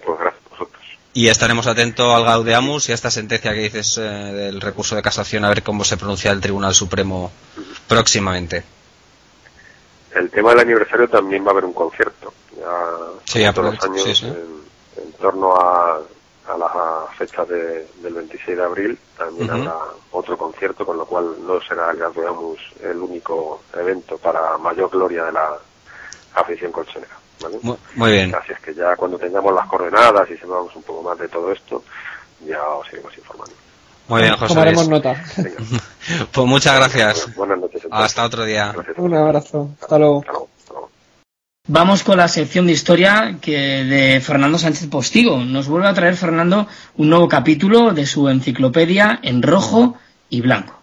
Pues 0.03 0.19
gracias 0.19 0.41
a 0.45 0.49
vosotros. 0.49 0.83
Y 1.13 1.27
estaremos 1.27 1.67
atentos 1.67 2.13
al 2.15 2.23
Gaudeamus 2.23 2.89
y 2.89 2.91
a 2.91 2.95
esta 2.95 3.11
sentencia 3.11 3.53
que 3.53 3.59
dices 3.59 3.97
eh, 3.97 4.01
del 4.01 4.61
recurso 4.61 4.95
de 4.95 5.01
casación, 5.01 5.45
a 5.45 5.49
ver 5.49 5.61
cómo 5.61 5.83
se 5.83 5.97
pronuncia 5.97 6.31
el 6.31 6.41
Tribunal 6.41 6.73
Supremo 6.73 7.31
próximamente. 7.87 8.63
El 10.15 10.29
tema 10.29 10.49
del 10.51 10.59
aniversario 10.61 11.07
también 11.07 11.43
va 11.43 11.49
a 11.49 11.51
haber 11.51 11.65
un 11.65 11.73
concierto, 11.73 12.33
ya 12.57 12.65
Sí, 13.25 13.43
todos 13.53 13.75
los 13.75 13.83
años, 13.83 14.03
sí, 14.03 14.15
sí. 14.15 14.25
En, 14.25 15.03
en 15.03 15.11
torno 15.13 15.55
a, 15.55 16.01
a 16.53 16.57
la 16.57 17.05
fecha 17.17 17.45
de- 17.45 17.87
del 18.01 18.13
26 18.13 18.57
de 18.57 18.63
abril, 18.63 18.99
también 19.17 19.49
Ujú. 19.49 19.59
habrá 19.61 19.75
otro 20.11 20.37
concierto, 20.37 20.85
con 20.85 20.97
lo 20.97 21.05
cual 21.05 21.35
no 21.45 21.61
será 21.61 21.91
el 21.91 21.97
Gaudeamus 21.97 22.59
el 22.81 22.97
único 22.97 23.61
evento 23.73 24.17
para 24.17 24.57
mayor 24.57 24.89
gloria 24.89 25.25
de 25.25 25.31
la 25.31 25.57
afición 26.35 26.71
colchonera. 26.71 27.15
¿vale? 27.39 27.57
Muy, 27.61 27.77
muy 27.95 28.11
bien. 28.11 28.35
Así 28.35 28.53
es 28.53 28.59
que 28.59 28.73
ya 28.75 28.95
cuando 28.95 29.17
tengamos 29.17 29.53
las 29.53 29.67
coordenadas 29.67 30.29
y 30.29 30.37
sepamos 30.37 30.75
un 30.75 30.83
poco 30.83 31.01
más 31.01 31.17
de 31.17 31.27
todo 31.27 31.51
esto, 31.51 31.83
ya 32.45 32.61
os 32.63 32.87
iremos 32.93 33.17
informando. 33.17 33.53
Muy 34.07 34.21
bien, 34.21 34.33
José 34.35 34.47
Tomaremos 34.53 34.87
Luis. 34.87 35.03
nota. 35.03 35.15
Pues 36.33 36.47
muchas 36.47 36.75
gracias. 36.75 37.35
Buenas 37.35 37.59
noches. 37.59 37.83
entonces. 37.83 38.05
Hasta 38.05 38.25
otro 38.25 38.43
día. 38.43 38.73
Un 38.97 39.13
abrazo. 39.15 39.69
Hasta 39.79 39.97
luego. 39.99 40.23
Vamos 41.67 42.03
con 42.03 42.17
la 42.17 42.27
sección 42.27 42.65
de 42.65 42.73
historia 42.73 43.37
que 43.39 43.83
de 43.83 44.19
Fernando 44.19 44.57
Sánchez 44.57 44.87
Postigo. 44.87 45.37
Nos 45.45 45.67
vuelve 45.67 45.87
a 45.87 45.93
traer 45.93 46.15
Fernando 46.17 46.67
un 46.97 47.09
nuevo 47.09 47.29
capítulo 47.29 47.93
de 47.93 48.07
su 48.07 48.27
enciclopedia 48.29 49.19
en 49.21 49.43
rojo 49.43 49.95
y 50.29 50.41
blanco. 50.41 50.81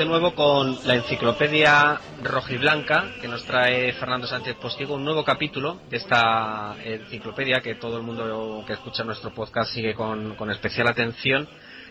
De 0.00 0.06
nuevo 0.06 0.34
con 0.34 0.78
la 0.86 0.94
enciclopedia 0.94 2.00
rojiblanca 2.22 3.10
que 3.20 3.28
nos 3.28 3.44
trae 3.44 3.92
Fernando 3.92 4.26
Sánchez 4.26 4.56
Postigo, 4.56 4.94
un 4.94 5.04
nuevo 5.04 5.22
capítulo 5.26 5.78
de 5.90 5.98
esta 5.98 6.74
enciclopedia 6.82 7.60
que 7.60 7.74
todo 7.74 7.98
el 7.98 8.02
mundo 8.02 8.64
que 8.66 8.72
escucha 8.72 9.04
nuestro 9.04 9.34
podcast 9.34 9.74
sigue 9.74 9.92
con, 9.92 10.36
con 10.36 10.50
especial 10.50 10.88
atención. 10.88 11.46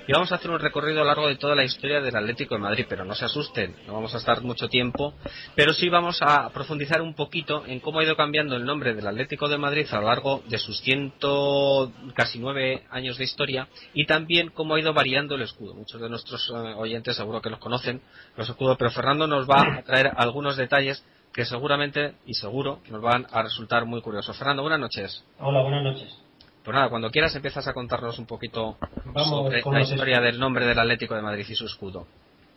Y 0.09 0.11
vamos 0.11 0.31
a 0.31 0.37
hacer 0.37 0.49
un 0.49 0.57
recorrido 0.57 1.01
a 1.01 1.03
lo 1.03 1.09
largo 1.09 1.27
de 1.27 1.35
toda 1.35 1.53
la 1.53 1.63
historia 1.63 2.01
del 2.01 2.15
Atlético 2.15 2.55
de 2.55 2.61
Madrid, 2.61 2.87
pero 2.89 3.05
no 3.05 3.13
se 3.13 3.25
asusten, 3.25 3.75
no 3.85 3.93
vamos 3.93 4.15
a 4.15 4.17
estar 4.17 4.41
mucho 4.41 4.67
tiempo, 4.67 5.13
pero 5.53 5.71
sí 5.71 5.87
vamos 5.87 6.17
a 6.23 6.49
profundizar 6.49 7.03
un 7.03 7.13
poquito 7.13 7.63
en 7.67 7.79
cómo 7.79 7.99
ha 7.99 8.03
ido 8.03 8.15
cambiando 8.15 8.55
el 8.55 8.65
nombre 8.65 8.95
del 8.95 9.05
Atlético 9.05 9.47
de 9.47 9.59
Madrid 9.59 9.85
a 9.91 9.97
lo 9.97 10.07
largo 10.07 10.41
de 10.47 10.57
sus 10.57 10.81
ciento 10.81 11.91
casi 12.15 12.39
nueve 12.39 12.87
años 12.89 13.19
de 13.19 13.23
historia 13.23 13.67
y 13.93 14.07
también 14.07 14.49
cómo 14.49 14.73
ha 14.73 14.79
ido 14.79 14.93
variando 14.93 15.35
el 15.35 15.43
escudo. 15.43 15.75
Muchos 15.75 16.01
de 16.01 16.09
nuestros 16.09 16.49
eh, 16.49 16.53
oyentes 16.75 17.15
seguro 17.15 17.39
que 17.39 17.51
los 17.51 17.59
conocen, 17.59 18.01
los 18.35 18.49
escudos, 18.49 18.77
pero 18.79 18.89
Fernando 18.89 19.27
nos 19.27 19.47
va 19.47 19.61
a 19.77 19.83
traer 19.83 20.11
algunos 20.17 20.57
detalles 20.57 21.05
que 21.31 21.45
seguramente 21.45 22.15
y 22.25 22.33
seguro 22.33 22.79
nos 22.89 23.03
van 23.03 23.27
a 23.31 23.43
resultar 23.43 23.85
muy 23.85 24.01
curiosos. 24.01 24.35
Fernando, 24.35 24.63
buenas 24.63 24.79
noches. 24.79 25.23
Hola, 25.37 25.61
buenas 25.61 25.83
noches. 25.83 26.28
Pues 26.69 26.75
nada, 26.77 26.89
cuando 26.91 27.09
quieras 27.09 27.35
empiezas 27.35 27.67
a 27.67 27.73
contarnos 27.73 28.19
un 28.19 28.27
poquito 28.27 28.77
Vamos 29.05 29.27
sobre 29.27 29.63
con 29.63 29.73
la 29.73 29.81
historia 29.81 30.17
escudos. 30.17 30.31
del 30.31 30.39
nombre 30.39 30.67
del 30.67 30.77
Atlético 30.77 31.15
de 31.15 31.23
Madrid 31.23 31.43
y 31.49 31.55
su 31.55 31.65
escudo. 31.65 32.05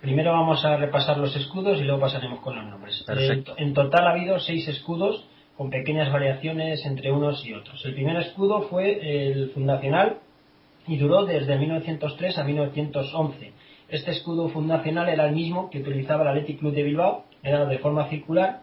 Primero 0.02 0.32
vamos 0.32 0.62
a 0.66 0.76
repasar 0.76 1.16
los 1.16 1.34
escudos 1.34 1.80
y 1.80 1.84
luego 1.84 2.02
pasaremos 2.02 2.40
con 2.40 2.55
los 2.55 2.66
nombres. 2.66 3.02
Perfecto. 3.06 3.55
En, 3.56 3.68
en 3.68 3.72
total 3.72 4.06
ha 4.06 4.10
habido 4.10 4.39
seis 4.39 4.68
escudos 4.68 5.24
con 5.56 5.70
pequeñas 5.70 6.12
variaciones 6.12 6.84
entre 6.84 7.10
unos 7.10 7.43
y 7.47 7.55
otros. 7.55 7.82
El 7.86 7.94
primer 7.94 8.16
escudo 8.16 8.68
fue 8.68 9.30
el 9.30 9.48
fundacional 9.52 10.18
y 10.86 10.98
duró 10.98 11.24
desde 11.24 11.56
1903 11.56 12.36
a 12.36 12.44
1911. 12.44 13.52
Este 13.89 14.10
escudo 14.10 14.51
fundacional 14.51 15.09
era 15.09 15.24
el 15.26 15.34
mismo 15.34 15.70
que 15.70 15.78
utilizaba 15.78 16.24
el 16.24 16.28
Athletic 16.28 16.59
Club 16.59 16.74
de 16.74 16.82
Bilbao, 16.82 17.24
era 17.43 17.64
de 17.64 17.78
forma 17.78 18.10
circular. 18.10 18.60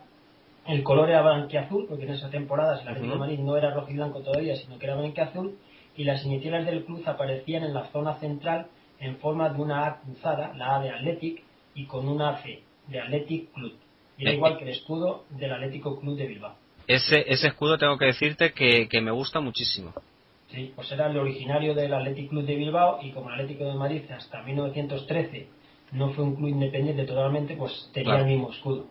El 0.69 0.83
color 0.83 1.09
era 1.09 1.21
blanquiazul, 1.23 1.87
porque 1.87 2.03
en 2.03 2.11
esa 2.11 2.29
temporada 2.29 2.79
el 2.79 2.87
Atlético 2.87 3.13
de 3.13 3.19
Madrid 3.19 3.39
no 3.39 3.57
era 3.57 3.73
rojo 3.73 3.89
y 3.89 3.95
blanco 3.95 4.19
todavía, 4.21 4.55
sino 4.55 4.77
que 4.77 4.85
era 4.85 4.95
blanquiazul, 4.95 5.57
y 5.97 6.03
las 6.03 6.23
iniciales 6.25 6.65
del 6.65 6.85
club 6.85 7.01
aparecían 7.07 7.63
en 7.63 7.73
la 7.73 7.85
zona 7.87 8.15
central 8.19 8.67
en 8.99 9.17
forma 9.17 9.49
de 9.49 9.61
una 9.61 9.87
A 9.87 9.99
cruzada, 10.01 10.53
la 10.55 10.75
A 10.75 10.79
de 10.81 10.91
Athletic, 10.91 11.41
y 11.73 11.85
con 11.85 12.07
una 12.07 12.37
C 12.43 12.61
de 12.87 12.99
Athletic 12.99 13.51
Club. 13.53 13.73
Y 14.17 14.23
era 14.23 14.31
Eh, 14.31 14.35
igual 14.35 14.57
que 14.57 14.63
el 14.65 14.69
escudo 14.71 15.23
del 15.29 15.51
Atlético 15.53 15.99
Club 15.99 16.15
de 16.17 16.27
Bilbao. 16.27 16.55
Ese, 16.87 17.23
ese 17.31 17.47
escudo 17.47 17.77
tengo 17.77 17.97
que 17.97 18.05
decirte 18.05 18.51
que, 18.53 18.87
que 18.89 19.01
me 19.01 19.11
gusta 19.11 19.39
muchísimo. 19.39 19.93
Sí, 20.51 20.71
pues 20.75 20.91
era 20.91 21.07
el 21.09 21.17
originario 21.17 21.73
del 21.75 21.93
Athletic 21.93 22.29
Club 22.29 22.43
de 22.45 22.55
Bilbao 22.55 22.99
y 23.01 23.11
como 23.11 23.29
el 23.29 23.35
Atlético 23.35 23.65
de 23.65 23.73
Madrid 23.75 24.01
hasta 24.11 24.41
1913 24.43 25.47
no 25.93 26.09
fue 26.11 26.23
un 26.23 26.35
club 26.35 26.49
independiente 26.49 27.05
totalmente, 27.05 27.55
pues 27.55 27.89
tenía 27.93 28.11
Claro. 28.15 28.23
el 28.25 28.29
mismo 28.31 28.51
escudo. 28.51 28.85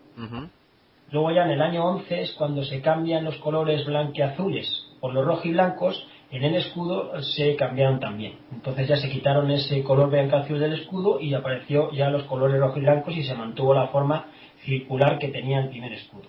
Luego 1.11 1.31
ya 1.31 1.45
en 1.45 1.51
el 1.51 1.61
año 1.61 1.85
11 1.85 2.21
es 2.21 2.33
cuando 2.33 2.63
se 2.63 2.81
cambian 2.81 3.25
los 3.25 3.37
colores 3.37 3.85
blanqueazules 3.85 4.67
por 4.99 5.13
los 5.13 5.25
rojiblancos, 5.25 6.05
en 6.31 6.43
el 6.43 6.55
escudo 6.55 7.11
se 7.21 7.55
cambiaron 7.55 7.99
también. 7.99 8.33
Entonces 8.51 8.87
ya 8.87 8.97
se 8.97 9.09
quitaron 9.09 9.49
ese 9.49 9.83
color 9.83 10.11
blanqueazul 10.11 10.59
del 10.59 10.73
escudo 10.73 11.19
y 11.19 11.33
apareció 11.33 11.91
ya 11.91 12.09
los 12.09 12.23
colores 12.23 12.59
rojiblancos 12.59 13.15
y 13.15 13.23
se 13.23 13.33
mantuvo 13.33 13.73
la 13.73 13.87
forma 13.87 14.27
circular 14.63 15.17
que 15.17 15.29
tenía 15.29 15.59
el 15.59 15.69
primer 15.69 15.93
escudo. 15.93 16.25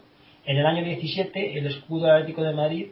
En 0.46 0.56
el 0.56 0.64
año 0.64 0.82
17 0.82 1.58
el 1.58 1.66
escudo 1.66 2.10
Atlético 2.10 2.42
de 2.42 2.54
Madrid, 2.54 2.86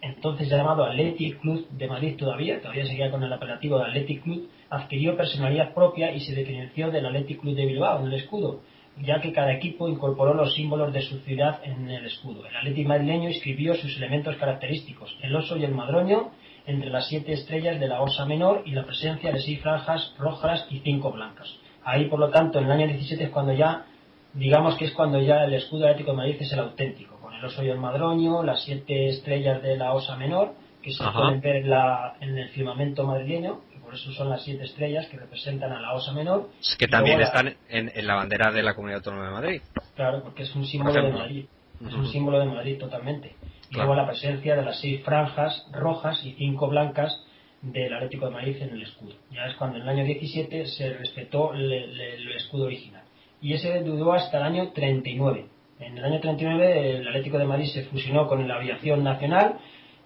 entonces 0.00 0.48
llamado 0.48 0.84
Athletic 0.84 1.38
Club 1.40 1.68
de 1.70 1.86
Madrid 1.86 2.16
todavía, 2.16 2.60
todavía 2.60 2.86
seguía 2.86 3.10
con 3.10 3.22
el 3.22 3.32
apelativo 3.32 3.78
de 3.78 3.84
Athletic 3.84 4.24
Club, 4.24 4.48
adquirió 4.68 5.16
personalidad 5.16 5.72
propia 5.72 6.12
y 6.12 6.20
se 6.20 6.34
diferenció 6.34 6.90
del 6.90 7.06
Athletic 7.06 7.40
Club 7.40 7.54
de 7.54 7.66
Bilbao 7.66 8.00
en 8.00 8.06
el 8.06 8.14
escudo, 8.14 8.62
ya 9.02 9.20
que 9.20 9.32
cada 9.32 9.52
equipo 9.52 9.88
incorporó 9.88 10.34
los 10.34 10.54
símbolos 10.54 10.92
de 10.92 11.02
su 11.02 11.18
ciudad 11.20 11.60
en 11.64 11.88
el 11.90 12.06
escudo. 12.06 12.46
El 12.46 12.56
Atlético 12.56 12.88
madrileño 12.88 13.28
inscribió 13.28 13.74
sus 13.74 13.96
elementos 13.96 14.36
característicos, 14.36 15.16
el 15.22 15.34
oso 15.36 15.56
y 15.56 15.64
el 15.64 15.72
madroño, 15.74 16.30
entre 16.66 16.90
las 16.90 17.08
siete 17.08 17.32
estrellas 17.32 17.80
de 17.80 17.88
la 17.88 18.02
osa 18.02 18.26
menor 18.26 18.62
y 18.66 18.72
la 18.72 18.84
presencia 18.84 19.32
de 19.32 19.40
seis 19.40 19.60
franjas 19.62 20.14
rojas 20.18 20.66
y 20.70 20.80
cinco 20.80 21.10
blancas. 21.12 21.48
Ahí, 21.84 22.06
por 22.06 22.18
lo 22.18 22.28
tanto, 22.30 22.58
en 22.58 22.66
el 22.66 22.72
año 22.72 22.86
17 22.88 23.24
es 23.24 23.30
cuando 23.30 23.52
ya, 23.54 23.86
digamos 24.34 24.76
que 24.76 24.84
es 24.86 24.92
cuando 24.92 25.20
ya 25.20 25.44
el 25.44 25.54
escudo 25.54 25.86
Atlético 25.86 26.10
de 26.10 26.16
Madrid 26.18 26.36
es 26.40 26.52
el 26.52 26.58
auténtico, 26.58 27.18
con 27.20 27.32
el 27.32 27.44
oso 27.44 27.62
y 27.64 27.68
el 27.70 27.78
madroño, 27.78 28.42
las 28.42 28.62
siete 28.64 29.06
estrellas 29.08 29.62
de 29.62 29.76
la 29.78 29.94
osa 29.94 30.16
menor, 30.16 30.52
que 30.82 30.92
se 30.92 31.02
Ajá. 31.02 31.12
pueden 31.18 31.40
ver 31.40 31.56
en, 31.56 31.70
la- 31.70 32.16
en 32.20 32.36
el 32.36 32.48
firmamento 32.50 33.04
madrileño, 33.06 33.60
por 33.88 33.94
eso 33.94 34.12
son 34.12 34.28
las 34.28 34.44
siete 34.44 34.64
estrellas 34.64 35.06
que 35.08 35.16
representan 35.16 35.72
a 35.72 35.80
la 35.80 35.94
osa 35.94 36.12
menor. 36.12 36.50
Que 36.78 36.86
también 36.88 37.18
la- 37.20 37.24
están 37.24 37.56
en, 37.70 37.90
en 37.94 38.06
la 38.06 38.16
bandera 38.16 38.52
de 38.52 38.62
la 38.62 38.74
Comunidad 38.74 38.98
Autónoma 38.98 39.24
de 39.24 39.30
Madrid. 39.32 39.62
Claro, 39.96 40.22
porque 40.22 40.42
es 40.42 40.54
un 40.54 40.66
símbolo 40.66 40.92
de. 41.02 41.10
Madrid. 41.10 41.44
Es 41.86 41.94
un 41.94 42.06
símbolo 42.06 42.38
de 42.40 42.44
Madrid 42.46 42.78
totalmente. 42.78 43.28
Y 43.70 43.74
Claro. 43.74 43.86
luego 43.88 43.94
la 44.02 44.06
presencia 44.08 44.56
de 44.56 44.62
las 44.62 44.78
seis 44.78 45.02
franjas 45.02 45.66
rojas 45.72 46.22
y 46.22 46.32
cinco 46.34 46.68
blancas 46.68 47.24
del 47.62 47.94
Atlético 47.94 48.26
de 48.26 48.32
Madrid 48.32 48.56
en 48.60 48.70
el 48.70 48.82
escudo. 48.82 49.14
Ya 49.30 49.46
es 49.46 49.54
cuando 49.56 49.76
en 49.78 49.84
el 49.84 49.88
año 49.88 50.04
17 50.04 50.66
se 50.66 50.92
respetó 50.94 51.54
le- 51.54 51.86
le- 51.86 52.14
el 52.16 52.32
escudo 52.32 52.66
original. 52.66 53.04
Y 53.40 53.54
ese 53.54 53.80
duró 53.82 54.12
hasta 54.12 54.36
el 54.36 54.42
año 54.44 54.72
39. 54.72 55.46
En 55.80 55.96
el 55.96 56.04
año 56.04 56.20
39 56.20 56.98
el 56.98 57.08
Atlético 57.08 57.38
de 57.38 57.44
Madrid 57.46 57.66
se 57.66 57.84
fusionó 57.84 58.26
con 58.26 58.46
la 58.46 58.56
Aviación 58.56 59.02
Nacional 59.02 59.58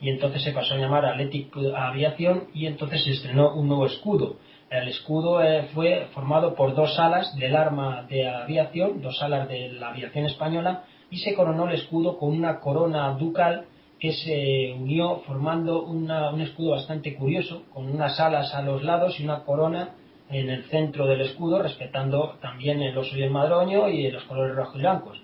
y 0.03 0.11
entonces 0.11 0.43
se 0.43 0.51
pasó 0.51 0.75
a 0.75 0.79
llamar 0.79 1.07
Atlético 1.07 1.61
Aviación 1.77 2.49
y 2.53 2.67
entonces 2.67 3.05
se 3.05 3.13
estrenó 3.13 3.55
un 3.55 3.69
nuevo 3.69 3.87
escudo. 3.87 4.37
El 4.69 4.89
escudo 4.89 5.41
eh, 5.43 5.69
fue 5.73 6.09
formado 6.13 6.55
por 6.57 6.75
dos 6.75 6.99
alas 6.99 7.37
del 7.37 7.55
arma 7.55 8.03
de 8.09 8.29
aviación, 8.29 9.01
dos 9.01 9.23
alas 9.23 9.49
de 9.49 9.69
la 9.69 9.91
aviación 9.91 10.27
española, 10.27 10.85
y 11.09 11.19
se 11.19 11.35
coronó 11.35 11.69
el 11.69 11.75
escudo 11.75 12.19
con 12.19 12.31
una 12.31 12.59
corona 12.59 13.13
ducal 13.13 13.67
que 14.01 14.13
se 14.13 14.75
unió 14.77 15.21
formando 15.27 15.85
un 15.85 16.11
escudo 16.41 16.73
bastante 16.73 17.15
curioso, 17.15 17.63
con 17.73 17.89
unas 17.89 18.19
alas 18.19 18.53
a 18.55 18.63
los 18.63 18.83
lados 18.83 19.21
y 19.21 19.25
una 19.25 19.45
corona 19.45 19.91
en 20.31 20.51
el 20.51 20.65
centro 20.65 21.07
del 21.07 21.21
escudo, 21.21 21.63
respetando 21.63 22.39
también 22.41 22.83
el 22.83 22.99
oso 22.99 23.17
y 23.17 23.23
el 23.23 23.31
madroño 23.31 23.89
y 23.89 24.11
los 24.11 24.25
colores 24.25 24.57
rojos 24.57 24.75
y 24.75 24.79
blancos. 24.79 25.22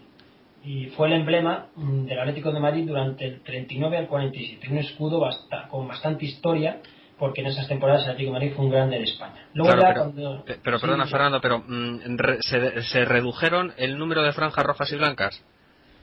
Y 0.71 0.87
fue 0.91 1.07
el 1.09 1.15
emblema 1.15 1.69
mm, 1.77 2.05
del 2.05 2.19
Atlético 2.19 2.53
de 2.53 2.61
Madrid 2.61 2.87
durante 2.87 3.25
el 3.25 3.41
39 3.41 3.97
al 3.97 4.07
47, 4.07 4.69
un 4.71 4.77
escudo 4.79 5.19
basta- 5.19 5.67
con 5.71 5.89
bastante 5.89 6.27
historia, 6.27 6.81
porque 7.19 7.41
en 7.41 7.47
esas 7.47 7.67
temporadas 7.69 8.03
el 8.05 8.11
Atlético 8.11 8.33
de 8.35 8.39
Madrid 8.39 8.53
fue 8.55 8.65
un 8.67 8.71
grande 8.71 8.99
de 8.99 9.05
España. 9.05 9.47
Luego 9.55 9.73
Claro, 9.73 9.81
ya 9.81 9.89
pero, 9.89 10.01
cuando- 10.13 10.45
pe- 10.45 10.59
pero 10.63 10.79
sí, 10.79 10.83
perdona, 10.83 11.05
sí. 11.07 11.11
Fernando, 11.13 11.41
pero 11.41 11.59
mm, 11.67 12.17
re- 12.19 12.43
se, 12.43 12.83
se 12.83 13.05
redujeron 13.07 13.73
el 13.79 13.97
número 13.97 14.23
de 14.23 14.33
franjas 14.33 14.65
rojas 14.67 14.93
y 14.93 14.97
blancas. 14.97 15.43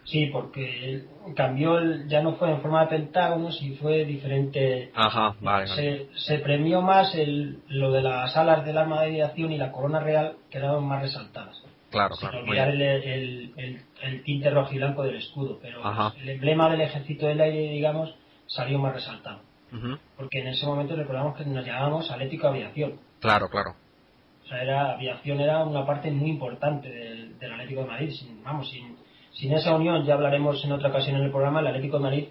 Sí, 0.06 0.28
porque 0.34 1.04
cambió, 1.36 1.78
el- 1.78 2.08
ya 2.08 2.24
no 2.24 2.34
fue 2.34 2.50
en 2.50 2.62
forma 2.62 2.82
de 2.82 2.88
pentágonos 2.88 3.62
y 3.62 3.76
fue 3.76 4.04
diferente. 4.06 4.90
Ajá, 4.96 5.36
vale, 5.42 5.70
vale. 5.70 6.08
Se, 6.16 6.20
se 6.20 6.40
premió 6.40 6.82
más 6.82 7.14
el, 7.14 7.60
lo 7.68 7.92
de 7.92 8.02
las 8.02 8.36
alas 8.36 8.66
del 8.66 8.78
arma 8.80 9.02
de 9.02 9.08
aviación 9.10 9.52
y 9.52 9.58
la 9.60 9.72
corona 9.72 10.00
real 10.00 10.38
quedaron 10.50 10.86
más 10.88 11.04
resaltadas. 11.04 11.62
Claro, 11.96 12.16
Sin 12.16 12.28
claro. 12.30 12.44
olvidar 12.46 12.70
el, 12.72 12.82
el- 12.82 13.54
el- 13.56 13.82
el 14.04 14.24
tinte 14.24 14.50
rojo 14.50 14.74
y 14.74 14.78
blanco 14.78 15.04
del 15.04 15.16
escudo, 15.16 15.60
pero 15.62 15.86
Ajá. 15.86 16.14
el 16.22 16.28
emblema 16.28 16.70
del 16.70 16.82
ejército 16.82 17.26
del 17.28 17.40
aire, 17.40 17.70
digamos, 17.72 18.14
salió 18.48 18.78
más 18.80 18.94
resaltado. 18.94 19.40
Porque 20.18 20.40
en 20.42 20.48
ese 20.48 20.66
momento 20.66 20.94
recordamos 20.96 21.38
que 21.38 21.46
nos 21.46 21.66
llamábamos 21.66 22.12
Atlético 22.12 22.48
Aviación. 22.48 23.00
Claro, 23.22 23.50
claro. 23.50 23.76
O 24.44 24.48
sea, 24.48 24.62
era, 24.62 24.92
aviación 24.94 25.40
era 25.40 25.64
una 25.64 25.86
parte 25.86 26.12
muy 26.12 26.30
importante 26.32 26.90
del, 26.90 27.40
del 27.40 27.52
Atlético 27.54 27.82
de 27.82 27.88
Madrid. 27.88 28.10
Sin, 28.12 28.44
vamos, 28.44 28.70
sin, 28.70 28.98
sin 29.32 29.54
esa 29.54 29.74
unión, 29.74 30.06
ya 30.06 30.16
hablaremos 30.16 30.64
en 30.66 30.74
otra 30.74 30.90
ocasión 30.90 31.16
en 31.16 31.24
el 31.24 31.32
programa, 31.32 31.62
el 31.62 31.68
Atlético 31.68 31.98
de 31.98 32.04
Madrid 32.04 32.26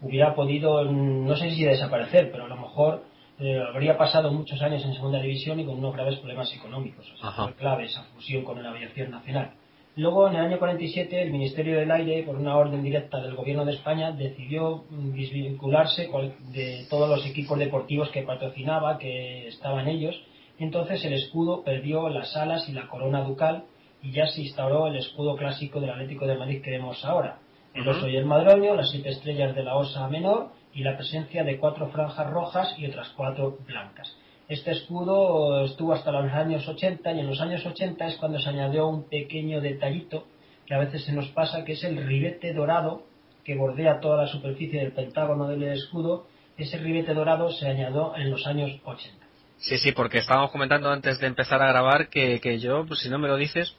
hubiera 0.00 0.34
podido, 0.34 0.82
no 0.90 1.36
sé 1.36 1.50
si 1.50 1.62
desaparecer, 1.64 2.30
pero 2.32 2.44
a 2.46 2.48
lo 2.48 2.56
mejor 2.56 3.04
eh, 3.40 3.58
habría 3.72 3.96
pasado 3.96 4.30
muchos 4.30 4.60
años 4.60 4.84
en 4.84 4.92
segunda 4.92 5.20
división 5.20 5.58
y 5.58 5.64
con 5.64 5.78
unos 5.78 5.94
graves 5.94 6.18
problemas 6.18 6.54
económicos. 6.54 7.10
O 7.14 7.16
sea, 7.16 7.30
fue 7.32 7.54
clave 7.54 7.84
esa 7.84 8.02
fusión 8.14 8.44
con 8.44 8.62
la 8.62 8.70
aviación 8.70 9.10
nacional. 9.10 9.52
Luego, 9.96 10.28
en 10.28 10.36
el 10.36 10.44
año 10.46 10.58
47, 10.58 11.22
el 11.22 11.32
Ministerio 11.32 11.78
del 11.78 11.90
Aire, 11.90 12.22
por 12.22 12.36
una 12.36 12.56
orden 12.56 12.82
directa 12.82 13.20
del 13.20 13.34
Gobierno 13.34 13.64
de 13.64 13.72
España, 13.72 14.12
decidió 14.12 14.84
mm, 14.90 15.12
desvincularse 15.12 16.08
de 16.52 16.86
todos 16.88 17.08
los 17.08 17.26
equipos 17.26 17.58
deportivos 17.58 18.10
que 18.10 18.22
patrocinaba, 18.22 18.98
que 18.98 19.48
estaban 19.48 19.88
ellos. 19.88 20.14
Entonces, 20.58 21.04
el 21.04 21.14
escudo 21.14 21.64
perdió 21.64 22.08
las 22.08 22.36
alas 22.36 22.68
y 22.68 22.72
la 22.72 22.88
corona 22.88 23.24
ducal 23.24 23.64
y 24.02 24.12
ya 24.12 24.26
se 24.26 24.42
instauró 24.42 24.86
el 24.86 24.96
escudo 24.96 25.36
clásico 25.36 25.80
del 25.80 25.90
Atlético 25.90 26.26
de 26.26 26.36
Madrid 26.36 26.62
que 26.62 26.70
vemos 26.70 27.04
ahora. 27.04 27.38
El 27.74 27.88
oso 27.88 28.08
y 28.08 28.16
el 28.16 28.26
madroño, 28.26 28.74
las 28.74 28.90
siete 28.90 29.10
estrellas 29.10 29.54
de 29.54 29.62
la 29.62 29.76
osa 29.76 30.08
menor 30.08 30.50
y 30.72 30.82
la 30.82 30.96
presencia 30.96 31.44
de 31.44 31.58
cuatro 31.58 31.88
franjas 31.88 32.30
rojas 32.30 32.74
y 32.78 32.86
otras 32.86 33.08
cuatro 33.16 33.58
blancas. 33.66 34.16
Este 34.48 34.72
escudo 34.72 35.64
estuvo 35.64 35.92
hasta 35.92 36.10
los 36.10 36.32
años 36.32 36.66
80 36.66 37.12
y 37.12 37.20
en 37.20 37.26
los 37.26 37.40
años 37.40 37.64
80 37.64 38.06
es 38.06 38.16
cuando 38.16 38.40
se 38.40 38.48
añadió 38.48 38.88
un 38.88 39.08
pequeño 39.08 39.60
detallito 39.60 40.26
que 40.66 40.74
a 40.74 40.78
veces 40.78 41.04
se 41.04 41.12
nos 41.12 41.28
pasa, 41.28 41.64
que 41.64 41.72
es 41.72 41.84
el 41.84 42.04
ribete 42.06 42.52
dorado 42.52 43.04
que 43.44 43.56
bordea 43.56 44.00
toda 44.00 44.24
la 44.24 44.28
superficie 44.28 44.80
del 44.80 44.92
pentágono 44.92 45.48
del 45.48 45.62
escudo. 45.64 46.26
Ese 46.56 46.78
ribete 46.78 47.14
dorado 47.14 47.50
se 47.50 47.66
añadió 47.66 48.14
en 48.16 48.30
los 48.30 48.46
años 48.46 48.70
80. 48.84 49.26
Sí, 49.58 49.78
sí, 49.78 49.92
porque 49.92 50.18
estábamos 50.18 50.50
comentando 50.50 50.90
antes 50.90 51.18
de 51.18 51.26
empezar 51.26 51.62
a 51.62 51.68
grabar 51.68 52.08
que, 52.08 52.40
que 52.40 52.58
yo, 52.58 52.86
pues, 52.86 53.00
si 53.00 53.08
no 53.08 53.18
me 53.18 53.28
lo 53.28 53.36
dices, 53.36 53.74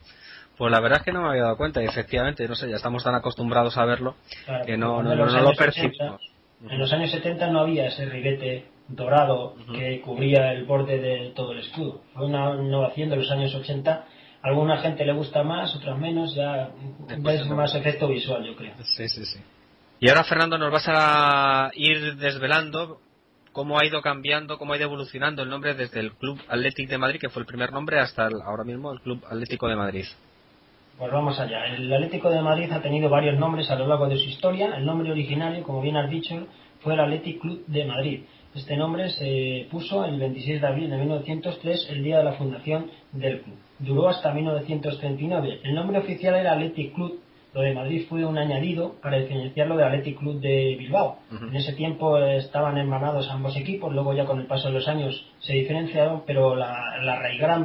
pues 0.56 0.70
la 0.70 0.80
verdad 0.80 0.98
es 1.00 1.04
que 1.04 1.12
no 1.12 1.22
me 1.22 1.28
había 1.28 1.42
dado 1.42 1.56
cuenta. 1.56 1.82
Y 1.82 1.86
efectivamente, 1.86 2.46
no 2.46 2.54
sé, 2.54 2.68
ya 2.68 2.76
estamos 2.76 3.02
tan 3.02 3.14
acostumbrados 3.14 3.76
a 3.76 3.84
verlo 3.84 4.14
Claro, 4.44 4.64
que 4.64 4.76
no, 4.76 5.02
no, 5.02 5.14
no, 5.14 5.26
lo 5.26 5.48
años 5.50 6.18
80, 6.62 6.68
percibimos. 6.68 6.72
En 6.72 6.78
los 6.78 6.92
años 6.92 7.10
70 7.10 7.50
no 7.50 7.60
había 7.60 7.86
ese 7.86 8.06
ribete 8.06 8.66
dorado 8.88 9.54
que 9.74 10.00
cubría 10.00 10.52
el 10.52 10.64
borde 10.64 10.98
de 10.98 11.30
todo 11.34 11.52
el 11.52 11.60
escudo. 11.60 12.02
Fue 12.14 12.26
una 12.26 12.54
innovación 12.54 13.10
de 13.10 13.16
los 13.16 13.30
años 13.30 13.54
80. 13.54 13.90
A 14.44 14.48
alguna 14.48 14.78
gente 14.78 15.04
le 15.04 15.12
gusta 15.12 15.42
más, 15.44 15.74
otras 15.76 15.96
menos, 15.98 16.34
ya 16.34 16.70
es 17.08 17.46
más 17.46 17.74
efecto 17.74 18.08
visual, 18.08 18.44
yo 18.44 18.56
creo. 18.56 18.74
Sí, 18.82 19.08
sí, 19.08 19.24
sí. 19.24 19.38
Y 20.00 20.08
ahora, 20.08 20.24
Fernando, 20.24 20.58
nos 20.58 20.72
vas 20.72 20.84
a 20.88 21.70
ir 21.74 22.16
desvelando 22.16 22.98
cómo 23.52 23.78
ha 23.78 23.86
ido 23.86 24.02
cambiando, 24.02 24.58
cómo 24.58 24.72
ha 24.72 24.76
ido 24.76 24.86
evolucionando 24.86 25.42
el 25.42 25.48
nombre 25.48 25.74
desde 25.74 26.00
el 26.00 26.12
Club 26.14 26.40
Athletic 26.48 26.88
de 26.88 26.98
Madrid, 26.98 27.20
que 27.20 27.28
fue 27.28 27.42
el 27.42 27.46
primer 27.46 27.70
nombre, 27.70 28.00
hasta 28.00 28.26
el- 28.26 28.40
ahora 28.42 28.64
mismo 28.64 28.92
el 28.92 29.00
Club 29.00 29.22
Atlético 29.30 29.68
de 29.68 29.76
Madrid. 29.76 30.06
Pues 31.02 31.10
vamos 31.10 31.36
allá. 31.40 31.66
El 31.66 31.92
Atlético 31.92 32.30
de 32.30 32.40
Madrid 32.40 32.70
ha 32.70 32.80
tenido 32.80 33.10
varios 33.10 33.36
nombres 33.36 33.68
a 33.72 33.74
lo 33.74 33.88
largo 33.88 34.06
de 34.06 34.18
su 34.18 34.28
historia. 34.28 34.76
El 34.76 34.86
nombre 34.86 35.10
originario, 35.10 35.64
como 35.64 35.80
bien 35.82 35.96
has 35.96 36.08
dicho, 36.08 36.46
fue 36.78 36.94
el 36.94 37.00
Athletic 37.00 37.40
Club 37.40 37.64
de 37.66 37.84
Madrid. 37.86 38.20
Este 38.54 38.76
nombre 38.76 39.08
se 39.08 39.66
puso 39.68 40.04
el 40.04 40.20
26 40.20 40.60
de 40.60 40.66
abril 40.68 40.90
de 40.90 40.98
1903, 40.98 41.88
el 41.90 42.04
día 42.04 42.18
de 42.18 42.22
la 42.22 42.34
fundación 42.34 42.86
del 43.10 43.40
club. 43.40 43.56
Duró 43.80 44.10
hasta 44.10 44.32
1939. 44.32 45.62
El 45.64 45.74
nombre 45.74 45.98
oficial 45.98 46.36
era 46.36 46.52
Athletic 46.52 46.94
Club. 46.94 47.18
Lo 47.52 47.62
de 47.62 47.74
Madrid 47.74 48.06
fue 48.08 48.24
un 48.24 48.38
añadido 48.38 48.94
para 49.02 49.18
diferenciarlo 49.18 49.76
del 49.76 49.88
Athletic 49.88 50.20
Club 50.20 50.38
de 50.38 50.76
Bilbao. 50.78 51.18
En 51.32 51.56
ese 51.56 51.72
tiempo 51.72 52.16
estaban 52.18 52.78
hermanados 52.78 53.28
ambos 53.28 53.56
equipos, 53.56 53.92
luego 53.92 54.14
ya 54.14 54.24
con 54.24 54.38
el 54.38 54.46
paso 54.46 54.68
de 54.68 54.74
los 54.74 54.86
años 54.86 55.26
se 55.40 55.54
diferenciaron, 55.54 56.22
pero 56.24 56.54
la, 56.54 56.96
la 57.02 57.18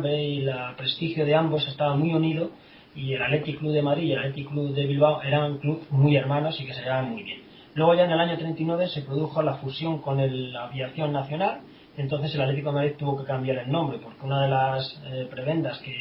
y 0.09 0.39
el 0.39 0.51
prestigio 0.75 1.23
de 1.23 1.35
ambos 1.35 1.67
estaban 1.67 1.99
muy 1.99 2.15
unidos 2.15 2.49
y 2.97 3.13
el 3.13 3.21
Athletic 3.21 3.59
Club 3.59 3.71
de 3.73 3.81
Madrid 3.83 4.03
y 4.07 4.11
el 4.13 4.19
Athletic 4.19 4.49
Club 4.49 4.73
de 4.73 4.85
Bilbao 4.87 5.21
eran 5.21 5.59
clubes 5.59 5.89
muy 5.91 6.15
hermanos 6.15 6.59
y 6.59 6.65
que 6.65 6.73
se 6.73 6.81
llevaban 6.81 7.11
muy 7.11 7.23
bien. 7.23 7.41
Luego 7.75 7.93
ya 7.93 8.05
en 8.05 8.11
el 8.11 8.19
año 8.19 8.37
39 8.37 8.87
se 8.87 9.03
produjo 9.03 9.41
la 9.43 9.55
fusión 9.55 10.01
con 10.01 10.19
el- 10.19 10.51
la 10.51 10.65
aviación 10.65 11.13
nacional, 11.13 11.61
entonces 11.95 12.33
el 12.33 12.41
Atlético 12.41 12.69
de 12.69 12.75
Madrid 12.75 12.93
tuvo 12.97 13.17
que 13.19 13.25
cambiar 13.25 13.59
el 13.59 13.71
nombre, 13.71 13.99
porque 13.99 14.25
una 14.25 14.41
de 14.41 14.49
las 14.49 15.03
eh, 15.11 15.27
prebendas 15.29 15.77
que 15.79 15.95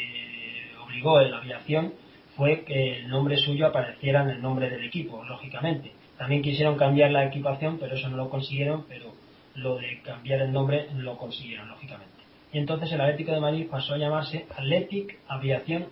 obligó 0.84 1.20
la 1.20 1.38
aviación 1.38 1.92
fue 2.34 2.64
que 2.64 3.00
el 3.00 3.08
nombre 3.08 3.36
suyo 3.36 3.66
apareciera 3.66 4.22
en 4.22 4.30
el 4.30 4.42
nombre 4.42 4.70
del 4.70 4.84
equipo, 4.84 5.22
lógicamente. 5.24 5.92
También 6.18 6.42
quisieron 6.42 6.76
cambiar 6.76 7.10
la 7.10 7.26
equipación, 7.26 7.78
pero 7.78 7.94
eso 7.94 8.08
no 8.08 8.16
lo 8.16 8.30
consiguieron, 8.30 8.84
pero 8.88 9.12
lo 9.54 9.76
de 9.76 10.00
cambiar 10.02 10.40
el 10.42 10.52
nombre 10.52 10.86
lo 10.96 11.16
consiguieron, 11.16 11.68
lógicamente. 11.68 12.14
Y 12.52 12.58
entonces 12.58 12.90
el 12.92 13.00
Atlético 13.00 13.32
de 13.32 13.40
Madrid 13.40 13.66
pasó 13.70 13.94
a 13.94 13.98
llamarse 13.98 14.46
Athletic 14.56 15.18
Aviación 15.28 15.86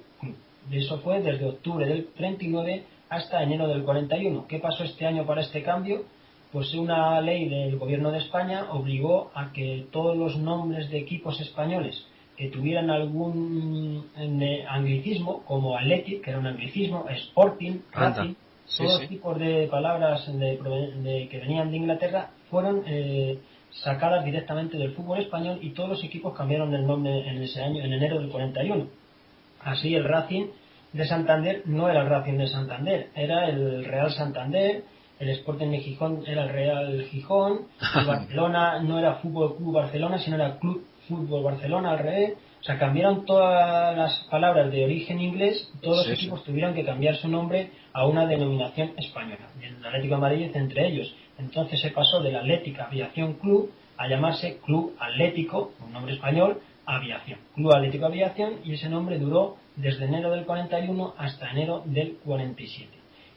eso 0.71 0.99
fue 1.01 1.21
desde 1.21 1.47
octubre 1.47 1.87
del 1.87 2.07
39 2.15 2.85
hasta 3.09 3.43
enero 3.43 3.69
del 3.69 3.83
41. 3.85 4.47
¿Qué 4.49 4.59
pasó 4.59 4.85
este 4.85 5.07
año 5.07 5.25
para 5.27 5.43
este 5.43 5.63
cambio? 5.63 6.05
Pues 6.53 6.73
una 6.75 7.21
ley 7.21 7.49
del 7.49 7.79
gobierno 7.79 8.11
de 8.13 8.19
España 8.19 8.67
obligó 8.73 9.31
a 9.35 9.53
que 9.53 9.87
todos 9.91 10.17
los 10.17 10.37
nombres 10.39 10.89
de 10.91 10.99
equipos 10.99 11.41
españoles 11.41 12.07
que 12.37 12.49
tuvieran 12.49 12.91
algún 12.91 14.07
eh, 14.17 14.65
anglicismo, 14.69 15.43
como 15.45 15.77
Athletic, 15.77 16.23
que 16.23 16.31
era 16.31 16.39
un 16.39 16.47
anglicismo, 16.47 17.07
Sporting, 17.09 17.79
Anda. 17.93 18.09
Racing, 18.23 18.35
Sí, 18.67 18.83
todos 18.83 19.01
sí. 19.03 19.09
tipos 19.09 19.39
de 19.39 19.69
palabras 19.71 20.27
de, 20.39 20.57
de- 20.57 21.29
que 21.29 21.39
venían 21.39 21.71
de 21.71 21.77
Inglaterra 21.77 22.31
fueron 22.51 22.83
eh, 22.87 23.39
sacadas 23.71 24.25
directamente 24.25 24.79
del 24.79 24.93
fútbol 24.93 25.19
español 25.21 25.59
y 25.61 25.71
todos 25.71 25.91
los 25.91 26.03
equipos 26.05 26.35
cambiaron 26.35 26.73
el 26.75 26.87
nombre 26.87 27.29
en 27.29 27.43
ese 27.43 27.63
año, 27.63 27.85
en 27.85 27.93
enero 27.93 28.19
del 28.21 28.31
41. 28.31 28.87
Así 29.65 29.95
el 29.95 30.05
Racing 30.05 30.47
de 30.93 31.07
Santander 31.07 31.63
no 31.67 31.89
era 31.89 32.03
el 32.03 32.09
Racing 32.09 32.39
de 32.39 32.47
Santander, 32.49 33.09
era 33.15 33.49
el 33.49 33.85
Real 33.85 34.11
Santander, 34.13 34.85
el 35.19 35.29
Sporting 35.31 35.69
de 35.71 35.79
Gijón 35.79 36.23
era 36.27 36.45
el 36.45 36.49
Real 36.51 37.03
Gijón, 37.11 37.67
el 38.01 38.05
Barcelona 38.07 38.79
no 38.81 38.99
era 38.99 39.15
Fútbol 39.17 39.57
Club 39.57 39.75
Barcelona, 39.75 40.19
sino 40.19 40.37
era 40.37 40.59
Club 40.59 40.85
Fútbol 41.09 41.43
Barcelona 41.45 41.93
al 41.93 41.99
revés. 41.99 42.35
O 42.61 42.65
sea, 42.67 42.79
cambiaron 42.79 43.27
todas 43.27 43.95
las 43.95 44.25
palabras 44.31 44.73
de 44.73 44.85
origen 44.85 45.21
inglés, 45.21 45.71
todos 45.83 46.03
Sí, 46.05 46.09
los 46.11 46.19
sí. 46.19 46.25
equipos 46.25 46.45
tuvieron 46.45 46.73
que 46.75 46.83
cambiar 46.85 47.17
su 47.17 47.29
nombre 47.29 47.71
a 47.93 48.07
una 48.07 48.27
denominación 48.27 48.93
española, 48.97 49.49
el 49.61 49.85
Atlético 49.85 50.15
de 50.15 50.21
Madrid 50.21 50.43
es 50.49 50.57
entre 50.57 50.87
ellos. 50.89 51.15
Entonces 51.39 51.81
se 51.81 51.91
pasó 51.91 52.23
del 52.23 52.37
Atlética 52.37 52.85
Aviación 52.87 53.35
Club 53.35 53.71
a 53.99 54.09
llamarse 54.09 54.59
Club 54.65 54.95
Atlético, 54.99 55.73
un 55.85 55.93
nombre 55.93 56.15
español, 56.15 56.61
Aviación. 56.87 57.39
Club 57.55 57.75
Atlético 57.75 58.07
Aviación 58.07 58.61
y 58.65 58.75
ese 58.75 58.89
nombre 58.89 59.19
duró 59.19 59.57
desde 59.77 60.05
enero 60.05 60.31
del 60.31 60.45
41 60.45 61.15
hasta 61.19 61.51
enero 61.51 61.83
del 61.85 62.17
47. 62.25 62.91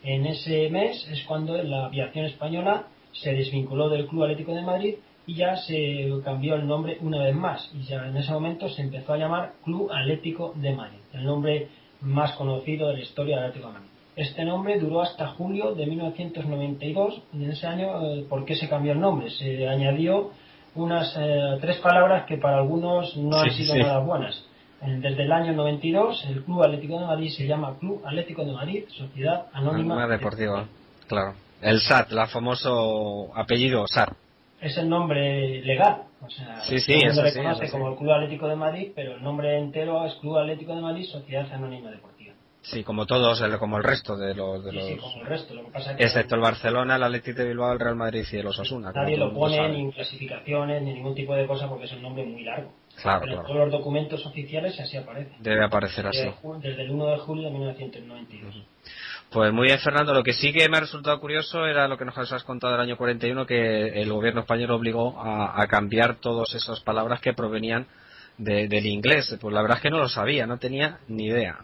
En 0.03 0.25
ese 0.25 0.69
mes 0.69 1.07
es 1.11 1.23
cuando 1.23 1.61
la 1.61 1.85
aviación 1.85 2.25
española 2.25 2.87
se 3.11 3.33
desvinculó 3.33 3.89
del 3.89 4.07
Club 4.07 4.23
Atlético 4.23 4.53
de 4.53 4.61
Madrid 4.61 4.95
y 5.25 5.35
ya 5.35 5.55
se 5.57 6.09
cambió 6.23 6.55
el 6.55 6.67
nombre 6.67 6.97
una 7.01 7.23
vez 7.23 7.35
más. 7.35 7.69
Y 7.73 7.83
ya 7.83 8.07
en 8.07 8.15
ese 8.15 8.31
momento 8.31 8.69
se 8.69 8.81
empezó 8.81 9.13
a 9.13 9.17
llamar 9.17 9.53
Club 9.63 9.91
Atlético 9.91 10.53
de 10.55 10.73
Madrid, 10.73 10.99
el 11.13 11.25
nombre 11.25 11.67
más 12.01 12.33
conocido 12.33 12.87
de 12.87 12.93
la 12.93 12.99
historia 13.01 13.37
del 13.37 13.45
Atlético 13.45 13.67
de 13.67 13.73
Madrid. 13.73 13.89
Este 14.15 14.45
nombre 14.45 14.79
duró 14.79 15.01
hasta 15.01 15.27
julio 15.27 15.75
de 15.75 15.85
1992 15.85 17.21
y 17.33 17.43
en 17.43 17.51
ese 17.51 17.67
año, 17.67 18.01
eh, 18.01 18.25
¿por 18.27 18.45
qué 18.45 18.55
se 18.55 18.67
cambió 18.67 18.93
el 18.93 18.99
nombre? 18.99 19.29
Se 19.29 19.67
añadió 19.67 20.31
unas 20.83 21.15
eh, 21.17 21.57
tres 21.61 21.77
palabras 21.77 22.25
que 22.25 22.37
para 22.37 22.57
algunos 22.57 23.15
no 23.17 23.37
han 23.39 23.49
Sí, 23.51 23.63
sido 23.63 23.73
sí. 23.75 23.79
nada 23.79 23.99
buenas. 23.99 24.43
Desde 24.79 25.23
el 25.23 25.31
año 25.31 25.53
92 25.53 26.25
el 26.29 26.43
Club 26.43 26.63
Atlético 26.63 26.99
de 26.99 27.05
Madrid 27.07 27.29
se 27.29 27.47
llama 27.47 27.75
Club 27.79 28.01
Atlético 28.05 28.45
de 28.45 28.51
Madrid, 28.51 28.83
Sociedad 28.89 29.47
Anónima. 29.53 29.95
Anónima 29.95 30.07
Deportiva, 30.07 30.67
claro. 31.07 31.33
El 31.61 31.79
SAT, 31.79 32.11
la 32.11 32.27
famoso 32.27 33.31
apellido 33.35 33.85
SAT. 33.87 34.09
Es 34.61 34.77
el 34.77 34.87
nombre 34.89 35.61
legal. 35.63 36.03
O 36.23 36.29
sea, 36.29 36.61
Sí, 36.61 36.79
sí, 36.79 36.93
todo 36.93 36.99
el 37.01 37.05
mundo 37.07 37.11
eso 37.13 37.23
le 37.23 37.31
sí, 37.31 37.37
conoce 37.39 37.63
eso 37.65 37.65
sí. 37.65 37.71
como 37.71 37.91
el 37.91 37.97
Club 37.97 38.11
Atlético 38.11 38.47
de 38.47 38.55
Madrid, 38.55 38.91
pero 38.95 39.15
el 39.15 39.23
nombre 39.23 39.57
entero 39.57 40.05
es 40.05 40.13
Club 40.15 40.37
Atlético 40.37 40.75
de 40.75 40.81
Madrid, 40.81 41.05
Sociedad 41.05 41.51
Anónima 41.51 41.89
Deportiva. 41.91 42.16
Sí, 42.69 42.83
como 42.83 43.05
todos, 43.05 43.39
el- 43.41 43.57
como 43.57 43.77
el 43.77 43.83
resto 43.83 44.17
de 44.17 44.35
los... 44.35 44.63
De 44.63 44.71
Sí, 44.71 44.79
sí, 44.81 44.95
los 44.95 45.03
como 45.05 45.21
el 45.23 45.27
resto. 45.27 45.53
Lo 45.53 45.63
que 45.65 45.71
pasa 45.71 45.91
es 45.91 45.97
que 45.97 46.03
excepto 46.03 46.35
el 46.35 46.41
Barcelona, 46.41 46.95
el 46.97 47.03
Atlético 47.03 47.39
de 47.39 47.47
Bilbao, 47.47 47.71
el 47.71 47.79
Real 47.79 47.95
Madrid 47.95 48.25
y 48.31 48.35
el 48.37 48.47
Osasuna. 48.47 48.91
nadie 48.93 49.15
lo 49.17 49.27
el 49.29 49.31
pone 49.33 49.69
ni 49.69 49.81
en 49.81 49.91
clasificaciones 49.91 50.81
ni 50.81 50.93
ningún 50.93 51.15
tipo 51.15 51.33
de 51.35 51.47
cosa 51.47 51.69
porque 51.69 51.85
es 51.85 51.93
un 51.93 52.01
nombre 52.01 52.25
muy 52.25 52.43
largo. 52.43 52.73
Claro, 53.01 53.19
pero 53.21 53.31
en 53.33 53.37
claro. 53.39 53.47
todos 53.53 53.59
los 53.69 53.71
documentos 53.79 54.25
oficiales 54.25 54.77
así 54.79 54.97
aparece. 54.97 55.31
Debe 55.39 55.63
aparecer 55.63 56.07
así. 56.07 56.17
Desde, 56.19 56.33
ju- 56.41 56.59
desde 56.59 56.81
el 56.83 56.91
1 56.91 57.05
de 57.07 57.17
julio 57.19 57.43
de 57.45 57.51
1992. 57.51 58.55
Pues 59.29 59.53
muy 59.53 59.67
bien, 59.67 59.79
Fernando. 59.79 60.13
Lo 60.13 60.23
que 60.23 60.33
sí 60.33 60.51
que 60.51 60.67
me 60.69 60.77
ha 60.77 60.81
resultado 60.81 61.19
curioso 61.19 61.65
era 61.65 61.87
lo 61.87 61.97
que 61.97 62.05
nos 62.05 62.17
has 62.17 62.43
contado 62.43 62.73
del 62.73 62.81
año 62.81 62.97
41, 62.97 63.45
que 63.45 64.01
el 64.01 64.11
gobierno 64.11 64.41
español 64.41 64.71
obligó 64.71 65.19
a, 65.19 65.61
a 65.61 65.67
cambiar 65.67 66.15
todas 66.15 66.53
esas 66.55 66.79
palabras 66.81 67.21
que 67.21 67.33
provenían 67.33 67.87
de- 68.37 68.67
del 68.67 68.85
inglés. 68.87 69.37
Pues 69.39 69.53
la 69.53 69.61
verdad 69.61 69.77
es 69.77 69.83
que 69.83 69.89
no 69.89 69.99
lo 69.99 70.09
sabía, 70.09 70.45
no 70.47 70.57
tenía 70.57 70.99
ni 71.07 71.25
idea. 71.27 71.59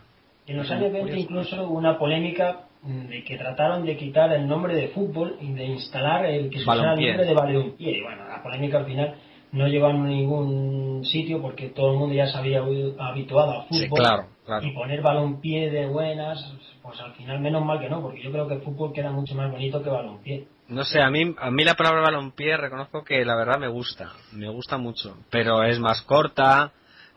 En 0.47 0.57
los 0.57 0.69
años 0.69 0.91
20 0.91 1.19
incluso 1.19 1.63
hubo 1.63 1.77
una 1.77 1.97
polémica 1.97 2.67
mm, 2.81 3.07
de 3.07 3.23
que 3.23 3.37
trataron 3.37 3.85
de 3.85 3.95
quitar 3.97 4.31
el 4.33 4.47
nombre 4.47 4.75
de 4.75 4.89
fútbol 4.89 5.37
y 5.41 5.53
de 5.53 5.65
instalar 5.65 6.25
el 6.25 6.49
que 6.49 6.59
se 6.59 6.63
usara 6.63 6.93
el 6.93 7.05
nombre 7.05 7.25
de 7.25 7.33
balompié. 7.33 7.97
Y 7.97 8.01
bueno, 8.01 8.27
la 8.27 8.43
polémica 8.43 8.79
al 8.79 8.85
final 8.85 9.15
no 9.53 9.65
a 9.65 9.93
ningún 9.93 11.05
sitio 11.05 11.41
porque 11.41 11.69
todo 11.69 11.91
el 11.91 11.99
mundo 11.99 12.15
ya 12.15 12.25
se 12.25 12.37
había 12.37 12.59
habituado 12.59 13.51
al 13.51 13.67
fútbol. 13.67 13.79
Sí, 13.79 13.89
claro, 13.89 14.27
claro. 14.45 14.65
Y 14.65 14.71
poner 14.71 15.01
balompié 15.01 15.69
de 15.69 15.85
buenas, 15.85 16.53
pues 16.81 16.99
al 16.99 17.13
final 17.13 17.39
menos 17.39 17.63
mal 17.63 17.79
que 17.79 17.87
no, 17.87 18.01
porque 18.01 18.21
yo 18.21 18.31
creo 18.31 18.47
que 18.47 18.55
el 18.55 18.61
fútbol 18.61 18.91
queda 18.93 19.11
mucho 19.11 19.35
más 19.35 19.51
bonito 19.51 19.81
que 19.83 19.89
balompié. 19.89 20.47
No 20.69 20.83
sé, 20.83 21.01
a 21.01 21.09
mí, 21.11 21.35
a 21.37 21.51
mí 21.51 21.63
la 21.63 21.75
palabra 21.75 22.01
balompié 22.01 22.57
reconozco 22.57 23.03
que 23.03 23.23
la 23.23 23.35
verdad 23.35 23.59
me 23.59 23.67
gusta, 23.67 24.11
me 24.31 24.49
gusta 24.49 24.77
mucho, 24.77 25.17
pero 25.29 25.63
es 25.63 25.79
más 25.79 26.01
corta, 26.01 26.71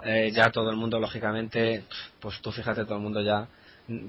eh, 0.07 0.31
ya 0.33 0.51
todo 0.51 0.70
el 0.70 0.77
mundo 0.77 0.99
lógicamente, 1.01 1.85
pues 2.20 2.41
tú 2.41 2.53
fíjate, 2.53 2.85
todo 2.85 2.97
el 2.97 3.03
mundo 3.03 3.20
ya, 3.20 3.47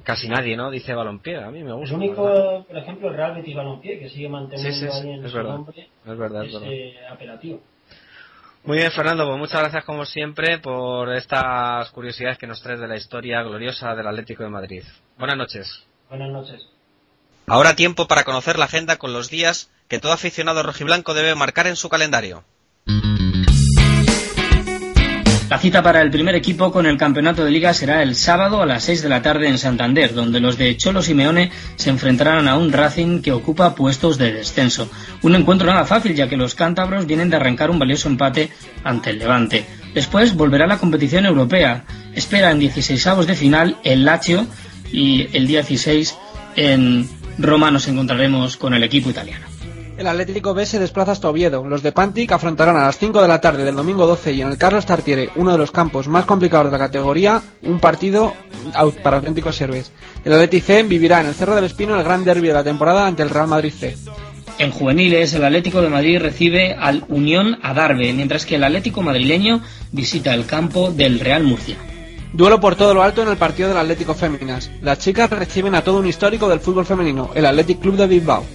casi 0.03 0.27
nadie, 0.29 0.55
¿no? 0.55 0.69
Dice 0.71 0.93
balompié, 0.93 1.37
a 1.43 1.51
mí 1.51 1.63
me 1.63 1.71
El 1.71 1.75
gusta. 1.77 1.91
la 1.91 1.97
único, 1.97 2.23
verdad. 2.23 2.65
por 2.65 2.77
ejemplo, 2.77 3.07
el 3.09 3.15
Real 3.15 3.35
Betis 3.35 3.55
Balompié, 3.55 3.99
que 3.99 4.09
sigue 4.09 4.29
manteniendo 4.29 4.73
Sí, 4.73 4.85
sí, 4.85 4.91
sí, 4.91 5.07
ahí 5.07 5.13
en 5.13 5.25
es 5.25 5.31
su 5.31 5.37
verdad, 5.37 5.53
nombre 5.53 5.89
es 6.05 6.17
verdad, 6.17 6.43
es 6.45 6.53
ese 6.55 6.59
verdad. 6.59 7.11
apelativo. 7.13 7.61
Muy 8.63 8.77
bien, 8.79 8.91
Fernando, 8.91 9.25
pues 9.25 9.37
muchas 9.37 9.61
gracias 9.61 9.85
como 9.85 10.05
siempre 10.05 10.57
por 10.59 11.13
estas 11.15 11.89
curiosidades 11.91 12.37
que 12.37 12.47
nos 12.47 12.61
traes 12.61 12.79
de 12.81 12.87
la 12.87 12.97
historia 12.97 13.41
gloriosa 13.43 13.95
del 13.95 14.07
Atlético 14.07 14.43
de 14.43 14.49
Madrid. 14.49 14.83
Buenas 15.17 15.37
noches. 15.37 15.83
Buenas 16.09 16.29
noches. 16.31 16.67
Ahora 17.45 17.75
tiempo 17.77 18.07
para 18.07 18.25
conocer 18.25 18.59
la 18.59 18.65
agenda 18.65 18.97
con 18.97 19.13
los 19.13 19.29
días 19.29 19.71
que 19.87 19.99
todo 19.99 20.11
aficionado 20.11 20.63
rojiblanco 20.63 21.13
debe 21.13 21.33
marcar 21.33 21.65
en 21.67 21.77
su 21.77 21.87
calendario. 21.87 22.43
La 25.49 25.57
cita 25.57 25.81
para 25.81 26.01
el 26.01 26.11
primer 26.11 26.35
equipo 26.35 26.73
con 26.73 26.85
el 26.85 26.97
campeonato 26.97 27.45
de 27.45 27.51
liga 27.51 27.73
será 27.73 28.03
el 28.03 28.15
sábado 28.15 28.61
a 28.61 28.65
las 28.65 28.83
6 28.83 29.01
de 29.01 29.07
la 29.07 29.21
tarde 29.21 29.47
en 29.47 29.57
Santander, 29.57 30.13
donde 30.13 30.41
los 30.41 30.57
de 30.57 30.75
Cholo 30.75 31.01
Simeone 31.01 31.51
se 31.77 31.89
enfrentarán 31.89 32.49
a 32.49 32.57
un 32.57 32.73
Racing 32.73 33.21
que 33.21 33.31
ocupa 33.31 33.73
puestos 33.73 34.17
de 34.17 34.33
descenso. 34.33 34.89
Un 35.21 35.35
encuentro 35.35 35.65
nada 35.65 35.85
fácil, 35.85 36.13
ya 36.15 36.27
que 36.27 36.35
los 36.35 36.53
cántabros 36.53 37.07
vienen 37.07 37.29
de 37.29 37.37
arrancar 37.37 37.71
un 37.71 37.79
valioso 37.79 38.09
empate 38.09 38.49
ante 38.83 39.11
el 39.11 39.19
Levante. 39.19 39.65
Después 39.93 40.35
volverá 40.35 40.67
la 40.67 40.79
competición 40.79 41.25
europea. 41.25 41.85
Espera 42.13 42.51
en 42.51 42.59
16avos 42.59 43.23
de 43.23 43.35
final 43.35 43.77
el 43.85 44.03
Lazio 44.03 44.45
y 44.91 45.29
el 45.31 45.47
día 45.47 45.61
16 45.61 46.17
en 46.57 47.09
Roma 47.37 47.71
nos 47.71 47.87
encontraremos 47.87 48.57
con 48.57 48.73
el 48.73 48.83
equipo 48.83 49.09
italiano. 49.09 49.56
El 49.97 50.05
Atlético 50.05 50.53
B 50.53 50.63
se 50.63 50.77
desplaza 50.77 51.13
hasta 51.13 51.27
Oviedo. 51.27 51.67
Los 51.67 51.81
de 51.81 51.91
Pantic 51.91 52.31
afrontarán 52.31 52.77
a 52.77 52.83
las 52.83 52.99
5 52.99 53.19
de 53.19 53.27
la 53.27 53.41
tarde 53.41 53.63
del 53.63 53.75
domingo 53.75 54.05
12 54.05 54.31
y 54.31 54.41
en 54.41 54.49
el 54.49 54.57
Carlos 54.57 54.85
Tartiere, 54.85 55.31
uno 55.35 55.51
de 55.51 55.57
los 55.57 55.71
campos 55.71 56.07
más 56.07 56.25
complicados 56.25 56.67
de 56.67 56.77
la 56.77 56.85
categoría, 56.85 57.41
un 57.63 57.79
partido 57.79 58.31
para 59.01 59.17
auténticos 59.17 59.59
héroes. 59.59 59.91
El 60.23 60.33
Atleti 60.33 60.61
C 60.61 60.83
vivirá 60.83 61.21
en 61.21 61.27
el 61.27 61.33
Cerro 61.33 61.55
del 61.55 61.65
Espino 61.65 61.97
el 61.97 62.03
gran 62.03 62.23
derbi 62.23 62.47
de 62.47 62.53
la 62.53 62.63
temporada 62.63 63.07
ante 63.07 63.23
el 63.23 63.31
Real 63.31 63.47
Madrid 63.47 63.73
C. 63.75 63.97
En 64.59 64.71
juveniles, 64.71 65.33
el 65.33 65.43
Atlético 65.43 65.81
de 65.81 65.89
Madrid 65.89 66.19
recibe 66.19 66.75
al 66.75 67.03
Unión 67.09 67.57
Adarve, 67.63 68.13
mientras 68.13 68.45
que 68.45 68.55
el 68.55 68.63
Atlético 68.63 69.01
madrileño 69.01 69.61
visita 69.91 70.33
el 70.35 70.45
campo 70.45 70.91
del 70.91 71.19
Real 71.19 71.43
Murcia. 71.43 71.77
Duelo 72.33 72.59
por 72.59 72.75
todo 72.75 72.93
lo 72.93 73.01
alto 73.01 73.23
en 73.23 73.29
el 73.29 73.37
partido 73.37 73.69
del 73.69 73.77
Atlético 73.77 74.13
Féminas. 74.13 74.69
Las 74.81 74.99
chicas 74.99 75.29
reciben 75.31 75.73
a 75.73 75.83
todo 75.83 75.99
un 75.99 76.07
histórico 76.07 76.47
del 76.47 76.59
fútbol 76.59 76.85
femenino, 76.85 77.31
el 77.33 77.47
Athletic 77.47 77.79
Club 77.79 77.95
de 77.95 78.05
Bilbao. 78.05 78.45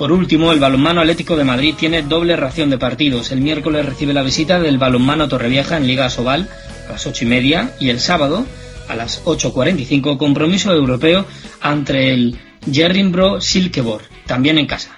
Por 0.00 0.12
último, 0.12 0.50
el 0.50 0.60
balonmano 0.60 1.02
Atlético 1.02 1.36
de 1.36 1.44
Madrid 1.44 1.74
tiene 1.78 2.00
doble 2.00 2.34
ración 2.34 2.70
de 2.70 2.78
partidos. 2.78 3.32
El 3.32 3.42
miércoles 3.42 3.84
recibe 3.84 4.14
la 4.14 4.22
visita 4.22 4.58
del 4.58 4.78
balonmano 4.78 5.28
Torrevieja 5.28 5.76
en 5.76 5.86
Liga 5.86 6.08
Sobal 6.08 6.48
a 6.88 6.92
las 6.92 7.06
ocho 7.06 7.26
y 7.26 7.28
media 7.28 7.74
y 7.78 7.90
el 7.90 8.00
sábado 8.00 8.46
a 8.88 8.96
las 8.96 9.22
8.45 9.26 10.16
compromiso 10.16 10.72
europeo 10.72 11.26
entre 11.62 12.14
el 12.14 12.38
Jerrimbro 12.72 13.42
Silkeborg, 13.42 14.04
también 14.24 14.56
en 14.56 14.66
casa. 14.66 14.96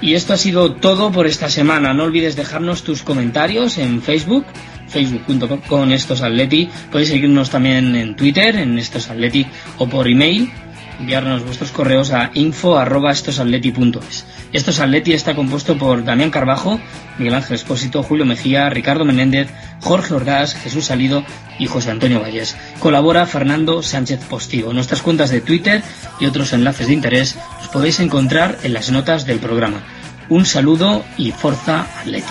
Y 0.00 0.14
esto 0.14 0.32
ha 0.32 0.38
sido 0.38 0.72
todo 0.72 1.12
por 1.12 1.26
esta 1.26 1.50
semana. 1.50 1.92
No 1.92 2.04
olvides 2.04 2.34
dejarnos 2.34 2.82
tus 2.82 3.02
comentarios 3.02 3.76
en 3.76 4.00
Facebook, 4.00 4.46
facebook.com 4.88 5.60
con 5.68 5.92
estos 5.92 6.22
atleti. 6.22 6.70
Podéis 6.90 7.10
seguirnos 7.10 7.50
también 7.50 7.94
en 7.94 8.16
Twitter, 8.16 8.56
en 8.56 8.78
estos 8.78 9.10
atleti, 9.10 9.46
o 9.76 9.86
por 9.86 10.08
email, 10.08 10.50
enviarnos 10.98 11.44
vuestros 11.44 11.70
correos 11.70 12.12
a 12.12 12.30
info@estosatleti.es. 12.34 14.26
Estos 14.52 14.80
Atleti 14.80 15.12
está 15.12 15.34
compuesto 15.34 15.76
por 15.78 16.04
Damián 16.04 16.30
Carbajo, 16.30 16.80
Miguel 17.18 17.34
Ángel 17.34 17.56
Espósito, 17.56 18.02
Julio 18.02 18.24
Mejía, 18.24 18.70
Ricardo 18.70 19.04
Menéndez, 19.04 19.48
Jorge 19.80 20.14
Ordaz, 20.14 20.54
Jesús 20.54 20.86
Salido 20.86 21.24
y 21.58 21.66
José 21.66 21.90
Antonio 21.90 22.20
Valles. 22.20 22.56
Colabora 22.80 23.26
Fernando 23.26 23.82
Sánchez 23.82 24.20
Postigo. 24.24 24.72
Nuestras 24.72 25.02
cuentas 25.02 25.30
de 25.30 25.40
Twitter 25.40 25.82
y 26.20 26.26
otros 26.26 26.52
enlaces 26.52 26.86
de 26.86 26.94
interés 26.94 27.36
los 27.58 27.68
podéis 27.68 28.00
encontrar 28.00 28.58
en 28.62 28.72
las 28.72 28.90
notas 28.90 29.26
del 29.26 29.38
programa. 29.38 29.82
Un 30.28 30.44
saludo 30.44 31.04
y 31.16 31.32
Forza 31.32 31.86
Atleti. 32.00 32.28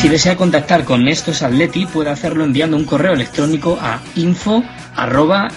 Si 0.00 0.08
desea 0.08 0.34
contactar 0.34 0.84
con 0.84 1.08
estos 1.08 1.42
atleti 1.42 1.84
puede 1.84 2.08
hacerlo 2.08 2.42
enviando 2.44 2.74
un 2.74 2.86
correo 2.86 3.12
electrónico 3.12 3.78
a 3.78 4.00
info 4.16 4.64
arroba. 4.96 5.48